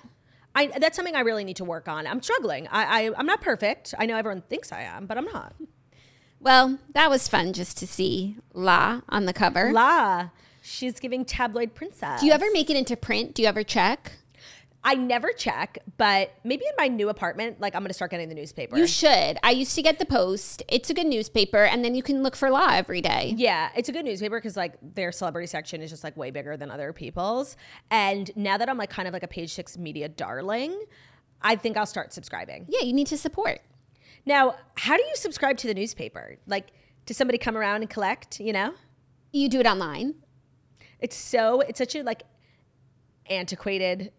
I, 0.54 0.68
that's 0.68 0.96
something 0.96 1.16
I 1.16 1.22
really 1.22 1.44
need 1.44 1.56
to 1.58 1.64
work 1.64 1.88
on. 1.88 2.06
I'm 2.08 2.22
struggling. 2.22 2.68
I, 2.68 3.06
I 3.08 3.12
I'm 3.18 3.26
not 3.26 3.42
perfect. 3.42 3.94
I 3.98 4.06
know 4.06 4.16
everyone 4.18 4.42
thinks 4.42 4.72
I 4.72 4.82
am, 4.82 5.06
but 5.08 5.18
I'm 5.18 5.26
not. 5.26 5.56
Well, 6.40 6.78
that 6.94 7.10
was 7.10 7.28
fun 7.28 7.54
just 7.54 7.78
to 7.80 7.88
see 7.88 8.38
La 8.54 9.02
on 9.10 9.26
the 9.26 9.34
cover. 9.34 9.72
La. 9.72 10.30
She's 10.62 11.00
giving 11.00 11.26
tabloid 11.26 11.74
princess. 11.74 12.22
Do 12.22 12.28
you 12.28 12.34
ever 12.34 12.46
make 12.54 12.70
it 12.70 12.78
into 12.78 12.96
print? 12.96 13.34
Do 13.34 13.42
you 13.42 13.48
ever 13.48 13.64
check? 13.64 14.14
I 14.88 14.94
never 14.94 15.34
check, 15.34 15.80
but 15.98 16.32
maybe 16.46 16.64
in 16.64 16.72
my 16.78 16.88
new 16.88 17.10
apartment, 17.10 17.60
like 17.60 17.76
I'm 17.76 17.82
gonna 17.82 17.94
start 17.94 18.10
getting 18.10 18.30
the 18.30 18.36
newspaper. 18.36 18.78
You 18.78 18.88
should. 18.88 19.38
I 19.44 19.52
used 19.52 19.76
to 19.76 19.82
get 19.82 20.00
the 20.00 20.06
Post. 20.06 20.64
It's 20.70 20.90
a 20.90 20.94
good 20.94 21.08
newspaper, 21.08 21.66
and 21.66 21.84
then 21.84 21.94
you 21.94 22.02
can 22.02 22.24
look 22.24 22.38
for 22.38 22.50
La 22.50 22.70
every 22.70 23.02
day. 23.02 23.34
Yeah, 23.36 23.70
it's 23.76 23.90
a 23.90 23.92
good 23.92 24.06
newspaper 24.06 24.38
because 24.38 24.56
like 24.56 24.76
their 24.82 25.12
celebrity 25.12 25.48
section 25.48 25.82
is 25.82 25.90
just 25.90 26.06
like 26.06 26.16
way 26.16 26.32
bigger 26.32 26.56
than 26.56 26.72
other 26.72 26.94
people's. 26.94 27.58
And 27.92 28.32
now 28.38 28.58
that 28.58 28.70
I'm 28.70 28.78
like 28.78 28.90
kind 28.90 29.10
of 29.10 29.14
like 29.14 29.24
a 29.24 29.28
Page 29.28 29.54
Six 29.54 29.78
media 29.78 30.08
darling, 30.08 30.82
I 31.42 31.58
think 31.58 31.76
I'll 31.76 31.86
start 31.86 32.14
subscribing. 32.14 32.68
Yeah, 32.70 32.84
you 32.84 32.94
need 32.94 33.08
to 33.08 33.18
support. 33.18 33.60
Now, 34.26 34.56
how 34.76 34.96
do 34.96 35.04
you 35.04 35.16
subscribe 35.18 35.58
to 35.58 35.68
the 35.68 35.74
newspaper? 35.74 36.38
Like, 36.48 36.68
does 37.06 37.18
somebody 37.18 37.38
come 37.40 37.58
around 37.58 37.82
and 37.82 37.90
collect? 37.90 38.40
You 38.40 38.54
know, 38.54 38.74
you 39.34 39.50
do 39.50 39.60
it 39.60 39.68
online. 39.68 40.16
It's 41.02 41.18
so 41.18 41.60
it's 41.60 41.78
such 41.78 41.94
a 41.94 42.04
like 42.04 42.24
antiquated 43.30 44.14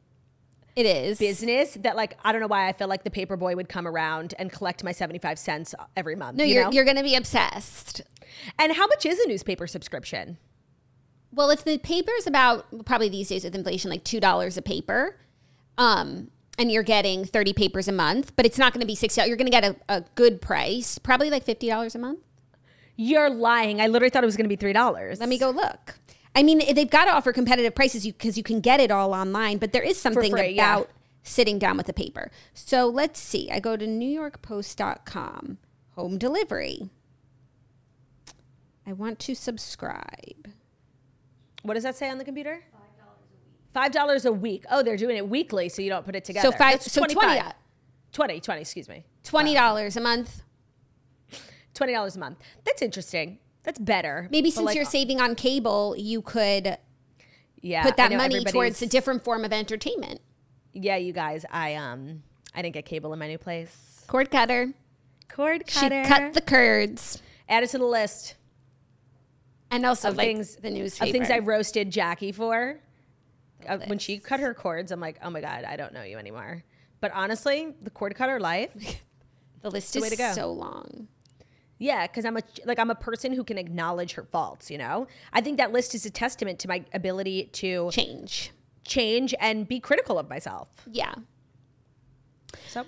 it 0.79 0.87
is 0.87 1.19
business 1.19 1.75
that 1.81 1.97
like 1.97 2.17
I 2.23 2.31
don't 2.31 2.41
know 2.41 2.47
why 2.47 2.69
I 2.69 2.73
feel 2.73 2.87
like 2.87 3.03
the 3.03 3.11
paper 3.11 3.37
boy 3.37 3.57
would 3.57 3.69
come 3.69 3.87
around 3.87 4.35
and 4.39 4.53
collect 4.53 4.85
my 4.85 4.93
75 4.93 5.37
cents 5.37 5.75
every 5.97 6.15
month. 6.15 6.39
No, 6.39 6.45
you 6.45 6.61
are 6.63 6.73
you're 6.73 6.85
going 6.85 6.97
to 6.97 7.03
be 7.03 7.17
obsessed. 7.17 8.03
And 8.61 8.73
how 8.75 8.87
much 8.87 9.05
is 9.05 9.19
a 9.19 9.27
newspaper 9.27 9.67
subscription? 9.67 10.39
Well, 11.33 11.51
if 11.51 11.65
the 11.65 11.79
paper 11.79 12.13
is 12.17 12.29
about 12.29 12.87
probably 12.87 13.09
these 13.09 13.29
days 13.29 13.43
with 13.43 13.57
inflation 13.57 13.91
like 13.91 14.05
$2 14.05 14.57
a 14.57 14.63
paper, 14.63 15.17
um 15.79 16.31
and 16.59 16.71
you're 16.71 16.85
getting 16.85 17.25
30 17.25 17.53
papers 17.55 17.89
a 17.89 17.93
month, 17.93 18.35
but 18.37 18.47
it's 18.47 18.59
not 18.59 18.73
going 18.73 18.81
to 18.81 18.87
be 18.87 18.95
60 18.95 19.21
You're 19.23 19.37
going 19.37 19.47
to 19.47 19.51
get 19.51 19.65
a, 19.65 19.77
a 19.89 20.05
good 20.15 20.41
price, 20.41 20.99
probably 20.99 21.31
like 21.31 21.45
$50 21.45 21.95
a 21.95 21.99
month. 21.99 22.21
You're 22.97 23.31
lying. 23.31 23.81
I 23.81 23.87
literally 23.87 24.11
thought 24.11 24.25
it 24.25 24.27
was 24.27 24.37
going 24.37 24.49
to 24.49 24.57
be 24.57 24.61
$3. 24.61 25.21
Let 25.21 25.29
me 25.29 25.39
go 25.39 25.51
look. 25.51 25.95
I 26.35 26.43
mean, 26.43 26.63
they've 26.75 26.89
got 26.89 27.07
to 27.07 27.13
offer 27.13 27.33
competitive 27.33 27.75
prices 27.75 28.05
because 28.07 28.37
you, 28.37 28.41
you, 28.41 28.45
can 28.45 28.61
get 28.61 28.81
it 28.81 28.91
all 28.91 29.13
online, 29.15 29.59
but 29.59 29.73
there 29.73 29.83
is 29.83 30.01
something 30.01 30.31
free, 30.31 30.55
about 30.55 30.89
yeah. 30.89 30.95
sitting 31.23 31.59
down 31.59 31.77
with 31.77 31.87
the 31.87 31.93
paper. 31.93 32.31
So 32.55 32.87
let's 32.87 33.19
see. 33.19 33.51
I 33.51 33.61
go 33.61 33.77
to 33.77 33.87
NewYorkPost.com, 33.87 35.59
home 35.95 36.19
delivery. 36.19 36.91
I 38.87 38.93
want 38.93 39.19
to 39.21 39.35
subscribe. 39.35 40.49
What 41.63 41.75
does 41.75 41.83
that 41.83 41.97
say 41.97 42.09
on 42.09 42.19
the 42.19 42.25
computer? 42.25 42.63
Five 43.75 43.93
dollars 43.93 44.25
a 44.25 44.33
week. 44.33 44.65
Oh, 44.71 44.83
they're 44.83 44.97
doing 44.97 45.17
it 45.17 45.29
weekly, 45.29 45.69
so 45.69 45.83
you 45.83 45.91
don't 45.91 46.05
put 46.05 46.17
it 46.17 46.25
together. 46.25 46.51
So 46.51 46.57
five. 46.57 46.83
so 46.83 47.05
20, 47.05 47.15
20, 48.13 48.41
20, 48.41 48.61
excuse 48.61 48.89
me. 48.89 49.05
Twenty 49.23 49.55
dollars 49.55 49.95
wow. 49.97 50.01
a 50.01 50.05
month. 50.05 50.43
Twenty 51.75 51.93
dollars 51.93 52.17
a 52.17 52.19
month. 52.19 52.39
That's 52.65 52.81
interesting. 52.81 53.39
That's 53.65 53.79
better. 53.79 54.29
Maybe 54.31 54.51
since 54.51 54.67
like, 54.67 54.77
you're 54.77 54.85
saving 54.85 55.21
on 55.21 55.35
cable, 55.35 55.95
you 55.99 56.23
could 56.23 56.79
yeah, 57.61 57.83
put 57.83 57.97
that 57.97 58.13
money 58.13 58.45
towards 58.45 58.81
a 58.83 58.87
different 58.87 59.25
form 59.25 59.45
of 59.45 59.53
entertainment. 59.53 60.21
Yeah, 60.73 60.97
you 60.97 61.13
guys, 61.13 61.45
I 61.51 61.75
um 61.75 62.23
I 62.55 62.63
didn't 62.63 62.75
get 62.75 62.85
cable 62.85 63.13
in 63.13 63.19
my 63.19 63.29
new 63.29 63.39
place. 63.39 64.05
Cord 64.07 64.31
cutter. 64.31 64.73
Cord 65.29 65.67
cutter. 65.67 66.05
She 66.05 66.09
cut 66.09 66.35
the 66.35 66.41
curds. 66.41 67.23
Add 67.49 67.63
it 67.63 67.71
to 67.71 67.79
the 67.79 67.85
list. 67.85 68.37
And 69.71 69.85
also 69.85 70.09
of 70.09 70.17
like 70.17 70.27
things, 70.27 70.57
the 70.57 70.71
newspaper. 70.71 71.09
Of 71.09 71.13
things 71.13 71.31
I 71.31 71.41
roasted 71.41 71.91
Jackie 71.91 72.33
for. 72.33 72.81
Uh, 73.69 73.79
when 73.87 73.99
she 73.99 74.19
cut 74.19 74.41
her 74.41 74.55
cords, 74.55 74.93
I'm 74.93 75.01
like, 75.01 75.19
oh 75.23 75.31
my 75.31 75.41
God, 75.41 75.65
I 75.65 75.77
don't 75.77 75.93
know 75.93 76.03
you 76.03 76.17
anymore. 76.17 76.65
But 77.01 77.13
honestly, 77.13 77.75
the 77.83 77.91
cord 77.91 78.15
cutter 78.15 78.41
life. 78.41 78.73
the 79.63 79.71
list 79.71 79.95
is 79.97 80.11
the 80.11 80.33
so 80.33 80.53
long. 80.53 81.09
Yeah, 81.79 82.07
because 82.07 82.25
I'm 82.25 82.37
a 82.37 82.43
like 82.65 82.79
I'm 82.79 82.91
a 82.91 82.95
person 82.95 83.33
who 83.33 83.45
can 83.45 83.57
acknowledge 83.59 84.13
her 84.15 84.25
faults. 84.25 84.71
You 84.71 84.79
know, 84.79 85.07
I 85.33 85.41
think 85.41 85.59
that 85.59 85.73
list 85.73 85.95
is 85.95 86.05
a 86.05 86.11
testament 86.11 86.59
to 86.61 86.69
my 86.69 86.85
ability 86.93 87.51
to 87.55 87.91
change, 87.93 88.53
change, 88.85 89.35
and 89.41 89.67
be 89.67 89.79
critical 89.81 90.19
of 90.19 90.29
myself. 90.29 90.69
Yeah. 90.91 91.15
So 92.69 92.85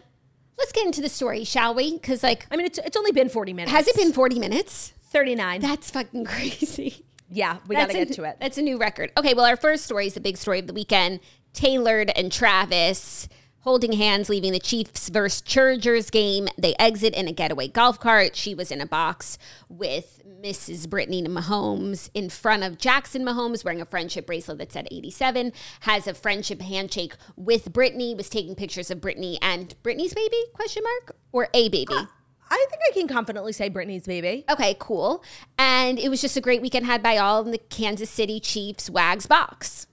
let's 0.59 0.73
get 0.73 0.87
into 0.87 1.01
the 1.01 1.09
story, 1.09 1.45
shall 1.45 1.75
we? 1.75 1.93
Because 1.93 2.23
like, 2.23 2.47
I 2.51 2.57
mean, 2.57 2.67
it's 2.67 2.79
it's 2.79 2.97
only 2.97 3.13
been 3.13 3.29
40 3.29 3.53
minutes. 3.53 3.73
Has 3.73 3.87
it 3.87 3.97
been 3.97 4.13
40 4.13 4.39
minutes? 4.39 4.93
39. 5.11 5.61
That's 5.61 5.91
fucking 5.91 6.25
crazy. 6.27 7.05
Yeah, 7.33 7.59
we 7.69 7.77
got 7.77 7.91
to 7.91 7.93
get 7.93 8.13
to 8.15 8.25
it. 8.25 8.39
That's 8.41 8.59
a 8.59 8.63
new 8.63 8.77
record. 8.77 9.13
Okay, 9.17 9.35
well, 9.35 9.47
our 9.47 9.57
first 9.57 9.85
story 9.85 10.07
is 10.07 10.15
the 10.15 10.21
big 10.21 10.37
story 10.37 10.59
of 10.59 10.67
the 10.67 10.73
weekend. 10.73 11.21
Taylor 11.53 12.05
and 12.17 12.33
Travis 12.33 13.29
holding 13.61 13.93
hands, 13.93 14.29
leaving 14.29 14.53
the 14.53 14.59
Chiefs 14.59 15.09
versus 15.09 15.41
Chargers 15.41 16.11
game. 16.11 16.49
They 16.57 16.75
exit 16.79 17.15
in 17.15 17.29
a 17.29 17.33
getaway 17.33 17.69
golf 17.69 18.01
cart. 18.01 18.37
She 18.37 18.55
was 18.55 18.71
in 18.71 18.81
a 18.81 18.87
box 18.87 19.39
with 19.69 20.23
Mrs. 20.43 20.89
Brittany 20.89 21.23
Mahomes 21.23 22.11
in 22.15 22.31
front 22.31 22.63
of 22.63 22.79
Jackson 22.79 23.25
Mahomes, 23.25 23.65
wearing 23.65 23.81
a 23.81 23.87
friendship 23.87 24.27
bracelet 24.27 24.59
that 24.59 24.73
said 24.73 24.89
87, 24.91 25.53
has 25.81 26.07
a 26.07 26.15
friendship 26.15 26.63
handshake 26.63 27.15
with 27.37 27.73
Brittany, 27.73 28.15
was 28.15 28.29
taking 28.29 28.55
pictures 28.55 28.91
of 28.91 29.01
Brittany 29.01 29.39
and 29.43 29.75
Brittany's 29.83 30.15
baby, 30.15 30.43
question 30.55 30.83
mark, 30.83 31.17
or 31.33 31.49
a 31.53 31.69
baby? 31.69 31.93
Uh, 31.95 32.07
I 32.53 32.67
think 32.69 32.83
I 32.89 32.93
can 32.95 33.09
confidently 33.09 33.53
say 33.53 33.69
Brittany's 33.69 34.07
baby. 34.07 34.45
Okay, 34.51 34.75
cool. 34.79 35.23
And 35.59 35.99
it 35.99 36.09
was 36.09 36.21
just 36.21 36.37
a 36.37 36.41
great 36.41 36.63
weekend 36.63 36.87
had 36.87 37.03
by 37.03 37.17
all 37.17 37.45
in 37.45 37.53
the 37.53 37.59
Kansas 37.59 38.11
City 38.11 38.41
Chiefs 38.41 38.91
Wags 38.91 39.27
box. 39.27 39.87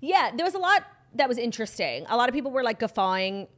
Yeah, 0.00 0.30
there 0.36 0.44
was 0.44 0.54
a 0.54 0.58
lot 0.58 0.84
that 1.14 1.28
was 1.28 1.38
interesting. 1.38 2.06
A 2.08 2.16
lot 2.16 2.28
of 2.28 2.34
people 2.34 2.50
were 2.50 2.62
like 2.62 2.78
guffawing. 2.78 3.48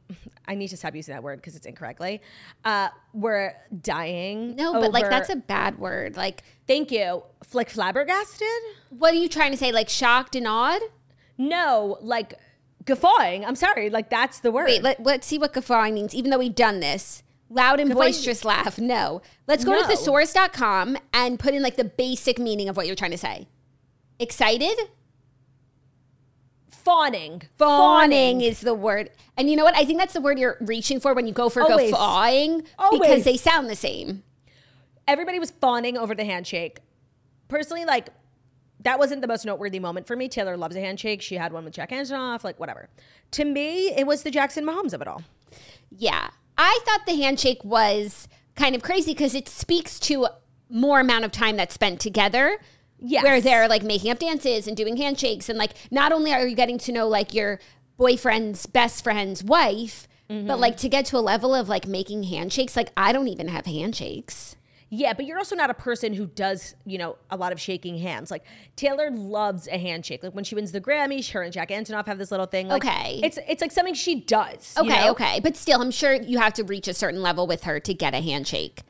I 0.47 0.55
need 0.55 0.69
to 0.69 0.77
stop 0.77 0.95
using 0.95 1.13
that 1.13 1.23
word 1.23 1.37
because 1.37 1.55
it's 1.55 1.65
incorrectly. 1.65 2.21
Uh, 2.65 2.89
were 3.13 3.53
dying. 3.81 4.55
No, 4.55 4.73
but 4.73 4.91
like 4.91 5.09
that's 5.09 5.29
a 5.29 5.35
bad 5.35 5.79
word. 5.79 6.17
Like, 6.17 6.43
thank 6.67 6.91
you. 6.91 7.23
Like 7.53 7.69
flabbergasted. 7.69 8.47
What 8.89 9.13
are 9.13 9.17
you 9.17 9.29
trying 9.29 9.51
to 9.51 9.57
say? 9.57 9.71
Like 9.71 9.89
shocked 9.89 10.35
and 10.35 10.47
awed? 10.47 10.81
No, 11.37 11.97
like 12.01 12.35
guffawing. 12.85 13.45
I'm 13.45 13.55
sorry. 13.55 13.89
Like 13.89 14.09
that's 14.09 14.39
the 14.39 14.51
word. 14.51 14.65
Wait, 14.65 14.83
let, 14.83 15.03
let's 15.03 15.27
see 15.27 15.37
what 15.37 15.53
guffawing 15.53 15.93
means. 15.93 16.13
Even 16.15 16.31
though 16.31 16.39
we've 16.39 16.55
done 16.55 16.79
this. 16.79 17.23
Loud 17.49 17.81
and 17.81 17.89
guffawing. 17.89 18.07
boisterous 18.11 18.45
laugh. 18.45 18.79
No. 18.79 19.21
Let's 19.45 19.65
go 19.65 19.71
no. 19.71 19.81
to 19.81 19.87
thesaurus.com 19.87 20.97
and 21.13 21.37
put 21.37 21.53
in 21.53 21.61
like 21.61 21.75
the 21.75 21.83
basic 21.83 22.39
meaning 22.39 22.69
of 22.69 22.77
what 22.77 22.87
you're 22.87 22.95
trying 22.95 23.11
to 23.11 23.17
say. 23.17 23.47
Excited? 24.19 24.77
Fawning. 26.83 27.43
Fawning 27.57 28.41
is 28.41 28.61
the 28.61 28.73
word. 28.73 29.09
And 29.37 29.49
you 29.49 29.55
know 29.55 29.63
what? 29.63 29.75
I 29.75 29.85
think 29.85 29.99
that's 29.99 30.13
the 30.13 30.21
word 30.21 30.37
you're 30.39 30.57
reaching 30.61 30.99
for 30.99 31.13
when 31.13 31.27
you 31.27 31.33
go 31.33 31.49
for 31.49 31.61
Always. 31.61 31.91
guffawing 31.91 32.63
Always. 32.77 32.99
because 33.01 33.23
they 33.23 33.37
sound 33.37 33.69
the 33.69 33.75
same. 33.75 34.23
Everybody 35.07 35.39
was 35.39 35.51
fawning 35.51 35.97
over 35.97 36.13
the 36.15 36.25
handshake. 36.25 36.79
Personally, 37.47 37.85
like, 37.85 38.09
that 38.83 38.97
wasn't 38.99 39.21
the 39.21 39.27
most 39.27 39.45
noteworthy 39.45 39.79
moment 39.79 40.07
for 40.07 40.15
me. 40.15 40.27
Taylor 40.27 40.57
loves 40.57 40.75
a 40.75 40.79
handshake. 40.79 41.21
She 41.21 41.35
had 41.35 41.53
one 41.53 41.65
with 41.65 41.73
Jack 41.73 41.89
Antonoff, 41.91 42.43
like, 42.43 42.59
whatever. 42.59 42.89
To 43.31 43.45
me, 43.45 43.89
it 43.95 44.07
was 44.07 44.23
the 44.23 44.31
Jackson 44.31 44.65
Mahomes 44.65 44.93
of 44.93 45.01
it 45.01 45.07
all. 45.07 45.23
Yeah. 45.89 46.29
I 46.57 46.79
thought 46.85 47.05
the 47.05 47.15
handshake 47.15 47.63
was 47.63 48.27
kind 48.55 48.75
of 48.75 48.81
crazy 48.81 49.13
because 49.13 49.35
it 49.35 49.47
speaks 49.47 49.99
to 50.01 50.27
more 50.69 50.99
amount 50.99 51.25
of 51.25 51.31
time 51.31 51.57
that's 51.57 51.73
spent 51.73 51.99
together 51.99 52.59
Yes. 53.01 53.23
Where 53.23 53.41
they're 53.41 53.67
like 53.67 53.83
making 53.83 54.11
up 54.11 54.19
dances 54.19 54.67
and 54.67 54.77
doing 54.77 54.97
handshakes. 54.97 55.49
And 55.49 55.57
like, 55.57 55.71
not 55.91 56.11
only 56.11 56.31
are 56.33 56.47
you 56.47 56.55
getting 56.55 56.77
to 56.79 56.91
know 56.91 57.07
like 57.07 57.33
your 57.33 57.59
boyfriend's 57.97 58.65
best 58.67 59.03
friend's 59.03 59.43
wife, 59.43 60.07
mm-hmm. 60.29 60.47
but 60.47 60.59
like 60.59 60.77
to 60.77 60.89
get 60.89 61.05
to 61.07 61.17
a 61.17 61.19
level 61.19 61.55
of 61.55 61.67
like 61.67 61.87
making 61.87 62.23
handshakes, 62.23 62.75
like, 62.75 62.91
I 62.95 63.11
don't 63.11 63.27
even 63.27 63.47
have 63.47 63.65
handshakes. 63.65 64.55
Yeah, 64.93 65.13
but 65.13 65.25
you're 65.25 65.37
also 65.37 65.55
not 65.55 65.69
a 65.69 65.73
person 65.73 66.13
who 66.13 66.25
does, 66.27 66.75
you 66.85 66.97
know, 66.97 67.15
a 67.29 67.37
lot 67.37 67.53
of 67.53 67.61
shaking 67.61 67.97
hands. 67.97 68.29
Like 68.29 68.43
Taylor 68.75 69.09
loves 69.09 69.69
a 69.69 69.77
handshake. 69.77 70.21
Like 70.21 70.33
when 70.33 70.43
she 70.43 70.53
wins 70.53 70.73
the 70.73 70.81
Grammy, 70.81 71.27
her 71.31 71.41
and 71.41 71.53
Jack 71.53 71.69
Antonoff 71.69 72.07
have 72.07 72.17
this 72.17 72.29
little 72.29 72.45
thing. 72.45 72.67
Like, 72.67 72.85
okay, 72.85 73.21
it's 73.23 73.39
it's 73.47 73.61
like 73.61 73.71
something 73.71 73.93
she 73.93 74.19
does. 74.19 74.75
Okay, 74.77 74.89
you 74.89 75.05
know? 75.05 75.11
okay, 75.11 75.39
but 75.39 75.55
still, 75.55 75.81
I'm 75.81 75.91
sure 75.91 76.13
you 76.13 76.39
have 76.39 76.53
to 76.55 76.65
reach 76.65 76.89
a 76.89 76.93
certain 76.93 77.21
level 77.21 77.47
with 77.47 77.63
her 77.63 77.79
to 77.79 77.93
get 77.93 78.13
a 78.13 78.19
handshake. 78.19 78.81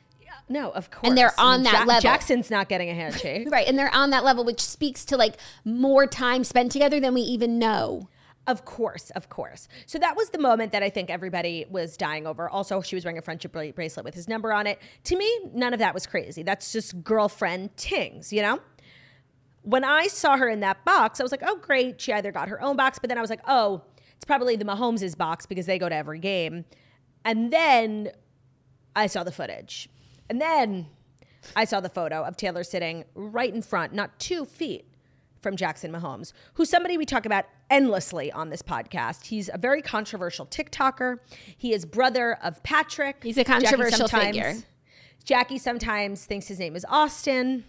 No, 0.52 0.70
of 0.72 0.91
course. 0.91 1.08
And 1.08 1.18
they're 1.18 1.34
on 1.39 1.64
that 1.64 1.74
ja- 1.74 1.86
level. 1.86 2.02
Jackson's 2.02 2.52
not 2.52 2.68
getting 2.68 2.89
a 2.89 2.93
handshake. 2.93 3.47
right. 3.52 3.68
And 3.68 3.80
they're 3.80 3.93
on 3.93 4.10
that 4.10 4.24
level, 4.24 4.43
which 4.43 4.60
speaks 4.60 5.06
to 5.06 5.18
like 5.18 5.38
more 5.64 6.06
time 6.06 6.43
spent 6.43 6.72
together 6.72 6.99
than 6.99 7.14
we 7.14 7.22
even 7.22 7.58
know. 7.58 8.10
Of 8.47 8.66
course, 8.66 9.12
of 9.12 9.30
course. 9.30 9.68
So 9.86 9.97
that 9.99 10.18
was 10.18 10.32
the 10.32 10.39
moment 10.39 10.72
that 10.74 10.84
I 10.84 10.89
think 10.89 11.10
everybody 11.10 11.66
was 11.70 11.95
dying 11.95 12.28
over. 12.28 12.49
Also, 12.49 12.82
she 12.82 12.95
was 12.95 13.06
wearing 13.06 13.18
a 13.18 13.22
friendship 13.22 13.54
bracelet 13.54 14.04
with 14.04 14.16
his 14.16 14.28
number 14.28 14.52
on 14.52 14.68
it. 14.68 14.80
To 15.06 15.16
me, 15.16 15.39
none 15.54 15.74
of 15.74 15.80
that 15.80 15.93
was 15.93 16.06
crazy. 16.06 16.43
That's 16.43 16.72
just 16.74 17.04
girlfriend 17.04 17.78
tings, 17.78 18.34
you 18.34 18.41
know? 18.41 18.60
When 19.62 19.84
I 19.84 20.08
saw 20.08 20.38
her 20.38 20.49
in 20.49 20.60
that 20.62 20.84
box, 20.84 21.20
I 21.20 21.24
was 21.24 21.32
like, 21.32 21.43
oh, 21.45 21.58
great. 21.58 22.02
She 22.02 22.12
either 22.12 22.32
got 22.32 22.49
her 22.49 22.60
own 22.62 22.76
box, 22.76 22.97
but 22.97 23.10
then 23.10 23.18
I 23.20 23.22
was 23.22 23.30
like, 23.30 23.41
oh, 23.47 23.84
it's 24.16 24.26
probably 24.26 24.56
the 24.56 24.66
Mahomes' 24.66 25.16
box 25.16 25.45
because 25.45 25.68
they 25.68 25.78
go 25.78 25.88
to 25.88 25.95
every 25.95 26.20
game. 26.20 26.66
And 27.24 27.54
then 27.54 28.10
I 28.95 29.06
saw 29.06 29.24
the 29.24 29.32
footage. 29.32 29.88
And 30.32 30.39
then 30.39 30.88
I 31.57 31.65
saw 31.65 31.82
the 31.82 31.89
photo 31.89 32.23
of 32.23 32.38
Taylor 32.38 32.63
sitting 32.63 33.03
right 33.15 33.53
in 33.53 33.61
front, 33.61 33.91
not 33.93 34.17
two 34.17 34.45
feet 34.45 34.86
from 35.41 35.57
Jackson 35.57 35.91
Mahomes, 35.91 36.32
who's 36.53 36.69
somebody 36.69 36.97
we 36.97 37.05
talk 37.05 37.25
about 37.25 37.43
endlessly 37.69 38.32
on 38.32 38.49
this 38.49 38.61
podcast. 38.61 39.25
He's 39.25 39.49
a 39.53 39.57
very 39.57 39.82
controversial 39.82 40.45
TikToker. 40.45 41.17
He 41.57 41.73
is 41.73 41.84
brother 41.86 42.38
of 42.41 42.63
Patrick. 42.63 43.17
He's 43.21 43.38
a 43.38 43.43
controversial 43.43 44.07
figure. 44.07 44.55
Jackie 45.25 45.57
sometimes 45.57 46.23
thinks 46.23 46.47
his 46.47 46.59
name 46.59 46.77
is 46.77 46.86
Austin. 46.88 47.65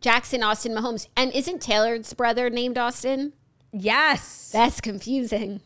Jackson 0.00 0.44
Austin 0.44 0.76
Mahomes. 0.76 1.08
And 1.16 1.32
isn't 1.32 1.60
Taylor's 1.60 2.12
brother 2.12 2.50
named 2.50 2.78
Austin? 2.78 3.32
Yes. 3.72 4.50
That's 4.52 4.80
confusing. 4.80 5.62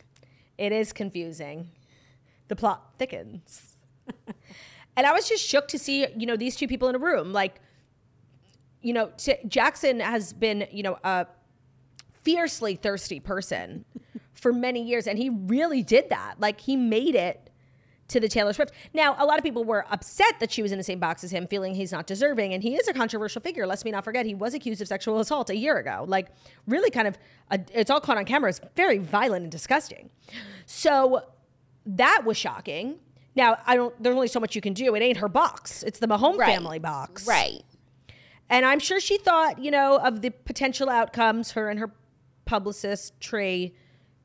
It 0.56 0.72
is 0.72 0.94
confusing. 0.94 1.68
The 2.48 2.56
plot 2.56 2.94
thickens. 2.96 3.76
And 4.96 5.06
I 5.06 5.12
was 5.12 5.28
just 5.28 5.44
shook 5.44 5.68
to 5.68 5.78
see, 5.78 6.06
you 6.16 6.26
know, 6.26 6.36
these 6.36 6.56
two 6.56 6.68
people 6.68 6.88
in 6.88 6.94
a 6.94 6.98
room. 6.98 7.32
Like, 7.32 7.60
you 8.82 8.92
know, 8.92 9.10
t- 9.16 9.38
Jackson 9.46 10.00
has 10.00 10.32
been, 10.32 10.66
you 10.70 10.82
know, 10.82 10.98
a 11.04 11.26
fiercely 12.22 12.76
thirsty 12.76 13.20
person 13.20 13.84
for 14.34 14.52
many 14.52 14.82
years. 14.82 15.06
And 15.06 15.18
he 15.18 15.30
really 15.30 15.82
did 15.82 16.10
that. 16.10 16.34
Like, 16.38 16.60
he 16.60 16.76
made 16.76 17.14
it 17.14 17.50
to 18.08 18.20
the 18.20 18.28
Taylor 18.28 18.52
Swift. 18.52 18.72
Now, 18.92 19.16
a 19.18 19.24
lot 19.24 19.38
of 19.38 19.44
people 19.44 19.64
were 19.64 19.86
upset 19.90 20.38
that 20.40 20.52
she 20.52 20.62
was 20.62 20.70
in 20.70 20.78
the 20.78 20.84
same 20.84 20.98
box 20.98 21.24
as 21.24 21.30
him, 21.30 21.46
feeling 21.46 21.74
he's 21.74 21.92
not 21.92 22.06
deserving. 22.06 22.52
And 22.52 22.62
he 22.62 22.74
is 22.74 22.86
a 22.86 22.92
controversial 22.92 23.40
figure. 23.40 23.66
Let's 23.66 23.84
me 23.84 23.90
not 23.90 24.04
forget, 24.04 24.26
he 24.26 24.34
was 24.34 24.52
accused 24.52 24.82
of 24.82 24.88
sexual 24.88 25.18
assault 25.18 25.48
a 25.48 25.56
year 25.56 25.78
ago. 25.78 26.04
Like, 26.06 26.28
really 26.66 26.90
kind 26.90 27.08
of, 27.08 27.18
a, 27.50 27.60
it's 27.72 27.90
all 27.90 28.00
caught 28.00 28.18
on 28.18 28.24
camera. 28.26 28.50
It's 28.50 28.60
very 28.76 28.98
violent 28.98 29.44
and 29.44 29.52
disgusting. 29.52 30.10
So 30.66 31.22
that 31.86 32.22
was 32.24 32.36
shocking. 32.36 32.98
Now, 33.34 33.58
I 33.66 33.76
don't. 33.76 34.00
There's 34.02 34.14
only 34.14 34.28
so 34.28 34.40
much 34.40 34.54
you 34.54 34.60
can 34.60 34.72
do. 34.74 34.94
It 34.94 35.02
ain't 35.02 35.18
her 35.18 35.28
box. 35.28 35.82
It's 35.82 35.98
the 35.98 36.06
Mahomes 36.06 36.38
right. 36.38 36.48
family 36.48 36.78
box. 36.78 37.26
Right. 37.26 37.62
And 38.50 38.66
I'm 38.66 38.78
sure 38.78 39.00
she 39.00 39.16
thought, 39.16 39.58
you 39.58 39.70
know, 39.70 39.96
of 39.96 40.20
the 40.20 40.30
potential 40.30 40.90
outcomes. 40.90 41.52
Her 41.52 41.68
and 41.68 41.80
her 41.80 41.92
publicist 42.44 43.18
Trey 43.20 43.72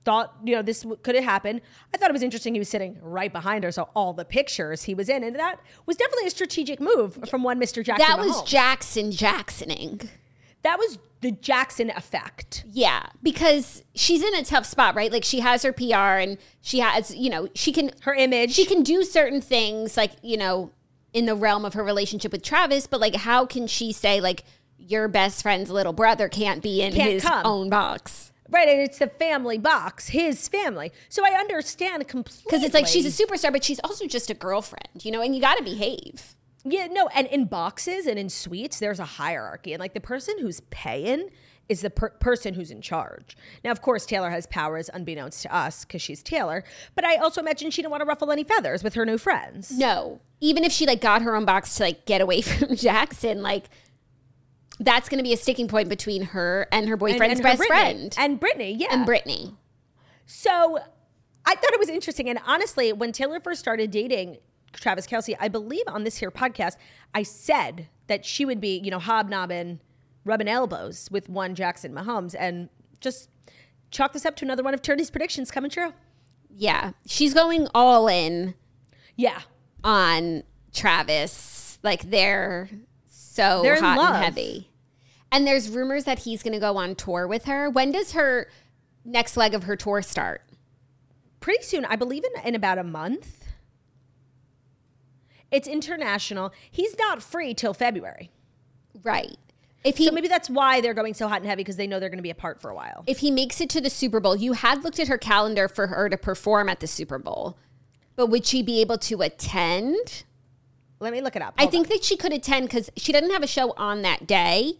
thought, 0.03 0.34
you 0.43 0.55
know, 0.55 0.62
this 0.62 0.86
could 1.03 1.16
have 1.16 1.24
happened. 1.24 1.62
I 1.93 1.97
thought 1.97 2.10
it 2.10 2.14
was 2.14 2.24
interesting. 2.24 2.53
He 2.53 2.60
was 2.60 2.70
sitting 2.70 2.97
right 3.01 3.32
behind 3.32 3.66
her, 3.66 3.72
so 3.74 3.89
all 3.93 4.14
the 4.14 4.24
pictures 4.24 4.84
he 4.84 4.93
was 4.93 5.10
in, 5.10 5.24
and 5.24 5.36
that 5.36 5.60
was 5.86 5.97
definitely 5.97 6.28
a 6.28 6.32
strategic 6.32 6.80
move 6.80 7.20
from 7.30 7.43
one 7.43 7.60
Mr. 7.60 7.84
Jackson. 7.84 8.08
That 8.08 8.18
was 8.18 8.38
Mahomes. 8.38 8.47
Jackson 8.47 9.12
Jacksoning. 9.12 10.08
That 10.64 10.80
was 10.80 10.97
the 11.22 11.32
Jackson 11.32 11.89
effect. 11.91 12.63
Yeah, 12.72 13.07
because 13.24 13.84
she's 13.95 14.24
in 14.24 14.36
a 14.36 14.43
tough 14.43 14.65
spot, 14.65 14.95
right? 14.95 15.11
Like 15.11 15.24
she 15.24 15.39
has 15.39 15.63
her 15.63 15.74
PR 15.74 15.95
and 15.95 16.38
she 16.61 16.80
has, 16.80 17.15
you 17.15 17.30
know, 17.30 17.47
she 17.55 17.72
can 17.72 17.91
her 18.01 18.13
image. 18.13 18.53
She 18.53 18.65
can 18.65 18.84
do 18.84 19.03
certain 19.03 19.41
things 19.41 19.97
like, 19.97 20.11
you 20.22 20.38
know, 20.38 20.72
in 21.13 21.26
the 21.26 21.36
realm 21.36 21.65
of 21.65 21.74
her 21.74 21.84
relationship 21.84 22.32
with 22.32 22.43
Travis, 22.43 22.86
but 22.86 22.99
like 22.99 23.15
how 23.15 23.45
can 23.45 23.65
she 23.68 23.91
say 23.91 24.22
like 24.22 24.43
your 24.78 25.07
best 25.07 25.41
friend's 25.41 25.70
little 25.70 25.93
brother 25.93 26.30
can't 26.30 26.61
be 26.61 26.82
in 26.82 26.93
can't 26.93 27.11
his 27.13 27.24
come. 27.24 27.45
own 27.45 27.70
box? 27.70 28.32
Right, 28.49 28.70
and 28.70 28.80
it's 28.80 28.99
the 28.99 29.07
family 29.07 29.57
box, 29.57 30.09
his 30.09 30.47
family. 30.47 30.93
So 31.09 31.26
I 31.26 31.32
understand 31.38 32.07
completely. 32.07 32.43
Because 32.45 32.63
it's 32.63 32.74
like 32.74 32.88
she's 32.88 33.05
a 33.05 33.26
superstar, 33.26 33.51
but 33.51 33.63
she's 33.63 33.80
also 33.84 34.07
just 34.07 34.30
a 34.30 34.34
girlfriend, 34.34 35.03
you 35.03 35.11
know, 35.11 35.22
and 35.22 35.36
you 35.36 35.41
got 35.41 35.57
to 35.57 35.63
behave. 35.63 36.37
Yeah, 36.72 36.88
no, 36.88 37.07
and 37.15 37.28
in 37.28 37.45
boxes 37.45 38.05
and 38.05 38.18
in 38.18 38.30
suites, 38.30 38.80
there's 38.80 38.99
a 38.99 39.05
hierarchy, 39.05 39.74
and 39.74 39.80
like 39.80 39.93
the 39.93 40.01
person 40.01 40.36
who's 40.39 40.61
paying 40.70 41.30
is 41.70 41.82
the 41.82 41.89
per- 41.89 42.11
person 42.11 42.53
who's 42.53 42.72
in 42.72 42.82
charge. 42.82 43.36
Now, 43.63 43.72
of 43.72 43.82
course, 43.82 44.05
Taylor 44.05 44.30
has 44.30 44.47
powers 44.47 44.89
unbeknownst 44.93 45.41
to 45.43 45.53
us 45.55 45.84
because 45.84 46.01
she's 46.01 46.24
Taylor, 46.24 46.63
but 46.95 47.05
I 47.05 47.18
also 47.18 47.41
imagine 47.41 47.72
she 47.72 47.82
didn't 47.82 47.91
want 47.91 48.01
to 48.01 48.05
ruffle 48.07 48.32
any 48.32 48.43
feathers 48.43 48.84
with 48.84 48.93
her 48.95 49.05
new 49.05 49.18
friends. 49.18 49.72
No, 49.72 50.22
even 50.39 50.63
if 50.63 50.72
she 50.72 50.86
like 50.86 51.01
got 51.01 51.22
her 51.22 51.36
own 51.36 51.45
box 51.45 51.76
to 51.76 51.84
like 51.84 52.05
get 52.05 52.22
away 52.22 52.41
from 52.41 52.76
Jackson, 52.76 53.41
like 53.41 53.65
that's 54.80 55.09
going 55.09 55.18
to 55.18 55.24
be 55.24 55.34
a 55.34 55.38
sticking 55.38 55.68
point 55.68 55.89
between 55.89 56.22
her 56.24 56.68
and 56.72 56.88
her 56.88 56.97
boyfriend's 56.97 57.39
and, 57.39 57.39
and 57.39 57.43
best 57.43 57.57
Brittany. 57.57 57.80
friend 57.80 58.15
and 58.18 58.39
Brittany, 58.39 58.74
yeah, 58.74 58.88
and 58.91 59.05
Brittany. 59.05 59.55
So 60.26 60.78
I 61.45 61.55
thought 61.55 61.74
it 61.74 61.80
was 61.80 61.89
interesting, 61.89 62.30
and 62.30 62.39
honestly, 62.45 62.93
when 62.93 63.11
Taylor 63.11 63.39
first 63.39 63.59
started 63.59 63.91
dating 63.91 64.38
Travis 64.74 65.07
Kelce, 65.07 65.36
I 65.39 65.47
believe 65.47 65.84
on 65.88 66.03
this 66.03 66.18
here 66.18 66.32
podcast, 66.32 66.78
I 67.13 67.24
said 67.24 67.88
that 68.07 68.26
she 68.26 68.45
would 68.45 68.61
be, 68.61 68.78
you 68.78 68.91
know, 68.91 68.99
hobnobbing, 68.99 69.80
rubbing 70.26 70.47
elbows 70.47 71.09
with 71.11 71.30
one 71.30 71.55
Jackson 71.55 71.93
Mahomes, 71.93 72.36
and 72.38 72.70
just 72.99 73.30
chalk 73.91 74.13
this 74.13 74.26
up 74.26 74.36
to 74.38 74.45
another 74.45 74.63
one 74.63 74.74
of 74.74 74.82
Turdy's 74.82 75.09
predictions 75.09 75.51
coming 75.51 75.72
true. 75.72 75.93
Yeah, 76.49 76.91
she's 77.05 77.34
going 77.34 77.68
all 77.74 78.07
in. 78.07 78.55
Yeah, 79.15 79.41
on 79.84 80.43
Travis, 80.74 81.80
like 81.84 82.09
they're 82.09 82.70
so 83.09 83.61
they're 83.63 83.80
hot 83.80 84.15
and 84.15 84.24
heavy. 84.24 84.70
And 85.32 85.45
there's 85.45 85.70
rumors 85.70 86.05
that 86.05 86.20
he's 86.20 86.41
going 86.41 86.53
to 86.53 86.59
go 86.59 86.78
on 86.78 86.95
tour 86.95 87.28
with 87.28 87.45
her. 87.45 87.70
When 87.70 87.91
does 87.91 88.13
her 88.13 88.49
next 89.03 89.36
leg 89.36 89.53
of 89.53 89.63
her 89.63 89.76
tour 89.76 90.01
start? 90.01 90.41
Pretty 91.41 91.63
soon, 91.63 91.84
I 91.86 91.95
believe 91.97 92.24
in 92.24 92.47
in 92.47 92.55
about 92.55 92.78
a 92.78 92.84
month. 92.84 93.37
It's 95.52 95.68
international. 95.68 96.52
He's 96.70 96.98
not 96.98 97.24
free 97.24 97.54
till 97.54 97.74
February. 97.74 98.32
Right. 99.04 99.38
If 99.84 99.98
he, 99.98 100.08
so 100.08 100.12
maybe 100.12 100.28
that's 100.28 100.50
why 100.50 100.82
they're 100.82 100.93
going 100.93 101.14
so 101.14 101.28
hot 101.28 101.38
and 101.38 101.45
heavy 101.45 101.62
because 101.62 101.78
they 101.78 101.88
know 101.88 102.00
they're 102.00 102.10
going 102.10 102.18
to 102.18 102.24
be 102.24 102.30
apart 102.30 102.62
for 102.62 102.70
a 102.70 102.76
while. 102.76 103.04
If 103.08 103.20
he 103.20 103.32
makes 103.32 103.62
it 103.62 103.70
to 103.70 103.82
the 103.82 103.89
Super 103.89 104.20
Bowl, 104.20 104.36
you 104.36 104.54
had 104.54 104.84
looked 104.84 105.00
at 105.00 105.08
her 105.08 105.18
calendar 105.18 105.68
for 105.68 105.88
her 105.88 106.10
to 106.10 106.18
perform 106.18 106.68
at 106.68 106.80
the 106.80 106.88
Super 106.88 107.18
Bowl, 107.18 107.58
but 108.16 108.28
would 108.28 108.45
she 108.45 108.62
be 108.62 108.82
able 108.82 108.98
to 108.98 109.22
attend? 109.22 110.24
Let 111.00 111.14
me 111.14 111.22
look 111.22 111.36
it 111.36 111.41
up. 111.41 111.58
Hold 111.58 111.68
I 111.68 111.72
think 111.72 111.88
on. 111.88 111.93
that 111.93 112.04
she 112.04 112.18
could 112.18 112.34
attend 112.34 112.68
because 112.68 112.89
she 112.98 113.14
doesn't 113.14 113.32
have 113.32 113.43
a 113.43 113.48
show 113.48 113.72
on 113.78 114.02
that 114.02 114.28
day. 114.28 114.74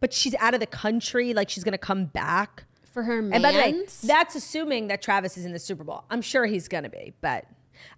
But 0.00 0.12
she's 0.12 0.34
out 0.36 0.54
of 0.54 0.60
the 0.60 0.66
country. 0.66 1.34
Like 1.34 1.50
she's 1.50 1.64
going 1.64 1.72
to 1.72 1.78
come 1.78 2.06
back 2.06 2.64
for 2.92 3.02
her. 3.02 3.20
Mans? 3.20 3.34
And 3.34 3.42
by 3.42 3.52
the 3.52 3.58
way, 3.58 3.84
that's 4.04 4.34
assuming 4.34 4.88
that 4.88 5.02
Travis 5.02 5.36
is 5.36 5.44
in 5.44 5.52
the 5.52 5.58
Super 5.58 5.82
Bowl. 5.82 6.04
I'm 6.10 6.22
sure 6.22 6.46
he's 6.46 6.68
going 6.68 6.84
to 6.84 6.90
be, 6.90 7.14
but 7.20 7.46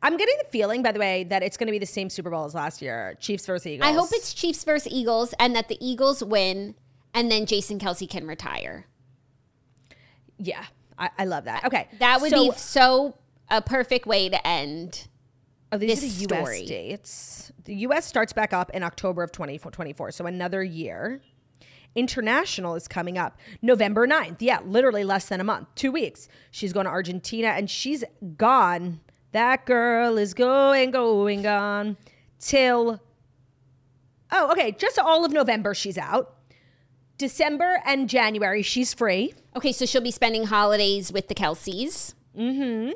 I'm 0.03 0.17
getting 0.17 0.37
the 0.39 0.49
feeling, 0.51 0.83
by 0.83 0.93
the 0.93 1.01
way, 1.01 1.25
that 1.25 1.43
it's 1.43 1.57
going 1.57 1.67
to 1.67 1.73
be 1.73 1.79
the 1.79 1.87
same 1.87 2.11
Super 2.11 2.31
Bowl 2.31 2.45
as 2.45 2.55
last 2.55 2.83
year 2.83 3.17
Chiefs 3.21 3.47
versus 3.47 3.67
Eagles. 3.67 3.89
I 3.89 3.93
hope 3.93 4.09
it's 4.13 4.35
Chiefs 4.35 4.65
versus 4.65 4.93
Eagles 4.93 5.35
and 5.39 5.55
that 5.57 5.69
the 5.69 5.79
Eagles 5.81 6.23
win 6.23 6.75
and 7.15 7.31
then 7.31 7.47
Jason 7.47 7.79
Kelce 7.79 8.09
can 8.09 8.27
retire. 8.27 8.87
Yeah, 10.39 10.65
I, 10.99 11.11
I 11.19 11.25
love 11.25 11.45
that. 11.45 11.65
Okay. 11.65 11.89
That 11.99 12.21
would 12.21 12.31
so, 12.31 12.51
be 12.51 12.57
so 12.57 13.19
a 13.51 13.63
perfect 13.63 14.07
way 14.07 14.29
to 14.29 14.47
end. 14.47 15.09
Oh, 15.73 15.79
these 15.79 16.01
this 16.01 16.25
are 16.25 16.29
the 16.29 16.35
story. 16.37 16.61
US 16.61 16.69
dates. 16.69 17.53
The 17.65 17.75
US 17.77 18.07
starts 18.07 18.33
back 18.33 18.53
up 18.53 18.71
in 18.71 18.83
October 18.83 19.23
of 19.23 19.33
2024, 19.33 20.13
so 20.13 20.27
another 20.27 20.63
year. 20.63 21.23
International 21.95 22.75
is 22.75 22.87
coming 22.87 23.17
up 23.17 23.39
November 23.63 24.07
9th. 24.07 24.37
Yeah, 24.41 24.61
literally 24.65 25.03
less 25.03 25.29
than 25.29 25.41
a 25.41 25.45
month, 25.45 25.69
two 25.75 25.91
weeks. 25.91 26.29
She's 26.51 26.75
going 26.75 26.85
to 26.85 26.91
Argentina 26.91 27.49
and 27.49 27.71
she's 27.71 28.05
gone 28.37 29.01
that 29.37 29.67
girl 29.67 30.17
is 30.17 30.33
going, 30.33 30.91
going, 30.91 31.43
gone 31.43 31.99
till. 32.41 33.03
Oh, 34.33 34.51
okay. 34.53 34.73
Just 34.73 34.99
all 34.99 35.27
of 35.27 35.33
November, 35.33 35.75
she's 35.75 35.99
out. 35.99 36.37
December 37.19 37.83
and 37.85 38.09
January, 38.09 38.63
she's 38.63 38.95
free. 38.95 39.35
Okay, 39.55 39.73
so 39.73 39.85
she'll 39.85 40.01
be 40.01 40.11
spending 40.11 40.45
holidays 40.45 41.13
with 41.13 41.29
the 41.29 41.35
Kelces. 41.35 42.15
Mm-hmm. 42.35 42.93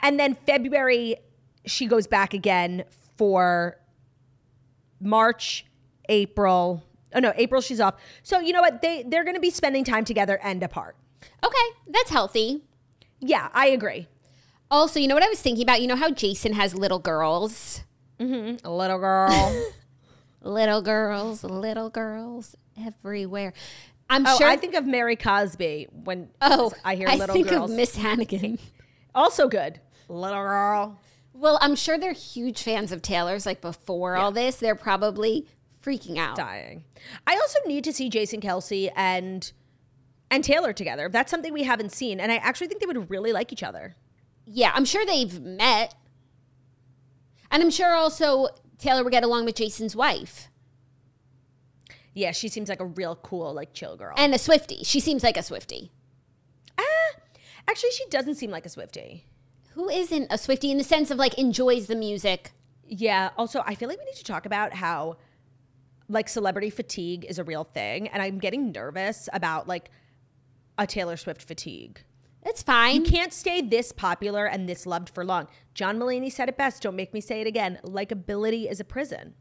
And 0.00 0.20
then 0.20 0.34
February, 0.34 1.16
she 1.64 1.86
goes 1.86 2.06
back 2.06 2.34
again 2.34 2.84
for 3.16 3.78
March, 5.00 5.64
April. 6.10 6.84
Oh 7.14 7.20
no, 7.20 7.32
April 7.36 7.62
she's 7.62 7.80
off. 7.80 7.94
So 8.22 8.40
you 8.40 8.52
know 8.52 8.60
what? 8.60 8.82
They 8.82 9.04
they're 9.06 9.24
gonna 9.24 9.40
be 9.40 9.50
spending 9.50 9.84
time 9.84 10.04
together 10.04 10.38
and 10.42 10.62
apart. 10.62 10.96
Okay, 11.42 11.76
that's 11.86 12.10
healthy. 12.10 12.62
Yeah, 13.20 13.48
I 13.54 13.68
agree. 13.68 14.06
Also, 14.70 15.00
you 15.00 15.08
know 15.08 15.14
what 15.14 15.22
I 15.24 15.28
was 15.28 15.40
thinking 15.40 15.62
about? 15.62 15.80
You 15.80 15.86
know 15.86 15.96
how 15.96 16.10
Jason 16.10 16.52
has 16.52 16.74
little 16.74 16.98
girls? 16.98 17.82
Mm-hmm. 18.20 18.66
A 18.66 18.72
little 18.72 18.98
girl. 18.98 19.64
little 20.42 20.82
girls, 20.82 21.42
little 21.42 21.90
girls 21.90 22.54
everywhere. 22.78 23.54
I'm 24.10 24.26
oh, 24.26 24.36
sure. 24.36 24.48
I 24.48 24.56
think 24.56 24.74
of 24.74 24.86
Mary 24.86 25.16
Cosby 25.16 25.88
when 25.90 26.30
oh, 26.40 26.72
I 26.84 26.96
hear 26.96 27.08
little 27.08 27.30
I 27.30 27.32
think 27.32 27.48
girls. 27.48 27.70
of 27.70 27.76
Miss 27.76 27.96
Hannigan. 27.96 28.58
also 29.14 29.48
good. 29.48 29.80
Little 30.08 30.42
girl. 30.42 30.98
Well, 31.32 31.58
I'm 31.60 31.76
sure 31.76 31.98
they're 31.98 32.12
huge 32.12 32.62
fans 32.62 32.90
of 32.90 33.02
Taylor's. 33.02 33.46
Like 33.46 33.60
before 33.60 34.16
yeah. 34.16 34.22
all 34.22 34.32
this, 34.32 34.56
they're 34.56 34.74
probably 34.74 35.46
freaking 35.82 36.18
out, 36.18 36.36
dying. 36.36 36.84
I 37.26 37.36
also 37.36 37.58
need 37.66 37.84
to 37.84 37.92
see 37.92 38.08
Jason 38.08 38.40
Kelce 38.40 38.90
and 38.96 39.50
and 40.30 40.44
Taylor 40.44 40.72
together. 40.72 41.08
That's 41.08 41.30
something 41.30 41.52
we 41.52 41.62
haven't 41.62 41.92
seen, 41.92 42.20
and 42.20 42.32
I 42.32 42.36
actually 42.36 42.66
think 42.66 42.80
they 42.80 42.86
would 42.86 43.10
really 43.10 43.32
like 43.32 43.52
each 43.52 43.62
other 43.62 43.96
yeah, 44.50 44.72
I'm 44.74 44.84
sure 44.84 45.04
they've 45.04 45.40
met. 45.40 45.94
And 47.50 47.62
I'm 47.62 47.70
sure 47.70 47.94
also 47.94 48.48
Taylor 48.78 49.04
would 49.04 49.12
get 49.12 49.24
along 49.24 49.44
with 49.44 49.56
Jason's 49.56 49.94
wife. 49.94 50.48
Yeah, 52.14 52.32
she 52.32 52.48
seems 52.48 52.68
like 52.68 52.80
a 52.80 52.86
real 52.86 53.16
cool, 53.16 53.52
like 53.52 53.72
chill 53.72 53.96
girl. 53.96 54.14
And 54.16 54.34
a 54.34 54.38
Swifty. 54.38 54.82
She 54.82 55.00
seems 55.00 55.22
like 55.22 55.36
a 55.36 55.42
Swifty. 55.42 55.92
Ah, 56.76 57.20
actually, 57.68 57.90
she 57.92 58.06
doesn't 58.10 58.36
seem 58.36 58.50
like 58.50 58.66
a 58.66 58.70
Swifty. 58.70 59.24
Who 59.74 59.88
isn't 59.88 60.26
a 60.30 60.38
Swifty 60.38 60.70
in 60.70 60.78
the 60.78 60.84
sense 60.84 61.10
of 61.10 61.18
like 61.18 61.34
enjoys 61.34 61.86
the 61.86 61.94
music? 61.94 62.52
Yeah. 62.86 63.30
Also, 63.36 63.62
I 63.66 63.74
feel 63.74 63.88
like 63.88 63.98
we 63.98 64.04
need 64.04 64.16
to 64.16 64.24
talk 64.24 64.46
about 64.46 64.74
how 64.74 65.18
like 66.08 66.28
celebrity 66.28 66.70
fatigue 66.70 67.26
is 67.28 67.38
a 67.38 67.44
real 67.44 67.64
thing. 67.64 68.08
And 68.08 68.22
I'm 68.22 68.38
getting 68.38 68.72
nervous 68.72 69.28
about 69.32 69.68
like 69.68 69.90
a 70.78 70.86
Taylor 70.86 71.16
Swift 71.16 71.42
fatigue. 71.42 72.00
It's 72.48 72.62
fine. 72.62 72.94
You 72.94 73.02
can't 73.02 73.32
stay 73.32 73.60
this 73.60 73.92
popular 73.92 74.46
and 74.46 74.66
this 74.66 74.86
loved 74.86 75.10
for 75.10 75.22
long. 75.22 75.48
John 75.74 75.98
Mulaney 75.98 76.32
said 76.32 76.48
it 76.48 76.56
best. 76.56 76.82
Don't 76.82 76.96
make 76.96 77.12
me 77.12 77.20
say 77.20 77.42
it 77.42 77.46
again. 77.46 77.78
Likability 77.84 78.70
is 78.70 78.80
a 78.80 78.84
prison. 78.84 79.34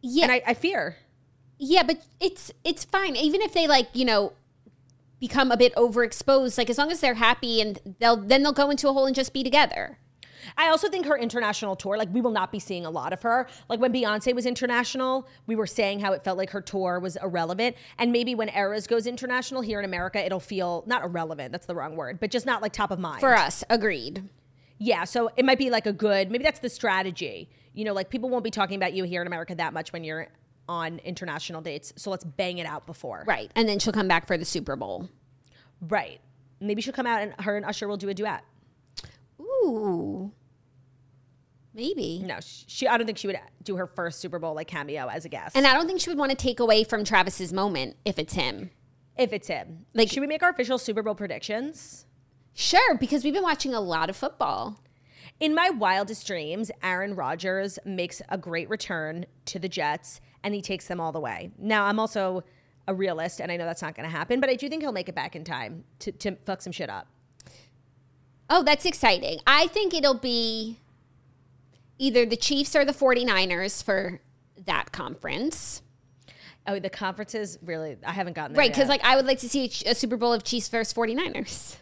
Yeah. 0.00 0.24
And 0.24 0.32
I, 0.32 0.42
I 0.46 0.54
fear. 0.54 0.96
Yeah, 1.58 1.82
but 1.82 2.06
it's 2.20 2.52
it's 2.62 2.84
fine. 2.84 3.16
Even 3.16 3.42
if 3.42 3.52
they 3.52 3.66
like, 3.66 3.88
you 3.94 4.04
know, 4.04 4.32
become 5.18 5.50
a 5.50 5.56
bit 5.56 5.74
overexposed, 5.74 6.56
like 6.56 6.70
as 6.70 6.78
long 6.78 6.92
as 6.92 7.00
they're 7.00 7.14
happy 7.14 7.60
and 7.60 7.80
they'll 7.98 8.16
then 8.16 8.44
they'll 8.44 8.52
go 8.52 8.70
into 8.70 8.88
a 8.88 8.92
hole 8.92 9.06
and 9.06 9.16
just 9.16 9.32
be 9.32 9.42
together. 9.42 9.98
I 10.56 10.70
also 10.70 10.88
think 10.88 11.06
her 11.06 11.16
international 11.16 11.76
tour, 11.76 11.96
like 11.96 12.08
we 12.12 12.20
will 12.20 12.30
not 12.30 12.50
be 12.52 12.58
seeing 12.58 12.86
a 12.86 12.90
lot 12.90 13.12
of 13.12 13.22
her. 13.22 13.46
Like 13.68 13.80
when 13.80 13.92
Beyonce 13.92 14.34
was 14.34 14.46
international, 14.46 15.28
we 15.46 15.56
were 15.56 15.66
saying 15.66 16.00
how 16.00 16.12
it 16.12 16.24
felt 16.24 16.38
like 16.38 16.50
her 16.50 16.60
tour 16.60 17.00
was 17.00 17.16
irrelevant. 17.16 17.76
And 17.98 18.12
maybe 18.12 18.34
when 18.34 18.48
Eras 18.48 18.86
goes 18.86 19.06
international 19.06 19.62
here 19.62 19.78
in 19.78 19.84
America, 19.84 20.24
it'll 20.24 20.40
feel 20.40 20.84
not 20.86 21.04
irrelevant, 21.04 21.52
that's 21.52 21.66
the 21.66 21.74
wrong 21.74 21.96
word, 21.96 22.20
but 22.20 22.30
just 22.30 22.46
not 22.46 22.62
like 22.62 22.72
top 22.72 22.90
of 22.90 22.98
mind. 22.98 23.20
For 23.20 23.36
us, 23.36 23.64
agreed. 23.70 24.28
Yeah, 24.78 25.04
so 25.04 25.30
it 25.36 25.44
might 25.44 25.58
be 25.58 25.70
like 25.70 25.86
a 25.86 25.92
good, 25.92 26.30
maybe 26.30 26.44
that's 26.44 26.60
the 26.60 26.70
strategy. 26.70 27.50
You 27.74 27.84
know, 27.84 27.92
like 27.92 28.10
people 28.10 28.28
won't 28.28 28.44
be 28.44 28.50
talking 28.50 28.76
about 28.76 28.92
you 28.92 29.04
here 29.04 29.20
in 29.20 29.26
America 29.26 29.54
that 29.54 29.72
much 29.72 29.92
when 29.92 30.04
you're 30.04 30.28
on 30.68 31.00
international 31.00 31.62
dates. 31.62 31.92
So 31.96 32.10
let's 32.10 32.24
bang 32.24 32.58
it 32.58 32.66
out 32.66 32.86
before. 32.86 33.24
Right. 33.26 33.50
And 33.56 33.68
then 33.68 33.78
she'll 33.78 33.92
come 33.92 34.08
back 34.08 34.26
for 34.26 34.36
the 34.36 34.44
Super 34.44 34.76
Bowl. 34.76 35.08
Right. 35.80 36.20
Maybe 36.60 36.82
she'll 36.82 36.92
come 36.92 37.06
out 37.06 37.22
and 37.22 37.34
her 37.40 37.56
and 37.56 37.64
Usher 37.64 37.88
will 37.88 37.96
do 37.96 38.08
a 38.08 38.14
duet. 38.14 38.44
Ooh. 39.40 40.32
Maybe. 41.78 42.24
No, 42.26 42.38
she. 42.42 42.88
I 42.88 42.98
don't 42.98 43.06
think 43.06 43.18
she 43.18 43.28
would 43.28 43.38
do 43.62 43.76
her 43.76 43.86
first 43.86 44.18
Super 44.18 44.40
Bowl 44.40 44.52
like 44.52 44.66
cameo 44.66 45.06
as 45.06 45.24
a 45.24 45.28
guest. 45.28 45.56
And 45.56 45.64
I 45.64 45.74
don't 45.74 45.86
think 45.86 46.00
she 46.00 46.10
would 46.10 46.18
want 46.18 46.30
to 46.30 46.36
take 46.36 46.58
away 46.58 46.82
from 46.82 47.04
Travis's 47.04 47.52
moment 47.52 47.94
if 48.04 48.18
it's 48.18 48.34
him. 48.34 48.70
If 49.16 49.32
it's 49.32 49.46
him, 49.46 49.86
like, 49.94 50.10
should 50.10 50.20
we 50.20 50.26
make 50.26 50.42
our 50.42 50.50
official 50.50 50.76
Super 50.76 51.04
Bowl 51.04 51.14
predictions? 51.14 52.04
Sure, 52.52 52.96
because 52.96 53.22
we've 53.22 53.32
been 53.32 53.44
watching 53.44 53.74
a 53.74 53.80
lot 53.80 54.10
of 54.10 54.16
football. 54.16 54.80
In 55.38 55.54
my 55.54 55.70
wildest 55.70 56.26
dreams, 56.26 56.72
Aaron 56.82 57.14
Rodgers 57.14 57.78
makes 57.84 58.22
a 58.28 58.36
great 58.36 58.68
return 58.68 59.26
to 59.44 59.60
the 59.60 59.68
Jets 59.68 60.20
and 60.42 60.54
he 60.54 60.60
takes 60.60 60.88
them 60.88 61.00
all 61.00 61.12
the 61.12 61.20
way. 61.20 61.52
Now, 61.58 61.84
I'm 61.84 62.00
also 62.00 62.42
a 62.88 62.94
realist 62.94 63.40
and 63.40 63.52
I 63.52 63.56
know 63.56 63.66
that's 63.66 63.82
not 63.82 63.94
going 63.94 64.08
to 64.08 64.16
happen, 64.16 64.40
but 64.40 64.50
I 64.50 64.56
do 64.56 64.68
think 64.68 64.82
he'll 64.82 64.90
make 64.90 65.08
it 65.08 65.14
back 65.14 65.36
in 65.36 65.44
time 65.44 65.84
to, 66.00 66.10
to 66.10 66.34
fuck 66.44 66.60
some 66.60 66.72
shit 66.72 66.90
up. 66.90 67.06
Oh, 68.50 68.64
that's 68.64 68.84
exciting. 68.84 69.38
I 69.46 69.68
think 69.68 69.94
it'll 69.94 70.14
be 70.14 70.78
either 71.98 72.24
the 72.24 72.36
Chiefs 72.36 72.74
or 72.74 72.84
the 72.84 72.92
49ers 72.92 73.82
for 73.82 74.20
that 74.66 74.92
conference. 74.92 75.82
Oh, 76.66 76.78
the 76.78 76.90
conferences 76.90 77.58
really, 77.62 77.96
I 78.06 78.12
haven't 78.12 78.34
gotten 78.34 78.54
there. 78.54 78.60
Right, 78.60 78.70
because 78.70 78.88
like 78.88 79.04
I 79.04 79.16
would 79.16 79.26
like 79.26 79.38
to 79.40 79.48
see 79.48 79.72
a 79.86 79.94
Super 79.94 80.16
Bowl 80.16 80.32
of 80.32 80.44
Chiefs 80.44 80.68
versus 80.68 80.92
49ers. 80.92 81.76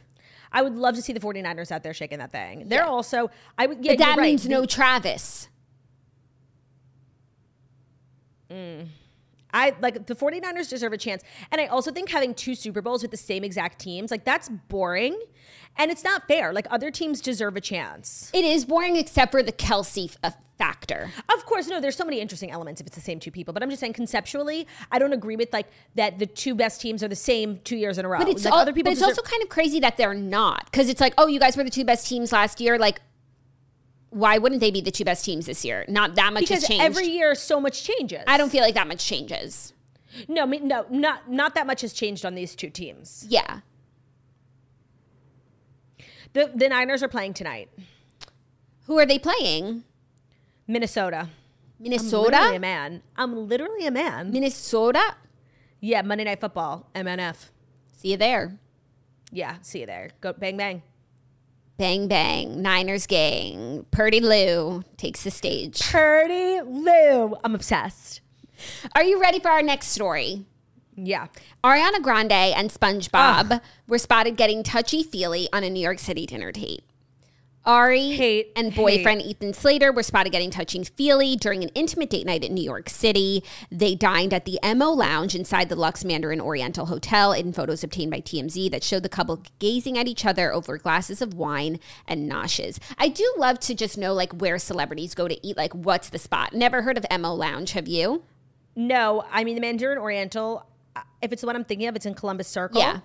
I 0.53 0.63
would 0.63 0.75
love 0.77 0.95
to 0.95 1.03
see 1.03 1.13
the 1.13 1.21
49ers 1.21 1.73
out 1.73 1.83
there 1.83 1.93
shaking 1.93 2.19
that 2.19 2.33
thing. 2.33 2.69
They're 2.69 2.85
yeah. 2.85 2.89
also, 2.89 3.31
I 3.59 3.67
would, 3.67 3.85
yeah, 3.85 3.93
but 3.93 3.99
that 3.99 4.19
right. 4.19 4.27
means 4.27 4.49
no 4.49 4.65
Travis. 4.65 5.49
Mm. 8.51 8.87
I 9.57 9.75
like 9.81 10.07
the 10.07 10.15
49ers 10.15 10.69
deserve 10.69 10.93
a 10.93 10.99
chance. 10.99 11.23
And 11.51 11.61
I 11.61 11.67
also 11.67 11.91
think 11.91 12.11
having 12.11 12.35
two 12.35 12.55
Super 12.55 12.83
Bowls 12.83 13.01
with 13.01 13.11
the 13.11 13.17
same 13.17 13.43
exact 13.43 13.79
teams, 13.81 14.11
like 14.11 14.25
that's 14.25 14.51
boring 14.51 15.19
and 15.79 15.91
it's 15.91 16.05
not 16.05 16.29
fair. 16.29 16.53
Like 16.53 16.67
other 16.71 16.91
teams 16.91 17.23
deserve 17.23 17.57
a 17.57 17.61
chance. 17.61 18.31
It 18.35 18.45
is 18.45 18.67
boring 18.67 18.97
except 18.97 19.33
for 19.33 19.43
the 19.43 19.53
Kelce 19.53 20.11
f- 20.11 20.17
uh, 20.23 20.31
factor. 20.59 21.11
Of 21.35 21.47
course, 21.47 21.69
no, 21.69 21.81
there's 21.81 21.97
so 21.97 22.05
many 22.05 22.21
interesting 22.21 22.51
elements 22.51 22.83
if 22.83 22.87
it's 22.87 22.97
the 22.97 23.03
same 23.03 23.19
two 23.19 23.31
people, 23.31 23.55
but 23.55 23.63
I'm 23.63 23.71
just 23.71 23.81
saying 23.81 23.95
conceptually, 23.95 24.67
I 24.93 24.99
don't 24.99 25.15
agree 25.15 25.37
with 25.37 25.53
like 25.55 25.69
that 25.95 26.19
the 26.19 26.27
two 26.27 26.55
best 26.55 26.81
teams 26.83 27.03
are 27.03 27.09
the 27.09 27.17
same 27.17 27.61
two 27.65 27.77
years 27.77 27.97
in 27.97 28.05
a 28.05 28.09
row. 28.09 28.19
But 28.19 28.29
it's, 28.29 28.45
like, 28.45 28.53
all, 28.53 28.61
other 28.61 28.75
people 28.75 28.91
but 28.91 28.93
it's 28.93 29.01
deserve- 29.01 29.19
also 29.19 29.31
kind 29.31 29.43
of 29.43 29.49
crazy 29.49 29.81
that 29.81 29.97
they're 29.97 30.15
not 30.15 30.67
because 30.67 30.91
it's 30.91 31.01
like, 31.01 31.15
oh, 31.17 31.29
you 31.29 31.41
guys 31.41 31.57
were 31.57 31.65
the 31.65 31.71
two 31.71 31.85
best 31.85 32.07
teams 32.07 32.31
last 32.31 32.61
year. 32.61 32.79
Like, 32.79 33.01
why 34.17 34.39
wouldn't 34.39 34.63
they 34.63 34.71
be 34.71 34.81
the 34.81 34.91
two 34.91 35.05
best 35.05 35.27
teams 35.27 35.45
this 35.45 35.63
year? 35.63 35.85
Not 35.89 36.15
that 36.15 36.33
much 36.33 36.45
because 36.45 36.63
has 36.63 36.69
changed. 36.69 36.83
Every 36.83 37.07
year, 37.07 37.35
so 37.35 37.61
much 37.61 37.85
changes. 37.85 38.25
I 38.27 38.39
don't 38.39 38.51
feel 38.51 38.63
like 38.63 38.75
that 38.75 38.89
much 38.89 39.05
changes. 39.05 39.75
No, 40.27 40.47
no, 40.47 40.87
not 40.89 41.31
not 41.31 41.55
that 41.55 41.67
much 41.67 41.83
has 41.83 41.93
changed 41.93 42.25
on 42.25 42.35
these 42.35 42.57
two 42.57 42.71
teams. 42.71 43.27
Yeah. 43.29 43.61
The 46.33 46.51
the 46.55 46.69
Niners 46.71 47.03
are 47.03 47.09
playing 47.09 47.35
tonight. 47.35 47.69
Who 48.87 48.99
are 48.99 49.05
they 49.05 49.19
playing? 49.19 49.85
Minnesota. 50.67 51.29
Minnesota. 51.79 52.37
I'm 52.37 52.41
literally 52.41 52.57
a 52.57 52.61
man. 52.61 53.03
I'm 53.17 53.49
literally 53.49 53.87
a 53.87 53.91
man. 53.91 54.33
Minnesota. 54.33 55.17
Yeah, 55.81 56.01
Monday 56.01 56.25
Night 56.25 56.41
Football. 56.41 56.89
MNF. 56.95 57.51
See 57.95 58.13
you 58.13 58.17
there. 58.17 58.59
Yeah, 59.31 59.57
see 59.61 59.81
you 59.81 59.87
there. 59.87 60.11
Go 60.23 60.33
bang 60.33 60.57
bang. 60.57 60.83
Bang 61.79 62.09
bang. 62.09 62.63
Niners 62.63 63.07
gang. 63.07 63.85
Purdy 63.91 64.21
Lou 64.21 64.83
takes 64.97 65.25
the 65.25 65.31
stage. 65.31 65.81
Purdy 65.91 66.61
Lou. 66.63 67.37
I'm 67.45 67.55
obsessed. 67.55 68.23
Are 68.95 69.05
you 69.05 69.21
ready 69.21 69.39
for 69.39 69.51
our 69.51 69.63
next 69.63 69.89
story? 69.89 70.47
Yeah. 70.97 71.27
Ariana 71.63 72.01
Grande 72.03 72.33
and 72.33 72.71
SpongeBob 72.71 73.53
Ugh. 73.53 73.61
were 73.87 73.99
spotted 73.99 74.37
getting 74.39 74.63
touchy 74.63 75.03
feely 75.03 75.49
on 75.53 75.63
a 75.65 75.69
New 75.69 75.81
York 75.81 75.99
City 75.99 76.25
dinner 76.25 76.51
date. 76.51 76.83
Ari 77.67 78.13
hate, 78.13 78.53
and 78.55 78.73
boyfriend 78.73 79.23
hate. 79.23 79.31
Ethan 79.43 79.53
Slater 79.53 79.93
were 79.93 80.05
spotted 80.05 80.31
getting 80.31 80.51
touching 80.51 80.85
feely 80.85 81.35
during 81.35 81.65
an 81.65 81.71
intimate 81.71 82.11
date 82.11 82.25
night 82.25 82.45
in 82.45 82.55
New 82.55 82.63
York 82.63 82.89
City. 82.89 83.43
They 83.73 83.97
dined 83.97 84.33
at 84.33 84.45
the 84.45 84.61
MO 84.77 84.93
Lounge 84.93 85.35
inside 85.35 85.69
the 85.69 85.75
Lux 85.75 86.05
Mandarin 86.05 86.41
Oriental 86.41 86.87
Hotel 86.87 87.33
in 87.33 87.53
photos 87.53 87.83
obtained 87.83 88.13
by 88.13 88.21
TMZ 88.21 88.71
that 88.71 88.85
showed 88.85 89.03
the 89.03 89.09
couple 89.09 89.43
gazing 89.59 89.99
at 89.99 90.07
each 90.07 90.25
other 90.25 90.53
over 90.53 90.79
glasses 90.79 91.21
of 91.21 91.35
wine 91.35 91.81
and 92.07 92.31
noshes. 92.31 92.79
I 92.99 93.09
do 93.09 93.35
love 93.37 93.59
to 93.61 93.75
just 93.75 93.99
know 93.99 94.15
like 94.15 94.33
where 94.35 94.59
celebrities 94.59 95.15
go 95.15 95.27
to 95.27 95.47
eat, 95.47 95.57
like 95.57 95.75
what's 95.75 96.09
the 96.09 96.19
spot. 96.19 96.53
Never 96.53 96.83
heard 96.83 96.97
of 96.97 97.21
MO 97.21 97.35
Lounge, 97.35 97.73
have 97.73 97.89
you? 97.89 98.23
No, 98.77 99.25
I 99.33 99.43
mean 99.43 99.57
the 99.57 99.61
Mandarin 99.61 99.99
Oriental. 99.99 100.67
Uh, 100.95 101.01
if 101.21 101.33
it's 101.33 101.41
the 101.41 101.47
one 101.47 101.57
I'm 101.57 101.65
thinking 101.65 101.89
of, 101.89 101.97
it's 101.97 102.07
in 102.07 102.15
Columbus 102.15 102.47
Circle. 102.47 102.81
Yeah. 102.81 103.01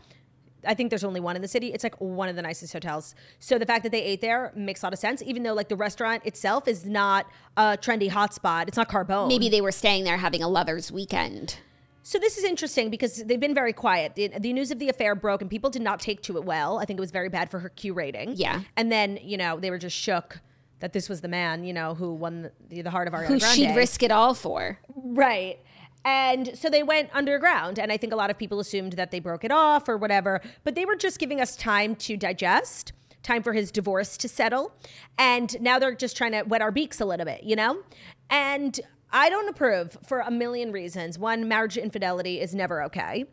I 0.66 0.74
think 0.74 0.90
there's 0.90 1.04
only 1.04 1.20
one 1.20 1.36
in 1.36 1.42
the 1.42 1.48
city. 1.48 1.74
It's 1.74 1.84
like 1.84 2.00
one 2.00 2.30
of 2.30 2.36
the 2.36 2.42
nicest 2.42 2.74
hotels. 2.74 3.16
So 3.40 3.58
the 3.58 3.66
fact 3.66 3.84
that 3.84 3.92
they 3.92 4.04
ate 4.04 4.22
there 4.22 4.52
makes 4.56 4.82
a 4.82 4.86
lot 4.86 4.94
of 4.94 5.00
sense, 5.00 5.22
even 5.24 5.44
though 5.44 5.54
like 5.54 5.70
the 5.70 5.76
restaurant 5.76 6.26
itself 6.26 6.68
is 6.68 6.86
not 6.86 7.26
a 7.58 7.78
trendy 7.82 8.10
hotspot. 8.10 8.68
It's 8.68 8.78
not 8.78 8.90
Carbone. 8.90 9.28
Maybe 9.28 9.50
they 9.50 9.62
were 9.62 9.72
staying 9.72 10.04
there 10.04 10.18
having 10.18 10.44
a 10.44 10.48
lover's 10.48 10.92
weekend. 10.92 11.58
So 12.04 12.18
this 12.18 12.38
is 12.38 12.44
interesting 12.44 12.90
because 12.90 13.24
they've 13.24 13.40
been 13.40 13.54
very 13.54 13.74
quiet. 13.74 14.16
The, 14.16 14.30
the, 14.40 14.54
news 14.54 14.72
of 14.72 14.80
the 14.80 14.90
affair 14.90 15.14
broke 15.14 15.42
and 15.42 15.50
people 15.50 15.70
did 15.70 15.84
not 15.84 16.00
take 16.00 16.24
to 16.24 16.38
it 16.38 16.44
well. 16.44 16.80
I 16.80 16.86
think 16.86 16.98
it 16.98 17.02
was 17.02 17.12
very 17.12 17.30
bad 17.30 17.52
for 17.52 17.60
her 17.60 17.70
Q 17.70 17.94
rating. 17.94 18.34
Yeah. 18.36 18.62
And 18.76 18.92
then, 18.92 19.20
you 19.22 19.38
know, 19.38 19.60
they 19.60 19.70
were 19.70 19.78
just 19.78 19.96
shook 19.96 20.40
that 20.80 20.94
this 20.94 21.08
was 21.08 21.22
the 21.22 21.28
man, 21.28 21.64
you 21.64 21.74
know, 21.74 21.94
who 21.94 22.14
won 22.14 22.50
the, 22.70 22.82
the 22.82 22.90
heart 22.90 23.08
of 23.08 23.14
Ariana 23.14 23.28
Who 23.28 23.40
Grande. 23.40 23.56
she'd 23.56 23.76
risk 23.76 24.02
it 24.02 24.12
all 24.12 24.34
for. 24.34 24.80
Right. 24.96 25.60
And 26.04 26.58
so 26.58 26.70
they 26.70 26.84
went 26.84 27.10
underground. 27.14 27.78
And 27.78 27.92
I 27.92 27.98
think 27.98 28.14
a 28.14 28.16
lot 28.16 28.30
of 28.30 28.38
people 28.38 28.60
assumed 28.60 28.94
that 28.94 29.12
they 29.12 29.20
broke 29.20 29.44
it 29.44 29.52
off 29.52 29.88
or 29.88 29.98
whatever, 29.98 30.42
but 30.64 30.76
they 30.76 30.86
were 30.86 30.96
just 30.96 31.20
giving 31.20 31.40
us 31.40 31.56
time 31.56 31.96
to 31.98 32.18
digest, 32.18 32.94
time 33.24 33.44
for 33.44 33.54
his 33.54 33.72
divorce 33.72 34.18
to 34.18 34.28
settle. 34.28 34.74
And 35.18 35.56
now 35.62 35.78
they're 35.78 35.94
just 35.94 36.18
trying 36.18 36.32
to 36.32 36.42
wet 36.44 36.62
our 36.62 36.72
beaks 36.72 37.00
a 37.00 37.06
little 37.06 37.26
bit, 37.26 37.44
you 37.44 37.56
know? 37.56 37.84
And 38.30 38.80
I 39.12 39.30
don't 39.30 39.50
approve 39.50 39.98
for 40.06 40.22
a 40.22 40.32
million 40.32 40.72
reasons. 40.72 41.20
One, 41.20 41.48
marriage 41.48 41.78
infidelity 41.78 42.40
is 42.40 42.56
never 42.56 42.84
okay. 42.84 43.26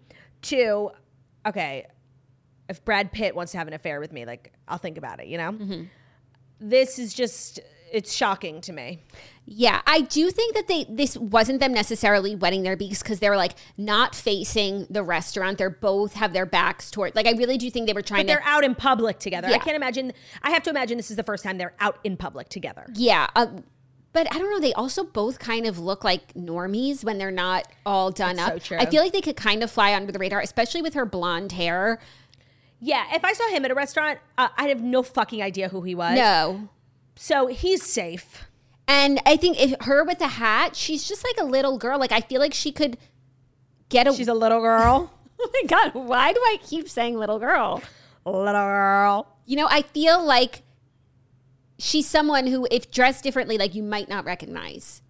Two, 0.42 0.90
okay, 1.46 1.86
if 2.68 2.84
Brad 2.84 3.12
Pitt 3.12 3.34
wants 3.34 3.52
to 3.52 3.58
have 3.58 3.68
an 3.68 3.74
affair 3.74 3.98
with 3.98 4.12
me, 4.12 4.26
like, 4.26 4.52
I'll 4.66 4.78
think 4.78 4.98
about 4.98 5.20
it, 5.20 5.28
you 5.28 5.38
know? 5.38 5.52
Mm-hmm. 5.52 5.84
This 6.60 6.98
is 6.98 7.14
just 7.14 7.60
it's 7.92 8.14
shocking 8.14 8.60
to 8.62 8.72
me. 8.72 9.02
Yeah, 9.50 9.80
I 9.86 10.02
do 10.02 10.30
think 10.30 10.54
that 10.54 10.68
they 10.68 10.84
this 10.88 11.16
wasn't 11.16 11.60
them 11.60 11.72
necessarily 11.72 12.34
wetting 12.34 12.64
their 12.64 12.76
beaks 12.76 13.02
because 13.02 13.18
they're 13.18 13.36
like 13.36 13.54
not 13.78 14.14
facing 14.14 14.86
the 14.90 15.02
restaurant. 15.02 15.56
They're 15.56 15.70
both 15.70 16.12
have 16.14 16.34
their 16.34 16.44
backs 16.44 16.90
toward. 16.90 17.14
Like 17.14 17.26
I 17.26 17.32
really 17.32 17.56
do 17.56 17.70
think 17.70 17.86
they 17.86 17.94
were 17.94 18.02
trying. 18.02 18.26
But 18.26 18.26
they're 18.26 18.40
to, 18.40 18.48
out 18.48 18.64
in 18.64 18.74
public 18.74 19.18
together. 19.18 19.48
Yeah. 19.48 19.54
I 19.54 19.58
can't 19.58 19.76
imagine. 19.76 20.12
I 20.42 20.50
have 20.50 20.62
to 20.64 20.70
imagine 20.70 20.98
this 20.98 21.10
is 21.10 21.16
the 21.16 21.22
first 21.22 21.44
time 21.44 21.56
they're 21.56 21.74
out 21.80 21.98
in 22.04 22.18
public 22.18 22.50
together. 22.50 22.86
Yeah. 22.94 23.28
Uh, 23.34 23.46
but 24.12 24.26
I 24.34 24.38
don't 24.38 24.50
know. 24.50 24.60
They 24.60 24.74
also 24.74 25.04
both 25.04 25.38
kind 25.38 25.66
of 25.66 25.78
look 25.78 26.04
like 26.04 26.34
normies 26.34 27.04
when 27.04 27.18
they're 27.18 27.30
not 27.30 27.68
all 27.86 28.10
done 28.10 28.36
That's 28.36 28.56
up. 28.56 28.62
So. 28.62 28.76
I 28.76 28.86
feel 28.86 29.02
like 29.02 29.12
they 29.12 29.20
could 29.20 29.36
kind 29.36 29.62
of 29.62 29.70
fly 29.70 29.94
under 29.94 30.12
the 30.12 30.18
radar, 30.18 30.40
especially 30.40 30.82
with 30.82 30.94
her 30.94 31.06
blonde 31.06 31.52
hair. 31.52 32.00
Yeah, 32.80 33.04
if 33.14 33.24
I 33.24 33.32
saw 33.32 33.48
him 33.48 33.64
at 33.64 33.70
a 33.70 33.74
restaurant, 33.74 34.18
uh, 34.36 34.48
I'd 34.56 34.68
have 34.68 34.82
no 34.82 35.02
fucking 35.02 35.42
idea 35.42 35.68
who 35.68 35.82
he 35.82 35.94
was. 35.94 36.16
No. 36.16 36.68
So 37.20 37.48
he's 37.48 37.82
safe. 37.82 38.44
And 38.86 39.20
I 39.26 39.36
think 39.36 39.60
if 39.60 39.74
her 39.82 40.04
with 40.04 40.20
the 40.20 40.28
hat, 40.28 40.76
she's 40.76 41.06
just 41.06 41.24
like 41.24 41.34
a 41.38 41.44
little 41.44 41.76
girl. 41.76 41.98
Like 41.98 42.12
I 42.12 42.20
feel 42.20 42.40
like 42.40 42.54
she 42.54 42.70
could 42.70 42.96
get 43.88 44.06
a. 44.06 44.14
She's 44.14 44.28
a 44.28 44.34
little 44.34 44.60
girl. 44.60 45.12
oh 45.40 45.50
my 45.52 45.62
god! 45.66 45.94
Why 45.94 46.32
do 46.32 46.38
I 46.38 46.58
keep 46.62 46.88
saying 46.88 47.18
little 47.18 47.40
girl? 47.40 47.82
Little 48.24 48.52
girl. 48.52 49.36
You 49.46 49.56
know, 49.56 49.66
I 49.68 49.82
feel 49.82 50.24
like 50.24 50.62
she's 51.78 52.06
someone 52.06 52.46
who, 52.46 52.68
if 52.70 52.90
dressed 52.90 53.24
differently, 53.24 53.58
like 53.58 53.74
you 53.74 53.82
might 53.82 54.08
not 54.08 54.24
recognize. 54.24 55.02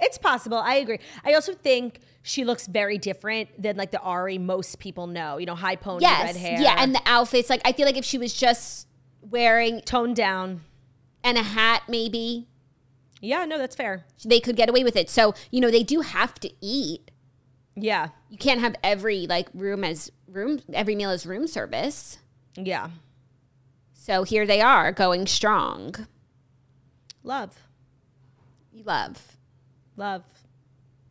It's 0.00 0.16
possible. 0.16 0.56
I 0.56 0.76
agree. 0.76 1.00
I 1.22 1.34
also 1.34 1.52
think 1.52 2.00
she 2.22 2.44
looks 2.44 2.66
very 2.66 2.96
different 2.96 3.62
than 3.62 3.76
like 3.76 3.90
the 3.90 4.00
Ari 4.00 4.38
most 4.38 4.78
people 4.78 5.06
know. 5.06 5.36
You 5.36 5.44
know, 5.44 5.54
high 5.54 5.76
pony, 5.76 6.00
yes, 6.02 6.34
red 6.34 6.36
hair. 6.36 6.60
Yeah, 6.62 6.76
and 6.78 6.94
the 6.94 7.02
outfits. 7.04 7.50
Like 7.50 7.60
I 7.66 7.72
feel 7.72 7.84
like 7.84 7.98
if 7.98 8.06
she 8.06 8.16
was 8.16 8.32
just 8.32 8.88
wearing 9.20 9.82
toned 9.82 10.16
down 10.16 10.62
and 11.26 11.36
a 11.36 11.42
hat, 11.42 11.82
maybe. 11.88 12.46
Yeah, 13.20 13.44
no, 13.46 13.58
that's 13.58 13.74
fair. 13.74 14.04
They 14.24 14.38
could 14.38 14.54
get 14.54 14.68
away 14.68 14.84
with 14.84 14.94
it. 14.94 15.10
So, 15.10 15.34
you 15.50 15.60
know, 15.60 15.72
they 15.72 15.82
do 15.82 16.00
have 16.00 16.34
to 16.36 16.50
eat. 16.60 17.10
Yeah. 17.74 18.10
You 18.30 18.38
can't 18.38 18.60
have 18.60 18.76
every 18.82 19.26
like 19.26 19.48
room 19.52 19.82
as 19.82 20.12
room 20.28 20.60
every 20.72 20.94
meal 20.94 21.10
as 21.10 21.26
room 21.26 21.48
service. 21.48 22.18
Yeah. 22.54 22.90
So 23.92 24.22
here 24.22 24.46
they 24.46 24.60
are 24.60 24.92
going 24.92 25.26
strong. 25.26 26.06
Love. 27.24 27.60
You 28.72 28.84
love. 28.84 29.36
Love. 29.96 30.22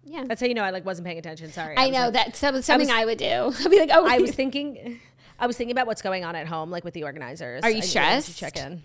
Yeah. 0.05 0.23
That's 0.25 0.39
how 0.39 0.47
you 0.47 0.53
know 0.53 0.63
I 0.63 0.69
like 0.69 0.85
wasn't 0.85 1.05
paying 1.05 1.19
attention. 1.19 1.51
Sorry. 1.51 1.75
I, 1.75 1.87
I 1.87 1.89
know 1.89 2.05
like, 2.05 2.13
that's 2.13 2.39
something 2.39 2.63
I, 2.73 2.77
was, 2.77 2.89
I, 2.89 3.05
would 3.05 3.17
do. 3.17 3.53
I'd 3.65 3.71
be 3.71 3.79
like, 3.79 3.89
oh, 3.91 4.07
I 4.07 4.19
was 4.19 4.31
thinking, 4.35 5.01
I 5.37 5.47
was 5.47 5.57
thinking 5.57 5.73
about 5.73 5.87
what's 5.87 6.01
going 6.01 6.23
on 6.23 6.35
at 6.35 6.47
home, 6.47 6.71
like 6.71 6.85
with 6.85 6.93
the 6.93 7.03
organizers. 7.03 7.63
Are 7.63 7.69
you 7.69 7.79
I 7.79 7.81
stressed? 7.81 8.37
check 8.37 8.55
in. 8.55 8.83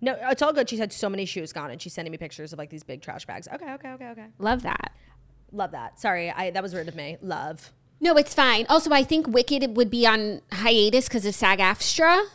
No, 0.00 0.16
it's 0.30 0.42
all 0.42 0.52
good. 0.52 0.68
She's 0.68 0.78
had 0.78 0.92
so 0.92 1.08
many 1.08 1.24
shoes 1.24 1.52
gone, 1.52 1.70
and 1.70 1.80
she's 1.80 1.94
sending 1.94 2.12
me 2.12 2.18
pictures 2.18 2.52
of 2.52 2.58
like 2.58 2.70
these 2.70 2.82
big 2.82 3.02
trash 3.02 3.24
bags. 3.24 3.48
Okay, 3.52 3.72
okay, 3.74 3.90
okay, 3.90 4.08
okay. 4.10 4.26
Love 4.38 4.62
that. 4.62 4.92
Love 5.52 5.70
that. 5.72 5.98
Sorry, 5.98 6.30
I 6.30 6.50
that 6.50 6.62
was 6.62 6.74
rude 6.74 6.88
of 6.88 6.94
me. 6.94 7.16
Love. 7.22 7.72
No, 8.00 8.16
it's 8.16 8.34
fine. 8.34 8.66
Also, 8.68 8.90
I 8.90 9.04
think 9.04 9.26
Wicked 9.26 9.76
would 9.76 9.90
be 9.90 10.06
on 10.06 10.42
hiatus 10.52 11.08
because 11.08 11.24
of 11.24 11.34
SAG-AFTRA. 11.34 12.26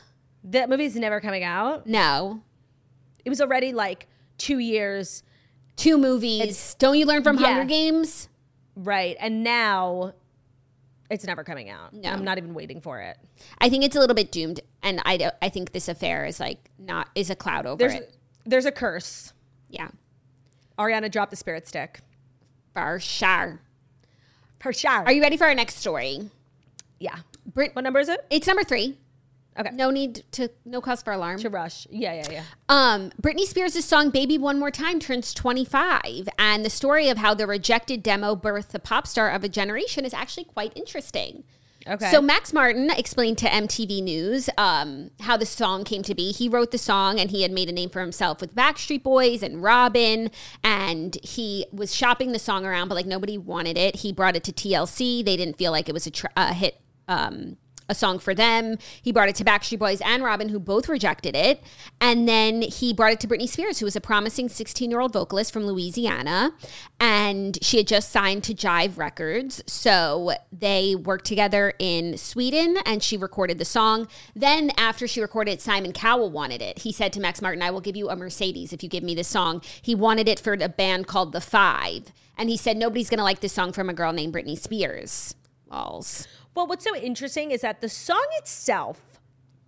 That 0.43 0.69
movie's 0.69 0.95
never 0.95 1.21
coming 1.21 1.43
out. 1.43 1.85
No, 1.85 2.41
it 3.23 3.29
was 3.29 3.39
already 3.39 3.73
like 3.73 4.07
two 4.39 4.57
years, 4.57 5.21
two 5.75 5.99
movies. 5.99 6.49
It's, 6.49 6.73
Don't 6.75 6.97
you 6.97 7.05
learn 7.05 7.21
from 7.21 7.37
yeah. 7.37 7.47
Hunger 7.47 7.65
Games? 7.65 8.27
Right, 8.75 9.15
and 9.19 9.43
now 9.43 10.13
it's 11.11 11.25
never 11.25 11.43
coming 11.43 11.69
out. 11.69 11.93
No. 11.93 12.09
I'm 12.09 12.23
not 12.23 12.37
even 12.37 12.53
waiting 12.53 12.79
for 12.79 12.99
it. 12.99 13.17
I 13.59 13.69
think 13.69 13.83
it's 13.83 13.95
a 13.95 13.99
little 13.99 14.15
bit 14.15 14.31
doomed, 14.31 14.61
and 14.81 15.01
I 15.05 15.31
I 15.41 15.49
think 15.49 15.73
this 15.73 15.87
affair 15.87 16.25
is 16.25 16.39
like 16.39 16.71
not 16.79 17.09
is 17.13 17.29
a 17.29 17.35
cloud 17.35 17.65
over 17.65 17.77
there's, 17.77 17.93
it. 17.93 18.15
There's 18.45 18.65
a 18.65 18.71
curse. 18.71 19.33
Yeah. 19.69 19.89
Ariana 20.79 21.11
dropped 21.11 21.31
the 21.31 21.37
spirit 21.37 21.67
stick. 21.67 21.99
For 22.73 22.99
sure. 22.99 23.59
For 24.59 24.71
sure. 24.71 25.03
Are 25.05 25.11
you 25.11 25.21
ready 25.21 25.37
for 25.37 25.45
our 25.45 25.53
next 25.53 25.75
story? 25.75 26.29
Yeah. 26.99 27.17
Brit, 27.45 27.75
what 27.75 27.83
number 27.83 27.99
is 27.99 28.07
it? 28.07 28.25
It's 28.29 28.47
number 28.47 28.63
three. 28.63 28.97
Okay. 29.59 29.69
No 29.73 29.89
need 29.89 30.23
to, 30.31 30.49
no 30.63 30.79
cause 30.79 31.01
for 31.01 31.11
alarm. 31.11 31.39
To 31.39 31.49
rush. 31.49 31.85
Yeah, 31.89 32.13
yeah, 32.13 32.31
yeah. 32.31 32.43
Um, 32.69 33.11
Britney 33.21 33.45
Spears' 33.45 33.83
song 33.83 34.09
Baby 34.09 34.37
One 34.37 34.59
More 34.59 34.71
Time 34.71 34.99
turns 34.99 35.33
25. 35.33 36.29
And 36.39 36.63
the 36.63 36.69
story 36.69 37.09
of 37.09 37.17
how 37.17 37.33
the 37.33 37.45
rejected 37.45 38.01
demo 38.01 38.35
birthed 38.35 38.69
the 38.69 38.79
pop 38.79 39.07
star 39.07 39.29
of 39.29 39.43
a 39.43 39.49
generation 39.49 40.05
is 40.05 40.13
actually 40.13 40.45
quite 40.45 40.71
interesting. 40.75 41.43
Okay. 41.87 42.11
So 42.11 42.21
Max 42.21 42.53
Martin 42.53 42.89
explained 42.91 43.37
to 43.39 43.47
MTV 43.47 44.03
News 44.03 44.49
um, 44.57 45.11
how 45.21 45.35
the 45.35 45.45
song 45.45 45.83
came 45.83 46.03
to 46.03 46.13
be. 46.13 46.31
He 46.31 46.47
wrote 46.47 46.71
the 46.71 46.77
song 46.77 47.19
and 47.19 47.31
he 47.31 47.41
had 47.41 47.51
made 47.51 47.69
a 47.69 47.71
name 47.71 47.89
for 47.89 48.01
himself 48.01 48.39
with 48.39 48.55
Backstreet 48.55 49.03
Boys 49.03 49.41
and 49.41 49.63
Robyn, 49.63 50.29
and 50.63 51.17
he 51.23 51.65
was 51.71 51.95
shopping 51.95 52.33
the 52.33 52.39
song 52.39 52.65
around, 52.65 52.87
but 52.87 52.95
like 52.95 53.05
nobody 53.07 53.37
wanted 53.37 53.77
it. 53.77 53.97
He 53.97 54.13
brought 54.13 54.35
it 54.35 54.43
to 54.45 54.51
TLC. 54.51 55.25
They 55.25 55.35
didn't 55.35 55.57
feel 55.57 55.71
like 55.71 55.89
it 55.89 55.93
was 55.93 56.07
a, 56.07 56.11
a 56.37 56.53
hit. 56.53 56.79
Um, 57.07 57.57
a 57.91 57.95
song 57.95 58.17
for 58.17 58.33
them. 58.33 58.77
He 59.01 59.11
brought 59.11 59.29
it 59.29 59.35
to 59.35 59.43
Backstreet 59.43 59.77
Boys 59.77 60.01
and 60.01 60.23
Robyn, 60.23 60.49
who 60.49 60.59
both 60.59 60.89
rejected 60.89 61.35
it. 61.35 61.61
And 61.99 62.27
then 62.27 62.63
he 62.63 62.93
brought 62.93 63.11
it 63.11 63.19
to 63.19 63.27
Britney 63.27 63.47
Spears, 63.47 63.79
who 63.79 63.85
was 63.85 63.95
a 63.95 64.01
promising 64.01 64.49
16 64.49 64.89
year 64.89 64.99
old 64.99 65.13
vocalist 65.13 65.53
from 65.53 65.65
Louisiana. 65.65 66.53
And 66.99 67.59
she 67.61 67.77
had 67.77 67.87
just 67.87 68.09
signed 68.09 68.43
to 68.45 68.55
Jive 68.55 68.97
Records. 68.97 69.61
So 69.67 70.31
they 70.51 70.95
worked 70.95 71.25
together 71.25 71.73
in 71.77 72.17
Sweden 72.17 72.77
and 72.85 73.03
she 73.03 73.17
recorded 73.17 73.59
the 73.59 73.65
song. 73.65 74.07
Then, 74.35 74.71
after 74.77 75.07
she 75.07 75.21
recorded 75.21 75.51
it, 75.51 75.61
Simon 75.61 75.93
Cowell 75.93 76.31
wanted 76.31 76.61
it. 76.61 76.79
He 76.79 76.91
said 76.91 77.13
to 77.13 77.19
Max 77.19 77.41
Martin, 77.41 77.61
I 77.61 77.71
will 77.71 77.81
give 77.81 77.95
you 77.95 78.09
a 78.09 78.15
Mercedes 78.15 78.73
if 78.73 78.81
you 78.81 78.89
give 78.89 79.03
me 79.03 79.13
this 79.13 79.27
song. 79.27 79.61
He 79.81 79.93
wanted 79.93 80.27
it 80.27 80.39
for 80.39 80.53
a 80.53 80.69
band 80.69 81.07
called 81.07 81.33
The 81.33 81.41
Five. 81.41 82.11
And 82.37 82.49
he 82.49 82.57
said, 82.57 82.77
Nobody's 82.77 83.09
going 83.09 83.17
to 83.19 83.23
like 83.23 83.41
this 83.41 83.53
song 83.53 83.73
from 83.73 83.89
a 83.89 83.93
girl 83.93 84.13
named 84.13 84.33
Britney 84.33 84.57
Spears. 84.57 85.35
Walls. 85.69 86.27
Well, 86.53 86.67
what's 86.67 86.83
so 86.83 86.95
interesting 86.95 87.51
is 87.51 87.61
that 87.61 87.81
the 87.81 87.89
song 87.89 88.25
itself 88.37 89.19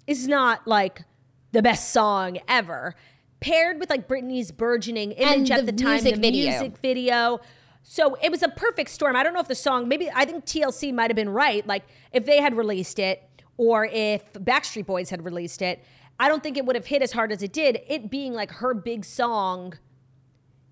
is 0.06 0.28
not 0.28 0.68
like 0.68 1.04
the 1.52 1.62
best 1.62 1.92
song 1.92 2.40
ever. 2.48 2.96
Paired 3.40 3.80
with 3.80 3.90
like 3.90 4.08
Britney's 4.08 4.52
burgeoning 4.52 5.12
image 5.14 5.50
and 5.50 5.60
at 5.60 5.66
the, 5.66 5.72
the 5.72 5.84
time, 5.84 6.04
the 6.04 6.14
video. 6.14 6.50
music 6.50 6.78
video. 6.78 7.40
So 7.84 8.16
it 8.22 8.32
was 8.32 8.42
a 8.42 8.50
perfect 8.50 8.90
storm. 8.90 9.16
I 9.16 9.24
don't 9.24 9.34
know 9.34 9.42
if 9.42 9.48
the 9.48 9.56
song, 9.56 9.88
maybe 9.88 10.10
I 10.14 10.26
think 10.26 10.46
TLC 10.46 10.94
might 10.94 11.10
have 11.10 11.16
been 11.16 11.30
right. 11.30 11.66
Like 11.68 11.84
if 12.12 12.26
they 12.26 12.42
had 12.42 12.56
released 12.56 13.00
it 13.00 13.22
or 13.58 13.86
if 13.86 14.32
Backstreet 14.34 14.86
Boys 14.86 15.10
had 15.10 15.26
released 15.26 15.62
it, 15.62 15.84
I 16.20 16.30
don't 16.30 16.42
think 16.42 16.58
it 16.58 16.66
would 16.66 16.76
have 16.76 16.86
hit 16.86 17.02
as 17.02 17.12
hard 17.12 17.32
as 17.32 17.44
it 17.44 17.52
did. 17.52 17.82
It 17.88 18.10
being 18.10 18.34
like 18.34 18.52
her 18.52 18.74
big 18.74 19.04
song, 19.04 19.78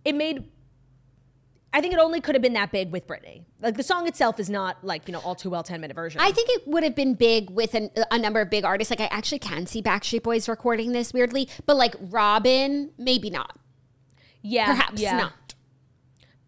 it 0.05 0.15
made 0.15 0.45
I 1.73 1.79
think 1.79 1.93
it 1.93 1.99
only 1.99 2.19
could 2.19 2.35
have 2.35 2.41
been 2.41 2.53
that 2.53 2.71
big 2.71 2.91
with 2.91 3.07
Britney. 3.07 3.45
Like 3.61 3.77
the 3.77 3.83
song 3.83 4.07
itself 4.07 4.39
is 4.39 4.49
not 4.49 4.83
like 4.83 5.07
you 5.07 5.13
know 5.13 5.19
all 5.19 5.35
too 5.35 5.49
well 5.49 5.63
ten 5.63 5.79
minute 5.79 5.95
version. 5.95 6.19
I 6.19 6.31
think 6.31 6.49
it 6.49 6.67
would 6.67 6.83
have 6.83 6.95
been 6.95 7.13
big 7.13 7.49
with 7.49 7.73
an, 7.73 7.89
a 8.11 8.17
number 8.17 8.41
of 8.41 8.49
big 8.49 8.65
artists. 8.65 8.91
Like 8.91 8.99
I 8.99 9.05
actually 9.05 9.39
can 9.39 9.65
see 9.65 9.81
Backstreet 9.81 10.23
Boys 10.23 10.49
recording 10.49 10.91
this 10.91 11.13
weirdly, 11.13 11.47
but 11.65 11.77
like 11.77 11.95
Robyn, 11.99 12.91
maybe 12.97 13.29
not. 13.29 13.57
Yeah, 14.41 14.65
perhaps 14.65 15.01
yeah. 15.01 15.17
not. 15.17 15.55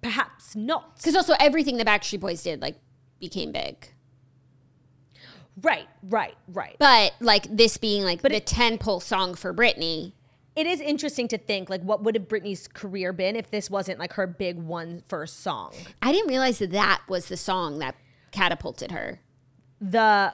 Perhaps 0.01 0.55
not. 0.55 0.97
Because 0.97 1.15
also 1.15 1.36
everything 1.39 1.78
the 1.78 1.86
Backstreet 1.86 2.19
Boys 2.19 2.43
did 2.43 2.61
like 2.61 2.76
became 3.21 3.53
big. 3.53 3.88
Right, 5.61 5.88
right, 6.01 6.36
right. 6.47 6.76
But 6.80 7.13
like 7.21 7.43
this 7.55 7.78
being 7.78 8.03
like 8.03 8.21
but 8.21 8.32
the 8.32 8.41
ten 8.41 8.78
pull 8.78 8.99
song 8.99 9.36
for 9.36 9.53
Britney 9.53 10.13
it 10.55 10.67
is 10.67 10.79
interesting 10.81 11.27
to 11.29 11.37
think 11.37 11.69
like 11.69 11.81
what 11.81 12.03
would 12.03 12.15
have 12.15 12.27
Britney's 12.27 12.67
career 12.67 13.11
been 13.11 13.35
if 13.35 13.49
this 13.49 13.69
wasn't 13.69 13.99
like 13.99 14.13
her 14.13 14.27
big 14.27 14.57
one 14.57 15.03
first 15.07 15.41
song. 15.41 15.73
I 16.01 16.11
didn't 16.11 16.27
realize 16.29 16.59
that 16.59 16.71
that 16.71 17.01
was 17.07 17.27
the 17.27 17.37
song 17.37 17.79
that 17.79 17.95
catapulted 18.31 18.91
her. 18.91 19.19
The 19.81 20.33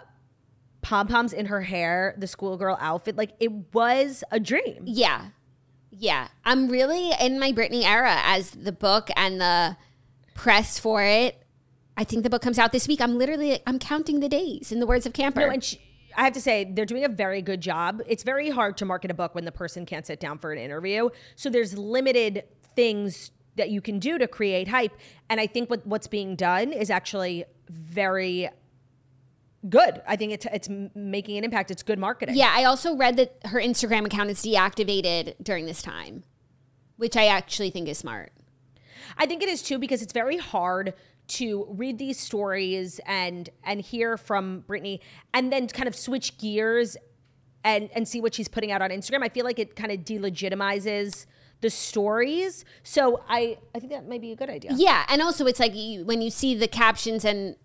pom 0.81 1.07
poms 1.07 1.33
in 1.33 1.47
her 1.47 1.61
hair, 1.61 2.15
the 2.17 2.27
schoolgirl 2.27 2.77
outfit, 2.79 3.15
like 3.15 3.31
it 3.39 3.73
was 3.73 4.23
a 4.31 4.39
dream. 4.39 4.83
Yeah. 4.85 5.27
Yeah. 5.91 6.27
I'm 6.43 6.69
really 6.69 7.11
in 7.19 7.39
my 7.39 7.51
Britney 7.51 7.83
era 7.83 8.17
as 8.23 8.51
the 8.51 8.71
book 8.71 9.09
and 9.15 9.39
the 9.39 9.77
press 10.35 10.79
for 10.79 11.03
it. 11.03 11.41
I 11.95 12.03
think 12.03 12.23
the 12.23 12.29
book 12.29 12.41
comes 12.41 12.59
out 12.59 12.71
this 12.71 12.87
week. 12.87 13.01
I'm 13.01 13.17
literally 13.17 13.61
I'm 13.65 13.79
counting 13.79 14.19
the 14.19 14.29
days 14.29 14.71
in 14.71 14.79
the 14.79 14.85
words 14.85 15.05
of 15.05 15.13
Camper. 15.13 15.41
No, 15.41 15.49
and 15.49 15.63
she, 15.63 15.79
I 16.19 16.23
have 16.23 16.33
to 16.33 16.41
say, 16.41 16.65
they're 16.69 16.85
doing 16.85 17.05
a 17.05 17.09
very 17.09 17.41
good 17.41 17.61
job. 17.61 18.01
It's 18.05 18.23
very 18.23 18.49
hard 18.49 18.75
to 18.77 18.85
market 18.85 19.09
a 19.09 19.13
book 19.13 19.35
when 19.35 19.45
the 19.45 19.53
person 19.53 19.85
can't 19.85 20.05
sit 20.05 20.19
down 20.19 20.37
for 20.37 20.51
an 20.51 20.59
interview. 20.59 21.09
So 21.37 21.49
there's 21.49 21.77
limited 21.77 22.43
things 22.75 23.31
that 23.55 23.69
you 23.69 23.79
can 23.79 23.99
do 23.99 24.17
to 24.17 24.27
create 24.27 24.67
hype. 24.67 24.91
And 25.29 25.39
I 25.39 25.47
think 25.47 25.69
what, 25.69 25.87
what's 25.87 26.07
being 26.07 26.35
done 26.35 26.73
is 26.73 26.89
actually 26.89 27.45
very 27.69 28.49
good. 29.69 30.01
I 30.05 30.17
think 30.17 30.33
it's 30.33 30.45
it's 30.51 30.67
making 30.93 31.37
an 31.37 31.45
impact. 31.45 31.71
It's 31.71 31.83
good 31.83 31.99
marketing. 31.99 32.35
Yeah, 32.35 32.51
I 32.53 32.65
also 32.65 32.97
read 32.97 33.15
that 33.15 33.37
her 33.45 33.59
Instagram 33.59 34.05
account 34.05 34.29
is 34.29 34.41
deactivated 34.41 35.35
during 35.41 35.67
this 35.67 35.81
time, 35.81 36.25
which 36.97 37.15
I 37.15 37.27
actually 37.27 37.69
think 37.69 37.87
is 37.87 37.97
smart. 37.97 38.33
I 39.17 39.25
think 39.25 39.41
it 39.41 39.47
is 39.47 39.61
too 39.61 39.79
because 39.79 40.01
it's 40.01 40.13
very 40.13 40.37
hard 40.37 40.93
to 41.29 41.65
read 41.69 41.97
these 41.97 42.19
stories 42.19 42.99
and 43.05 43.49
and 43.63 43.81
hear 43.81 44.17
from 44.17 44.63
Britney 44.67 44.99
and 45.33 45.51
then 45.51 45.67
kind 45.67 45.87
of 45.87 45.95
switch 45.95 46.37
gears 46.37 46.97
and 47.63 47.89
and 47.93 48.07
see 48.07 48.21
what 48.21 48.33
she's 48.33 48.47
putting 48.47 48.71
out 48.71 48.81
on 48.81 48.89
Instagram. 48.89 49.23
I 49.23 49.29
feel 49.29 49.45
like 49.45 49.59
it 49.59 49.75
kind 49.75 49.91
of 49.91 49.99
delegitimizes 49.99 51.25
the 51.61 51.69
stories. 51.69 52.65
So 52.83 53.23
I 53.27 53.57
I 53.75 53.79
think 53.79 53.91
that 53.91 54.07
might 54.07 54.21
be 54.21 54.31
a 54.31 54.35
good 54.35 54.49
idea. 54.49 54.71
Yeah, 54.75 55.05
and 55.09 55.21
also 55.21 55.45
it's 55.45 55.59
like 55.59 55.75
you, 55.75 56.05
when 56.05 56.21
you 56.21 56.29
see 56.29 56.55
the 56.55 56.67
captions 56.67 57.25
and 57.25 57.55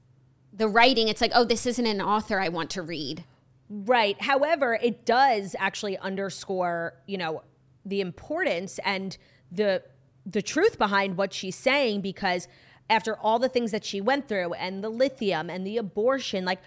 the 0.53 0.69
writing, 0.69 1.09
it's 1.09 1.21
like, 1.21 1.33
oh, 1.35 1.45
this 1.45 1.67
isn't 1.67 1.87
an 1.87 2.01
author 2.01 2.41
I 2.41 2.49
want 2.49 2.71
to 2.71 2.83
read. 2.83 3.25
Right. 3.69 4.21
However, 4.21 4.79
it 4.81 5.05
does 5.05 5.57
actually 5.59 5.99
underscore, 5.99 6.95
you 7.07 7.17
know, 7.19 7.43
the 7.85 8.01
importance 8.01 8.79
and 8.85 9.17
the 9.51 9.83
the 10.27 10.43
truth 10.43 10.79
behind 10.79 11.19
what 11.19 11.35
she's 11.35 11.57
saying 11.57 12.01
because 12.01 12.49
after 12.91 13.17
all 13.17 13.39
the 13.39 13.49
things 13.49 13.71
that 13.71 13.85
she 13.85 14.01
went 14.01 14.29
through 14.29 14.53
and 14.55 14.85
the 14.85 14.89
lithium 14.89 15.49
and 15.49 15.67
the 15.67 15.77
abortion, 15.79 16.45
like 16.45 16.61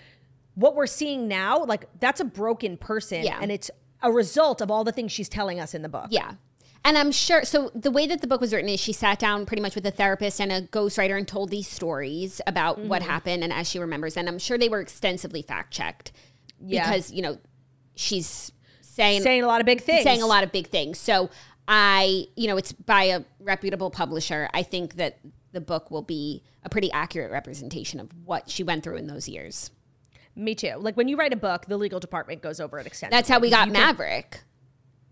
what 0.56 0.76
we're 0.76 0.88
seeing 0.88 1.28
now, 1.28 1.64
like 1.64 1.86
that's 2.00 2.20
a 2.20 2.26
broken 2.26 2.78
person. 2.78 3.24
Yeah. 3.24 3.40
And 3.42 3.52
it's 3.52 3.70
a 4.02 4.12
result 4.12 4.62
of 4.62 4.72
all 4.72 4.84
the 4.84 4.92
things 4.92 5.12
she's 5.12 5.30
telling 5.30 5.60
us 5.60 5.74
in 5.74 5.82
the 5.82 5.90
book. 5.90 6.08
Yeah. 6.10 6.34
And 6.86 6.98
I'm 6.98 7.12
sure, 7.12 7.44
so 7.44 7.70
the 7.76 7.92
way 7.92 8.08
that 8.08 8.22
the 8.22 8.28
book 8.28 8.40
was 8.40 8.54
written 8.54 8.70
is 8.70 8.80
she 8.80 8.94
sat 8.94 9.20
down 9.20 9.46
pretty 9.46 9.62
much 9.62 9.76
with 9.76 9.86
a 9.86 9.92
therapist 9.92 10.40
and 10.40 10.52
a 10.52 10.62
ghostwriter 10.62 11.18
and 11.18 11.28
told 11.28 11.50
these 11.50 11.68
stories 11.68 12.40
about 12.48 12.80
mm-hmm. 12.80 12.88
what 12.88 13.02
happened 13.02 13.44
and 13.44 13.52
as 13.52 13.70
she 13.70 13.78
remembers. 13.78 14.16
And 14.16 14.30
I'm 14.30 14.40
sure 14.40 14.58
they 14.58 14.70
were 14.70 14.80
extensively 14.80 15.42
fact 15.42 15.74
checked 15.74 16.12
yeah. 16.64 16.86
because, 16.86 17.12
you 17.12 17.22
know, 17.22 17.40
she's 17.96 18.52
saying, 18.82 19.22
saying 19.22 19.44
a 19.44 19.48
lot 19.48 19.60
of 19.60 19.66
big 19.66 19.82
things. 19.82 20.04
Saying 20.04 20.22
a 20.22 20.28
lot 20.28 20.44
of 20.44 20.52
big 20.52 20.68
things. 20.68 20.98
So 20.98 21.30
I, 21.68 22.28
you 22.36 22.48
know, 22.48 22.58
it's 22.58 22.72
by 22.72 23.04
a 23.06 23.24
reputable 23.40 23.90
publisher. 23.90 24.50
I 24.54 24.64
think 24.64 24.96
that 24.96 25.20
the 25.58 25.62
book 25.62 25.90
will 25.90 26.04
be 26.04 26.44
a 26.62 26.70
pretty 26.70 26.92
accurate 26.92 27.32
representation 27.32 28.00
of 28.00 28.12
what 28.26 28.48
she 28.48 28.62
went 28.62 28.84
through 28.84 28.98
in 28.98 29.08
those 29.08 29.28
years. 29.28 29.72
Me 30.36 30.54
too. 30.54 30.76
Like 30.78 30.96
when 30.96 31.08
you 31.08 31.18
write 31.18 31.34
a 31.34 31.38
book, 31.38 31.66
the 31.66 31.78
legal 31.78 32.00
department 32.00 32.44
goes 32.44 32.60
over 32.60 32.78
it 32.78 32.86
extensively. 32.86 33.18
That's 33.18 33.28
how 33.28 33.40
we 33.40 33.50
got 33.50 33.70
Maverick. 33.70 34.44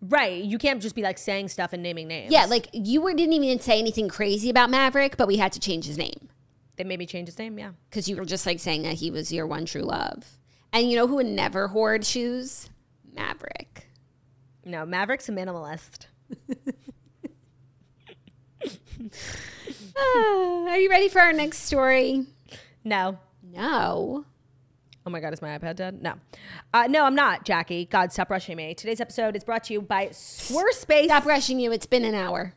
Right. 0.02 0.44
You 0.44 0.60
can't 0.60 0.84
just 0.84 0.94
be 0.94 1.02
like 1.02 1.18
saying 1.18 1.48
stuff 1.48 1.74
and 1.74 1.82
naming 1.82 2.08
names. 2.08 2.32
Yeah, 2.32 2.46
like 2.46 2.70
you 2.74 3.02
were, 3.02 3.16
didn't 3.16 3.34
even 3.34 3.60
say 3.60 3.80
anything 3.80 4.08
crazy 4.08 4.52
about 4.52 4.70
Maverick, 4.70 5.18
but 5.18 5.28
we 5.28 5.38
had 5.38 5.52
to 5.54 5.60
change 5.60 5.88
his 5.88 5.98
name. 5.98 6.30
They 6.76 6.84
made 6.84 7.00
me 7.00 7.08
change 7.08 7.28
his 7.28 7.40
name, 7.40 7.58
yeah. 7.58 7.72
Because 7.90 8.08
you 8.08 8.16
were 8.16 8.26
just 8.26 8.46
like 8.46 8.60
saying 8.60 8.84
that 8.84 8.94
he 8.94 9.10
was 9.10 9.34
your 9.34 9.48
one 9.48 9.66
true 9.66 9.82
love. 9.82 10.38
And 10.72 10.92
you 10.92 10.96
know 10.96 11.08
who 11.08 11.16
would 11.16 11.26
never 11.26 11.70
hoard 11.70 12.06
shoes? 12.06 12.70
Maverick. 13.16 13.88
No, 14.64 14.86
Maverick's 14.86 15.28
a 15.28 15.32
minimalist. 15.32 16.06
Are 19.98 20.78
you 20.78 20.90
ready 20.90 21.08
for 21.08 21.22
our 21.22 21.34
next 21.34 21.60
story? 21.60 22.26
No. 22.84 23.18
No. 23.44 24.26
Oh 25.06 25.10
my 25.10 25.20
God, 25.20 25.34
is 25.34 25.42
my 25.42 25.58
iPad 25.58 25.76
dead? 25.76 26.02
No. 26.02 26.16
Uh, 26.74 26.88
no, 26.88 27.06
I'm 27.06 27.16
not, 27.16 27.46
Jackie. 27.46 27.86
God, 27.86 28.12
stop 28.12 28.30
rushing 28.30 28.58
me. 28.58 28.74
Today's 28.74 29.00
episode 29.00 29.36
is 29.36 29.44
brought 29.44 29.64
to 29.66 29.74
you 29.74 29.82
by 29.82 30.08
Squarespace. 30.08 31.06
Stop 31.06 31.26
rushing 31.26 31.60
you. 31.60 31.72
It's 31.72 31.86
been 31.86 32.04
an 32.04 32.16
hour. 32.16 32.56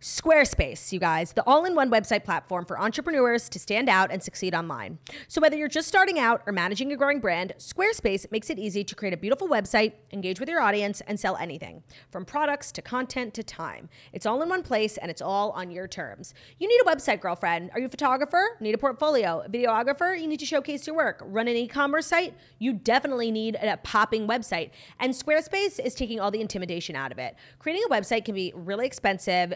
Squarespace, 0.00 0.92
you 0.92 0.98
guys, 0.98 1.34
the 1.34 1.42
all 1.46 1.66
in 1.66 1.74
one 1.74 1.90
website 1.90 2.24
platform 2.24 2.64
for 2.64 2.80
entrepreneurs 2.80 3.50
to 3.50 3.58
stand 3.58 3.86
out 3.86 4.10
and 4.10 4.22
succeed 4.22 4.54
online. 4.54 4.98
So, 5.28 5.42
whether 5.42 5.58
you're 5.58 5.68
just 5.68 5.88
starting 5.88 6.18
out 6.18 6.40
or 6.46 6.54
managing 6.54 6.90
a 6.90 6.96
growing 6.96 7.20
brand, 7.20 7.52
Squarespace 7.58 8.24
makes 8.32 8.48
it 8.48 8.58
easy 8.58 8.82
to 8.82 8.94
create 8.94 9.12
a 9.12 9.18
beautiful 9.18 9.46
website, 9.46 9.92
engage 10.10 10.40
with 10.40 10.48
your 10.48 10.62
audience, 10.62 11.02
and 11.02 11.20
sell 11.20 11.36
anything 11.36 11.82
from 12.10 12.24
products 12.24 12.72
to 12.72 12.80
content 12.80 13.34
to 13.34 13.42
time. 13.42 13.90
It's 14.14 14.24
all 14.24 14.40
in 14.40 14.48
one 14.48 14.62
place 14.62 14.96
and 14.96 15.10
it's 15.10 15.20
all 15.20 15.50
on 15.50 15.70
your 15.70 15.86
terms. 15.86 16.32
You 16.58 16.66
need 16.66 16.80
a 16.80 16.96
website, 16.96 17.20
girlfriend. 17.20 17.70
Are 17.74 17.78
you 17.78 17.84
a 17.86 17.90
photographer? 17.90 18.56
Need 18.58 18.74
a 18.74 18.78
portfolio? 18.78 19.42
A 19.44 19.50
videographer? 19.50 20.18
You 20.18 20.28
need 20.28 20.40
to 20.40 20.46
showcase 20.46 20.86
your 20.86 20.96
work. 20.96 21.20
Run 21.26 21.46
an 21.46 21.56
e 21.56 21.68
commerce 21.68 22.06
site? 22.06 22.32
You 22.58 22.72
definitely 22.72 23.30
need 23.30 23.58
a 23.60 23.76
popping 23.76 24.26
website. 24.26 24.70
And 24.98 25.12
Squarespace 25.12 25.78
is 25.78 25.94
taking 25.94 26.20
all 26.20 26.30
the 26.30 26.40
intimidation 26.40 26.96
out 26.96 27.12
of 27.12 27.18
it. 27.18 27.36
Creating 27.58 27.84
a 27.86 27.92
website 27.92 28.24
can 28.24 28.34
be 28.34 28.50
really 28.56 28.86
expensive 28.86 29.52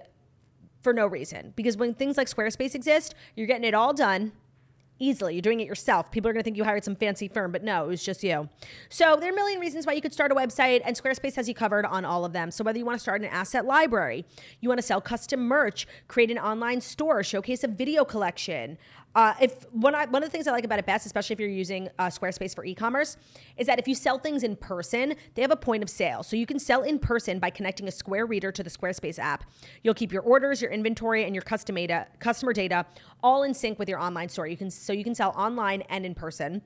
for 0.84 0.92
no 0.92 1.06
reason. 1.06 1.52
Because 1.56 1.76
when 1.76 1.94
things 1.94 2.16
like 2.16 2.28
Squarespace 2.28 2.76
exist, 2.76 3.14
you're 3.34 3.48
getting 3.48 3.64
it 3.64 3.74
all 3.74 3.92
done 3.92 4.32
easily. 5.00 5.34
You're 5.34 5.42
doing 5.42 5.60
it 5.60 5.66
yourself. 5.66 6.10
People 6.12 6.30
are 6.30 6.32
going 6.32 6.42
to 6.42 6.44
think 6.44 6.56
you 6.56 6.62
hired 6.62 6.84
some 6.84 6.94
fancy 6.94 7.26
firm, 7.26 7.50
but 7.50 7.64
no, 7.64 7.84
it 7.84 7.88
was 7.88 8.04
just 8.04 8.22
you. 8.22 8.48
So 8.88 9.16
there 9.16 9.28
are 9.28 9.32
a 9.32 9.34
million 9.34 9.58
reasons 9.58 9.86
why 9.86 9.94
you 9.94 10.00
could 10.00 10.12
start 10.12 10.30
a 10.30 10.34
website, 10.34 10.82
and 10.84 10.96
Squarespace 10.96 11.34
has 11.34 11.48
you 11.48 11.54
covered 11.54 11.84
on 11.84 12.04
all 12.04 12.24
of 12.24 12.32
them. 12.32 12.52
So 12.52 12.62
whether 12.62 12.78
you 12.78 12.84
want 12.84 12.98
to 12.98 13.02
start 13.02 13.22
an 13.22 13.28
asset 13.28 13.64
library, 13.64 14.24
you 14.60 14.68
want 14.68 14.78
to 14.78 14.86
sell 14.86 15.00
custom 15.00 15.40
merch, 15.40 15.88
create 16.06 16.30
an 16.30 16.38
online 16.38 16.80
store, 16.80 17.24
showcase 17.24 17.64
a 17.64 17.68
video 17.68 18.04
collection, 18.04 18.78
Uh, 19.14 19.34
if 19.40 19.70
one, 19.72 19.94
one 19.94 20.22
of 20.22 20.28
the 20.28 20.30
things 20.30 20.46
I 20.46 20.52
like 20.52 20.64
about 20.64 20.78
it 20.78 20.86
best, 20.86 21.06
especially 21.06 21.34
if 21.34 21.40
you're 21.40 21.48
using 21.48 21.88
uh, 21.98 22.06
Squarespace 22.06 22.54
for 22.54 22.64
e-commerce, 22.64 23.16
is 23.56 23.66
that 23.66 23.78
if 23.78 23.86
you 23.86 23.94
sell 23.94 24.18
things 24.18 24.42
in 24.42 24.56
person, 24.56 25.14
they 25.34 25.42
have 25.42 25.52
a 25.52 25.56
point 25.56 25.82
of 25.82 25.90
sale. 25.90 26.22
So 26.22 26.36
you 26.36 26.46
can 26.46 26.58
sell 26.58 26.82
in 26.82 26.98
person 26.98 27.38
by 27.38 27.50
connecting 27.50 27.86
a 27.86 27.92
Square 27.92 28.26
Reader 28.26 28.50
to 28.52 28.62
the 28.62 28.70
Squarespace 28.70 29.18
app. 29.18 29.44
You'll 29.82 29.94
keep 29.94 30.12
your 30.12 30.22
orders, 30.22 30.60
your 30.60 30.70
inventory, 30.70 31.24
and 31.24 31.34
your 31.34 31.42
data, 31.42 32.06
customer 32.18 32.52
data 32.52 32.86
all 33.22 33.42
in 33.42 33.54
sync 33.54 33.78
with 33.78 33.88
your 33.88 33.98
online 33.98 34.28
store. 34.28 34.46
You 34.46 34.56
can 34.56 34.70
so 34.70 34.92
you 34.92 35.04
can 35.04 35.14
sell 35.14 35.30
online 35.36 35.82
and 35.82 36.04
in 36.04 36.14
person. 36.14 36.62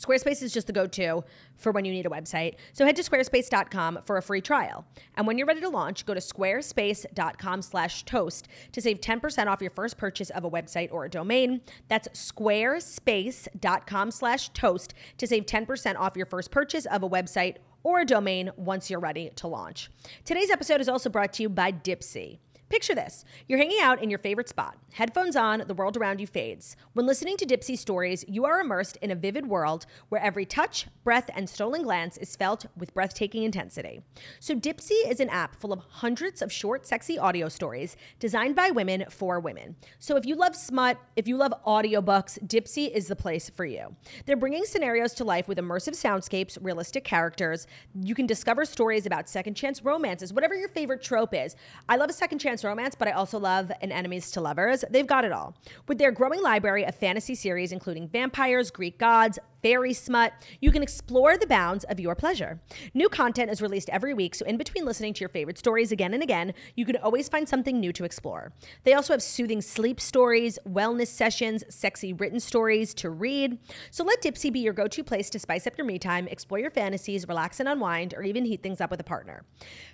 Squarespace 0.00 0.42
is 0.42 0.52
just 0.52 0.66
the 0.66 0.72
go 0.72 0.86
to 0.86 1.22
for 1.56 1.72
when 1.72 1.84
you 1.84 1.92
need 1.92 2.06
a 2.06 2.10
website. 2.10 2.54
So 2.72 2.86
head 2.86 2.96
to 2.96 3.02
squarespace.com 3.02 4.00
for 4.06 4.16
a 4.16 4.22
free 4.22 4.40
trial. 4.40 4.86
And 5.16 5.26
when 5.26 5.36
you're 5.36 5.46
ready 5.46 5.60
to 5.60 5.68
launch, 5.68 6.06
go 6.06 6.14
to 6.14 6.20
squarespace.com 6.20 7.62
slash 7.62 8.04
toast 8.04 8.48
to 8.72 8.80
save 8.80 9.00
10% 9.00 9.46
off 9.46 9.60
your 9.60 9.70
first 9.70 9.98
purchase 9.98 10.30
of 10.30 10.44
a 10.44 10.50
website 10.50 10.90
or 10.90 11.04
a 11.04 11.10
domain. 11.10 11.60
That's 11.88 12.08
squarespace.com 12.08 14.10
slash 14.10 14.48
toast 14.50 14.94
to 15.18 15.26
save 15.26 15.44
10% 15.44 15.96
off 15.96 16.16
your 16.16 16.26
first 16.26 16.50
purchase 16.50 16.86
of 16.86 17.02
a 17.02 17.08
website 17.08 17.56
or 17.82 18.00
a 18.00 18.06
domain 18.06 18.50
once 18.56 18.90
you're 18.90 19.00
ready 19.00 19.30
to 19.36 19.48
launch. 19.48 19.90
Today's 20.24 20.50
episode 20.50 20.80
is 20.80 20.88
also 20.88 21.10
brought 21.10 21.34
to 21.34 21.42
you 21.42 21.50
by 21.50 21.72
Dipsea. 21.72 22.38
Picture 22.70 22.94
this 22.94 23.24
you're 23.48 23.58
hanging 23.58 23.80
out 23.82 24.00
in 24.00 24.10
your 24.10 24.20
favorite 24.20 24.48
spot, 24.48 24.78
headphones 24.92 25.34
on, 25.34 25.64
the 25.66 25.74
world 25.74 25.96
around 25.96 26.20
you 26.20 26.26
fades. 26.28 26.76
When 26.92 27.04
listening 27.04 27.36
to 27.38 27.44
Dipsea 27.44 27.76
stories, 27.76 28.24
you 28.28 28.44
are 28.44 28.60
immersed 28.60 28.96
in 29.02 29.10
a 29.10 29.16
vivid 29.16 29.48
world 29.48 29.86
where 30.08 30.22
every 30.22 30.46
touch, 30.46 30.86
breath, 31.02 31.28
and 31.34 31.50
stolen 31.50 31.82
glance 31.82 32.16
is 32.16 32.36
felt 32.36 32.66
with 32.76 32.94
breathtaking 32.94 33.42
intensity. 33.42 34.02
So, 34.38 34.54
Dipsea 34.54 35.10
is 35.10 35.18
an 35.18 35.28
app 35.30 35.56
full 35.56 35.72
of 35.72 35.80
hundreds 35.80 36.42
of 36.42 36.52
short, 36.52 36.86
sexy 36.86 37.18
audio 37.18 37.48
stories 37.48 37.96
designed 38.20 38.54
by 38.54 38.70
women 38.70 39.04
for 39.10 39.40
women. 39.40 39.74
So, 39.98 40.14
if 40.14 40.24
you 40.24 40.36
love 40.36 40.54
smut, 40.54 40.96
if 41.16 41.26
you 41.26 41.36
love 41.36 41.52
audiobooks, 41.66 42.38
Dipsea 42.46 42.92
is 42.92 43.08
the 43.08 43.16
place 43.16 43.50
for 43.50 43.64
you. 43.64 43.96
They're 44.26 44.36
bringing 44.36 44.64
scenarios 44.64 45.12
to 45.14 45.24
life 45.24 45.48
with 45.48 45.58
immersive 45.58 45.94
soundscapes, 46.00 46.56
realistic 46.60 47.02
characters. 47.02 47.66
You 48.00 48.14
can 48.14 48.26
discover 48.26 48.64
stories 48.64 49.06
about 49.06 49.28
second 49.28 49.54
chance 49.54 49.84
romances, 49.84 50.32
whatever 50.32 50.54
your 50.54 50.68
favorite 50.68 51.02
trope 51.02 51.34
is. 51.34 51.56
I 51.88 51.96
love 51.96 52.10
a 52.10 52.12
second 52.12 52.38
chance 52.38 52.59
romance, 52.64 52.94
but 52.94 53.08
I 53.08 53.12
also 53.12 53.38
love 53.38 53.70
an 53.80 53.92
enemies 53.92 54.30
to 54.32 54.40
lovers. 54.40 54.84
They've 54.90 55.06
got 55.06 55.24
it 55.24 55.32
all. 55.32 55.56
With 55.88 55.98
their 55.98 56.12
growing 56.12 56.42
library 56.42 56.84
of 56.84 56.94
fantasy 56.94 57.34
series, 57.34 57.72
including 57.72 58.08
vampires, 58.08 58.70
Greek 58.70 58.98
gods, 58.98 59.38
fairy 59.62 59.92
smut, 59.92 60.32
you 60.60 60.70
can 60.70 60.82
explore 60.82 61.36
the 61.36 61.46
bounds 61.46 61.84
of 61.84 62.00
your 62.00 62.14
pleasure. 62.14 62.60
New 62.94 63.08
content 63.08 63.50
is 63.50 63.60
released 63.60 63.90
every 63.90 64.14
week, 64.14 64.34
so 64.34 64.44
in 64.46 64.56
between 64.56 64.84
listening 64.84 65.12
to 65.14 65.20
your 65.20 65.28
favorite 65.28 65.58
stories 65.58 65.92
again 65.92 66.14
and 66.14 66.22
again, 66.22 66.54
you 66.76 66.84
can 66.84 66.96
always 66.96 67.28
find 67.28 67.48
something 67.48 67.78
new 67.78 67.92
to 67.92 68.04
explore. 68.04 68.52
They 68.84 68.94
also 68.94 69.12
have 69.12 69.22
soothing 69.22 69.60
sleep 69.60 70.00
stories, 70.00 70.58
wellness 70.68 71.08
sessions, 71.08 71.64
sexy 71.68 72.12
written 72.12 72.40
stories 72.40 72.94
to 72.94 73.10
read. 73.10 73.58
So 73.90 74.04
let 74.04 74.22
Dipsea 74.22 74.52
be 74.52 74.60
your 74.60 74.72
go 74.72 74.86
to 74.86 75.04
place 75.04 75.30
to 75.30 75.38
spice 75.38 75.66
up 75.66 75.76
your 75.76 75.86
me 75.86 75.98
time, 75.98 76.26
explore 76.28 76.58
your 76.58 76.70
fantasies, 76.70 77.28
relax 77.28 77.60
and 77.60 77.68
unwind, 77.68 78.14
or 78.14 78.22
even 78.22 78.44
heat 78.44 78.62
things 78.62 78.80
up 78.80 78.90
with 78.90 79.00
a 79.00 79.04
partner. 79.04 79.44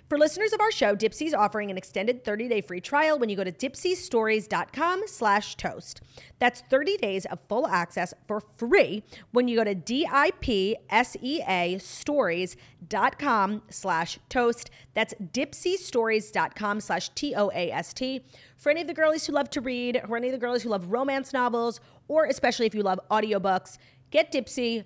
For 0.09 0.17
listeners 0.17 0.53
of 0.53 0.61
our 0.61 0.71
show, 0.71 0.95
Dipsea 0.95 1.27
is 1.27 1.33
offering 1.33 1.69
an 1.69 1.77
extended 1.77 2.23
30-day 2.57 2.67
free 2.67 2.81
trial 2.81 3.19
when 3.19 3.29
you 3.29 3.35
go 3.35 3.43
to 3.43 3.51
dipseastories.com 3.51 5.03
slash 5.05 5.55
toast. 5.55 6.01
That's 6.39 6.61
30 6.61 6.97
days 6.97 7.25
of 7.25 7.39
full 7.47 7.67
access 7.67 8.13
for 8.27 8.41
free 8.57 9.03
when 9.31 9.47
you 9.47 9.57
go 9.57 9.63
to 9.63 9.75
D-I-P-S-E-A 9.75 11.77
stories.com 11.79 13.61
slash 13.69 14.19
toast. 14.29 14.71
That's 14.93 15.13
dipseastories.com 15.15 16.81
slash 16.81 17.09
T-O-A-S-T. 17.09 18.25
For 18.57 18.71
any 18.71 18.81
of 18.81 18.87
the 18.87 18.93
girlies 18.93 19.27
who 19.27 19.33
love 19.33 19.49
to 19.51 19.61
read, 19.61 20.01
or 20.07 20.17
any 20.17 20.27
of 20.27 20.33
the 20.33 20.39
girlies 20.39 20.63
who 20.63 20.69
love 20.69 20.91
romance 20.91 21.33
novels, 21.33 21.79
or 22.07 22.25
especially 22.25 22.65
if 22.65 22.73
you 22.73 22.81
love 22.81 22.99
audiobooks, 23.11 23.77
get 24.11 24.31
Dipsea, 24.31 24.85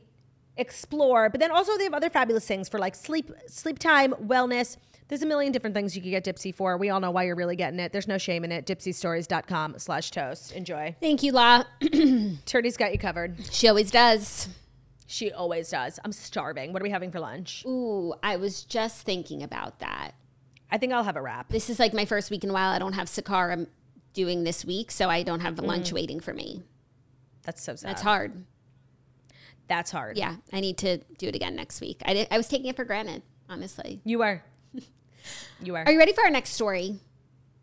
explore, 0.58 1.30
but 1.30 1.40
then 1.40 1.52
also 1.52 1.78
they 1.78 1.86
have 1.86 1.94
other 1.94 2.10
fabulous 2.10 2.46
things 2.46 2.68
for 2.68 2.78
like 2.78 2.96
sleep, 2.96 3.32
sleep 3.48 3.80
time, 3.80 4.12
wellness, 4.14 4.78
there's 5.12 5.22
a 5.22 5.26
million 5.26 5.51
different 5.51 5.76
things 5.76 5.93
you 5.93 6.01
could 6.01 6.09
get 6.09 6.24
Dipsea 6.24 6.55
for. 6.55 6.78
We 6.78 6.89
all 6.89 7.01
know 7.01 7.12
why 7.12 7.24
you're 7.24 7.36
really 7.36 7.57
getting 7.57 7.82
it. 7.82 7.91
There's 7.91 8.07
no 8.07 8.18
shame 8.18 8.45
in 8.45 8.51
it. 8.53 8.66
Dipseastories.com 8.66 9.78
slash 9.78 10.09
toast. 10.09 10.53
Enjoy. 10.53 10.95
Thank 11.01 11.22
you, 11.22 11.34
La. 11.34 11.66
Turdy's 11.82 12.78
got 12.78 12.93
you 12.93 12.97
covered. 12.97 13.36
She 13.51 13.68
always 13.68 13.91
does. 13.91 14.47
She 15.07 15.30
always 15.30 15.70
does. 15.70 15.99
I'm 16.05 16.14
starving. 16.14 16.72
What 16.72 16.82
are 16.82 16.86
we 16.86 16.91
having 16.91 17.12
for 17.12 17.20
lunch? 17.20 17.66
Ooh, 17.68 18.14
I 18.24 18.38
was 18.38 18.64
just 18.64 19.05
thinking 19.05 19.43
about 19.43 19.80
that. 19.80 20.12
I 20.72 20.78
think 20.78 20.93
I'll 20.93 21.03
have 21.03 21.18
a 21.18 21.22
wrap. 21.22 21.49
This 21.49 21.70
is 21.70 21.78
like 21.78 21.93
my 21.93 22.05
first 22.05 22.32
week 22.32 22.45
in 22.45 22.49
a 22.49 22.53
while. 22.53 22.72
I 22.72 22.80
don't 22.80 22.93
have 22.93 23.09
Sakara 23.09 23.68
doing 24.14 24.45
this 24.45 24.64
week, 24.64 24.91
so 24.91 25.09
I 25.09 25.24
don't 25.24 25.41
have 25.41 25.57
the 25.57 25.64
lunch 25.64 25.89
mm. 25.89 25.93
waiting 25.93 26.22
for 26.22 26.34
me. 26.34 26.64
That's 27.43 27.62
so 27.62 27.76
sad. 27.76 27.89
That's 27.89 28.01
hard. 28.01 28.45
That's 29.68 29.91
hard. 29.91 30.18
Yeah, 30.18 30.38
I 30.53 30.62
need 30.62 30.78
to 30.78 30.99
do 31.18 31.28
it 31.28 31.36
again 31.36 31.57
next 31.57 31.82
week. 31.82 32.01
I, 32.05 32.14
did, 32.14 32.28
I 32.32 32.38
was 32.38 32.47
taking 32.47 32.68
it 32.68 32.78
for 32.78 32.86
granted, 32.86 33.24
honestly. 33.49 33.99
You 34.05 34.22
are. 34.22 34.41
You 35.62 35.76
are. 35.76 35.84
Are 35.86 35.92
you 35.92 36.00
ready 36.00 36.14
for 36.14 36.24
our 36.24 36.30
next 36.30 36.52
story? 36.52 37.00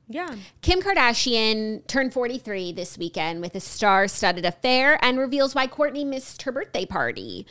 Yeah. 0.08 0.36
Kim 0.62 0.80
Kardashian 0.80 1.86
turned 1.86 2.14
43 2.14 2.72
this 2.72 2.96
weekend 2.96 3.42
with 3.42 3.54
a 3.54 3.60
star 3.60 4.08
studded 4.08 4.46
affair 4.46 4.98
and 5.04 5.18
reveals 5.18 5.54
why 5.54 5.66
Kourtney 5.66 6.06
missed 6.06 6.42
her 6.42 6.52
birthday 6.52 6.86
party. 6.86 7.46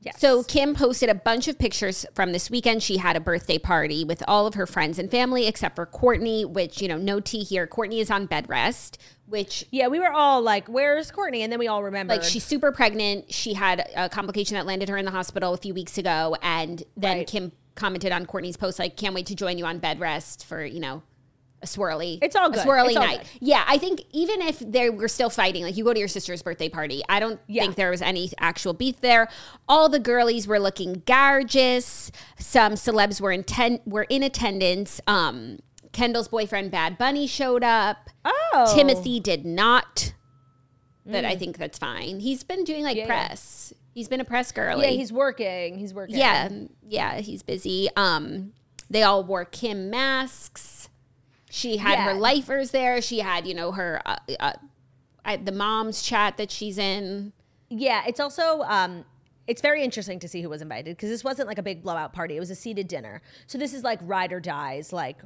Yes. 0.00 0.20
So 0.20 0.44
Kim 0.44 0.74
posted 0.74 1.08
a 1.08 1.14
bunch 1.14 1.48
of 1.48 1.58
pictures 1.58 2.06
from 2.14 2.32
this 2.32 2.50
weekend. 2.50 2.82
She 2.82 2.98
had 2.98 3.16
a 3.16 3.20
birthday 3.20 3.58
party 3.58 4.04
with 4.04 4.22
all 4.28 4.46
of 4.46 4.54
her 4.54 4.66
friends 4.66 4.98
and 4.98 5.10
family 5.10 5.46
except 5.46 5.74
for 5.74 5.86
Kourtney, 5.86 6.48
which, 6.48 6.80
you 6.80 6.88
know, 6.88 6.98
no 6.98 7.18
tea 7.20 7.42
here. 7.42 7.66
Kourtney 7.66 8.00
is 8.00 8.10
on 8.10 8.26
bed 8.26 8.48
rest, 8.48 8.98
which 9.26 9.64
Yeah, 9.72 9.88
we 9.88 9.98
were 9.98 10.12
all 10.12 10.40
like, 10.40 10.68
Where's 10.68 11.10
Kourtney?" 11.10 11.40
And 11.40 11.50
then 11.50 11.58
we 11.58 11.66
all 11.66 11.82
remember. 11.82 12.14
Like 12.14 12.22
she's 12.22 12.44
super 12.44 12.70
pregnant. 12.70 13.32
She 13.32 13.54
had 13.54 13.90
a 13.96 14.08
complication 14.08 14.54
that 14.54 14.66
landed 14.66 14.88
her 14.88 14.96
in 14.98 15.04
the 15.04 15.10
hospital 15.10 15.52
a 15.52 15.56
few 15.56 15.74
weeks 15.74 15.98
ago. 15.98 16.36
And 16.42 16.82
then 16.96 17.18
right. 17.18 17.26
Kim 17.26 17.50
commented 17.78 18.12
on 18.12 18.26
Kourtney's 18.26 18.56
post, 18.56 18.78
like, 18.78 18.96
can't 18.96 19.14
wait 19.14 19.26
to 19.26 19.34
join 19.34 19.56
you 19.56 19.64
on 19.64 19.78
bed 19.78 20.00
rest 20.00 20.44
for, 20.44 20.64
you 20.64 20.80
know, 20.80 21.02
a 21.62 21.66
swirly. 21.66 22.18
It's 22.22 22.36
all 22.36 22.50
good. 22.50 22.64
A 22.64 22.66
swirly 22.66 22.94
night. 22.94 23.20
Good. 23.20 23.48
Yeah, 23.48 23.64
I 23.66 23.78
think 23.78 24.02
even 24.12 24.42
if 24.42 24.58
they 24.60 24.90
were 24.90 25.08
still 25.08 25.30
fighting, 25.30 25.64
like 25.64 25.76
you 25.76 25.84
go 25.84 25.92
to 25.92 25.98
your 25.98 26.08
sister's 26.08 26.42
birthday 26.42 26.68
party, 26.68 27.02
I 27.08 27.18
don't 27.20 27.40
yeah. 27.46 27.62
think 27.62 27.76
there 27.76 27.90
was 27.90 28.02
any 28.02 28.30
actual 28.38 28.74
beef 28.74 29.00
there. 29.00 29.28
All 29.68 29.88
the 29.88 29.98
girlies 29.98 30.46
were 30.46 30.60
looking 30.60 31.02
gorgeous. 31.06 32.12
Some 32.38 32.74
celebs 32.74 33.20
were 33.20 33.32
in 33.32 33.42
ten- 33.42 33.80
were 33.84 34.04
in 34.04 34.22
attendance. 34.22 35.00
Um, 35.06 35.58
Kendall's 35.92 36.28
boyfriend 36.28 36.70
Bad 36.70 36.96
Bunny 36.96 37.26
showed 37.26 37.64
up. 37.64 38.08
Oh, 38.24 38.74
Timothée 38.76 39.20
did 39.20 39.44
not. 39.44 40.12
But 41.04 41.24
mm. 41.24 41.28
I 41.28 41.36
think 41.36 41.56
that's 41.56 41.78
fine. 41.78 42.20
He's 42.20 42.44
been 42.44 42.64
doing 42.64 42.84
like 42.84 42.96
yeah, 42.96 43.06
press. 43.06 43.72
He's 43.94 44.08
been 44.08 44.20
a 44.20 44.24
press 44.24 44.52
girl. 44.52 44.82
Yeah, 44.82 44.90
he's 44.90 45.12
working. 45.12 45.78
He's 45.78 45.92
working. 45.92 46.16
Yeah, 46.16 46.48
yeah, 46.86 47.20
he's 47.20 47.42
busy. 47.42 47.88
Um, 47.96 48.52
they 48.88 49.02
all 49.02 49.24
wore 49.24 49.44
Kim 49.44 49.90
masks. 49.90 50.88
She 51.50 51.78
had 51.78 51.92
yeah. 51.92 52.04
her 52.04 52.14
lifers 52.14 52.70
there. 52.70 53.00
She 53.00 53.20
had, 53.20 53.46
you 53.46 53.54
know, 53.54 53.72
her 53.72 54.00
uh, 54.06 54.16
uh, 54.38 54.52
the 55.42 55.52
mom's 55.52 56.02
chat 56.02 56.36
that 56.36 56.50
she's 56.50 56.78
in. 56.78 57.32
Yeah, 57.70 58.04
it's 58.06 58.20
also 58.20 58.62
um, 58.62 59.04
it's 59.46 59.62
very 59.62 59.82
interesting 59.82 60.18
to 60.20 60.28
see 60.28 60.42
who 60.42 60.48
was 60.48 60.62
invited 60.62 60.96
because 60.96 61.08
this 61.08 61.24
wasn't 61.24 61.48
like 61.48 61.58
a 61.58 61.62
big 61.62 61.82
blowout 61.82 62.12
party. 62.12 62.36
It 62.36 62.40
was 62.40 62.50
a 62.50 62.54
seated 62.54 62.86
dinner. 62.86 63.22
So 63.46 63.58
this 63.58 63.72
is 63.72 63.82
like 63.82 63.98
ride 64.02 64.32
or 64.32 64.40
dies, 64.40 64.92
like 64.92 65.18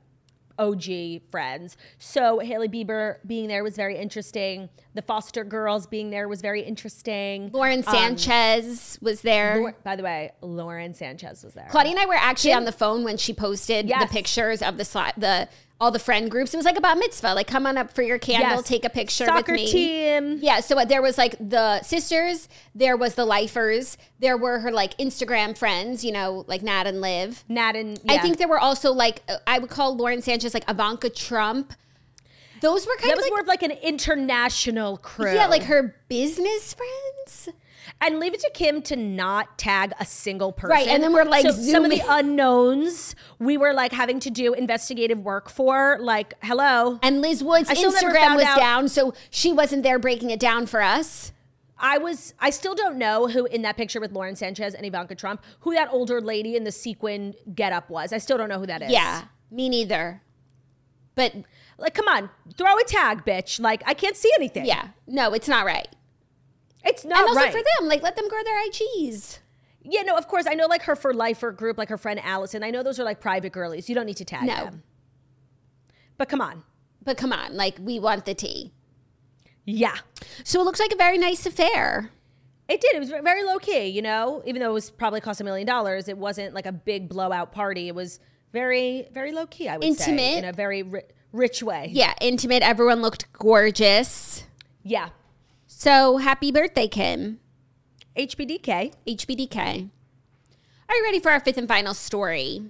OG 0.59 1.23
friends. 1.31 1.77
So 1.99 2.39
Hailey 2.39 2.69
Bieber 2.69 3.17
being 3.27 3.49
there 3.49 3.63
was 3.63 3.77
very 3.77 3.97
interesting. 3.97 4.69
The 4.95 5.03
Foster 5.03 5.45
girls 5.45 5.87
being 5.87 6.11
there 6.11 6.29
was 6.29 6.41
very 6.41 6.63
interesting. 6.63 7.51
Lauren 7.53 7.79
um, 7.87 7.95
Sanchez 7.95 8.99
um, 9.01 9.07
was 9.07 9.23
there. 9.23 9.75
by 9.85 9.97
the 9.97 10.03
way, 10.03 10.33
Lauren 10.41 10.95
Sanchez 10.95 11.43
was 11.45 11.55
there. 11.55 11.69
Claudia 11.71 11.93
and 11.93 12.01
I 12.01 12.07
were 12.07 12.15
actually 12.15 12.51
Kim, 12.51 12.59
on 12.59 12.65
the 12.65 12.73
phone 12.73 13.05
when 13.05 13.17
she 13.17 13.33
posted 13.33 13.89
yes. 13.89 14.03
the 14.03 14.13
pictures 14.13 14.63
of 14.63 14.77
the 14.77 14.85
slot, 14.85 15.15
the 15.17 15.49
all 15.83 15.91
the 15.91 15.99
friend 15.99 16.31
groups. 16.31 16.55
It 16.55 16.57
was 16.57 16.65
like 16.65 16.79
about 16.79 16.97
mitzvah. 16.97 17.35
Like, 17.35 17.49
come 17.49 17.67
on 17.67 17.77
up 17.77 17.93
for 17.93 18.03
your 18.03 18.19
candle, 18.19 18.59
yes. 18.59 18.69
take 18.69 18.85
a 18.85 18.89
picture 18.89 19.25
Soccer 19.25 19.53
with 19.53 19.63
me. 19.63 19.71
team. 19.73 20.39
Yeah. 20.41 20.61
So 20.61 20.79
uh, 20.79 20.85
there 20.85 21.03
was 21.03 21.19
like 21.19 21.35
the 21.41 21.83
sisters, 21.83 22.49
there 22.73 22.97
was 22.97 23.17
the 23.17 23.25
lifers, 23.25 23.99
there 24.21 24.37
were 24.37 24.61
her 24.61 24.71
like 24.71 24.97
Instagram 24.99 25.59
friends, 25.59 26.05
you 26.05 26.13
know, 26.13 26.45
like 26.47 26.63
Nat 26.63 26.87
and 26.87 27.01
Liv. 27.01 27.43
Nat 27.49 27.75
and 27.75 28.01
yeah. 28.05 28.13
I 28.13 28.19
think 28.19 28.39
there 28.39 28.47
were 28.47 28.61
also 28.61 28.93
like 28.93 29.23
I 29.45 29.59
would 29.59 29.71
call 29.71 29.97
Lauren 29.97 30.23
Sanchez 30.23 30.55
like 30.55 30.71
Ivanka 30.71 31.11
Trump. 31.11 31.73
Those 32.61 32.87
were 32.87 32.95
kind 32.95 33.07
of 33.07 33.09
that 33.09 33.13
of 33.15 33.17
was 33.17 33.25
like, 33.25 33.31
more 33.33 33.41
of 33.41 33.47
like 33.49 33.63
an 33.65 33.73
international 33.73 34.99
crew. 34.99 35.35
Yeah, 35.35 35.49
like 35.49 35.65
her 35.65 35.97
business 36.09 36.75
friends 36.75 37.49
and 38.03 38.19
leave 38.19 38.35
it 38.35 38.41
to 38.41 38.51
Kim 38.53 38.83
to 38.83 38.97
not 38.97 39.57
tag 39.59 39.93
a 40.01 40.05
single 40.05 40.53
person. 40.53 40.71
Right. 40.71 40.89
And 40.89 41.03
then 41.03 41.13
we're 41.13 41.25
like, 41.25 41.47
so 41.47 41.53
some 41.53 41.85
of 41.85 41.91
the 41.91 42.03
unknowns 42.07 43.15
we 43.39 43.57
were 43.57 43.73
like 43.73 43.93
having 43.93 44.21
to 44.21 44.31
do 44.31 44.53
investigative 44.53 45.19
work 45.19 45.49
for, 45.49 45.99
like, 46.01 46.35
hello. 46.43 46.99
And 47.03 47.21
Liz 47.23 47.43
Wood's 47.43 47.71
Instagram 47.71 48.37
was 48.37 48.45
out. 48.45 48.59
down, 48.59 48.89
so 48.89 49.15
she 49.31 49.53
wasn't 49.53 49.85
there 49.85 49.99
breaking 49.99 50.31
it 50.31 50.41
down 50.41 50.67
for 50.67 50.83
us. 50.83 51.33
I 51.79 51.99
was 51.99 52.33
I 52.39 52.51
still 52.51 52.75
don't 52.75 52.97
know 52.97 53.27
who 53.27 53.47
in 53.47 53.63
that 53.63 53.77
picture 53.77 54.01
with 54.01 54.13
Lauren 54.13 54.37
Sanchez 54.37 54.75
and 54.75 54.87
Ivanka 54.87 55.17
Trump, 55.17 55.43
who 55.61 55.75
that 55.75 55.89
older 55.91 56.21
lady 56.21 56.55
in 56.55 56.65
the 56.65 56.71
sequin 56.71 57.35
getup 57.55 57.91
was. 57.91 58.13
I 58.13 58.19
still 58.19 58.39
don't 58.39 58.49
know 58.49 58.61
who 58.61 58.67
that 58.67 58.83
is. 58.83 58.93
Yeah, 58.93 59.25
me 59.51 59.69
neither. 59.69 60.23
But 61.15 61.35
like, 61.79 61.95
come 61.95 62.07
on, 62.07 62.31
throw 62.57 62.79
a 62.79 62.85
tag, 62.85 63.25
bitch. 63.25 63.59
Like, 63.59 63.83
I 63.85 63.95
can't 63.95 64.17
see 64.17 64.31
anything. 64.37 64.65
Yeah, 64.65 64.89
no, 65.09 65.35
it's 65.35 65.49
not 65.49 65.67
right. 65.67 65.89
It's 66.85 67.05
not 67.05 67.21
and 67.21 67.29
also 67.29 67.41
right. 67.41 67.53
for 67.53 67.63
them, 67.79 67.89
like, 67.89 68.03
let 68.03 68.17
them 68.17 68.29
grow 68.29 68.43
their 68.43 68.69
IGs. 68.69 69.39
Yeah, 69.85 70.03
no, 70.03 70.17
of 70.17 70.29
course. 70.29 70.47
I 70.47 70.55
know, 70.55 70.67
like 70.67 70.83
her 70.83 70.97
for 70.97 71.13
lifer 71.13 71.51
group, 71.51 71.79
like 71.79 71.89
her 71.89 71.99
friend 71.99 72.21
Allison. 72.23 72.63
I 72.63 72.71
know 72.71 72.83
those 72.83 73.01
are 73.01 73.05
like 73.05 73.21
private 73.21 73.53
girlies. 73.53 73.89
You 73.89 73.95
don't 73.95 74.07
need 74.07 74.17
to 74.19 74.25
tag 74.25 74.47
no. 74.47 74.55
them. 74.55 74.83
But 76.17 76.29
come 76.29 76.41
on. 76.41 76.63
But 77.05 77.17
come 77.17 77.33
on, 77.33 77.57
like 77.57 77.79
we 77.81 77.99
want 77.99 78.27
the 78.27 78.35
tea. 78.35 78.73
Yeah. 79.65 79.97
So 80.45 80.61
it 80.61 80.65
looks 80.65 80.81
like 80.81 80.93
a 80.93 80.97
very 80.97 81.19
nice 81.19 81.47
affair. 81.47 82.11
It 82.69 82.81
did. 82.81 82.95
It 82.95 83.01
was 83.01 83.11
very 83.11 83.43
low 83.43 83.59
key, 83.59 83.87
you 83.87 84.03
know. 84.03 84.43
Even 84.47 84.61
though 84.61 84.71
it 84.71 84.75
was 84.75 84.91
probably 84.91 85.21
cost 85.21 85.41
a 85.41 85.45
million 85.45 85.67
dollars, 85.67 86.09
it 86.09 86.17
wasn't 86.17 86.55
like 86.55 86.67
a 86.67 86.73
big 86.73 87.09
blowout 87.09 87.53
party. 87.53 87.89
It 87.89 87.95
was 87.95 88.21
very, 88.53 89.09
very 89.13 89.33
low 89.33 89.47
key. 89.47 89.69
I 89.69 89.77
would 89.77 89.85
intimate 89.85 90.19
say, 90.19 90.39
in 90.39 90.45
a 90.45 90.53
very 90.53 90.83
ri- 90.85 91.03
rich 91.33 91.63
way. 91.63 91.91
Yeah, 91.93 92.15
intimate. 92.21 92.63
Everyone 92.63 93.03
looked 93.03 93.33
gorgeous. 93.33 94.45
Yeah. 94.85 95.09
So 95.83 96.19
happy 96.19 96.53
birthday, 96.53 96.87
Kim. 96.87 97.41
HBDK. 98.17 98.93
HBDK. 99.05 99.91
Are 100.89 100.95
you 100.95 101.03
ready 101.03 101.19
for 101.19 101.33
our 101.33 101.41
fifth 101.41 101.59
and 101.59 101.67
final 101.67 101.93
story? 101.93 102.63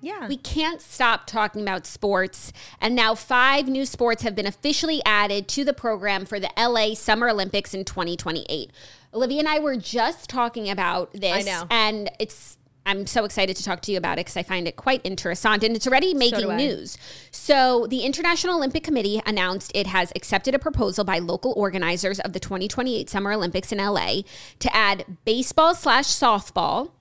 Yeah. 0.00 0.28
We 0.28 0.36
can't 0.36 0.80
stop 0.80 1.26
talking 1.26 1.60
about 1.60 1.86
sports. 1.86 2.52
And 2.80 2.94
now 2.94 3.16
five 3.16 3.66
new 3.66 3.84
sports 3.84 4.22
have 4.22 4.36
been 4.36 4.46
officially 4.46 5.02
added 5.04 5.48
to 5.48 5.64
the 5.64 5.72
program 5.72 6.24
for 6.24 6.38
the 6.38 6.52
LA 6.56 6.94
Summer 6.94 7.28
Olympics 7.30 7.74
in 7.74 7.84
2028. 7.84 8.70
Olivia 9.12 9.40
and 9.40 9.48
I 9.48 9.58
were 9.58 9.76
just 9.76 10.30
talking 10.30 10.70
about 10.70 11.14
this. 11.14 11.32
I 11.32 11.42
know. 11.42 11.66
And 11.68 12.12
it's 12.20 12.58
I'm 12.86 13.06
so 13.06 13.24
excited 13.24 13.56
to 13.56 13.64
talk 13.64 13.80
to 13.82 13.92
you 13.92 13.98
about 13.98 14.14
it 14.14 14.26
because 14.26 14.36
I 14.36 14.44
find 14.44 14.68
it 14.68 14.76
quite 14.76 15.02
interessant 15.02 15.64
and 15.64 15.74
it's 15.74 15.88
already 15.88 16.14
making 16.14 16.40
so 16.40 16.56
news. 16.56 16.96
So, 17.32 17.86
the 17.88 18.02
International 18.02 18.56
Olympic 18.56 18.84
Committee 18.84 19.20
announced 19.26 19.72
it 19.74 19.88
has 19.88 20.12
accepted 20.14 20.54
a 20.54 20.58
proposal 20.58 21.04
by 21.04 21.18
local 21.18 21.52
organizers 21.56 22.20
of 22.20 22.32
the 22.32 22.40
2028 22.40 23.10
Summer 23.10 23.32
Olympics 23.32 23.72
in 23.72 23.78
LA 23.78 24.22
to 24.60 24.74
add 24.74 25.04
baseball 25.24 25.74
slash 25.74 26.06
softball. 26.06 26.92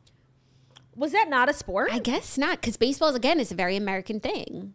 Was 0.96 1.12
that 1.12 1.30
not 1.30 1.50
a 1.50 1.54
sport? 1.54 1.92
I 1.94 2.00
guess 2.00 2.38
not 2.38 2.62
because 2.62 2.78
baseball, 2.78 3.14
again, 3.14 3.40
is 3.40 3.52
a 3.52 3.56
very 3.56 3.76
American 3.76 4.20
thing. 4.20 4.74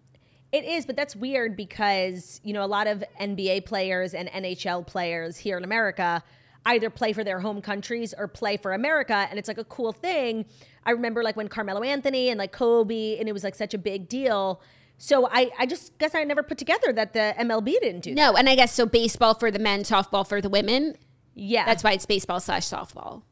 It 0.53 0.65
is, 0.65 0.87
but 0.87 0.97
that's 0.97 1.17
weird 1.17 1.57
because, 1.57 2.41
you 2.45 2.53
know, 2.53 2.65
a 2.65 2.67
lot 2.67 2.87
of 2.87 3.03
NBA 3.21 3.67
players 3.67 4.15
and 4.15 4.29
NHL 4.29 4.87
players 4.87 5.39
here 5.39 5.57
in 5.57 5.65
America 5.65 6.23
either 6.67 6.91
play 6.91 7.13
for 7.13 7.25
their 7.25 7.41
home 7.41 7.63
countries 7.63 8.15
or 8.17 8.29
play 8.29 8.57
for 8.57 8.73
America. 8.73 9.27
And 9.31 9.39
it's 9.39 9.49
like 9.49 9.59
a 9.59 9.65
cool 9.65 9.93
thing. 9.93 10.47
I 10.85 10.93
remember 10.93 11.23
like 11.23 11.37
when 11.37 11.49
Carmelo 11.49 11.83
Anthony 11.83 12.29
and 12.29 12.39
like 12.39 12.53
Kobe, 12.53 13.19
and 13.19 13.29
it 13.29 13.33
was 13.33 13.45
like 13.45 13.55
such 13.55 13.75
a 13.75 13.79
big 13.79 14.09
deal. 14.09 14.61
So 14.99 15.27
I, 15.31 15.51
I 15.59 15.67
just 15.67 15.97
guess 15.99 16.15
I 16.15 16.25
never 16.25 16.43
put 16.43 16.59
together 16.59 16.93
that 16.93 17.15
the 17.15 17.35
MLB 17.39 17.81
didn't 17.81 18.01
do 18.01 18.15
No, 18.15 18.35
and 18.37 18.49
I 18.49 18.55
guess 18.55 18.75
so 18.75 18.85
baseball 18.85 19.35
for 19.35 19.51
the 19.51 19.59
men, 19.59 19.83
softball 19.83 20.29
for 20.29 20.43
the 20.43 20.51
women. 20.51 20.97
Yeah. 21.35 21.65
That's 21.65 21.83
why 21.83 21.93
it's 21.93 22.05
baseball 22.05 22.41
slash 22.41 22.67
softball. 22.69 23.23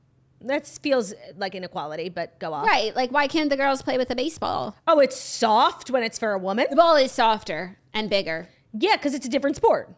That 0.41 0.67
feels 0.67 1.13
like 1.37 1.55
inequality, 1.55 2.09
but 2.09 2.39
go 2.39 2.53
on. 2.53 2.65
Right. 2.65 2.95
Like, 2.95 3.11
why 3.11 3.27
can't 3.27 3.51
the 3.51 3.57
girls 3.57 3.83
play 3.83 3.99
with 3.99 4.11
a 4.11 4.15
baseball? 4.15 4.77
Oh, 4.87 5.01
it's 5.01 5.19
soft 5.19 5.91
when 5.91 6.03
it's 6.03 6.19
for 6.19 6.33
a 6.33 6.39
woman? 6.39 6.67
The 6.71 6.77
ball 6.77 6.97
is 6.97 7.13
softer 7.13 7.79
and 7.93 8.09
bigger. 8.09 8.49
Yeah, 8.73 8.97
because 8.97 9.15
it's 9.15 9.27
a 9.27 9.29
different 9.29 9.57
sport. 9.57 9.93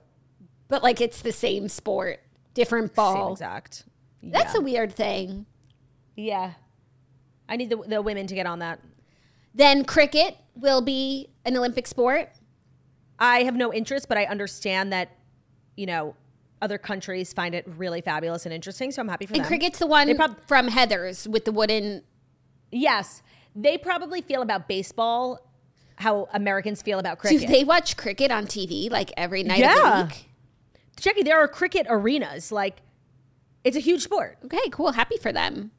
But 0.69 0.83
like, 0.83 1.01
it's 1.01 1.21
the 1.21 1.33
same 1.33 1.69
sport, 1.69 2.21
different 2.55 2.95
ball. 2.95 3.27
Same 3.27 3.33
exact. 3.33 3.85
Yeah. 4.23 4.31
That's 4.33 4.55
a 4.55 4.61
weird 4.61 4.95
thing. 4.95 5.47
Yeah. 6.17 6.53
I 7.49 7.57
need 7.57 7.71
the, 7.71 7.77
the 7.77 8.03
women 8.03 8.27
to 8.27 8.35
get 8.35 8.47
on 8.47 8.61
that. 8.61 8.81
Then 9.55 9.85
cricket 9.85 10.37
will 10.55 10.81
be 10.81 11.31
an 11.45 11.57
Olympic 11.57 11.87
sport. 11.87 12.31
I 13.19 13.43
have 13.43 13.57
no 13.57 13.73
interest, 13.73 14.09
but 14.09 14.17
I 14.17 14.25
understand 14.25 14.93
that, 14.93 15.11
you 15.77 15.87
know, 15.87 16.15
other 16.63 16.79
countries 16.79 17.33
find 17.33 17.55
it 17.55 17.65
really 17.77 18.01
fabulous 18.01 18.45
and 18.45 18.55
interesting. 18.55 18.91
So 18.91 19.03
I'm 19.03 19.09
happy 19.09 19.27
for 19.27 19.33
and 19.33 19.45
them. 19.45 19.53
And 19.53 19.61
cricket's 19.61 19.79
the 19.79 19.87
one 19.87 20.15
prob- 20.17 20.47
from 20.47 20.69
Heather's 20.69 21.27
with 21.29 21.45
the 21.45 21.53
wooden. 21.53 22.03
Yes, 22.71 23.23
they 23.57 23.77
probably 23.79 24.21
feel 24.21 24.43
about 24.43 24.69
baseball 24.69 25.41
how 25.97 26.29
Americans 26.33 26.81
feel 26.83 26.99
about 26.99 27.19
cricket. 27.19 27.41
Do 27.41 27.47
they 27.47 27.65
watch 27.65 27.97
cricket 27.97 28.31
on 28.31 28.47
TV 28.47 28.91
like 28.91 29.13
every 29.17 29.43
night 29.43 29.59
yeah. 29.59 29.75
of 29.75 30.09
the 30.09 30.15
week? 30.15 30.30
Jackie, 31.01 31.23
there 31.23 31.39
are 31.39 31.49
cricket 31.49 31.87
arenas. 31.89 32.53
Like, 32.53 32.83
it's 33.65 33.77
a 33.77 33.81
huge 33.81 34.03
sport. 34.03 34.39
Okay, 34.45 34.69
cool. 34.71 34.93
Happy 34.93 35.17
for 35.17 35.33
them. 35.33 35.73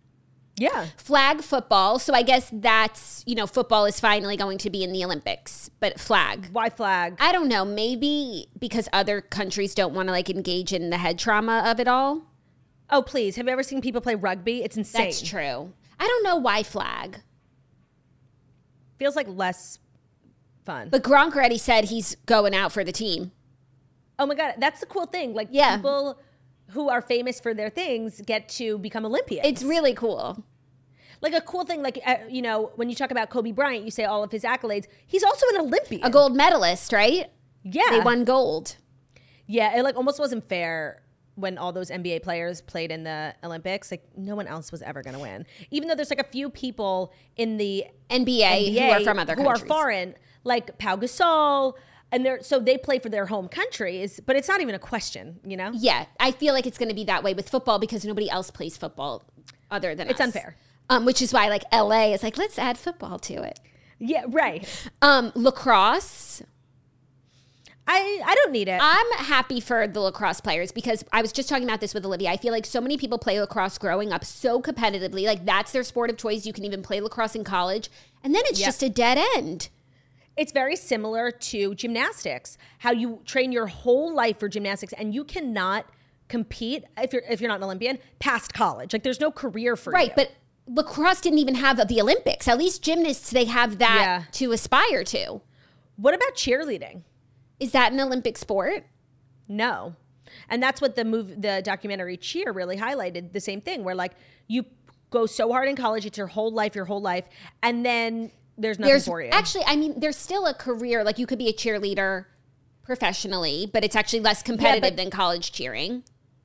Yeah. 0.58 0.88
Flag 0.98 1.42
football. 1.42 1.98
So 1.98 2.14
I 2.14 2.22
guess 2.22 2.50
that's, 2.52 3.24
you 3.26 3.36
know, 3.36 3.48
football 3.48 3.86
is 3.86 4.00
finally 4.00 4.38
going 4.38 4.58
to 4.60 4.70
be 4.70 4.84
in 4.84 4.92
the 4.92 5.04
Olympics, 5.04 5.70
but 5.80 6.00
flag. 6.00 6.50
Why 6.52 6.70
flag? 6.70 7.18
I 7.20 7.32
don't 7.32 7.48
know. 7.48 7.66
Maybe 7.66 8.48
because 8.60 8.88
other 8.94 9.22
countries 9.22 9.74
don't 9.74 9.94
want 9.94 10.10
to 10.10 10.12
like 10.12 10.30
engage 10.30 10.74
in 10.74 10.90
the 10.90 10.98
head 10.98 11.18
trauma 11.18 11.64
of 11.66 11.80
it 11.80 11.88
all. 11.88 12.24
Oh, 12.90 13.02
please. 13.02 13.38
Have 13.38 13.46
you 13.48 13.52
ever 13.52 13.64
seen 13.64 13.82
people 13.82 14.02
play 14.02 14.16
rugby? 14.16 14.64
It's 14.64 14.78
insane. 14.78 15.06
That's 15.06 15.22
true. 15.22 15.74
I 16.00 16.08
don't 16.08 16.24
know 16.24 16.36
why 16.36 16.64
flag. 16.64 17.22
Feels 19.00 19.16
like 19.16 19.28
less 19.30 19.80
fun. 20.66 20.90
But 20.90 21.02
Gronk 21.02 21.36
already 21.36 21.58
said 21.58 21.86
he's 21.86 22.16
going 22.26 22.54
out 22.54 22.72
for 22.72 22.84
the 22.84 22.92
team. 22.92 23.32
Oh 24.22 24.28
my 24.28 24.36
God. 24.36 24.54
That's 24.60 24.80
the 24.80 24.86
cool 24.86 25.08
thing. 25.08 25.34
Like, 25.34 25.48
yeah. 25.50 25.78
people 25.78 26.20
who 26.70 26.90
are 26.90 27.02
famous 27.02 27.40
for 27.40 27.56
their 27.56 27.72
things 27.72 28.22
get 28.22 28.48
to 28.50 28.78
become 28.78 29.04
Olympians. 29.04 29.48
It's 29.48 29.64
really 29.64 29.96
cool. 29.96 30.44
Like 31.22 31.34
a 31.34 31.42
cool 31.42 31.66
thing, 31.66 31.82
like, 31.82 32.00
uh, 32.06 32.18
you 32.30 32.42
know, 32.42 32.72
when 32.76 32.88
you 32.88 32.96
talk 32.96 33.10
about 33.10 33.32
Kobe 33.32 33.52
Bryant, 33.52 33.84
you 33.84 33.92
say 33.92 34.06
all 34.06 34.24
of 34.24 34.32
his 34.32 34.44
accolades. 34.44 34.86
He's 35.08 35.24
also 35.24 35.46
an 35.54 35.62
Olympian. 35.62 36.04
A 36.04 36.10
gold 36.10 36.36
medalist, 36.36 36.94
right? 36.94 37.32
Yeah. 37.64 37.90
They 37.90 38.00
won 38.00 38.24
gold. 38.24 38.78
Yeah, 39.48 39.76
it 39.76 39.84
like 39.84 39.96
almost 39.96 40.20
wasn't 40.20 40.48
fair 40.48 41.02
when 41.36 41.58
all 41.58 41.72
those 41.72 41.90
NBA 41.90 42.24
players 42.24 42.62
played 42.62 42.92
in 42.92 43.04
the 43.04 43.36
Olympics. 43.44 43.90
Like 43.92 44.04
no 44.16 44.36
one 44.36 44.48
else 44.48 44.72
was 44.72 44.82
ever 44.84 45.02
going 45.02 45.16
to 45.16 45.20
win. 45.20 45.46
Even 45.72 45.90
though 45.90 45.96
there's 45.96 46.12
like 46.12 46.22
a 46.22 46.32
few 46.32 46.50
people 46.50 47.12
in 47.36 47.58
the 47.58 47.86
NBA, 48.10 48.40
NBA 48.40 48.80
who 48.80 48.92
are 48.92 49.00
from 49.02 49.20
other 49.20 49.36
countries. 49.36 49.38
who 49.38 49.44
countries. 49.44 49.64
are 49.64 49.66
foreign, 49.66 50.16
like 50.44 50.78
Pau 50.78 50.96
Gasol, 50.96 51.74
and 52.12 52.26
they're 52.26 52.42
so 52.44 52.60
they 52.60 52.78
play 52.78 53.00
for 53.00 53.10
their 53.10 53.28
home 53.28 53.48
countries, 53.48 54.20
but 54.26 54.36
it's 54.36 54.48
not 54.48 54.62
even 54.62 54.76
a 54.76 54.80
question, 54.80 55.40
you 55.46 55.58
know? 55.58 55.72
Yeah, 55.74 56.06
I 56.20 56.32
feel 56.32 56.54
like 56.54 56.66
it's 56.66 56.78
going 56.78 56.90
to 56.90 56.96
be 56.96 57.06
that 57.06 57.24
way 57.24 57.34
with 57.34 57.50
football 57.50 57.80
because 57.80 58.06
nobody 58.06 58.30
else 58.30 58.52
plays 58.52 58.78
football 58.78 59.24
other 59.70 59.96
than 59.96 60.10
it's 60.10 60.20
us. 60.20 60.28
unfair. 60.28 60.58
Um, 60.90 61.06
which 61.06 61.22
is 61.22 61.32
why 61.34 61.48
like 61.48 61.64
LA 61.72 62.14
is 62.14 62.22
like 62.22 62.38
let's 62.38 62.60
add 62.60 62.78
football 62.78 63.18
to 63.20 63.42
it. 63.42 63.60
Yeah, 63.98 64.26
right. 64.28 64.68
Um, 65.02 65.32
lacrosse. 65.36 66.42
I, 67.88 68.22
I 68.26 68.36
don't 68.36 68.52
need 68.52 68.68
it. 68.68 68.80
I'm 68.82 69.12
happy 69.26 69.60
for 69.60 69.88
the 69.88 70.00
lacrosse 70.00 70.40
players 70.40 70.72
because 70.72 71.04
I 71.12 71.22
was 71.22 71.32
just 71.32 71.50
talking 71.50 71.66
about 71.66 71.82
this 71.82 71.94
with 71.94 72.06
Olivia. 72.06 72.30
I 72.30 72.38
feel 72.38 72.54
like 72.54 72.66
so 72.66 72.80
many 72.80 72.98
people 72.98 73.18
play 73.18 73.40
lacrosse 73.40 73.78
growing 73.78 74.14
up 74.14 74.24
so 74.24 74.62
competitively. 74.62 75.26
Like 75.26 75.46
that's 75.46 75.72
their 75.72 75.84
sport 75.84 76.10
of 76.10 76.18
choice. 76.18 76.46
You 76.46 76.54
can 76.54 76.64
even 76.64 76.84
play 76.84 77.02
lacrosse 77.02 77.36
in 77.36 77.44
college. 77.44 77.90
And 78.24 78.34
then 78.34 78.44
it's 78.46 78.60
yep. 78.60 78.68
just 78.68 78.84
a 78.84 78.90
dead 78.90 79.18
end. 79.36 79.70
It's 80.38 80.52
very 80.52 80.76
similar 80.76 81.32
to 81.32 81.76
gymnastics, 81.76 82.58
how 82.80 82.92
you 82.92 83.22
train 83.26 83.52
your 83.52 83.68
whole 83.68 84.14
life 84.14 84.40
for 84.40 84.48
gymnastics 84.48 84.94
and 84.94 85.14
you 85.14 85.24
cannot 85.24 85.86
compete 86.28 86.86
if 86.98 87.12
you're 87.12 87.24
if 87.30 87.42
you're 87.42 87.50
not 87.50 87.58
an 87.58 87.64
Olympian 87.64 88.00
past 88.20 88.54
college. 88.54 88.94
Like 88.94 89.04
there's 89.04 89.20
no 89.20 89.32
career 89.32 89.76
for 89.76 89.92
right, 89.92 90.04
you. 90.04 90.14
Right, 90.16 90.16
but 90.16 90.32
lacrosse 90.74 91.22
didn't 91.22 91.40
even 91.40 91.56
have 91.56 91.86
the 91.88 92.02
Olympics. 92.02 92.48
At 92.48 92.58
least 92.58 92.82
gymnasts 92.82 93.30
they 93.30 93.46
have 93.46 93.78
that 93.80 94.02
yeah. 94.02 94.24
to 94.32 94.52
aspire 94.54 95.04
to. 95.06 95.42
What 95.98 96.14
about 96.14 96.36
cheerleading? 96.36 97.04
Is 97.60 97.74
that 97.74 97.92
an 97.92 98.00
Olympic 98.00 98.38
sport? 98.38 98.86
No. 99.48 99.96
And 100.50 100.64
that's 100.64 100.80
what 100.80 100.96
the 100.96 101.04
move 101.04 101.42
the 101.42 101.62
documentary 101.64 102.16
Cheer 102.16 102.54
really 102.54 102.78
highlighted 102.78 103.34
the 103.34 103.42
same 103.42 103.60
thing 103.60 103.84
where 103.84 103.96
like 103.96 104.14
you 104.48 104.66
go 105.10 105.26
so 105.26 105.52
hard 105.52 105.68
in 105.68 105.76
college 105.76 106.06
it's 106.06 106.18
your 106.18 106.28
whole 106.28 106.52
life 106.52 106.74
your 106.74 106.86
whole 106.86 107.02
life 107.02 107.26
and 107.62 107.86
then 107.86 108.32
there's 108.62 108.80
nothing 108.80 108.92
there's, 108.92 109.06
for 109.06 109.22
you. 109.22 109.30
Actually, 109.30 109.66
I 109.66 109.76
mean, 109.76 110.00
there's 110.00 110.18
still 110.18 110.46
a 110.46 110.54
career. 110.54 111.04
Like 111.04 111.18
you 111.20 111.26
could 111.26 111.40
be 111.40 111.48
a 111.48 111.54
cheerleader 111.54 112.26
professionally, 112.84 113.70
but 113.72 113.84
it's 113.84 113.96
actually 113.96 114.20
less 114.20 114.44
competitive 114.44 114.92
yeah, 114.92 114.96
than 115.04 115.10
college 115.10 115.52
cheering. 115.52 116.04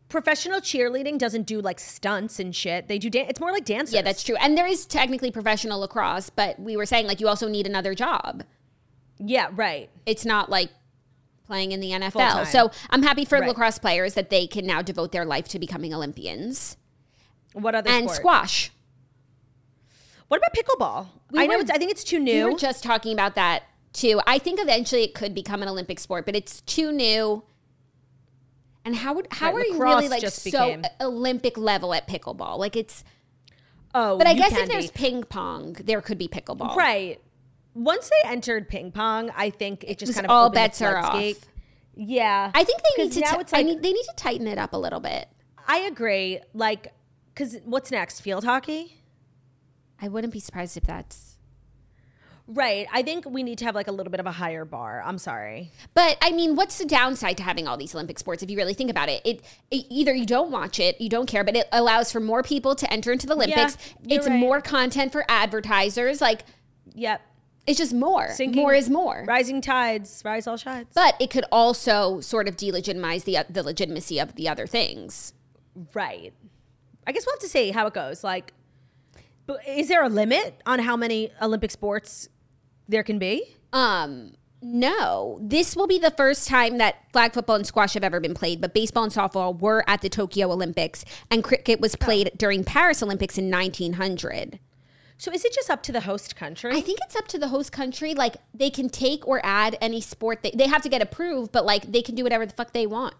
Professional 0.09 0.61
cheerleading 0.61 1.19
doesn't 1.19 1.43
do 1.43 1.61
like 1.61 1.81
stunts 1.81 2.39
and 2.39 2.55
shit. 2.55 2.89
They 2.89 2.99
do 2.99 3.11
dance. 3.11 3.31
It's 3.31 3.41
more 3.41 3.51
like 3.51 3.65
dancers. 3.65 3.95
Yeah, 3.95 4.03
that's 4.03 4.23
true. 4.23 4.37
And 4.37 4.57
there 4.57 4.67
is 4.67 4.87
technically 4.87 5.31
professional 5.31 5.81
lacrosse, 5.81 6.31
but 6.31 6.59
we 6.61 6.77
were 6.77 6.87
saying 6.87 7.07
like 7.07 7.21
you 7.21 7.29
also 7.29 7.49
need 7.49 7.67
another 7.67 7.95
job. 7.95 8.45
Yeah, 9.19 9.49
right. 9.53 9.91
It's 10.05 10.25
not 10.25 10.49
like 10.49 10.71
playing 11.47 11.73
in 11.73 11.81
the 11.81 11.91
NFL. 11.91 12.13
Full-time. 12.13 12.45
So 12.47 12.71
I'm 12.91 13.03
happy 13.03 13.25
for 13.25 13.39
right. 13.39 13.49
lacrosse 13.49 13.79
players 13.79 14.15
that 14.15 14.31
they 14.31 14.47
can 14.47 14.67
now 14.67 14.83
devote 14.83 15.13
their 15.13 15.25
life 15.25 15.49
to 15.49 15.59
becoming 15.59 15.93
Olympians. 15.93 16.77
What 17.53 17.75
other 17.75 17.91
and 17.91 18.05
sport? 18.05 18.17
squash? 18.17 18.71
What 20.29 20.39
about 20.39 20.55
pickleball? 20.55 21.07
We 21.31 21.41
I 21.41 21.47
know. 21.47 21.61
I 21.61 21.79
think 21.79 21.91
it's 21.91 22.05
too 22.05 22.19
new. 22.19 22.47
We 22.47 22.53
were 22.53 22.59
just 22.59 22.83
talking 22.83 23.13
about 23.13 23.35
that 23.35 23.65
too. 23.93 24.21
I 24.27 24.39
think 24.39 24.61
eventually 24.61 25.03
it 25.03 25.15
could 25.15 25.35
become 25.35 25.63
an 25.63 25.69
Olympic 25.69 25.99
sport, 25.99 26.27
but 26.27 26.37
it's 26.37 26.61
too 26.63 26.93
new. 26.93 27.43
And 28.85 28.95
how 28.95 29.15
would 29.15 29.27
how 29.33 29.53
right, 29.53 29.65
are 29.65 29.67
you 29.67 29.83
really 29.83 30.09
like 30.09 30.27
so 30.29 30.51
became. 30.51 30.85
Olympic 31.01 31.59
level 31.59 31.93
at 31.93 32.07
pickleball? 32.07 32.59
Like 32.59 32.77
it's 32.77 33.03
oh, 33.95 34.17
but 34.17 34.27
I 34.27 34.35
guess 34.35 34.53
if 34.53 34.69
there's 34.69 34.91
be. 34.91 34.99
ping 34.99 35.25
pong, 35.25 35.77
there 35.85 36.01
could 36.01 36.19
be 36.19 36.29
pickleball, 36.29 36.77
right? 36.77 37.21
once 37.77 38.09
they 38.09 38.29
entered 38.29 38.69
ping 38.69 38.91
pong, 38.91 39.31
I 39.37 39.51
think 39.51 39.85
it 39.87 39.99
just 39.99 40.15
kind 40.15 40.27
of 40.27 40.31
all 40.31 40.51
bets 40.51 40.81
are 40.81 40.97
off. 40.97 41.35
Yeah, 41.95 42.51
I 42.55 42.65
think 42.65 42.81
they 42.83 43.05
need 43.05 43.13
to. 43.13 43.21
T- 43.21 43.27
it's 43.27 43.53
like, 43.53 43.61
I 43.61 43.65
mean, 43.65 43.81
they 43.81 43.93
need 43.93 44.03
to 44.03 44.15
tighten 44.17 44.47
it 44.47 44.59
up 44.59 44.73
a 44.73 44.77
little 44.77 45.01
bit. 45.01 45.29
I 45.69 45.79
agree. 45.81 46.41
Like, 46.55 46.93
because 47.35 47.59
what's 47.65 47.91
next? 47.91 48.21
Field 48.21 48.45
hockey. 48.45 49.03
I 50.01 50.09
wouldn't 50.09 50.33
be 50.33 50.41
surprised 50.41 50.77
if 50.77 50.85
that's 50.85 51.37
Right. 52.49 52.87
I 52.93 53.03
think 53.03 53.29
we 53.29 53.43
need 53.43 53.59
to 53.59 53.65
have 53.65 53.75
like 53.75 53.89
a 53.89 53.93
little 53.93 54.11
bit 54.11 54.21
of 54.21 54.27
a 54.27 54.33
higher 54.33 54.65
bar. 54.65 55.03
I'm 55.05 55.19
sorry. 55.19 55.73
But 55.95 56.17
I 56.23 56.31
mean, 56.31 56.55
what's 56.55 56.79
the 56.79 56.85
downside 56.85 57.37
to 57.39 57.43
having 57.43 57.67
all 57.67 57.77
these 57.77 57.95
Olympic 57.95 58.19
sports 58.19 58.43
if 58.43 58.51
you 58.51 58.57
really 58.57 58.75
think 58.75 58.89
about 58.89 59.09
it? 59.09 59.21
It, 59.25 59.43
it 59.71 59.87
either 59.91 60.15
you 60.15 60.27
don't 60.27 60.53
watch 60.53 60.79
it, 60.79 61.01
you 61.01 61.09
don't 61.09 61.27
care, 61.27 61.43
but 61.43 61.57
it 61.57 61.69
allows 61.73 62.13
for 62.13 62.21
more 62.21 62.43
people 62.43 62.77
to 62.77 62.93
enter 62.93 63.11
into 63.11 63.27
the 63.27 63.35
Olympics. 63.35 63.77
Yeah, 64.03 64.17
it's 64.17 64.29
right. 64.29 64.39
more 64.39 64.61
content 64.61 65.11
for 65.11 65.25
advertisers. 65.29 66.21
Like, 66.21 66.43
yep. 66.95 67.21
It's 67.67 67.79
just 67.79 67.93
more. 67.93 68.31
Sinking, 68.31 68.63
more 68.63 68.75
is 68.75 68.89
more. 68.89 69.25
Rising 69.27 69.61
tides, 69.61 70.23
rise 70.25 70.47
all 70.47 70.57
tides. 70.57 70.91
But 70.95 71.17
it 71.21 71.31
could 71.31 71.45
also 71.51 72.21
sort 72.21 72.47
of 72.47 72.57
delegitimize 72.57 73.25
the 73.25 73.39
the 73.51 73.65
legitimacy 73.65 74.21
of 74.21 74.37
the 74.37 74.49
other 74.49 74.69
things. 74.69 75.33
Right. 75.93 76.33
I 77.09 77.13
guess 77.13 77.27
we'll 77.27 77.35
have 77.35 77.41
to 77.41 77.49
see 77.49 77.73
how 77.73 77.89
it 77.89 77.95
goes. 77.95 78.23
Like, 78.23 78.53
is 79.67 79.89
there 79.89 80.03
a 80.03 80.09
limit 80.09 80.61
on 80.67 80.81
how 80.81 80.97
many 80.97 81.31
Olympic 81.41 81.71
sports 81.71 82.29
there 82.89 83.03
can 83.03 83.19
be? 83.19 83.57
Um, 83.73 84.35
no. 84.63 85.39
This 85.43 85.77
will 85.77 85.87
be 85.87 85.99
the 85.99 86.11
first 86.11 86.49
time 86.49 86.79
that 86.79 86.97
flag 87.13 87.33
football 87.33 87.57
and 87.57 87.67
squash 87.67 87.95
have 87.95 88.05
ever 88.05 88.21
been 88.21 88.35
played, 88.35 88.61
but 88.61 88.75
baseball 88.75 89.05
and 89.05 89.13
softball 89.13 89.59
were 89.59 89.85
at 89.87 90.01
the 90.01 90.09
Tokyo 90.09 90.51
Olympics, 90.51 91.05
and 91.31 91.45
cricket 91.45 91.81
was 91.81 91.95
played 91.97 92.31
oh. 92.33 92.37
during 92.37 92.65
Paris 92.65 93.03
Olympics 93.03 93.39
in 93.39 93.51
1900. 93.51 94.59
So 95.19 95.33
is 95.33 95.45
it 95.45 95.53
just 95.55 95.71
up 95.71 95.83
to 95.85 95.93
the 95.93 96.03
host 96.03 96.37
country? 96.37 96.73
I 96.75 96.81
think 96.81 96.99
it's 97.05 97.17
up 97.17 97.27
to 97.29 97.39
the 97.39 97.49
host 97.49 97.73
country. 97.73 98.15
Like 98.15 98.37
they 98.53 98.69
can 98.69 98.89
take 98.89 99.27
or 99.27 99.41
add 99.45 99.79
any 99.81 100.01
sport. 100.01 100.43
They, 100.43 100.51
they 100.51 100.67
have 100.67 100.83
to 100.83 100.89
get 100.89 101.01
approved, 101.01 101.53
but 101.53 101.65
like 101.65 101.91
they 101.91 102.03
can 102.03 102.15
do 102.15 102.23
whatever 102.23 102.45
the 102.45 102.53
fuck 102.53 102.73
they 102.73 102.87
want. 102.87 103.15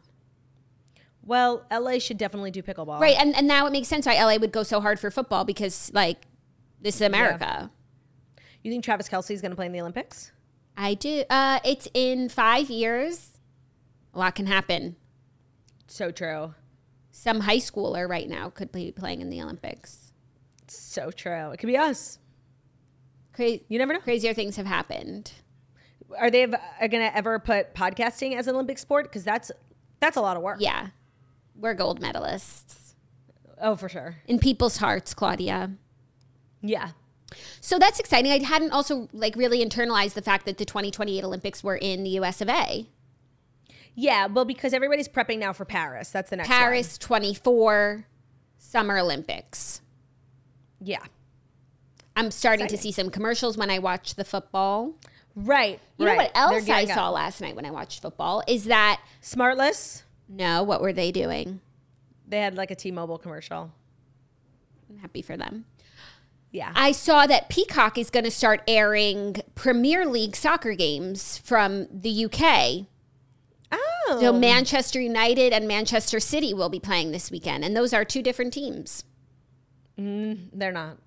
Well, 1.27 1.67
LA 1.73 1.99
should 1.99 2.19
definitely 2.19 2.53
do 2.53 2.63
pickleball. 2.63 3.01
Right. 3.01 3.17
And, 3.19 3.35
and 3.35 3.47
now 3.49 3.67
it 3.67 3.73
makes 3.73 3.89
sense 3.89 4.07
why 4.07 4.23
LA 4.23 4.37
would 4.37 4.53
go 4.53 4.63
so 4.63 4.81
hard 4.81 5.01
for 5.01 5.11
football 5.11 5.45
because 5.45 5.91
like 5.93 6.23
this 6.81 6.97
is 6.97 7.01
America. 7.03 7.71
Yeah. 8.39 8.43
You 8.63 8.71
think 8.73 8.85
Travis 8.85 9.09
Kelce 9.09 9.33
is 9.33 9.41
going 9.41 9.51
to 9.51 9.57
play 9.57 9.67
in 9.67 9.73
the 9.73 9.81
Olympics? 9.81 10.33
I 10.77 10.95
do. 10.95 11.25
Uh, 11.29 11.59
it's 11.65 11.89
in 11.95 12.29
five 12.29 12.71
years. 12.71 13.39
A 14.15 14.19
lot 14.19 14.35
can 14.35 14.47
happen. 14.47 14.97
So 15.89 16.11
true. 16.11 16.55
Some 17.11 17.41
high 17.41 17.59
schooler 17.59 18.09
right 18.09 18.29
now 18.29 18.51
could 18.51 18.73
be 18.73 18.93
playing 18.93 19.21
in 19.21 19.31
the 19.31 19.43
Olympics. 19.43 20.13
So 20.69 21.11
true. 21.11 21.51
It 21.51 21.59
could 21.59 21.67
be 21.67 21.77
us. 21.77 22.19
Cra- 23.33 23.59
you 23.69 23.79
never 23.79 23.93
know. 23.93 24.01
Crazier 24.01 24.35
things 24.35 24.57
have 24.57 24.67
happened. 24.67 25.33
Are 26.19 26.31
they 26.31 26.47
going 26.47 26.91
to 26.91 27.17
ever 27.17 27.39
put 27.39 27.75
podcasting 27.75 28.37
as 28.37 28.47
an 28.47 28.55
Olympic 28.55 28.79
sport? 28.79 29.05
Because 29.07 29.25
that's 29.25 29.51
that's 30.01 30.17
a 30.17 30.21
lot 30.21 30.37
of 30.37 30.43
work. 30.43 30.59
Yeah, 30.61 30.89
we're 31.59 31.75
gold 31.75 32.01
medalists. 32.01 32.95
Oh, 33.61 33.77
for 33.77 33.89
sure. 33.89 34.17
In 34.27 34.39
people's 34.39 34.79
hearts, 34.79 35.15
Claudia. 35.15 35.73
Yeah. 36.63 36.91
So 37.61 37.79
that's 37.79 37.99
exciting. 37.99 38.31
I 38.31 38.43
hadn't 38.45 38.73
also 38.73 39.09
like 39.13 39.35
really 39.37 39.65
internalized 39.65 40.15
the 40.15 40.23
fact 40.23 40.47
that 40.47 40.59
the 40.59 40.65
2028 40.65 41.25
Olympics 41.25 41.65
were 41.65 41.77
in 41.77 42.05
the 42.05 42.11
US 42.11 42.41
of 42.41 42.49
A. 42.49 42.87
Yeah, 43.95 44.27
well, 44.27 44.45
because 44.45 44.75
everybody's 44.75 45.09
prepping 45.09 45.39
now 45.39 45.53
for 45.55 45.65
Paris. 45.65 46.11
That's 46.11 46.31
the 46.31 46.37
next 46.37 46.49
Paris 46.49 46.99
one. 47.01 47.21
24 47.21 48.07
Summer 48.59 48.99
Olympics. 48.99 49.81
Yeah. 50.81 50.99
I'm 52.15 52.31
starting 52.31 52.67
exciting. 52.67 52.77
to 52.79 52.83
see 52.83 52.93
some 52.93 53.11
commercials 53.11 53.57
when 53.57 53.71
I 53.71 53.79
watch 53.79 54.15
the 54.15 54.25
football. 54.25 54.95
Right. 55.35 55.81
You 55.99 56.07
right. 56.07 56.13
know 56.13 56.17
what 56.17 56.31
else 56.35 56.69
I 56.69 56.85
saw 56.87 57.09
up. 57.09 57.15
last 57.15 57.41
night 57.41 57.57
when 57.57 57.67
I 57.67 57.71
watched 57.71 58.01
football 58.03 58.43
is 58.47 58.65
that 58.65 59.01
Smartless? 59.23 60.03
No, 60.29 60.63
what 60.63 60.81
were 60.81 60.93
they 60.93 61.13
doing? 61.13 61.61
They 62.27 62.41
had 62.41 62.57
like 62.57 62.71
a 62.71 62.75
T-Mobile 62.75 63.19
commercial. 63.19 63.73
I'm 64.91 64.99
happy 64.99 65.23
for 65.23 65.37
them. 65.37 65.65
Yeah. 66.51 66.73
I 66.75 66.93
saw 66.93 67.27
that 67.27 67.49
Peacock 67.49 67.99
is 67.99 68.11
going 68.11 68.25
to 68.25 68.31
start 68.31 68.63
airing 68.67 69.37
Premier 69.55 70.07
League 70.07 70.35
soccer 70.35 70.75
games 70.75 71.39
from 71.39 71.87
the 71.93 72.25
UK. 72.25 72.87
Oh. 73.71 74.19
So 74.21 74.33
Manchester 74.33 75.01
United 75.01 75.53
and 75.53 75.69
Manchester 75.69 76.21
City 76.21 76.55
will 76.55 76.69
be 76.69 76.81
playing 76.81 77.13
this 77.13 77.31
weekend, 77.31 77.65
and 77.65 77.77
those 77.77 77.93
are 77.93 78.05
two 78.05 78.23
different 78.23 78.53
teams. 78.53 79.05
Mm, 79.99 80.49
they're 80.53 80.73
not. 80.73 80.99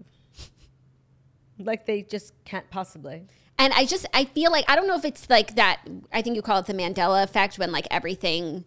like 1.58 1.86
they 1.86 2.02
just 2.02 2.34
can't 2.46 2.70
possibly. 2.70 3.26
And 3.58 3.74
I 3.74 3.86
just 3.86 4.06
I 4.14 4.26
feel 4.26 4.52
like 4.52 4.66
I 4.68 4.76
don't 4.76 4.88
know 4.88 4.98
if 4.98 5.06
it's 5.06 5.30
like 5.30 5.56
that. 5.56 5.82
I 6.14 6.22
think 6.22 6.36
you 6.36 6.41
call 6.41 6.60
it 6.60 6.66
the 6.66 6.74
Mandela 6.74 7.24
effect 7.24 7.58
when 7.58 7.72
like 7.72 7.88
everything 7.90 8.66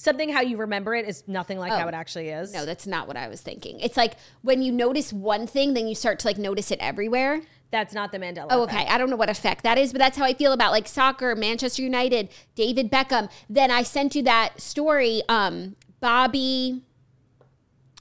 something 0.00 0.30
how 0.30 0.40
you 0.40 0.56
remember 0.56 0.94
it 0.94 1.06
is 1.06 1.22
nothing 1.26 1.58
like 1.58 1.72
oh, 1.72 1.76
how 1.76 1.86
it 1.86 1.94
actually 1.94 2.30
is. 2.30 2.54
No, 2.54 2.64
that's 2.64 2.86
not 2.86 3.06
what 3.06 3.18
I 3.18 3.28
was 3.28 3.42
thinking. 3.42 3.78
It's 3.80 3.98
like 3.98 4.14
when 4.40 4.62
you 4.62 4.72
notice 4.72 5.12
one 5.12 5.46
thing, 5.46 5.74
then 5.74 5.86
you 5.86 5.94
start 5.94 6.18
to 6.20 6.26
like 6.26 6.38
notice 6.38 6.70
it 6.70 6.78
everywhere. 6.80 7.42
That's 7.70 7.92
not 7.92 8.10
the 8.10 8.18
Mandela. 8.18 8.46
Oh, 8.50 8.62
okay. 8.62 8.86
I 8.88 8.96
don't 8.98 9.10
know 9.10 9.16
what 9.16 9.28
effect 9.28 9.62
that 9.62 9.78
is, 9.78 9.92
but 9.92 9.98
that's 9.98 10.16
how 10.16 10.24
I 10.24 10.32
feel 10.32 10.52
about 10.52 10.72
like 10.72 10.88
soccer, 10.88 11.36
Manchester 11.36 11.82
United, 11.82 12.30
David 12.54 12.90
Beckham. 12.90 13.30
Then 13.48 13.70
I 13.70 13.82
sent 13.82 14.14
you 14.14 14.22
that 14.22 14.60
story, 14.60 15.22
um, 15.28 15.76
Bobby. 16.00 16.82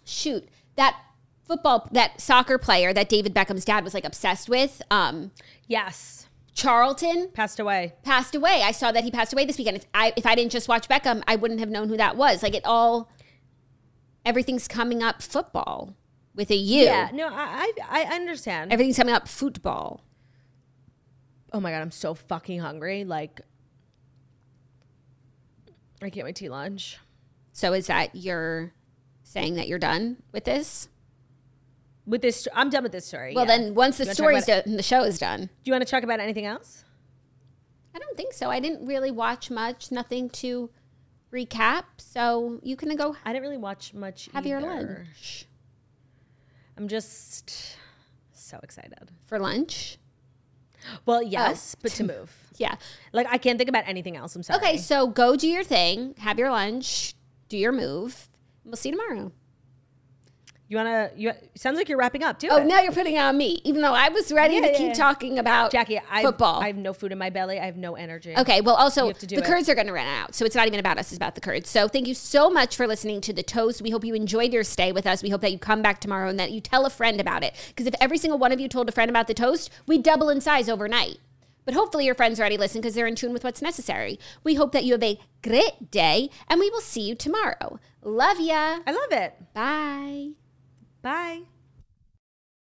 Shoot, 0.06 0.48
that 0.76 0.96
football, 1.44 1.88
that 1.92 2.20
soccer 2.20 2.58
player 2.58 2.94
that 2.94 3.10
David 3.10 3.36
Beckham's 3.36 3.66
dad 3.66 3.84
was 3.84 3.94
like 3.94 4.06
obsessed 4.06 4.50
with. 4.50 4.82
Um, 4.90 5.32
yes. 5.68 6.29
Charlton 6.60 7.30
passed 7.34 7.60
away. 7.60 7.94
Passed 8.04 8.36
away. 8.36 8.62
I 8.64 8.72
saw 8.72 8.92
that 8.92 9.04
he 9.04 9.12
passed 9.12 9.32
away 9.32 9.46
this 9.46 9.58
weekend. 9.58 9.78
If 9.78 9.86
I 9.94 10.14
if 10.18 10.26
I 10.26 10.36
didn't 10.36 10.52
just 10.52 10.68
watch 10.68 10.90
Beckham, 10.90 11.24
I 11.28 11.36
wouldn't 11.36 11.60
have 11.60 11.70
known 11.70 11.88
who 11.88 11.98
that 11.98 12.18
was. 12.18 12.44
Like 12.44 12.54
it 12.54 12.66
all, 12.66 13.10
everything's 14.26 14.68
coming 14.68 15.02
up 15.02 15.22
football 15.22 15.96
with 16.36 16.52
a 16.52 16.56
U. 16.56 16.84
Yeah, 16.84 17.10
no, 17.14 17.28
I 17.28 17.72
I, 17.88 18.04
I 18.04 18.16
understand. 18.16 18.74
Everything's 18.74 18.98
coming 18.98 19.14
up 19.14 19.28
football. 19.28 20.04
Oh 21.54 21.60
my 21.60 21.72
god, 21.72 21.82
I'm 21.82 21.92
so 21.92 22.14
fucking 22.14 22.60
hungry. 22.60 23.06
Like, 23.06 23.42
I 26.02 26.10
can't 26.10 26.26
wait 26.26 26.36
to 26.38 26.46
eat 26.46 26.50
lunch. 26.50 27.00
So 27.54 27.74
is 27.74 27.88
that 27.88 28.16
you're 28.16 28.74
saying 29.24 29.56
that 29.56 29.68
you're 29.68 29.80
done 29.80 30.18
with 30.32 30.44
this? 30.44 30.90
With 32.10 32.22
this. 32.22 32.48
I'm 32.54 32.70
done 32.70 32.84
with 32.84 32.92
this 32.92 33.06
story. 33.06 33.34
Well, 33.36 33.46
yeah. 33.46 33.58
then 33.58 33.76
once 33.76 33.98
the 33.98 34.14
story's 34.14 34.46
done, 34.46 34.64
the 34.66 34.84
show 34.84 35.04
is 35.04 35.20
done. 35.20 35.42
Do 35.42 35.50
you 35.66 35.72
want 35.72 35.86
to 35.86 35.90
talk 35.90 36.04
about 36.04 36.20
anything 36.20 36.46
else? 36.46 36.84
I 37.96 38.00
don't 38.00 38.18
think 38.18 38.34
so. 38.34 38.50
I 38.50 38.60
didn't 38.60 38.86
really 38.86 39.12
watch 39.12 39.50
much. 39.50 39.92
Nothing 39.92 40.30
to 40.32 40.70
recap. 41.32 41.84
So 41.98 42.60
you 42.64 42.76
can 42.76 42.94
go. 42.96 43.16
I 43.24 43.32
didn't 43.32 43.44
really 43.44 43.58
watch 43.58 43.94
much. 43.94 44.30
Have 44.34 44.46
either. 44.46 44.60
your 44.60 44.62
lunch. 44.62 45.46
I'm 46.76 46.88
just 46.88 47.78
so 48.34 48.60
excited 48.64 49.12
for 49.26 49.40
lunch. 49.40 49.98
Well, 51.06 51.22
yes, 51.22 51.76
oh. 51.76 51.80
but 51.84 51.92
to 51.94 52.04
move. 52.16 52.36
yeah. 52.58 52.76
Like 53.12 53.28
I 53.30 53.38
can't 53.38 53.58
think 53.58 53.70
about 53.70 53.84
anything 53.86 54.16
else. 54.16 54.36
I'm 54.36 54.44
sorry. 54.44 54.60
Okay, 54.60 54.78
so 54.78 55.08
go 55.08 55.36
do 55.36 55.48
your 55.48 55.64
thing, 55.64 56.16
have 56.20 56.40
your 56.40 56.50
lunch, 56.50 57.16
do 57.50 57.58
your 57.58 57.74
move. 57.74 58.30
We'll 58.64 58.78
see 58.78 58.90
you 58.90 58.96
tomorrow. 58.96 59.32
You 60.70 60.78
wanna? 60.78 61.10
You 61.16 61.32
sounds 61.56 61.78
like 61.78 61.90
you're 61.90 61.98
wrapping 61.98 62.24
up. 62.24 62.38
Do 62.38 62.48
oh, 62.52 62.58
it. 62.58 62.68
now 62.68 62.80
you're 62.82 62.92
putting 62.92 63.16
it 63.16 63.20
on 63.20 63.36
me, 63.36 63.60
even 63.64 63.82
though 63.82 63.96
I 63.96 64.10
was 64.10 64.32
ready 64.32 64.54
yeah, 64.54 64.62
to 64.62 64.68
yeah, 64.68 64.78
keep 64.78 64.88
yeah. 64.90 64.94
talking 64.94 65.40
about 65.40 65.72
Jackie. 65.72 66.00
I, 66.12 66.22
football. 66.22 66.62
I 66.62 66.68
have 66.68 66.78
no 66.78 66.94
food 66.94 67.12
in 67.12 67.18
my 67.18 67.32
belly. 67.32 67.60
I 67.60 67.66
have 67.66 67.76
no 67.76 67.96
energy. 67.96 68.36
Okay. 68.38 68.62
Well, 68.62 68.76
also 68.76 69.12
the 69.12 69.38
it. 69.38 69.46
Kurds 69.46 69.68
are 69.68 69.74
going 69.74 69.88
to 69.88 69.94
run 69.94 70.06
out, 70.06 70.36
so 70.36 70.46
it's 70.46 70.54
not 70.54 70.68
even 70.68 70.80
about 70.80 71.00
us. 71.00 71.08
It's 71.08 71.18
about 71.18 71.34
the 71.34 71.42
Kurds. 71.42 71.72
So 71.72 71.88
thank 71.88 72.08
you 72.08 72.14
so 72.14 72.52
much 72.52 72.76
for 72.76 72.86
listening 72.86 73.20
to 73.22 73.34
the 73.34 73.42
toast. 73.42 73.82
We 73.82 73.90
hope 73.90 74.06
you 74.06 74.14
enjoyed 74.14 74.54
your 74.54 74.64
stay 74.64 74.92
with 74.92 75.08
us. 75.08 75.24
We 75.24 75.30
hope 75.30 75.42
that 75.42 75.52
you 75.52 75.58
come 75.58 75.82
back 75.82 76.00
tomorrow 76.02 76.30
and 76.30 76.40
that 76.40 76.52
you 76.52 76.62
tell 76.62 76.86
a 76.86 76.92
friend 76.92 77.20
about 77.20 77.44
it. 77.44 77.56
Because 77.70 77.88
if 77.88 77.96
every 78.00 78.20
single 78.20 78.38
one 78.38 78.52
of 78.52 78.60
you 78.60 78.68
told 78.68 78.88
a 78.90 78.92
friend 78.92 79.10
about 79.10 79.26
the 79.26 79.34
toast, 79.34 79.72
we 79.88 79.98
double 79.98 80.30
in 80.30 80.40
size 80.40 80.70
overnight. 80.70 81.18
But 81.66 81.74
hopefully 81.74 82.06
your 82.06 82.16
friends 82.16 82.40
already 82.40 82.58
listen 82.58 82.80
because 82.80 82.94
they're 82.94 83.08
in 83.08 83.16
tune 83.16 83.34
with 83.34 83.44
what's 83.44 83.64
necessary. 83.64 84.20
We 84.44 84.54
hope 84.54 84.72
that 84.74 84.84
you 84.84 84.94
have 84.94 85.04
a 85.04 85.20
great 85.42 85.90
day, 85.90 86.30
and 86.48 86.60
we 86.60 86.70
will 86.70 86.80
see 86.80 87.02
you 87.02 87.16
tomorrow. 87.16 87.80
Love 88.04 88.40
ya. 88.40 88.80
I 88.86 88.92
love 88.92 89.12
it. 89.12 89.34
Bye. 89.56 90.39
Bye. 91.02 91.44